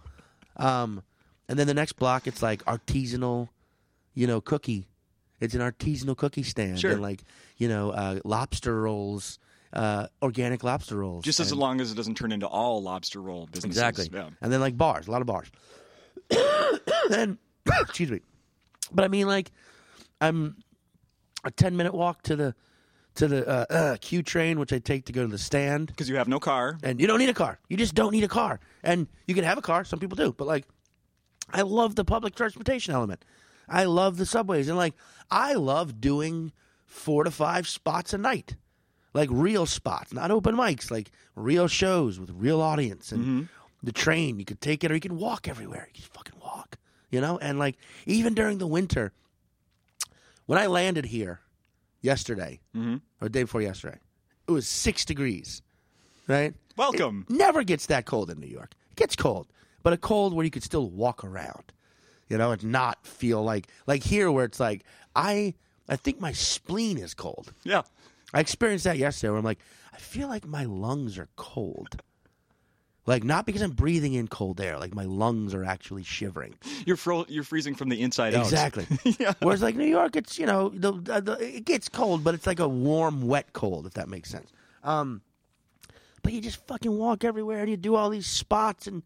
Um, 0.56 1.02
and 1.50 1.58
then 1.58 1.66
the 1.68 1.74
next 1.74 1.94
block, 1.94 2.28
it's 2.28 2.44
like 2.44 2.64
artisanal, 2.66 3.50
you 4.14 4.28
know, 4.28 4.40
cookie. 4.42 4.88
It's 5.40 5.54
an 5.56 5.62
artisanal 5.62 6.16
cookie 6.18 6.44
stand, 6.44 6.80
Sure. 6.80 6.92
and 6.92 7.02
like 7.02 7.22
you 7.58 7.68
know, 7.68 7.90
uh, 7.92 8.20
lobster 8.26 8.82
rolls, 8.82 9.40
uh, 9.74 10.08
organic 10.22 10.64
lobster 10.64 10.98
rolls. 10.98 11.24
Just 11.24 11.40
as 11.40 11.52
and- 11.52 11.60
long 11.60 11.82
as 11.82 11.92
it 11.92 11.96
doesn't 11.96 12.16
turn 12.16 12.32
into 12.32 12.48
all 12.48 12.84
lobster 12.84 13.22
roll 13.22 13.48
businesses. 13.48 13.66
Exactly. 13.82 14.10
Yeah. 14.14 14.30
And 14.42 14.52
then 14.54 14.60
like 14.60 14.78
bars, 14.78 15.08
a 15.08 15.12
lot 15.12 15.22
of 15.22 15.28
bars. 15.28 15.48
then 17.10 17.38
excuse 17.82 18.12
me. 18.12 18.20
But 18.92 19.06
I 19.06 19.08
mean 19.08 19.28
like 19.28 19.52
I'm 20.22 20.58
a 21.44 21.52
10 21.52 21.76
minute 21.78 21.94
walk 21.94 22.24
to 22.24 22.36
the 22.36 22.56
to 23.16 23.28
the 23.28 23.48
uh, 23.48 23.66
uh, 23.70 23.98
Q 24.00 24.22
train 24.24 24.60
which 24.60 24.72
I 24.72 24.80
take 24.80 25.06
to 25.06 25.14
go 25.14 25.24
to 25.24 25.28
the 25.28 25.38
stand 25.40 25.88
Because 25.88 26.08
you 26.10 26.16
have 26.18 26.28
no 26.28 26.40
car. 26.40 26.78
and 26.84 27.00
you 27.02 27.08
don't 27.08 27.20
need 27.20 27.30
a 27.30 27.34
car. 27.34 27.60
You 27.70 27.78
just 27.78 27.96
don't 27.96 28.12
need 28.12 28.24
a 28.24 28.28
car. 28.28 28.60
And 28.84 29.08
you 29.26 29.34
can 29.36 29.44
have 29.44 29.58
a 29.58 29.62
car, 29.62 29.84
some 29.84 30.00
people 30.00 30.16
do, 30.16 30.34
but 30.38 30.48
like 30.48 30.66
I 31.52 31.62
love 31.62 31.96
the 31.96 32.06
public 32.06 32.36
transportation 32.36 32.94
element. 32.94 33.24
I 33.70 33.86
love 33.86 34.18
the 34.18 34.26
subways 34.26 34.68
and 34.68 34.78
like 34.78 34.94
I 35.32 35.54
love 35.54 36.00
doing 36.00 36.52
4 36.86 37.24
to 37.26 37.32
5 37.32 37.68
spots 37.68 38.14
a 38.14 38.18
night. 38.18 38.56
Like 39.14 39.30
real 39.32 39.66
spots, 39.66 40.14
not 40.14 40.30
open 40.30 40.56
mics, 40.56 40.92
like 40.92 41.10
real 41.36 41.68
shows 41.68 42.20
with 42.20 42.30
real 42.32 42.62
audience 42.62 43.12
and 43.12 43.50
the 43.82 43.92
train, 43.92 44.38
you 44.38 44.46
could 44.46 44.62
take 44.62 44.84
it 44.84 44.92
or 44.92 44.94
you 44.96 45.00
can 45.00 45.18
walk 45.18 45.48
everywhere. 45.48 45.88
You 45.94 46.02
can 46.02 46.12
fucking 46.14 46.37
you 47.10 47.22
know? 47.22 47.38
And 47.38 47.60
like 47.60 47.78
even 48.06 48.34
during 48.34 48.58
the 48.58 48.68
winter 48.68 49.14
when 50.46 50.60
I 50.60 50.68
landed 50.68 51.06
here 51.06 51.42
yesterday 52.02 52.60
Mhm. 52.76 53.02
or 53.22 53.26
the 53.28 53.30
day 53.30 53.44
before 53.44 53.62
yesterday, 53.62 54.00
it 54.48 54.52
was 54.52 54.68
6 54.68 55.06
degrees. 55.06 55.62
Right? 56.28 56.54
Welcome. 56.76 57.26
never 57.30 57.64
gets 57.64 57.86
that 57.88 58.06
cold 58.06 58.30
in 58.30 58.40
New 58.40 58.48
York. 58.48 58.74
It 58.92 58.98
gets 58.98 59.16
cold, 59.16 59.48
but 59.82 59.94
a 59.94 59.98
cold 59.98 60.34
where 60.34 60.44
you 60.44 60.52
could 60.52 60.64
still 60.64 60.90
walk 60.90 61.24
around, 61.24 61.72
you 62.30 62.38
know, 62.38 62.52
and 62.52 62.64
not 62.66 63.06
feel 63.08 63.42
like 63.44 63.68
like 63.88 64.04
here 64.04 64.30
where 64.32 64.44
it's 64.46 64.60
like 64.60 64.84
I 65.16 65.54
I 65.90 65.96
think 65.96 66.20
my 66.20 66.34
spleen 66.34 66.98
is 66.98 67.14
cold. 67.14 67.54
yeah. 67.64 67.84
I 68.34 68.42
experienced 68.42 68.84
that 68.84 68.98
yesterday 68.98 69.30
where 69.32 69.40
I'm 69.40 69.46
like 69.46 69.60
I 69.94 69.98
feel 70.00 70.28
like 70.28 70.46
my 70.46 70.66
lungs 70.66 71.18
are 71.18 71.30
cold. 71.38 72.02
Like 73.08 73.24
not 73.24 73.46
because 73.46 73.62
I'm 73.62 73.72
breathing 73.72 74.14
in 74.14 74.28
cold 74.28 74.60
air, 74.60 74.78
like 74.78 74.94
my 74.94 75.06
lungs 75.06 75.54
are 75.54 75.64
actually 75.64 76.04
shivering. 76.04 76.56
You're 76.86 76.98
fro- 76.98 77.26
you're 77.30 77.46
freezing 77.46 77.74
from 77.74 77.88
the 77.88 78.02
inside 78.02 78.36
out. 78.36 78.44
Exactly. 78.44 78.86
yeah. 79.18 79.34
Whereas 79.40 79.62
like 79.62 79.78
New 79.78 79.88
York, 79.88 80.18
it's 80.18 80.38
you 80.38 80.46
know 80.46 80.70
the, 80.70 80.92
the, 80.92 81.22
the 81.22 81.56
it 81.56 81.64
gets 81.64 81.88
cold, 81.88 82.26
but 82.26 82.34
it's 82.34 82.46
like 82.46 82.60
a 82.60 82.68
warm, 82.68 83.26
wet 83.26 83.54
cold, 83.54 83.88
if 83.88 83.94
that 83.94 84.10
makes 84.10 84.30
sense. 84.30 84.52
Um, 84.84 85.22
but 86.22 86.34
you 86.34 86.42
just 86.42 86.68
fucking 86.68 86.98
walk 86.98 87.24
everywhere 87.24 87.62
and 87.62 87.70
you 87.70 87.78
do 87.78 87.96
all 87.96 88.10
these 88.10 88.28
spots 88.28 88.88
and 88.88 89.02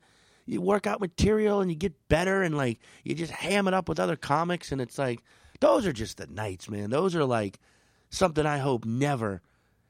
you 0.48 0.60
work 0.60 0.88
out 0.88 1.00
material 1.00 1.62
and 1.62 1.70
you 1.70 1.78
get 1.78 1.94
better 2.08 2.42
and 2.42 2.58
like 2.58 2.80
you 3.04 3.14
just 3.14 3.32
ham 3.32 3.68
it 3.68 3.76
up 3.76 3.88
with 3.88 4.00
other 4.00 4.16
comics 4.16 4.72
and 4.72 4.82
it's 4.82 4.98
like 4.98 5.22
those 5.60 5.86
are 5.86 5.94
just 5.94 6.18
the 6.18 6.26
nights, 6.26 6.68
man. 6.68 6.90
Those 6.90 7.16
are 7.16 7.24
like 7.24 7.60
something 8.10 8.48
I 8.48 8.58
hope 8.58 8.84
never. 8.84 9.44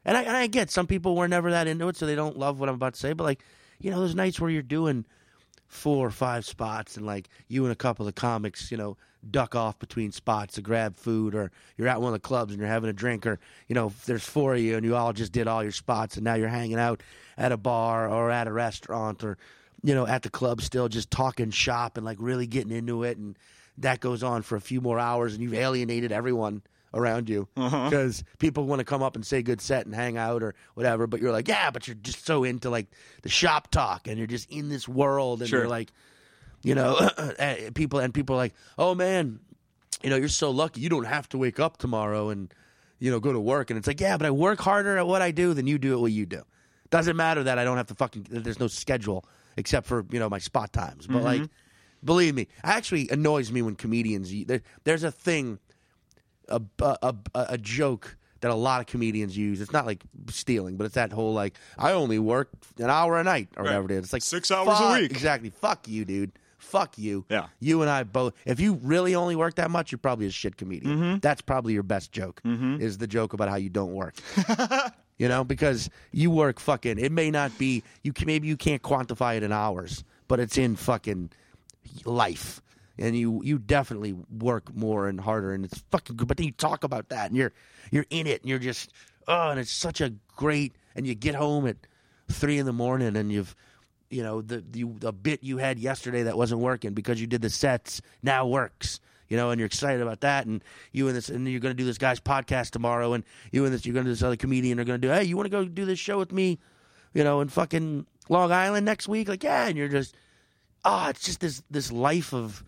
And 0.03 0.17
I 0.17 0.23
and 0.23 0.35
I 0.35 0.47
get 0.47 0.69
some 0.69 0.85
people 0.85 1.15
were 1.15 1.29
never 1.29 1.51
that 1.51 1.67
into 1.67 1.87
it, 1.87 1.95
so 1.95 2.05
they 2.05 2.15
don't 2.15 2.37
love 2.37 2.59
what 2.59 2.67
I'm 2.67 2.75
about 2.75 2.95
to 2.95 2.99
say. 2.99 3.13
But 3.13 3.23
like 3.23 3.41
you 3.81 3.91
know, 3.91 3.99
those 3.99 4.15
nights 4.15 4.39
where 4.39 4.49
you're 4.49 4.61
doing 4.61 5.05
four 5.67 6.05
or 6.05 6.11
five 6.11 6.45
spots 6.45 6.97
and 6.97 7.05
like 7.05 7.29
you 7.47 7.63
and 7.63 7.71
a 7.71 7.75
couple 7.75 8.07
of 8.07 8.15
comics, 8.15 8.71
you 8.71 8.77
know, 8.77 8.97
duck 9.29 9.55
off 9.55 9.77
between 9.79 10.11
spots 10.11 10.55
to 10.55 10.61
grab 10.61 10.97
food 10.97 11.35
or 11.35 11.51
you're 11.77 11.87
at 11.87 12.01
one 12.01 12.13
of 12.13 12.21
the 12.21 12.27
clubs 12.27 12.51
and 12.51 12.59
you're 12.59 12.69
having 12.69 12.89
a 12.89 12.93
drink 12.93 13.25
or, 13.25 13.39
you 13.67 13.75
know, 13.75 13.93
there's 14.05 14.23
four 14.23 14.55
of 14.55 14.59
you 14.59 14.75
and 14.75 14.85
you 14.85 14.95
all 14.95 15.13
just 15.13 15.31
did 15.31 15.47
all 15.47 15.63
your 15.63 15.71
spots 15.71 16.15
and 16.15 16.23
now 16.23 16.33
you're 16.33 16.47
hanging 16.47 16.79
out 16.79 17.01
at 17.37 17.51
a 17.51 17.57
bar 17.57 18.09
or 18.09 18.31
at 18.31 18.47
a 18.47 18.51
restaurant 18.51 19.23
or, 19.23 19.37
you 19.83 19.93
know, 19.93 20.07
at 20.07 20.23
the 20.23 20.29
club 20.29 20.61
still 20.61 20.87
just 20.87 21.11
talking 21.11 21.51
shop 21.51 21.97
and 21.97 22.05
like 22.05 22.17
really 22.19 22.47
getting 22.47 22.71
into 22.71 23.03
it 23.03 23.17
and 23.17 23.37
that 23.77 23.99
goes 23.99 24.23
on 24.23 24.41
for 24.41 24.55
a 24.55 24.61
few 24.61 24.81
more 24.81 24.99
hours 24.99 25.33
and 25.33 25.41
you've 25.41 25.53
alienated 25.53 26.11
everyone 26.11 26.61
around 26.93 27.29
you 27.29 27.47
uh-huh. 27.55 27.89
because 27.89 28.23
people 28.37 28.65
want 28.65 28.79
to 28.79 28.85
come 28.85 29.01
up 29.01 29.15
and 29.15 29.25
say 29.25 29.41
good 29.41 29.61
set 29.61 29.85
and 29.85 29.95
hang 29.95 30.17
out 30.17 30.43
or 30.43 30.53
whatever 30.73 31.07
but 31.07 31.21
you're 31.21 31.31
like 31.31 31.47
yeah 31.47 31.71
but 31.71 31.87
you're 31.87 31.95
just 31.95 32.25
so 32.25 32.43
into 32.43 32.69
like 32.69 32.87
the 33.21 33.29
shop 33.29 33.71
talk 33.71 34.07
and 34.07 34.17
you're 34.17 34.27
just 34.27 34.49
in 34.51 34.69
this 34.69 34.87
world 34.87 35.41
and 35.41 35.49
Sure. 35.49 35.59
you're 35.59 35.69
like 35.69 35.91
you 36.63 36.75
know 36.75 36.95
eh, 37.17 37.33
eh, 37.37 37.69
people 37.73 37.99
and 37.99 38.13
people 38.13 38.35
are 38.35 38.39
like 38.39 38.53
oh 38.77 38.93
man 38.93 39.39
you 40.03 40.09
know 40.09 40.15
you're 40.15 40.27
so 40.27 40.51
lucky. 40.51 40.81
You 40.81 40.89
don't 40.89 41.05
have 41.05 41.29
to 41.29 41.37
wake 41.37 41.59
up 41.59 41.77
tomorrow 41.77 42.29
and 42.29 42.53
you 42.99 43.11
know 43.11 43.19
go 43.19 43.33
to 43.33 43.39
work. 43.39 43.69
And 43.69 43.77
it's 43.77 43.87
like 43.87 44.01
yeah 44.01 44.17
but 44.17 44.25
i 44.25 44.31
work 44.31 44.59
harder 44.59 44.97
at 44.97 45.07
what 45.07 45.21
i 45.21 45.31
do 45.31 45.53
than 45.53 45.67
you 45.67 45.77
do 45.77 45.93
at 45.93 45.99
what 45.99 46.11
you 46.11 46.25
do. 46.25 46.43
Doesn't 46.89 47.15
matter 47.15 47.43
that 47.43 47.57
i 47.57 47.63
don't 47.63 47.77
have 47.77 47.87
to 47.87 47.95
fucking 47.95 48.27
there's 48.29 48.59
no 48.59 48.67
schedule 48.67 49.25
except 49.57 49.87
for 49.87 50.05
you 50.11 50.19
know 50.19 50.29
my 50.29 50.39
spot 50.39 50.73
times 50.73 51.07
but 51.07 51.23
like 51.23 51.41
mm-hmm. 51.41 52.05
believe 52.05 52.35
me 52.35 52.47
actually 52.63 53.09
annoys 53.09 53.51
me 53.51 53.61
when 53.61 53.75
comedians 53.75 54.31
there, 54.45 54.61
there's 54.83 55.03
a 55.03 55.11
thing 55.11 55.59
a, 56.51 56.97
a, 57.01 57.15
a, 57.33 57.57
joke 57.57 58.17
that 58.41 58.51
a 58.51 58.55
lot 58.55 58.81
of 58.81 58.87
comedians 58.87 59.37
use. 59.37 59.61
It's 59.61 59.71
not 59.71 59.85
like 59.85 60.03
stealing, 60.29 60.77
but 60.77 60.85
it's 60.85 60.95
that 60.95 61.11
whole 61.11 61.33
like 61.33 61.55
I 61.77 61.93
only 61.93 62.19
work 62.19 62.49
an 62.77 62.89
hour 62.89 63.19
a 63.19 63.23
night 63.23 63.49
or 63.55 63.63
whatever 63.63 63.85
it 63.85 63.91
is. 63.91 64.05
It's 64.05 64.13
like 64.13 64.23
Six 64.23 64.51
hours 64.51 64.77
a 64.79 65.01
week. 65.01 65.11
Exactly. 65.11 65.49
Fuck 65.49 65.87
you, 65.87 66.05
dude. 66.05 66.31
Fuck 66.57 66.97
you. 66.97 67.25
Yeah. 67.29 67.47
You 67.59 67.81
and 67.81 67.89
I 67.89 68.03
both. 68.03 68.33
If 68.45 68.59
you 68.59 68.79
really 68.83 69.15
only 69.15 69.35
work 69.35 69.55
that 69.55 69.71
much, 69.71 69.91
you're 69.91 69.99
probably 69.99 70.27
a 70.27 70.31
shit 70.31 70.57
comedian. 70.57 70.97
Mm-hmm. 70.97 71.19
That's 71.19 71.41
probably 71.41 71.73
your 71.73 71.83
best 71.83 72.11
joke. 72.11 72.41
Is 72.45 72.97
the 72.99 73.07
joke 73.07 73.33
about 73.33 73.49
how 73.49 73.55
you 73.55 73.69
don't 73.69 73.93
work. 73.93 74.15
you 75.17 75.27
know, 75.27 75.43
because 75.43 75.89
you 76.11 76.31
work 76.31 76.59
fucking. 76.59 76.99
It 76.99 77.11
may 77.11 77.31
not 77.31 77.57
be 77.57 77.83
you. 78.03 78.13
Can, 78.13 78.27
maybe 78.27 78.47
you 78.47 78.57
can't 78.57 78.81
quantify 78.81 79.37
it 79.37 79.43
in 79.43 79.51
hours, 79.51 80.03
but 80.27 80.39
it's 80.39 80.57
in 80.57 80.75
fucking 80.75 81.31
life. 82.05 82.61
And 82.97 83.15
you, 83.15 83.41
you 83.43 83.57
definitely 83.57 84.13
work 84.37 84.75
more 84.75 85.07
and 85.07 85.19
harder, 85.19 85.53
and 85.53 85.65
it's 85.65 85.83
fucking 85.91 86.17
good. 86.17 86.27
But 86.27 86.37
then 86.37 86.45
you 86.45 86.51
talk 86.51 86.83
about 86.83 87.09
that, 87.09 87.27
and 87.27 87.37
you're 87.37 87.53
you're 87.89 88.05
in 88.09 88.27
it, 88.27 88.41
and 88.41 88.49
you're 88.49 88.59
just 88.59 88.91
oh, 89.27 89.49
and 89.49 89.59
it's 89.59 89.71
such 89.71 90.01
a 90.01 90.13
great. 90.35 90.75
And 90.93 91.07
you 91.07 91.15
get 91.15 91.35
home 91.35 91.65
at 91.67 91.77
three 92.29 92.57
in 92.57 92.65
the 92.65 92.73
morning, 92.73 93.15
and 93.15 93.31
you've 93.31 93.55
you 94.11 94.21
know 94.21 94.41
the 94.41 94.63
the, 94.69 94.83
the 94.83 95.11
bit 95.11 95.43
you 95.43 95.57
had 95.57 95.79
yesterday 95.79 96.23
that 96.23 96.37
wasn't 96.37 96.61
working 96.61 96.93
because 96.93 97.19
you 97.19 97.27
did 97.27 97.41
the 97.41 97.49
sets 97.49 98.01
now 98.21 98.45
works 98.45 98.99
you 99.29 99.37
know 99.37 99.49
and 99.49 99.59
you're 99.59 99.65
excited 99.65 100.01
about 100.01 100.19
that 100.21 100.45
and 100.45 100.63
you 100.91 101.07
and 101.07 101.15
this 101.15 101.29
and 101.29 101.47
you're 101.47 101.61
going 101.61 101.75
to 101.75 101.77
do 101.77 101.85
this 101.85 101.97
guy's 101.97 102.19
podcast 102.19 102.71
tomorrow 102.71 103.13
and 103.13 103.23
you 103.51 103.63
and 103.65 103.73
this 103.73 103.85
you're 103.85 103.93
going 103.93 104.05
to 104.05 104.11
this 104.11 104.21
other 104.21 104.35
comedian 104.35 104.79
are 104.79 104.83
going 104.83 104.99
to 104.99 105.07
do 105.07 105.11
hey 105.11 105.23
you 105.23 105.35
want 105.37 105.45
to 105.45 105.49
go 105.49 105.63
do 105.65 105.85
this 105.85 105.97
show 105.97 106.19
with 106.19 106.31
me 106.31 106.59
you 107.13 107.23
know 107.23 107.41
in 107.41 107.47
fucking 107.47 108.05
long 108.29 108.51
island 108.51 108.85
next 108.85 109.07
week 109.07 109.29
like 109.29 109.43
yeah 109.43 109.67
and 109.67 109.77
you're 109.77 109.87
just 109.87 110.15
ah 110.83 111.09
it's 111.09 111.23
just 111.23 111.39
this 111.39 111.63
this 111.71 111.91
life 111.91 112.33
of 112.33 112.63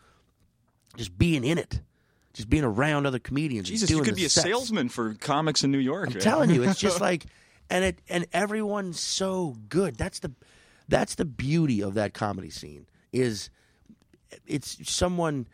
just 0.96 1.18
being 1.18 1.44
in 1.44 1.58
it 1.58 1.82
just 2.34 2.50
being 2.50 2.64
around 2.64 3.06
other 3.06 3.20
comedians 3.20 3.70
Jesus, 3.70 3.90
you 3.90 4.02
could 4.02 4.16
be 4.16 4.26
a 4.26 4.30
sets. 4.30 4.48
salesman 4.48 4.90
for 4.90 5.14
comics 5.14 5.64
in 5.64 5.72
New 5.72 5.78
York. 5.78 6.10
I'm 6.10 6.20
telling 6.20 6.50
you, 6.50 6.64
it's 6.64 6.80
just 6.80 7.00
like, 7.10 7.26
and 7.70 7.86
it 7.86 8.00
and 8.10 8.26
everyone's 8.34 9.00
so 9.00 9.56
good. 9.70 9.96
That's 9.96 10.20
the 10.20 10.32
that's 10.88 11.16
the 11.16 11.26
beauty 11.26 11.82
of 11.82 11.94
that 11.94 12.14
comedy 12.14 12.50
scene 12.50 12.88
is 13.12 13.50
it's 14.48 14.92
someone 14.92 15.48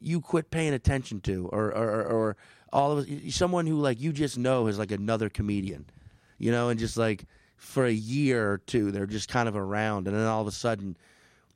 you 0.00 0.20
quit 0.20 0.50
paying 0.50 0.74
attention 0.74 1.20
to, 1.22 1.48
or 1.52 1.66
or, 1.66 1.88
or, 1.88 2.04
or 2.04 2.36
all 2.72 2.98
of 2.98 3.08
someone 3.30 3.66
who 3.66 3.78
like 3.78 4.00
you 4.00 4.12
just 4.12 4.36
know 4.36 4.66
is 4.66 4.78
like 4.78 4.90
another 4.90 5.30
comedian, 5.30 5.86
you 6.38 6.50
know, 6.50 6.68
and 6.68 6.80
just 6.80 6.96
like 6.96 7.26
for 7.56 7.86
a 7.86 7.92
year 7.92 8.50
or 8.50 8.58
two 8.58 8.90
they're 8.90 9.06
just 9.06 9.28
kind 9.28 9.48
of 9.48 9.56
around, 9.56 10.08
and 10.08 10.16
then 10.16 10.26
all 10.26 10.42
of 10.42 10.48
a 10.48 10.52
sudden 10.52 10.96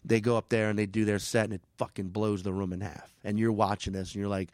they 0.09 0.21
go 0.21 0.37
up 0.37 0.49
there 0.49 0.69
and 0.71 0.79
they 0.79 0.87
do 0.87 1.05
their 1.05 1.21
set 1.21 1.45
and 1.45 1.55
it 1.55 1.63
fucking 1.77 2.09
blows 2.09 2.43
the 2.43 2.53
room 2.53 2.73
in 2.73 2.81
half, 2.81 3.15
and 3.23 3.39
you're 3.39 3.53
watching 3.53 3.93
this 3.93 4.13
and 4.13 4.21
you're 4.21 4.29
like. 4.29 4.51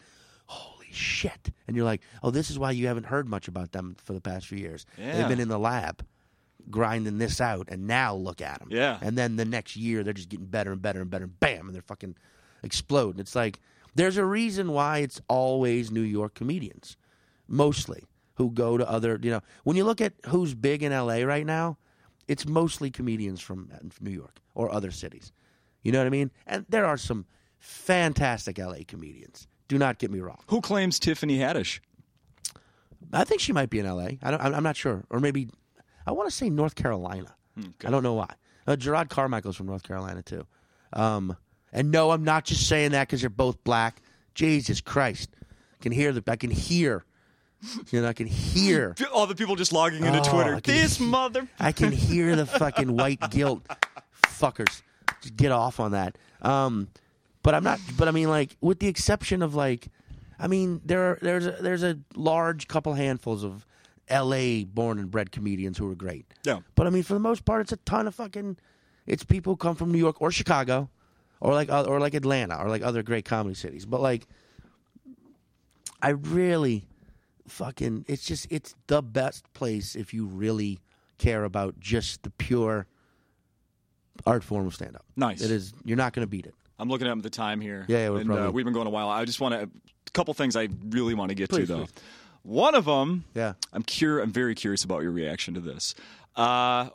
Holy 0.46 0.92
shit! 0.92 1.50
And 1.66 1.74
you're 1.74 1.86
like, 1.86 2.02
oh, 2.22 2.30
this 2.30 2.50
is 2.50 2.58
why 2.58 2.72
you 2.72 2.86
haven't 2.86 3.06
heard 3.06 3.26
much 3.26 3.48
about 3.48 3.72
them 3.72 3.96
for 4.04 4.12
the 4.12 4.20
past 4.20 4.46
few 4.46 4.58
years. 4.58 4.84
Yeah. 4.98 5.16
They've 5.16 5.28
been 5.28 5.40
in 5.40 5.48
the 5.48 5.58
lab, 5.58 6.04
grinding 6.68 7.16
this 7.16 7.40
out, 7.40 7.68
and 7.70 7.86
now 7.86 8.14
look 8.14 8.42
at 8.42 8.58
them. 8.58 8.68
Yeah. 8.70 8.98
And 9.00 9.16
then 9.16 9.36
the 9.36 9.46
next 9.46 9.74
year, 9.74 10.04
they're 10.04 10.12
just 10.12 10.28
getting 10.28 10.44
better 10.44 10.70
and 10.70 10.82
better 10.82 11.00
and 11.00 11.08
better. 11.08 11.24
And 11.24 11.40
bam, 11.40 11.64
and 11.64 11.74
they're 11.74 11.80
fucking 11.80 12.14
exploding. 12.62 13.20
It's 13.20 13.34
like 13.34 13.58
there's 13.94 14.18
a 14.18 14.24
reason 14.24 14.72
why 14.72 14.98
it's 14.98 15.18
always 15.28 15.90
New 15.90 16.02
York 16.02 16.34
comedians, 16.34 16.98
mostly 17.48 18.04
who 18.34 18.50
go 18.50 18.76
to 18.76 18.88
other. 18.88 19.18
You 19.22 19.30
know, 19.30 19.40
when 19.62 19.78
you 19.78 19.84
look 19.84 20.02
at 20.02 20.12
who's 20.26 20.54
big 20.54 20.82
in 20.82 20.92
L.A. 20.92 21.24
right 21.24 21.46
now, 21.46 21.78
it's 22.28 22.46
mostly 22.46 22.90
comedians 22.90 23.40
from 23.40 23.70
New 23.98 24.10
York 24.12 24.40
or 24.54 24.70
other 24.70 24.90
cities. 24.90 25.32
You 25.84 25.92
know 25.92 25.98
what 25.98 26.06
I 26.06 26.10
mean? 26.10 26.32
And 26.46 26.66
there 26.68 26.84
are 26.86 26.96
some 26.96 27.26
fantastic 27.60 28.58
LA 28.58 28.78
comedians. 28.88 29.46
Do 29.68 29.78
not 29.78 29.98
get 29.98 30.10
me 30.10 30.18
wrong. 30.20 30.40
Who 30.48 30.60
claims 30.60 30.98
Tiffany 30.98 31.38
Haddish? 31.38 31.78
I 33.12 33.24
think 33.24 33.40
she 33.40 33.52
might 33.52 33.70
be 33.70 33.78
in 33.78 33.86
LA. 33.86 34.12
I 34.22 34.30
don't, 34.30 34.40
I'm 34.40 34.62
not 34.62 34.76
sure, 34.76 35.04
or 35.10 35.20
maybe 35.20 35.48
I 36.06 36.12
want 36.12 36.28
to 36.28 36.34
say 36.34 36.50
North 36.50 36.74
Carolina. 36.74 37.34
I 37.84 37.90
don't 37.90 38.02
know 38.02 38.14
why. 38.14 38.30
Uh, 38.66 38.72
Jerrod 38.76 39.10
Carmichael's 39.10 39.56
from 39.56 39.66
North 39.66 39.84
Carolina 39.84 40.22
too. 40.22 40.44
Um, 40.92 41.36
and 41.72 41.90
no, 41.90 42.10
I'm 42.10 42.24
not 42.24 42.44
just 42.44 42.66
saying 42.66 42.90
that 42.92 43.06
because 43.06 43.22
you're 43.22 43.30
both 43.30 43.62
black. 43.62 44.00
Jesus 44.34 44.80
Christ, 44.80 45.30
I 45.40 45.82
can 45.82 45.92
hear 45.92 46.12
the. 46.12 46.22
I 46.26 46.36
can 46.36 46.50
hear. 46.50 47.04
You 47.90 48.02
know, 48.02 48.08
I 48.08 48.12
can 48.12 48.26
hear. 48.26 48.94
All 49.14 49.26
the 49.26 49.34
people 49.34 49.54
just 49.56 49.72
logging 49.72 50.04
into 50.04 50.20
Oh, 50.20 50.30
Twitter. 50.32 50.60
Can- 50.60 50.74
This 50.74 50.98
mother. 50.98 51.46
I 51.60 51.72
can 51.72 51.92
hear 51.92 52.34
the 52.36 52.46
fucking 52.46 52.94
white 52.96 53.20
guilt, 53.30 53.62
fuckers. 54.26 54.82
Just 55.24 55.36
get 55.36 55.52
off 55.52 55.80
on 55.80 55.92
that. 55.92 56.18
Um, 56.42 56.88
but 57.42 57.54
I'm 57.54 57.64
not. 57.64 57.80
But 57.96 58.08
I 58.08 58.10
mean, 58.10 58.28
like, 58.28 58.56
with 58.60 58.78
the 58.78 58.88
exception 58.88 59.42
of 59.42 59.54
like, 59.54 59.88
I 60.38 60.46
mean, 60.46 60.80
there 60.84 61.10
are, 61.10 61.18
there's 61.20 61.46
a, 61.46 61.52
there's 61.52 61.82
a 61.82 61.98
large 62.14 62.68
couple 62.68 62.94
handfuls 62.94 63.44
of 63.44 63.66
L.A. 64.08 64.64
born 64.64 64.98
and 64.98 65.10
bred 65.10 65.32
comedians 65.32 65.78
who 65.78 65.90
are 65.90 65.94
great. 65.94 66.26
Yeah. 66.44 66.60
But 66.74 66.86
I 66.86 66.90
mean, 66.90 67.02
for 67.02 67.14
the 67.14 67.20
most 67.20 67.44
part, 67.44 67.62
it's 67.62 67.72
a 67.72 67.76
ton 67.78 68.06
of 68.06 68.14
fucking. 68.14 68.58
It's 69.06 69.24
people 69.24 69.54
who 69.54 69.56
come 69.56 69.76
from 69.76 69.92
New 69.92 69.98
York 69.98 70.20
or 70.20 70.30
Chicago, 70.30 70.88
or 71.40 71.52
like 71.52 71.70
or 71.70 72.00
like 72.00 72.14
Atlanta 72.14 72.56
or 72.56 72.68
like 72.68 72.82
other 72.82 73.02
great 73.02 73.24
comedy 73.24 73.54
cities. 73.54 73.84
But 73.84 74.00
like, 74.00 74.26
I 76.00 76.10
really, 76.10 76.86
fucking, 77.48 78.06
it's 78.08 78.24
just 78.24 78.46
it's 78.50 78.74
the 78.86 79.02
best 79.02 79.52
place 79.52 79.94
if 79.96 80.14
you 80.14 80.26
really 80.26 80.80
care 81.18 81.44
about 81.44 81.78
just 81.80 82.22
the 82.22 82.30
pure 82.30 82.86
art 84.26 84.44
form 84.44 84.66
of 84.66 84.74
stand 84.74 84.96
up. 84.96 85.04
Nice. 85.16 85.42
It 85.42 85.50
is. 85.50 85.72
You're 85.84 85.96
not 85.96 86.12
going 86.12 86.26
to 86.26 86.30
beat 86.30 86.46
it. 86.46 86.54
I'm 86.78 86.88
looking 86.88 87.06
at 87.06 87.22
the 87.22 87.30
time 87.30 87.60
here. 87.60 87.84
Yeah, 87.88 88.10
yeah, 88.10 88.16
and, 88.18 88.30
uh, 88.30 88.34
probably- 88.34 88.52
we've 88.52 88.64
been 88.64 88.74
going 88.74 88.86
a 88.86 88.90
while. 88.90 89.08
I 89.08 89.24
just 89.24 89.40
want 89.40 89.54
to. 89.54 89.60
A 90.06 90.10
couple 90.12 90.34
things 90.34 90.54
I 90.54 90.68
really 90.90 91.14
want 91.14 91.30
to 91.30 91.34
get 91.34 91.50
Please, 91.50 91.66
to 91.68 91.74
though. 91.74 91.78
please. 91.84 91.92
One 92.42 92.74
of 92.74 92.84
them. 92.84 93.24
Yeah. 93.34 93.54
I'm 93.72 93.82
cur- 93.82 94.20
I'm 94.20 94.30
very 94.32 94.54
curious 94.54 94.84
about 94.84 95.02
your 95.02 95.10
reaction 95.12 95.54
to 95.54 95.60
this. 95.60 95.94
Uh, 96.36 96.90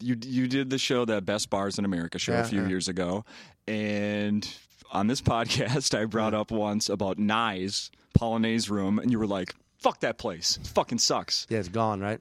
you 0.00 0.16
you 0.24 0.48
did 0.48 0.70
the 0.70 0.78
show, 0.78 1.04
the 1.04 1.20
Best 1.20 1.50
Bars 1.50 1.78
in 1.78 1.84
America 1.84 2.18
show, 2.18 2.34
a 2.34 2.44
few 2.44 2.62
yeah. 2.62 2.68
years 2.68 2.88
ago, 2.88 3.24
and 3.66 4.48
on 4.92 5.06
this 5.06 5.20
podcast, 5.32 5.98
I 5.98 6.04
brought 6.04 6.34
up 6.34 6.50
once 6.50 6.88
about 6.88 7.18
Nye's 7.18 7.90
Polonaise 8.18 8.68
Room, 8.70 8.98
and 8.98 9.10
you 9.10 9.18
were 9.18 9.26
like, 9.26 9.54
"Fuck 9.78 10.00
that 10.00 10.18
place, 10.18 10.58
it 10.60 10.66
fucking 10.68 10.98
sucks." 10.98 11.46
Yeah, 11.48 11.58
it's 11.58 11.68
gone, 11.68 12.00
right? 12.00 12.20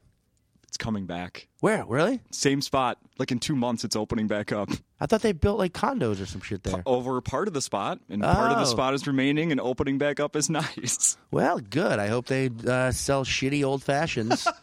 It's 0.71 0.77
coming 0.77 1.05
back, 1.05 1.49
Where? 1.59 1.83
Really? 1.85 2.21
same 2.31 2.61
spot. 2.61 2.97
Like 3.19 3.29
in 3.33 3.39
two 3.39 3.57
months, 3.57 3.83
it's 3.83 3.97
opening 3.97 4.27
back 4.27 4.53
up. 4.53 4.69
I 5.01 5.05
thought 5.05 5.21
they 5.21 5.33
built 5.33 5.59
like 5.59 5.73
condos 5.73 6.21
or 6.21 6.25
some 6.25 6.39
shit 6.39 6.63
there. 6.63 6.81
Over 6.85 7.19
part 7.19 7.49
of 7.49 7.53
the 7.53 7.61
spot, 7.61 7.99
and 8.09 8.21
part 8.23 8.51
of 8.53 8.57
the 8.57 8.63
Oh. 8.63 8.65
spot 8.65 8.93
is 8.93 9.05
remaining, 9.05 9.51
and 9.51 9.59
opening 9.59 9.97
back 9.97 10.21
up 10.21 10.33
is 10.37 10.49
nice. 10.49 11.17
Well, 11.29 11.59
good. 11.59 11.99
I 11.99 12.07
hope 12.07 12.27
they 12.27 12.49
uh, 12.65 12.91
sell 12.93 13.25
shitty 13.25 13.63
old 13.65 13.83
fashions. 13.83 14.47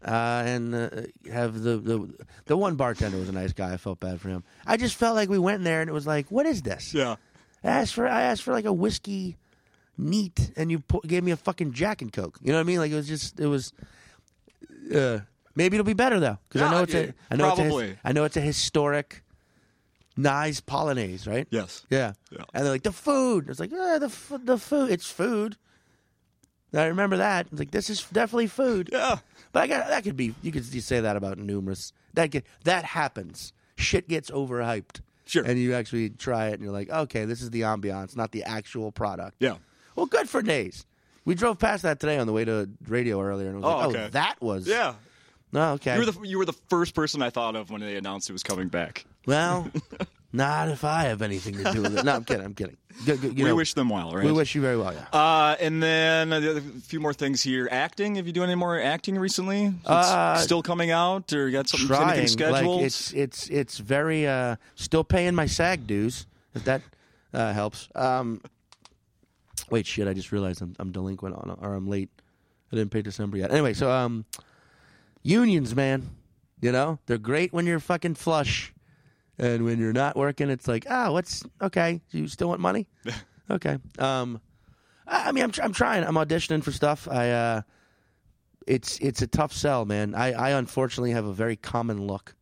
Uh, 0.00 0.42
and 0.46 0.74
uh, 0.74 0.88
have 1.30 1.60
the, 1.60 1.76
the 1.76 2.08
the 2.46 2.56
one 2.56 2.76
bartender 2.76 3.18
was 3.18 3.28
a 3.28 3.32
nice 3.32 3.52
guy. 3.52 3.72
I 3.74 3.76
felt 3.76 3.98
bad 3.98 4.20
for 4.20 4.28
him. 4.28 4.44
I 4.64 4.76
just 4.76 4.94
felt 4.94 5.16
like 5.16 5.28
we 5.28 5.40
went 5.40 5.56
in 5.56 5.64
there 5.64 5.80
and 5.80 5.90
it 5.90 5.92
was 5.92 6.06
like, 6.06 6.30
what 6.30 6.46
is 6.46 6.62
this? 6.62 6.94
Yeah. 6.94 7.16
I 7.64 7.68
asked 7.68 7.94
for 7.94 8.06
I 8.06 8.22
asked 8.22 8.42
for 8.44 8.52
like 8.52 8.64
a 8.64 8.72
whiskey 8.72 9.36
neat, 9.98 10.52
and 10.56 10.70
you 10.70 10.78
pu- 10.78 11.00
gave 11.04 11.24
me 11.24 11.32
a 11.32 11.36
fucking 11.36 11.72
Jack 11.72 12.00
and 12.00 12.12
Coke. 12.12 12.38
You 12.40 12.52
know 12.52 12.58
what 12.58 12.60
I 12.60 12.64
mean? 12.64 12.78
Like 12.78 12.92
it 12.92 12.94
was 12.94 13.08
just 13.08 13.40
it 13.40 13.48
was. 13.48 13.72
Uh, 14.94 15.20
maybe 15.54 15.76
it'll 15.76 15.84
be 15.84 15.92
better 15.94 16.20
though, 16.20 16.38
because 16.48 16.62
I 16.62 16.70
know 16.70 16.82
it's 16.82 16.94
yeah, 16.94 17.00
a 17.00 17.14
I 17.30 17.36
know 17.36 17.48
it's 17.50 17.58
a, 17.58 17.62
probably. 17.62 17.98
I 18.04 18.12
know 18.12 18.24
it's 18.24 18.36
a 18.36 18.40
historic, 18.40 19.22
Nye's 20.16 20.60
Polonaise, 20.60 21.26
right? 21.26 21.46
Yes. 21.50 21.86
Yeah. 21.90 22.12
Yeah. 22.30 22.44
And 22.54 22.64
they're 22.64 22.72
like 22.72 22.82
the 22.82 22.92
food. 22.92 23.48
It's 23.48 23.60
like 23.60 23.72
eh, 23.72 23.98
the 23.98 24.06
f- 24.06 24.32
the 24.44 24.58
food. 24.58 24.90
It's 24.90 25.10
food. 25.10 25.56
I 26.74 26.86
remember 26.86 27.16
that. 27.16 27.46
It's 27.50 27.58
like 27.58 27.70
this 27.70 27.88
is 27.88 28.02
definitely 28.12 28.48
food. 28.48 28.90
Yeah. 28.92 29.18
But 29.52 29.62
I 29.62 29.66
got 29.66 29.88
that 29.88 30.04
could 30.04 30.16
be. 30.16 30.34
You 30.42 30.52
could 30.52 30.66
you 30.66 30.80
say 30.80 31.00
that 31.00 31.16
about 31.16 31.38
numerous. 31.38 31.92
That 32.14 32.30
get 32.30 32.44
that 32.64 32.84
happens. 32.84 33.52
Shit 33.76 34.08
gets 34.08 34.30
overhyped. 34.30 35.00
Sure. 35.24 35.44
And 35.44 35.58
you 35.58 35.74
actually 35.74 36.10
try 36.10 36.48
it, 36.48 36.54
and 36.54 36.62
you're 36.62 36.72
like, 36.72 36.88
okay, 36.90 37.26
this 37.26 37.42
is 37.42 37.50
the 37.50 37.60
ambiance, 37.60 38.16
not 38.16 38.32
the 38.32 38.44
actual 38.44 38.90
product. 38.90 39.36
Yeah. 39.38 39.56
Well, 39.94 40.06
good 40.06 40.28
for 40.28 40.42
days. 40.42 40.86
We 41.28 41.34
drove 41.34 41.58
past 41.58 41.82
that 41.82 42.00
today 42.00 42.18
on 42.18 42.26
the 42.26 42.32
way 42.32 42.44
to 42.46 42.68
radio 42.86 43.20
earlier, 43.20 43.48
and 43.48 43.56
it 43.56 43.60
was 43.60 43.64
Oh, 43.66 43.76
like, 43.78 43.88
okay. 43.88 44.04
oh, 44.06 44.08
that 44.10 44.40
was. 44.40 44.66
Yeah. 44.66 44.94
Oh, 45.54 45.72
okay. 45.72 45.94
You 45.94 46.00
were 46.06 46.10
the 46.12 46.20
you 46.26 46.38
were 46.38 46.44
the 46.46 46.56
first 46.70 46.94
person 46.94 47.22
I 47.22 47.30
thought 47.30 47.54
of 47.54 47.70
when 47.70 47.80
they 47.82 47.96
announced 47.96 48.28
it 48.30 48.32
was 48.32 48.42
coming 48.42 48.68
back. 48.68 49.04
well, 49.26 49.70
not 50.32 50.68
if 50.68 50.84
I 50.84 51.02
have 51.04 51.20
anything 51.22 51.56
to 51.62 51.72
do 51.72 51.82
with 51.82 51.98
it. 51.98 52.04
No, 52.04 52.14
I'm 52.14 52.24
kidding. 52.24 52.44
I'm 52.44 52.54
kidding. 52.54 52.76
Good, 53.06 53.20
good, 53.20 53.38
you 53.38 53.44
we 53.44 53.50
know, 53.50 53.56
wish 53.56 53.74
them 53.74 53.88
well, 53.90 54.12
right? 54.12 54.24
we 54.24 54.32
wish 54.32 54.54
you 54.54 54.60
very 54.62 54.76
well. 54.76 54.92
Yeah. 54.92 55.06
Uh, 55.18 55.56
and 55.60 55.82
then 55.82 56.32
uh, 56.32 56.40
a 56.40 56.60
few 56.80 56.98
more 57.00 57.12
things 57.14 57.42
here. 57.42 57.68
Acting. 57.70 58.16
Have 58.16 58.26
you 58.26 58.32
done 58.32 58.44
any 58.44 58.54
more 58.54 58.80
acting 58.80 59.18
recently? 59.18 59.66
It's 59.66 59.86
Uh, 59.88 60.36
still 60.38 60.62
coming 60.62 60.90
out, 60.90 61.32
or 61.32 61.46
you 61.46 61.52
got 61.52 61.68
something 61.68 61.88
trying. 61.88 62.26
scheduled? 62.26 62.76
Like 62.78 62.86
it's 62.86 63.12
it's 63.12 63.48
it's 63.48 63.76
very 63.78 64.26
uh 64.26 64.56
still 64.76 65.04
paying 65.04 65.34
my 65.34 65.46
SAG 65.46 65.86
dues. 65.86 66.26
If 66.54 66.64
that 66.64 66.80
uh, 67.34 67.52
helps. 67.52 67.88
Um, 67.94 68.40
wait, 69.70 69.86
shit! 69.86 70.08
I 70.08 70.14
just 70.14 70.32
realized 70.32 70.62
I'm, 70.62 70.74
I'm 70.78 70.92
delinquent 70.92 71.34
on 71.34 71.56
or 71.60 71.74
I'm 71.74 71.88
late. 71.88 72.10
I 72.72 72.76
didn't 72.76 72.90
pay 72.90 73.02
December 73.02 73.38
yet. 73.38 73.50
Anyway, 73.50 73.74
so 73.74 73.90
um, 73.90 74.24
unions, 75.22 75.74
man. 75.74 76.10
You 76.60 76.72
know 76.72 76.98
they're 77.06 77.18
great 77.18 77.52
when 77.52 77.66
you're 77.66 77.78
fucking 77.78 78.16
flush, 78.16 78.72
and 79.38 79.64
when 79.64 79.78
you're 79.78 79.92
not 79.92 80.16
working, 80.16 80.50
it's 80.50 80.66
like, 80.66 80.86
ah, 80.90 81.12
what's 81.12 81.44
okay? 81.62 82.00
You 82.10 82.26
still 82.26 82.48
want 82.48 82.60
money? 82.60 82.88
okay. 83.50 83.78
Um, 83.98 84.40
I, 85.06 85.28
I 85.28 85.32
mean, 85.32 85.44
I'm 85.44 85.52
I'm 85.62 85.72
trying. 85.72 86.04
I'm 86.04 86.16
auditioning 86.16 86.64
for 86.64 86.72
stuff. 86.72 87.06
I 87.08 87.30
uh, 87.30 87.62
it's 88.66 88.98
it's 88.98 89.22
a 89.22 89.26
tough 89.26 89.52
sell, 89.52 89.84
man. 89.84 90.14
I, 90.14 90.32
I 90.32 90.50
unfortunately 90.50 91.12
have 91.12 91.24
a 91.24 91.32
very 91.32 91.56
common 91.56 92.06
look. 92.06 92.34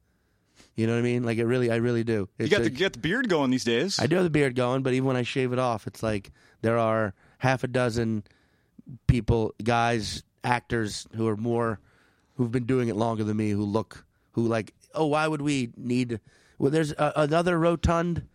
You 0.76 0.86
know 0.86 0.92
what 0.92 0.98
I 1.00 1.02
mean? 1.02 1.22
Like 1.24 1.38
it 1.38 1.46
really, 1.46 1.70
I 1.70 1.76
really 1.76 2.04
do. 2.04 2.28
you 2.38 2.44
It's 2.44 2.50
got 2.50 2.60
a- 2.60 2.64
the 2.64 2.70
you 2.70 2.78
got 2.78 2.92
the 2.92 2.98
beard 2.98 3.28
going 3.28 3.50
these 3.50 3.64
days. 3.64 3.98
I 3.98 4.06
do 4.06 4.16
have 4.16 4.24
the 4.24 4.30
beard 4.30 4.54
going, 4.54 4.82
but 4.82 4.92
even 4.92 5.06
when 5.06 5.16
I 5.16 5.22
shave 5.22 5.52
it 5.52 5.58
off, 5.58 5.86
it's 5.86 6.02
like 6.02 6.30
there 6.60 6.76
are 6.78 7.14
half 7.38 7.64
a 7.64 7.68
dozen 7.68 8.24
people, 9.06 9.54
guys, 9.62 10.22
actors 10.44 11.06
who 11.16 11.26
are 11.28 11.36
more 11.36 11.80
who've 12.36 12.52
been 12.52 12.66
doing 12.66 12.88
it 12.88 12.96
longer 12.96 13.24
than 13.24 13.36
me, 13.36 13.50
who 13.50 13.64
look 13.64 14.04
who 14.32 14.46
like, 14.46 14.74
oh, 14.94 15.06
why 15.06 15.26
would 15.26 15.40
we 15.42 15.70
need? 15.76 16.20
Well, 16.58 16.70
there's 16.70 16.92
a, 16.92 17.12
another 17.16 17.58
rotund, 17.58 18.26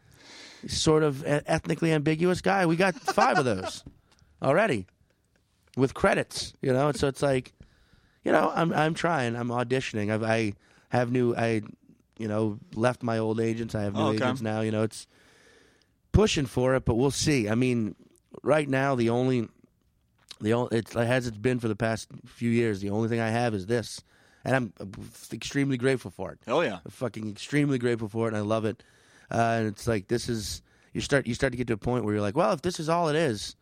sort 0.68 1.04
of 1.04 1.24
ethnically 1.26 1.92
ambiguous 1.92 2.42
guy. 2.42 2.66
We 2.66 2.76
got 2.76 2.96
five 2.96 3.38
of 3.38 3.46
those 3.46 3.84
already 4.42 4.88
with 5.78 5.94
credits. 5.94 6.54
You 6.62 6.74
know, 6.74 6.92
so 6.92 7.08
it's 7.08 7.22
like, 7.22 7.54
you 8.24 8.32
know, 8.32 8.52
I'm 8.54 8.74
I'm 8.74 8.94
trying. 8.96 9.36
I'm 9.36 9.50
auditioning. 9.50 10.12
I've, 10.12 10.24
I 10.24 10.54
have 10.90 11.12
new. 11.12 11.36
I, 11.36 11.62
you 12.22 12.28
know, 12.28 12.60
left 12.76 13.02
my 13.04 13.18
old 13.18 13.40
agents. 13.40 13.74
I 13.76 13.82
have 13.84 13.94
new 13.96 14.02
Oh, 14.02 14.08
okay. 14.10 14.18
agents 14.18 14.42
now. 14.42 14.62
You 14.62 14.72
know, 14.72 14.84
it's 14.84 15.08
pushing 16.12 16.46
for 16.46 16.76
it, 16.76 16.86
but 16.86 16.96
we'll 16.96 17.12
see. 17.12 17.50
I 17.50 17.56
mean, 17.56 17.96
right 18.44 18.68
now 18.70 18.96
the 18.96 19.10
only 19.10 19.48
the 20.40 20.54
only 20.54 20.78
it's 20.78 20.96
as 20.96 21.28
it's 21.28 21.38
been 21.38 21.60
for 21.60 21.68
the 21.68 21.76
past 21.76 22.08
few 22.26 22.50
years. 22.50 22.82
The 22.82 22.90
only 22.90 23.10
thing 23.10 23.20
I 23.20 23.30
have 23.30 23.54
is 23.54 23.66
this, 23.68 24.02
and 24.44 24.56
I'm 24.56 24.74
extremely 25.34 25.78
grateful 25.78 26.12
for 26.12 26.32
it. 26.32 26.40
Hell 26.46 26.64
yeah. 26.64 26.80
I'm 26.84 26.92
fucking 26.92 27.30
extremely 27.30 27.78
grateful 27.78 28.08
for 28.10 28.26
it, 28.28 28.30
and 28.30 28.38
I 28.38 28.42
love 28.42 28.66
it. 28.66 28.84
Uh, 29.30 29.56
and 29.60 29.68
it's 29.68 29.88
like 29.88 30.08
this 30.08 30.28
is 30.30 30.62
you 30.94 31.02
start 31.02 31.28
you 31.28 31.34
start 31.34 31.54
to 31.54 31.58
get 31.58 31.68
to 31.68 31.74
a 31.74 31.78
point 31.78 32.04
where 32.04 32.14
you're 32.14 32.22
like, 32.22 32.36
well, 32.36 32.52
if 32.54 32.62
this 32.62 32.80
is 32.80 32.90
all 32.90 33.08
it 33.10 33.16
is, 33.16 33.56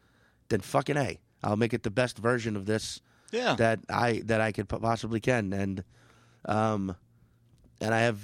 then 0.49 0.62
fucking 0.62 0.97
a, 0.97 1.20
I'll 1.43 1.57
make 1.57 1.74
it 1.74 1.84
the 1.84 1.91
best 1.91 2.18
version 2.18 2.55
of 2.55 2.66
this 2.66 3.01
Yeah. 3.32 3.55
that 3.55 3.80
I 3.89 4.22
that 4.26 4.41
I 4.41 4.51
could 4.51 4.68
possibly 4.70 5.20
can, 5.20 5.51
and 5.53 5.84
um, 6.45 6.95
and 7.82 7.93
I 7.93 7.99
have 8.01 8.20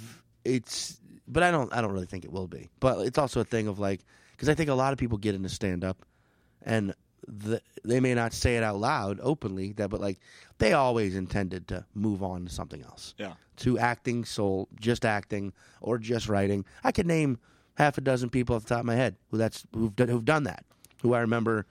it's, 0.46 1.00
but 1.28 1.42
I 1.42 1.50
don't 1.50 1.72
I 1.72 1.80
don't 1.80 1.92
really 1.92 2.06
think 2.06 2.24
it 2.24 2.32
will 2.32 2.46
be. 2.46 2.70
But 2.80 3.06
it's 3.06 3.18
also 3.18 3.40
a 3.40 3.44
thing 3.44 3.68
of 3.68 3.78
like 3.78 4.00
because 4.32 4.48
I 4.48 4.54
think 4.54 4.70
a 4.70 4.74
lot 4.74 4.92
of 4.92 4.98
people 4.98 5.18
get 5.18 5.34
into 5.34 5.48
stand 5.48 5.84
up, 5.84 6.04
and 6.62 6.94
the, 7.26 7.60
they 7.84 8.00
may 8.00 8.14
not 8.14 8.32
say 8.32 8.56
it 8.56 8.62
out 8.62 8.78
loud 8.78 9.18
openly 9.22 9.72
that, 9.72 9.90
but 9.90 10.00
like 10.00 10.18
they 10.58 10.72
always 10.72 11.16
intended 11.16 11.68
to 11.68 11.84
move 11.94 12.22
on 12.22 12.46
to 12.46 12.52
something 12.52 12.82
else 12.82 13.14
yeah. 13.18 13.32
to 13.56 13.78
acting, 13.78 14.24
soul, 14.24 14.68
just 14.80 15.04
acting, 15.04 15.52
or 15.80 15.98
just 15.98 16.28
writing. 16.28 16.64
I 16.84 16.92
could 16.92 17.06
name 17.06 17.38
half 17.74 17.98
a 17.98 18.00
dozen 18.00 18.30
people 18.30 18.56
off 18.56 18.62
the 18.62 18.68
top 18.70 18.80
of 18.80 18.86
my 18.86 18.94
head 18.94 19.16
who 19.30 19.38
that's 19.38 19.66
who've 19.74 19.94
done, 19.94 20.08
who've 20.08 20.24
done 20.24 20.44
that. 20.44 20.64
Who 21.02 21.14
I 21.14 21.20
remember 21.20 21.66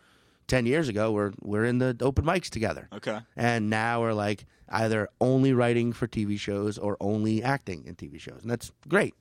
ten 0.47 0.65
years 0.65 0.87
ago, 0.89 1.11
we're 1.11 1.33
we're 1.41 1.65
in 1.65 1.77
the 1.79 1.95
open 2.01 2.25
mics 2.25 2.49
together, 2.49 2.87
Okay. 2.93 3.19
and 3.35 3.69
now 3.69 4.01
we're 4.01 4.13
like 4.13 4.45
either 4.69 5.07
only 5.21 5.53
writing 5.53 5.93
for 5.93 6.07
TV 6.07 6.39
shows 6.39 6.77
or 6.77 6.97
only 6.99 7.43
acting 7.43 7.83
in 7.85 7.95
TV 7.95 8.19
shows, 8.19 8.39
and 8.41 8.49
that's 8.51 8.71
great. 8.87 9.13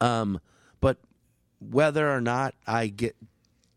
Um, 0.00 0.40
but 0.80 0.98
whether 1.60 2.10
or 2.12 2.20
not 2.20 2.54
I 2.66 2.88
get 2.88 3.16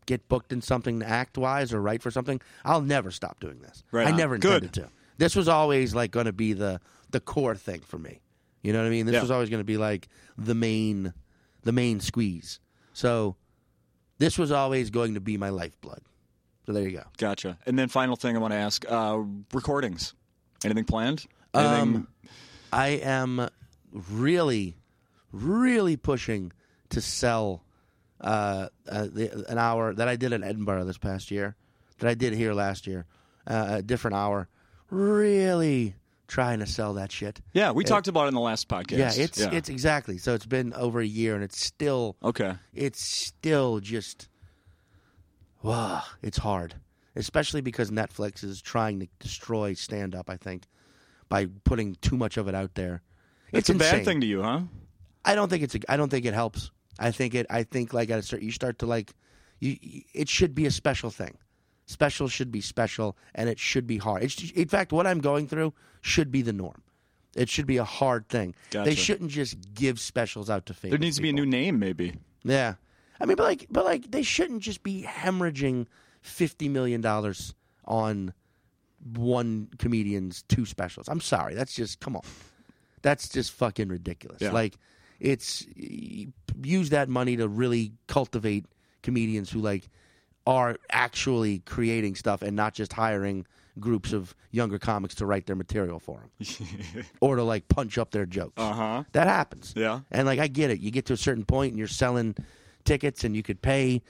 get 0.06 0.26
booked 0.28 0.52
in 0.52 0.62
something 0.62 1.02
act 1.02 1.36
wise 1.36 1.72
or 1.72 1.80
write 1.82 2.02
for 2.02 2.10
something, 2.10 2.40
I'll 2.64 2.80
never 2.80 3.10
stop 3.10 3.40
doing 3.40 3.60
this. 3.60 3.84
Right 3.92 4.06
I 4.06 4.10
on. 4.12 4.16
never 4.16 4.38
Good. 4.38 4.64
intended 4.64 4.72
to. 4.84 4.90
This 5.18 5.36
was 5.36 5.48
always 5.48 5.94
like 5.94 6.10
going 6.10 6.26
to 6.26 6.32
be 6.32 6.52
the 6.52 6.80
the 7.10 7.20
core 7.20 7.54
thing 7.54 7.80
for 7.80 7.98
me. 7.98 8.20
You 8.62 8.72
know 8.72 8.80
what 8.80 8.86
I 8.86 8.90
mean? 8.90 9.06
This 9.06 9.14
Yeah. 9.14 9.20
was 9.22 9.30
always 9.30 9.50
going 9.50 9.60
to 9.60 9.64
be 9.64 9.76
like 9.76 10.08
the 10.36 10.54
main 10.54 11.12
the 11.62 11.72
main 11.72 12.00
squeeze. 12.00 12.60
So 12.92 13.36
this 14.18 14.38
was 14.38 14.52
always 14.52 14.90
going 14.90 15.14
to 15.14 15.20
be 15.20 15.36
my 15.36 15.48
lifeblood. 15.48 16.00
So 16.66 16.72
there 16.72 16.82
you 16.82 16.98
go. 16.98 17.04
Gotcha. 17.16 17.56
And 17.66 17.78
then 17.78 17.88
final 17.88 18.16
thing 18.16 18.36
I 18.36 18.40
want 18.40 18.52
to 18.52 18.58
ask: 18.58 18.84
uh, 18.88 19.22
recordings. 19.52 20.14
Anything 20.64 20.84
planned? 20.84 21.24
Anything? 21.54 21.80
Um, 21.80 22.08
I 22.72 22.88
am 22.88 23.48
really, 23.92 24.76
really 25.32 25.96
pushing 25.96 26.52
to 26.90 27.00
sell 27.00 27.62
uh, 28.20 28.68
uh, 28.88 29.06
the, 29.10 29.46
an 29.48 29.58
hour 29.58 29.94
that 29.94 30.08
I 30.08 30.16
did 30.16 30.32
in 30.32 30.42
Edinburgh 30.42 30.84
this 30.84 30.98
past 30.98 31.30
year, 31.30 31.56
that 31.98 32.08
I 32.08 32.14
did 32.14 32.34
here 32.34 32.52
last 32.52 32.86
year, 32.86 33.06
uh, 33.46 33.66
a 33.78 33.82
different 33.82 34.16
hour. 34.16 34.48
Really 34.90 35.94
trying 36.28 36.60
to 36.60 36.66
sell 36.66 36.94
that 36.94 37.10
shit. 37.10 37.40
yeah, 37.52 37.72
we 37.72 37.82
talked 37.82 38.06
about 38.06 38.26
it 38.26 38.28
in 38.28 38.34
the 38.34 38.40
last 38.40 38.68
podcast. 38.68 38.98
Yeah, 38.98 39.12
it's 39.14 39.40
it's 39.40 39.68
exactly. 39.68 40.18
So 40.18 40.34
it's 40.34 40.46
been 40.46 40.72
over 40.74 41.00
a 41.00 41.06
year, 41.06 41.34
and 41.34 41.42
it's 41.42 41.64
still 41.64 42.16
okay. 42.22 42.54
it's 42.72 43.00
still 43.02 43.80
just 43.80 44.28
wow, 45.62 46.02
it's 46.22 46.38
hard. 46.38 46.74
Especially 47.16 47.60
because 47.60 47.90
Netflix 47.90 48.44
is 48.44 48.62
trying 48.62 49.00
to 49.00 49.08
destroy 49.18 49.74
stand 49.74 50.14
up, 50.14 50.30
I 50.30 50.36
think, 50.36 50.64
by 51.28 51.46
putting 51.64 51.96
too 51.96 52.16
much 52.16 52.36
of 52.36 52.46
it 52.46 52.54
out 52.54 52.74
there. 52.74 53.02
It's, 53.50 53.68
a 53.68 53.74
bad 53.74 54.04
thing 54.04 54.20
to 54.20 54.26
you, 54.26 54.42
huh? 54.42 54.60
I 55.24 55.34
don't 55.34 55.48
think 55.48 55.64
it's 55.64 55.74
a, 55.74 55.80
I 55.88 55.96
don't 55.96 56.10
think 56.10 56.26
it 56.26 56.34
helps. 56.34 56.70
I 56.98 57.10
think 57.10 57.34
it 57.34 57.46
I 57.50 57.62
think 57.64 57.92
like 57.92 58.10
at 58.10 58.18
a 58.18 58.22
certain 58.22 58.46
you 58.46 58.52
start 58.52 58.78
to 58.80 58.86
like 58.86 59.14
you, 59.58 59.76
you- 59.80 60.02
it 60.14 60.28
should 60.28 60.54
be 60.54 60.66
a 60.66 60.70
special 60.70 61.10
thing. 61.10 61.36
Special 61.90 62.28
should 62.28 62.52
be 62.52 62.60
special 62.60 63.16
and 63.34 63.48
it 63.48 63.58
should 63.58 63.86
be 63.86 63.96
hard. 63.96 64.22
It's, 64.22 64.50
in 64.50 64.68
fact, 64.68 64.92
what 64.92 65.06
I'm 65.06 65.20
going 65.20 65.48
through 65.48 65.72
should 66.02 66.30
be 66.30 66.42
the 66.42 66.52
norm. 66.52 66.82
It 67.34 67.48
should 67.48 67.66
be 67.66 67.78
a 67.78 67.84
hard 67.84 68.28
thing. 68.28 68.54
Gotcha. 68.70 68.90
They 68.90 68.94
shouldn't 68.94 69.30
just 69.30 69.56
give 69.72 69.98
specials 69.98 70.50
out 70.50 70.66
to 70.66 70.74
famous 70.74 70.92
There 70.92 70.98
needs 70.98 71.16
to 71.16 71.22
be 71.22 71.30
a 71.30 71.32
new 71.32 71.46
name, 71.46 71.78
maybe. 71.78 72.14
Yeah, 72.44 72.74
I 73.18 73.26
mean, 73.26 73.36
but 73.36 73.44
like, 73.44 73.66
but 73.70 73.84
like, 73.84 74.10
they 74.10 74.22
shouldn't 74.22 74.62
just 74.62 74.82
be 74.82 75.02
hemorrhaging 75.02 75.86
fifty 76.20 76.68
million 76.68 77.00
dollars 77.00 77.54
on 77.84 78.34
one 79.16 79.68
comedian's 79.78 80.42
two 80.42 80.66
specials. 80.66 81.08
I'm 81.08 81.20
sorry, 81.20 81.54
that's 81.54 81.74
just 81.74 82.00
come 82.00 82.16
on, 82.16 82.22
that's 83.02 83.28
just 83.28 83.52
fucking 83.52 83.88
ridiculous. 83.88 84.42
Yeah. 84.42 84.52
Like, 84.52 84.76
it's 85.20 85.66
use 86.62 86.90
that 86.90 87.08
money 87.08 87.36
to 87.36 87.48
really 87.48 87.92
cultivate 88.08 88.66
comedians 89.02 89.50
who 89.50 89.60
like 89.60 89.88
are 90.48 90.76
actually 90.90 91.58
creating 91.60 92.14
stuff 92.14 92.40
and 92.40 92.56
not 92.56 92.72
just 92.72 92.94
hiring 92.94 93.46
groups 93.78 94.14
of 94.14 94.34
younger 94.50 94.78
comics 94.78 95.14
to 95.14 95.26
write 95.26 95.44
their 95.46 95.54
material 95.54 96.00
for 96.00 96.20
them 96.40 96.46
or 97.20 97.36
to 97.36 97.42
like 97.44 97.68
punch 97.68 97.98
up 97.98 98.10
their 98.12 98.24
jokes. 98.26 98.54
Uh 98.56 98.72
huh. 98.72 99.04
That 99.12 99.26
happens. 99.28 99.74
Yeah. 99.76 100.00
And 100.10 100.26
like 100.26 100.38
I 100.40 100.46
get 100.48 100.70
it. 100.70 100.80
You 100.80 100.90
get 100.90 101.04
to 101.06 101.12
a 101.12 101.16
certain 101.18 101.44
point 101.44 101.72
and 101.72 101.78
you're 101.78 101.86
selling 101.86 102.34
tickets 102.84 103.24
and 103.24 103.36
you 103.36 103.42
could 103.42 103.60
pay 103.60 104.00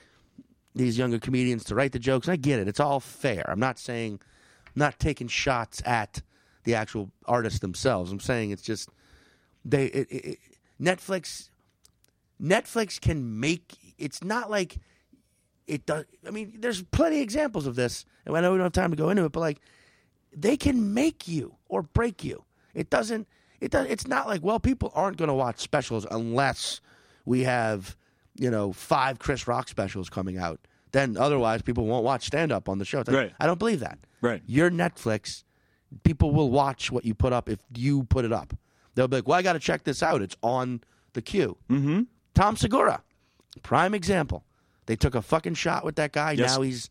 these 0.75 0.97
younger 0.97 1.19
comedians 1.19 1.65
to 1.65 1.75
write 1.75 1.91
the 1.91 1.99
jokes. 1.99 2.29
I 2.29 2.37
get 2.37 2.59
it. 2.59 2.69
It's 2.69 2.79
all 2.79 3.01
fair. 3.01 3.43
I'm 3.49 3.59
not 3.59 3.77
saying 3.77 4.21
I'm 4.67 4.71
not 4.79 4.97
taking 4.97 5.27
shots 5.27 5.81
at 5.85 6.21
the 6.63 6.73
actual 6.75 7.11
artists 7.25 7.59
themselves. 7.59 8.11
I'm 8.13 8.19
saying 8.21 8.51
it's 8.51 8.63
just 8.63 8.89
they 9.65 9.85
it, 9.87 10.07
it- 10.09 10.39
Netflix 10.81 11.49
Netflix 12.41 12.99
can 13.01 13.39
make 13.41 13.75
it's 13.97 14.23
not 14.23 14.49
like 14.49 14.77
it 15.69 15.85
does 15.85 16.05
I 16.27 16.31
mean 16.31 16.55
there's 16.59 16.81
plenty 16.83 17.17
of 17.17 17.23
examples 17.23 17.67
of 17.67 17.75
this. 17.75 18.05
And 18.25 18.35
I 18.35 18.41
know 18.41 18.51
we 18.51 18.57
don't 18.57 18.65
have 18.65 18.73
time 18.73 18.91
to 18.91 18.97
go 18.97 19.09
into 19.09 19.25
it, 19.25 19.31
but 19.31 19.39
like 19.39 19.59
they 20.35 20.57
can 20.57 20.93
make 20.93 21.27
you 21.27 21.55
or 21.67 21.81
break 21.83 22.23
you. 22.23 22.43
It 22.73 22.89
doesn't. 22.89 23.27
It 23.61 23.71
does. 23.71 23.87
It's 23.87 24.07
not 24.07 24.27
like 24.27 24.43
well, 24.43 24.59
people 24.59 24.91
aren't 24.95 25.17
going 25.17 25.27
to 25.29 25.33
watch 25.33 25.59
specials 25.59 26.05
unless 26.09 26.81
we 27.25 27.43
have 27.43 27.95
you 28.35 28.49
know 28.51 28.71
five 28.73 29.19
Chris 29.19 29.47
Rock 29.47 29.69
specials 29.69 30.09
coming 30.09 30.37
out. 30.37 30.59
Then 30.91 31.17
otherwise, 31.17 31.61
people 31.61 31.85
won't 31.85 32.03
watch 32.03 32.25
stand 32.25 32.51
up 32.51 32.67
on 32.67 32.79
the 32.79 32.85
show. 32.85 32.99
Like, 32.99 33.09
Right. 33.09 33.33
I 33.39 33.45
don't 33.45 33.59
believe 33.59 33.81
that. 33.81 33.99
Right. 34.21 34.41
Your 34.47 34.71
Netflix, 34.71 35.43
people 36.03 36.31
will 36.31 36.49
watch 36.49 36.91
what 36.91 37.05
you 37.05 37.13
put 37.13 37.31
up 37.31 37.47
if 37.47 37.59
you 37.75 38.03
put 38.03 38.25
it 38.25 38.33
up. 38.33 38.53
They'll 38.95 39.07
be 39.07 39.17
like, 39.17 39.27
well, 39.27 39.37
I 39.37 39.43
got 39.43 39.53
to 39.53 39.59
check 39.59 39.83
this 39.83 40.01
out. 40.01 40.21
It's 40.21 40.35
on 40.41 40.81
the 41.13 41.21
queue. 41.21 41.57
Mm-hmm. 41.69 42.01
Tom 42.33 42.55
Segura, 42.57 43.03
prime 43.61 43.93
example. 43.93 44.43
They 44.89 44.95
took 44.95 45.13
a 45.13 45.21
fucking 45.21 45.53
shot 45.53 45.85
with 45.85 45.97
that 45.97 46.11
guy. 46.13 46.31
Yes. 46.31 46.55
Now 46.55 46.63
he's. 46.63 46.89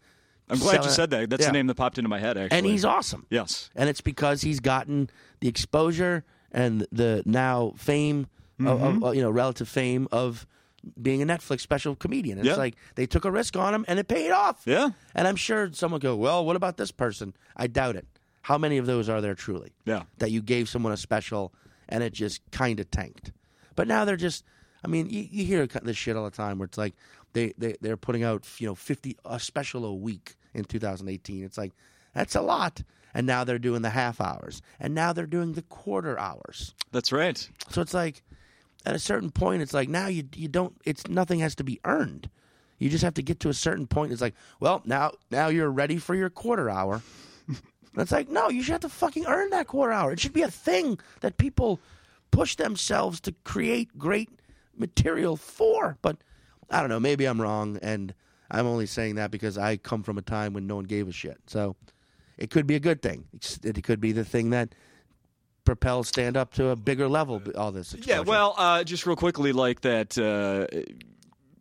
I'm 0.48 0.60
glad 0.60 0.84
you 0.84 0.90
said 0.90 1.10
that. 1.10 1.28
That's 1.28 1.42
Yeah. 1.42 1.48
the 1.48 1.52
name 1.52 1.66
that 1.66 1.74
popped 1.74 1.98
into 1.98 2.08
my 2.08 2.20
head, 2.20 2.38
actually. 2.38 2.56
And 2.56 2.64
he's 2.64 2.84
awesome 2.84 3.26
Yes. 3.28 3.70
and 3.74 3.90
it's 3.90 4.00
because 4.00 4.40
he's 4.42 4.60
gotten 4.60 5.10
the 5.40 5.48
exposure 5.48 6.24
and 6.52 6.86
the 6.92 7.24
now 7.26 7.72
fame, 7.76 8.28
Mm-hmm. 8.60 9.02
of, 9.04 9.14
you 9.16 9.20
know, 9.22 9.30
relative 9.30 9.68
fame 9.68 10.06
of 10.12 10.46
being 11.02 11.20
a 11.22 11.26
Netflix 11.26 11.60
special 11.60 11.96
comedian. 11.96 12.38
And 12.38 12.46
Yeah. 12.46 12.52
It's 12.52 12.58
like 12.58 12.76
they 12.94 13.04
took 13.06 13.24
a 13.24 13.30
risk 13.32 13.56
on 13.56 13.74
him 13.74 13.84
and 13.88 13.98
it 13.98 14.06
paid 14.08 14.30
off. 14.30 14.62
Yeah. 14.64 14.90
And 15.14 15.26
I'm 15.28 15.36
sure 15.36 15.70
someone 15.72 15.98
go, 16.00 16.14
well, 16.16 16.44
what 16.46 16.54
about 16.56 16.76
this 16.76 16.92
person? 16.92 17.34
I 17.56 17.66
doubt 17.66 17.96
it. 17.96 18.06
How 18.42 18.56
many 18.58 18.78
of 18.78 18.86
those 18.86 19.08
are 19.08 19.20
there 19.20 19.34
truly? 19.34 19.72
Yeah. 19.84 20.04
That 20.18 20.30
you 20.30 20.40
gave 20.40 20.68
someone 20.68 20.92
a 20.92 20.96
special 20.96 21.52
and 21.88 22.02
it 22.04 22.12
just 22.14 22.40
kind 22.52 22.78
of 22.80 22.90
tanked. 22.90 23.32
But 23.76 23.86
now 23.88 24.04
they're 24.04 24.16
just, 24.16 24.44
I 24.84 24.88
mean, 24.88 25.10
you, 25.10 25.26
you 25.30 25.44
hear 25.44 25.66
this 25.66 25.96
shit 25.96 26.16
all 26.16 26.24
the 26.24 26.30
time 26.30 26.58
where 26.58 26.66
it's 26.66 26.78
like 26.78 26.94
they, 27.32 27.52
they, 27.58 27.76
they're 27.80 27.96
putting 27.96 28.22
out, 28.24 28.46
you 28.58 28.66
know, 28.66 28.74
50, 28.74 29.16
a 29.24 29.38
special 29.40 29.84
a 29.84 29.94
week 29.94 30.36
in 30.54 30.64
2018. 30.64 31.44
It's 31.44 31.58
like, 31.58 31.72
that's 32.14 32.34
a 32.34 32.40
lot. 32.40 32.82
And 33.14 33.26
now 33.26 33.44
they're 33.44 33.58
doing 33.58 33.82
the 33.82 33.90
half 33.90 34.20
hours. 34.20 34.62
And 34.78 34.94
now 34.94 35.12
they're 35.12 35.26
doing 35.26 35.52
the 35.52 35.62
quarter 35.62 36.18
hours. 36.18 36.74
That's 36.92 37.12
right. 37.12 37.48
So 37.70 37.80
it's 37.80 37.94
like, 37.94 38.22
at 38.86 38.94
a 38.94 38.98
certain 38.98 39.30
point, 39.30 39.62
it's 39.62 39.74
like 39.74 39.88
now 39.88 40.06
you 40.06 40.24
you 40.34 40.48
don't. 40.48 40.74
It's 40.84 41.06
nothing 41.08 41.40
has 41.40 41.54
to 41.56 41.64
be 41.64 41.80
earned. 41.84 42.30
You 42.78 42.88
just 42.88 43.04
have 43.04 43.14
to 43.14 43.22
get 43.22 43.40
to 43.40 43.48
a 43.48 43.54
certain 43.54 43.86
point. 43.86 44.12
It's 44.12 44.22
like, 44.22 44.34
well, 44.60 44.82
now 44.84 45.12
now 45.30 45.48
you're 45.48 45.70
ready 45.70 45.98
for 45.98 46.14
your 46.14 46.30
quarter 46.30 46.70
hour. 46.70 47.02
It's 47.96 48.12
like, 48.12 48.28
no, 48.28 48.48
you 48.48 48.62
should 48.62 48.72
have 48.72 48.80
to 48.82 48.88
fucking 48.88 49.26
earn 49.26 49.50
that 49.50 49.66
quarter 49.66 49.92
hour. 49.92 50.12
It 50.12 50.20
should 50.20 50.34
be 50.34 50.42
a 50.42 50.50
thing 50.50 51.00
that 51.20 51.36
people 51.36 51.80
push 52.30 52.54
themselves 52.54 53.18
to 53.22 53.34
create 53.42 53.98
great 53.98 54.30
material 54.76 55.34
for. 55.36 55.98
But 56.00 56.18
I 56.70 56.80
don't 56.80 56.88
know. 56.90 57.00
Maybe 57.00 57.24
I'm 57.26 57.40
wrong, 57.40 57.78
and 57.82 58.14
I'm 58.50 58.66
only 58.66 58.86
saying 58.86 59.14
that 59.16 59.30
because 59.30 59.56
I 59.58 59.76
come 59.76 60.02
from 60.02 60.18
a 60.18 60.22
time 60.22 60.52
when 60.52 60.66
no 60.66 60.76
one 60.76 60.84
gave 60.84 61.08
a 61.08 61.12
shit. 61.12 61.38
So 61.46 61.76
it 62.36 62.50
could 62.50 62.66
be 62.66 62.74
a 62.74 62.80
good 62.80 63.02
thing. 63.02 63.24
It 63.62 63.82
could 63.84 64.00
be 64.00 64.12
the 64.12 64.24
thing 64.24 64.50
that 64.50 64.74
propels 65.64 66.08
stand 66.08 66.36
up 66.36 66.54
to 66.54 66.68
a 66.68 66.76
bigger 66.76 67.08
level. 67.08 67.42
All 67.56 67.72
this, 67.72 67.94
Yeah, 68.04 68.20
well, 68.20 68.54
uh, 68.56 68.84
just 68.84 69.06
real 69.06 69.16
quickly, 69.16 69.52
like 69.52 69.82
that, 69.82 70.16
uh, 70.18 70.66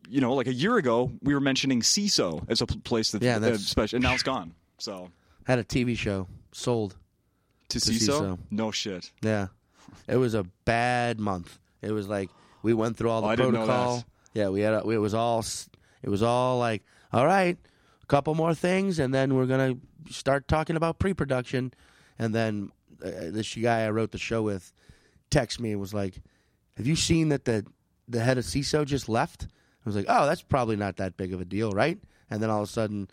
you 0.09 0.21
know, 0.21 0.33
like 0.33 0.47
a 0.47 0.53
year 0.53 0.77
ago, 0.77 1.11
we 1.21 1.33
were 1.33 1.41
mentioning 1.41 1.81
Seeso 1.81 2.45
as 2.49 2.61
a 2.61 2.65
place 2.67 3.11
that 3.11 3.21
Yeah, 3.21 3.37
uh, 3.37 3.39
that's- 3.39 3.65
special, 3.65 3.97
and 3.97 4.03
now 4.03 4.13
it's 4.13 4.23
gone. 4.23 4.53
So 4.77 5.09
had 5.45 5.59
a 5.59 5.63
TV 5.63 5.95
show 5.95 6.27
sold. 6.51 6.95
to 7.69 7.79
To 7.81 7.89
Seeso, 7.91 8.21
Seeso. 8.21 8.39
no 8.49 8.71
shit. 8.71 9.11
Yeah, 9.21 9.47
it 10.07 10.15
was 10.15 10.33
a 10.33 10.43
bad 10.63 11.19
month. 11.19 11.59
It 11.81 11.91
was 11.91 12.07
like 12.07 12.29
we 12.63 12.73
went 12.73 12.95
through 12.95 13.09
all 13.09 13.21
the 13.21 13.27
Oh, 13.27 13.35
didn't 13.35 13.53
know 13.55 13.65
protocol. 13.65 14.05
Yeah, 14.37 14.49
we 14.49 14.61
had. 14.61 14.73
A, 14.75 14.87
it 14.89 14.97
was 14.97 15.15
all. 15.15 15.43
It 16.03 16.09
was 16.09 16.21
all 16.21 16.59
like, 16.59 16.83
all 17.11 17.25
right, 17.25 17.57
a 18.03 18.05
couple 18.05 18.35
more 18.35 18.53
things, 18.53 18.99
and 18.99 19.11
then 19.11 19.33
we're 19.33 19.47
gonna 19.47 19.77
start 20.11 20.47
talking 20.47 20.75
about 20.75 20.99
pre-production. 20.99 21.73
And 22.19 22.35
then 22.35 22.71
uh, 23.03 23.31
this 23.31 23.55
guy 23.55 23.85
I 23.85 23.89
wrote 23.89 24.11
the 24.11 24.19
show 24.19 24.43
with 24.43 24.73
texted 25.31 25.59
me 25.59 25.71
and 25.71 25.81
was 25.81 25.93
like, 25.93 26.21
"Have 26.77 26.85
you 26.85 26.95
seen 26.95 27.29
that 27.29 27.45
the 27.45 27.65
the 28.07 28.19
head 28.19 28.37
of 28.37 28.45
Seeso 28.45 28.85
just 28.85 29.09
left?" 29.09 29.47
I 29.85 29.89
was 29.89 29.95
like, 29.95 30.05
"Oh, 30.07 30.27
that's 30.27 30.43
probably 30.43 30.75
not 30.75 30.97
that 30.97 31.17
big 31.17 31.33
of 31.33 31.41
a 31.41 31.45
deal, 31.45 31.71
right?" 31.71 31.97
And 32.29 32.41
then 32.41 32.51
all 32.51 32.61
of 32.61 32.69
a 32.69 32.71
sudden, 32.71 33.09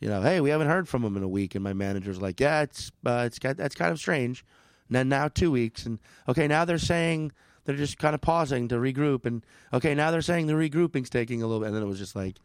you 0.00 0.08
know, 0.08 0.20
hey, 0.20 0.40
we 0.40 0.50
haven't 0.50 0.66
heard 0.66 0.88
from 0.88 1.04
him 1.04 1.16
in 1.16 1.22
a 1.22 1.28
week, 1.28 1.54
and 1.54 1.62
my 1.62 1.74
manager's 1.74 2.20
like, 2.20 2.40
yeah, 2.40 2.62
it's 2.62 2.90
uh, 3.04 3.22
it's 3.24 3.38
that's 3.38 3.76
kind 3.76 3.92
of 3.92 4.00
strange. 4.00 4.44
And 4.88 4.96
then 4.96 5.08
now 5.08 5.28
two 5.28 5.52
weeks, 5.52 5.86
and 5.86 6.00
okay, 6.28 6.48
now 6.48 6.64
they're 6.64 6.78
saying 6.78 7.30
they're 7.66 7.76
just 7.76 7.98
kind 7.98 8.14
of 8.14 8.20
pausing 8.20 8.68
to 8.68 8.76
regroup, 8.76 9.26
and 9.26 9.44
okay, 9.72 9.94
now 9.94 10.10
they're 10.10 10.22
saying 10.22 10.46
the 10.46 10.54
regrouping's 10.54 11.10
taking 11.10 11.42
a 11.42 11.46
little 11.46 11.60
bit, 11.60 11.66
and 11.66 11.76
then 11.76 11.82
it 11.82 11.86
was 11.86 11.98
just 11.98 12.16
like, 12.16 12.36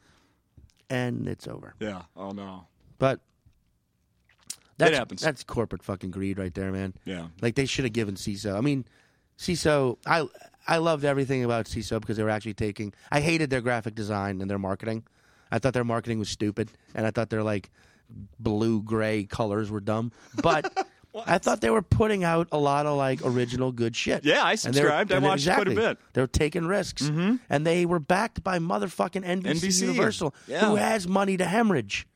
and 0.90 1.28
it's 1.28 1.48
over. 1.48 1.76
Yeah. 1.80 2.02
Oh 2.16 2.32
no. 2.32 2.68
But 3.00 3.20
that 4.78 4.94
happens. 4.94 5.22
that's 5.22 5.44
corporate 5.44 5.84
fucking 5.84 6.12
greed 6.12 6.38
right 6.38 6.54
there, 6.54 6.72
man. 6.72 6.94
Yeah. 7.06 7.28
Like 7.42 7.56
they 7.56 7.66
should 7.66 7.86
have 7.86 7.94
given 7.94 8.16
Seeso. 8.16 8.58
I 8.58 8.62
mean, 8.62 8.86
Seeso. 9.38 9.98
I 10.06 10.28
I 10.68 10.78
loved 10.78 11.06
everything 11.06 11.44
about 11.44 11.66
Seeso 11.66 12.00
because 12.00 12.18
they 12.18 12.24
were 12.24 12.30
actually 12.30 12.54
taking. 12.54 12.94
I 13.12 13.22
hated 13.22 13.50
their 13.50 13.62
graphic 13.62 13.96
design 13.96 14.42
and 14.42 14.50
their 14.50 14.60
marketing. 14.60 15.04
I 15.52 15.60
thought 15.60 15.74
their 15.74 15.84
marketing 15.84 16.20
was 16.20 16.30
stupid, 16.30 16.72
and 16.96 17.06
I 17.06 17.12
thought 17.12 17.30
their 17.30 17.44
like 17.44 17.70
blue 18.40 18.82
gray 18.82 19.24
colors 19.24 19.70
were 19.72 19.80
dumb. 19.80 20.12
But 20.42 20.88
I 21.28 21.40
thought 21.40 21.60
they 21.62 21.70
were 21.70 21.82
putting 21.82 22.24
out 22.24 22.48
a 22.54 22.58
lot 22.58 22.86
of 22.86 22.96
like 22.98 23.20
original 23.26 23.72
good 23.72 23.96
shit. 23.96 24.24
Yeah, 24.24 24.44
I 24.44 24.44
they 24.44 24.52
were- 24.52 24.58
subscribed. 24.58 25.12
I 25.12 25.20
watched 25.20 25.46
quite 25.46 25.68
a 25.68 25.72
bit. 25.72 25.98
Mm-hmm. 25.98 26.08
They 26.14 26.22
were 26.22 26.28
taking 26.28 26.66
risks, 26.66 27.02
and 27.50 27.68
they 27.68 27.86
were 27.86 28.00
backed 28.00 28.44
by 28.44 28.60
motherfucking 28.60 29.26
NBC, 29.26 29.44
NBC. 29.62 29.82
Universal, 29.82 30.34
Yeah. 30.48 30.66
who 30.70 30.76
has 30.76 31.08
money 31.08 31.36
to 31.38 31.46
hemorrhage. 31.46 32.08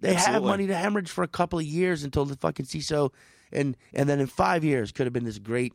They 0.00 0.14
have 0.14 0.42
money 0.44 0.68
to 0.68 0.76
hemorrhage 0.76 1.10
for 1.10 1.24
a 1.24 1.28
couple 1.28 1.58
of 1.58 1.64
years 1.64 2.04
until 2.04 2.24
the 2.24 2.36
fucking 2.36 2.66
Seeso, 2.66 3.10
and 3.52 3.76
and 3.92 4.08
then 4.08 4.20
in 4.20 4.26
five 4.28 4.62
years 4.62 4.92
could 4.92 5.06
have 5.06 5.12
been 5.12 5.24
this 5.24 5.40
great, 5.40 5.72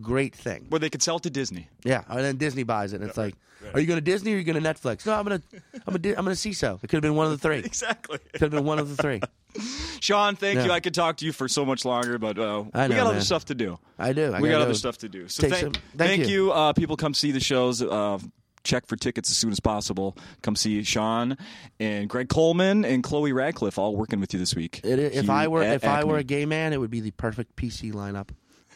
great 0.00 0.34
thing. 0.34 0.66
Where 0.68 0.78
they 0.78 0.90
could 0.90 1.02
sell 1.02 1.16
it 1.16 1.22
to 1.24 1.30
Disney. 1.30 1.68
Yeah, 1.84 2.02
and 2.08 2.20
then 2.20 2.36
Disney 2.36 2.62
buys 2.64 2.92
it, 2.92 3.00
and 3.00 3.08
it's 3.08 3.18
like, 3.18 3.34
are 3.74 3.80
you 3.80 3.86
going 3.86 3.98
to 3.98 4.04
Disney 4.04 4.32
or 4.32 4.36
are 4.36 4.38
you 4.38 4.44
going 4.44 4.62
to 4.62 4.68
Netflix? 4.74 5.06
No, 5.06 5.14
I'm 5.14 5.24
going 5.26 5.40
to, 5.40 5.56
I'm 5.86 5.92
going 5.94 6.02
to, 6.02 6.08
I'm 6.18 6.24
going 6.24 6.36
to 6.36 6.48
Seeso. 6.48 6.76
It 6.82 6.88
could 6.88 6.94
have 6.96 7.02
been 7.02 7.14
one 7.14 7.26
of 7.26 7.32
the 7.32 7.38
three. 7.38 7.58
Exactly. 7.64 8.18
Could 8.32 8.40
have 8.42 8.50
been 8.50 8.64
one 8.64 8.78
of 8.78 8.94
the 8.94 9.02
three. 9.02 9.20
Sean, 10.00 10.36
thank 10.36 10.56
Yeah. 10.58 10.66
you. 10.66 10.70
I 10.72 10.80
could 10.80 10.94
talk 10.94 11.18
to 11.18 11.26
you 11.26 11.32
for 11.32 11.48
so 11.48 11.64
much 11.64 11.84
longer, 11.84 12.18
but 12.18 12.38
uh, 12.38 12.64
I 12.72 12.84
we 12.88 12.94
know, 12.94 13.04
got 13.04 13.06
other 13.08 13.20
stuff 13.20 13.46
to 13.46 13.54
do. 13.54 13.78
I 13.98 14.12
do. 14.12 14.32
I 14.32 14.40
we 14.40 14.48
got 14.48 14.62
other 14.62 14.74
stuff 14.74 14.98
to 14.98 15.08
do. 15.08 15.28
So 15.28 15.48
thank, 15.48 15.54
some- 15.56 15.72
thank 15.96 16.28
you. 16.28 16.52
Uh, 16.52 16.72
people 16.72 16.96
come 16.96 17.14
see 17.14 17.32
the 17.32 17.40
shows. 17.40 17.82
Uh, 17.82 18.18
check 18.62 18.86
for 18.86 18.96
tickets 18.96 19.30
as 19.30 19.36
soon 19.36 19.50
as 19.52 19.60
possible. 19.60 20.16
Come 20.42 20.54
see 20.56 20.82
Sean 20.84 21.36
and 21.78 22.08
Greg 22.08 22.28
Coleman 22.28 22.84
and 22.84 23.02
Chloe 23.02 23.32
Radcliffe 23.32 23.78
all 23.78 23.96
working 23.96 24.20
with 24.20 24.32
you 24.32 24.38
this 24.38 24.54
week. 24.54 24.80
It, 24.84 24.98
if 24.98 25.28
I 25.30 25.48
were 25.48 25.62
if 25.62 25.84
I 25.84 26.04
were 26.04 26.18
a 26.18 26.24
gay 26.24 26.46
man, 26.46 26.72
it 26.72 26.78
would 26.78 26.90
be 26.90 27.00
the 27.00 27.10
perfect 27.12 27.56
PC 27.56 27.92
lineup. 27.92 28.28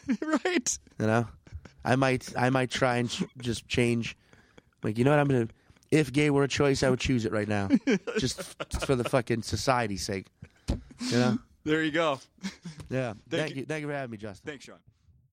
right. 0.21 0.79
You 0.99 1.07
know, 1.07 1.27
I 1.83 1.95
might 1.95 2.31
I 2.37 2.49
might 2.49 2.71
try 2.71 2.97
and 2.97 3.09
just 3.39 3.67
change. 3.67 4.17
Like 4.83 4.97
you 4.97 5.03
know 5.03 5.11
what 5.11 5.19
I'm 5.19 5.27
gonna. 5.27 5.47
If 5.91 6.11
gay 6.11 6.29
were 6.29 6.43
a 6.43 6.47
choice, 6.47 6.83
I 6.83 6.89
would 6.89 6.99
choose 6.99 7.25
it 7.25 7.31
right 7.31 7.47
now, 7.47 7.69
just 8.17 8.39
f- 8.39 8.81
for 8.85 8.95
the 8.95 9.03
fucking 9.03 9.43
society's 9.43 10.03
sake. 10.03 10.25
You 10.99 11.17
know. 11.17 11.37
There 11.63 11.83
you 11.83 11.91
go. 11.91 12.19
Yeah. 12.89 13.13
Thank, 13.29 13.51
you. 13.51 13.55
you. 13.61 13.65
Thank 13.65 13.81
you 13.81 13.87
for 13.87 13.93
having 13.93 14.11
me, 14.11 14.17
Justin. 14.17 14.51
Thanks, 14.51 14.65
Sean. 14.65 14.77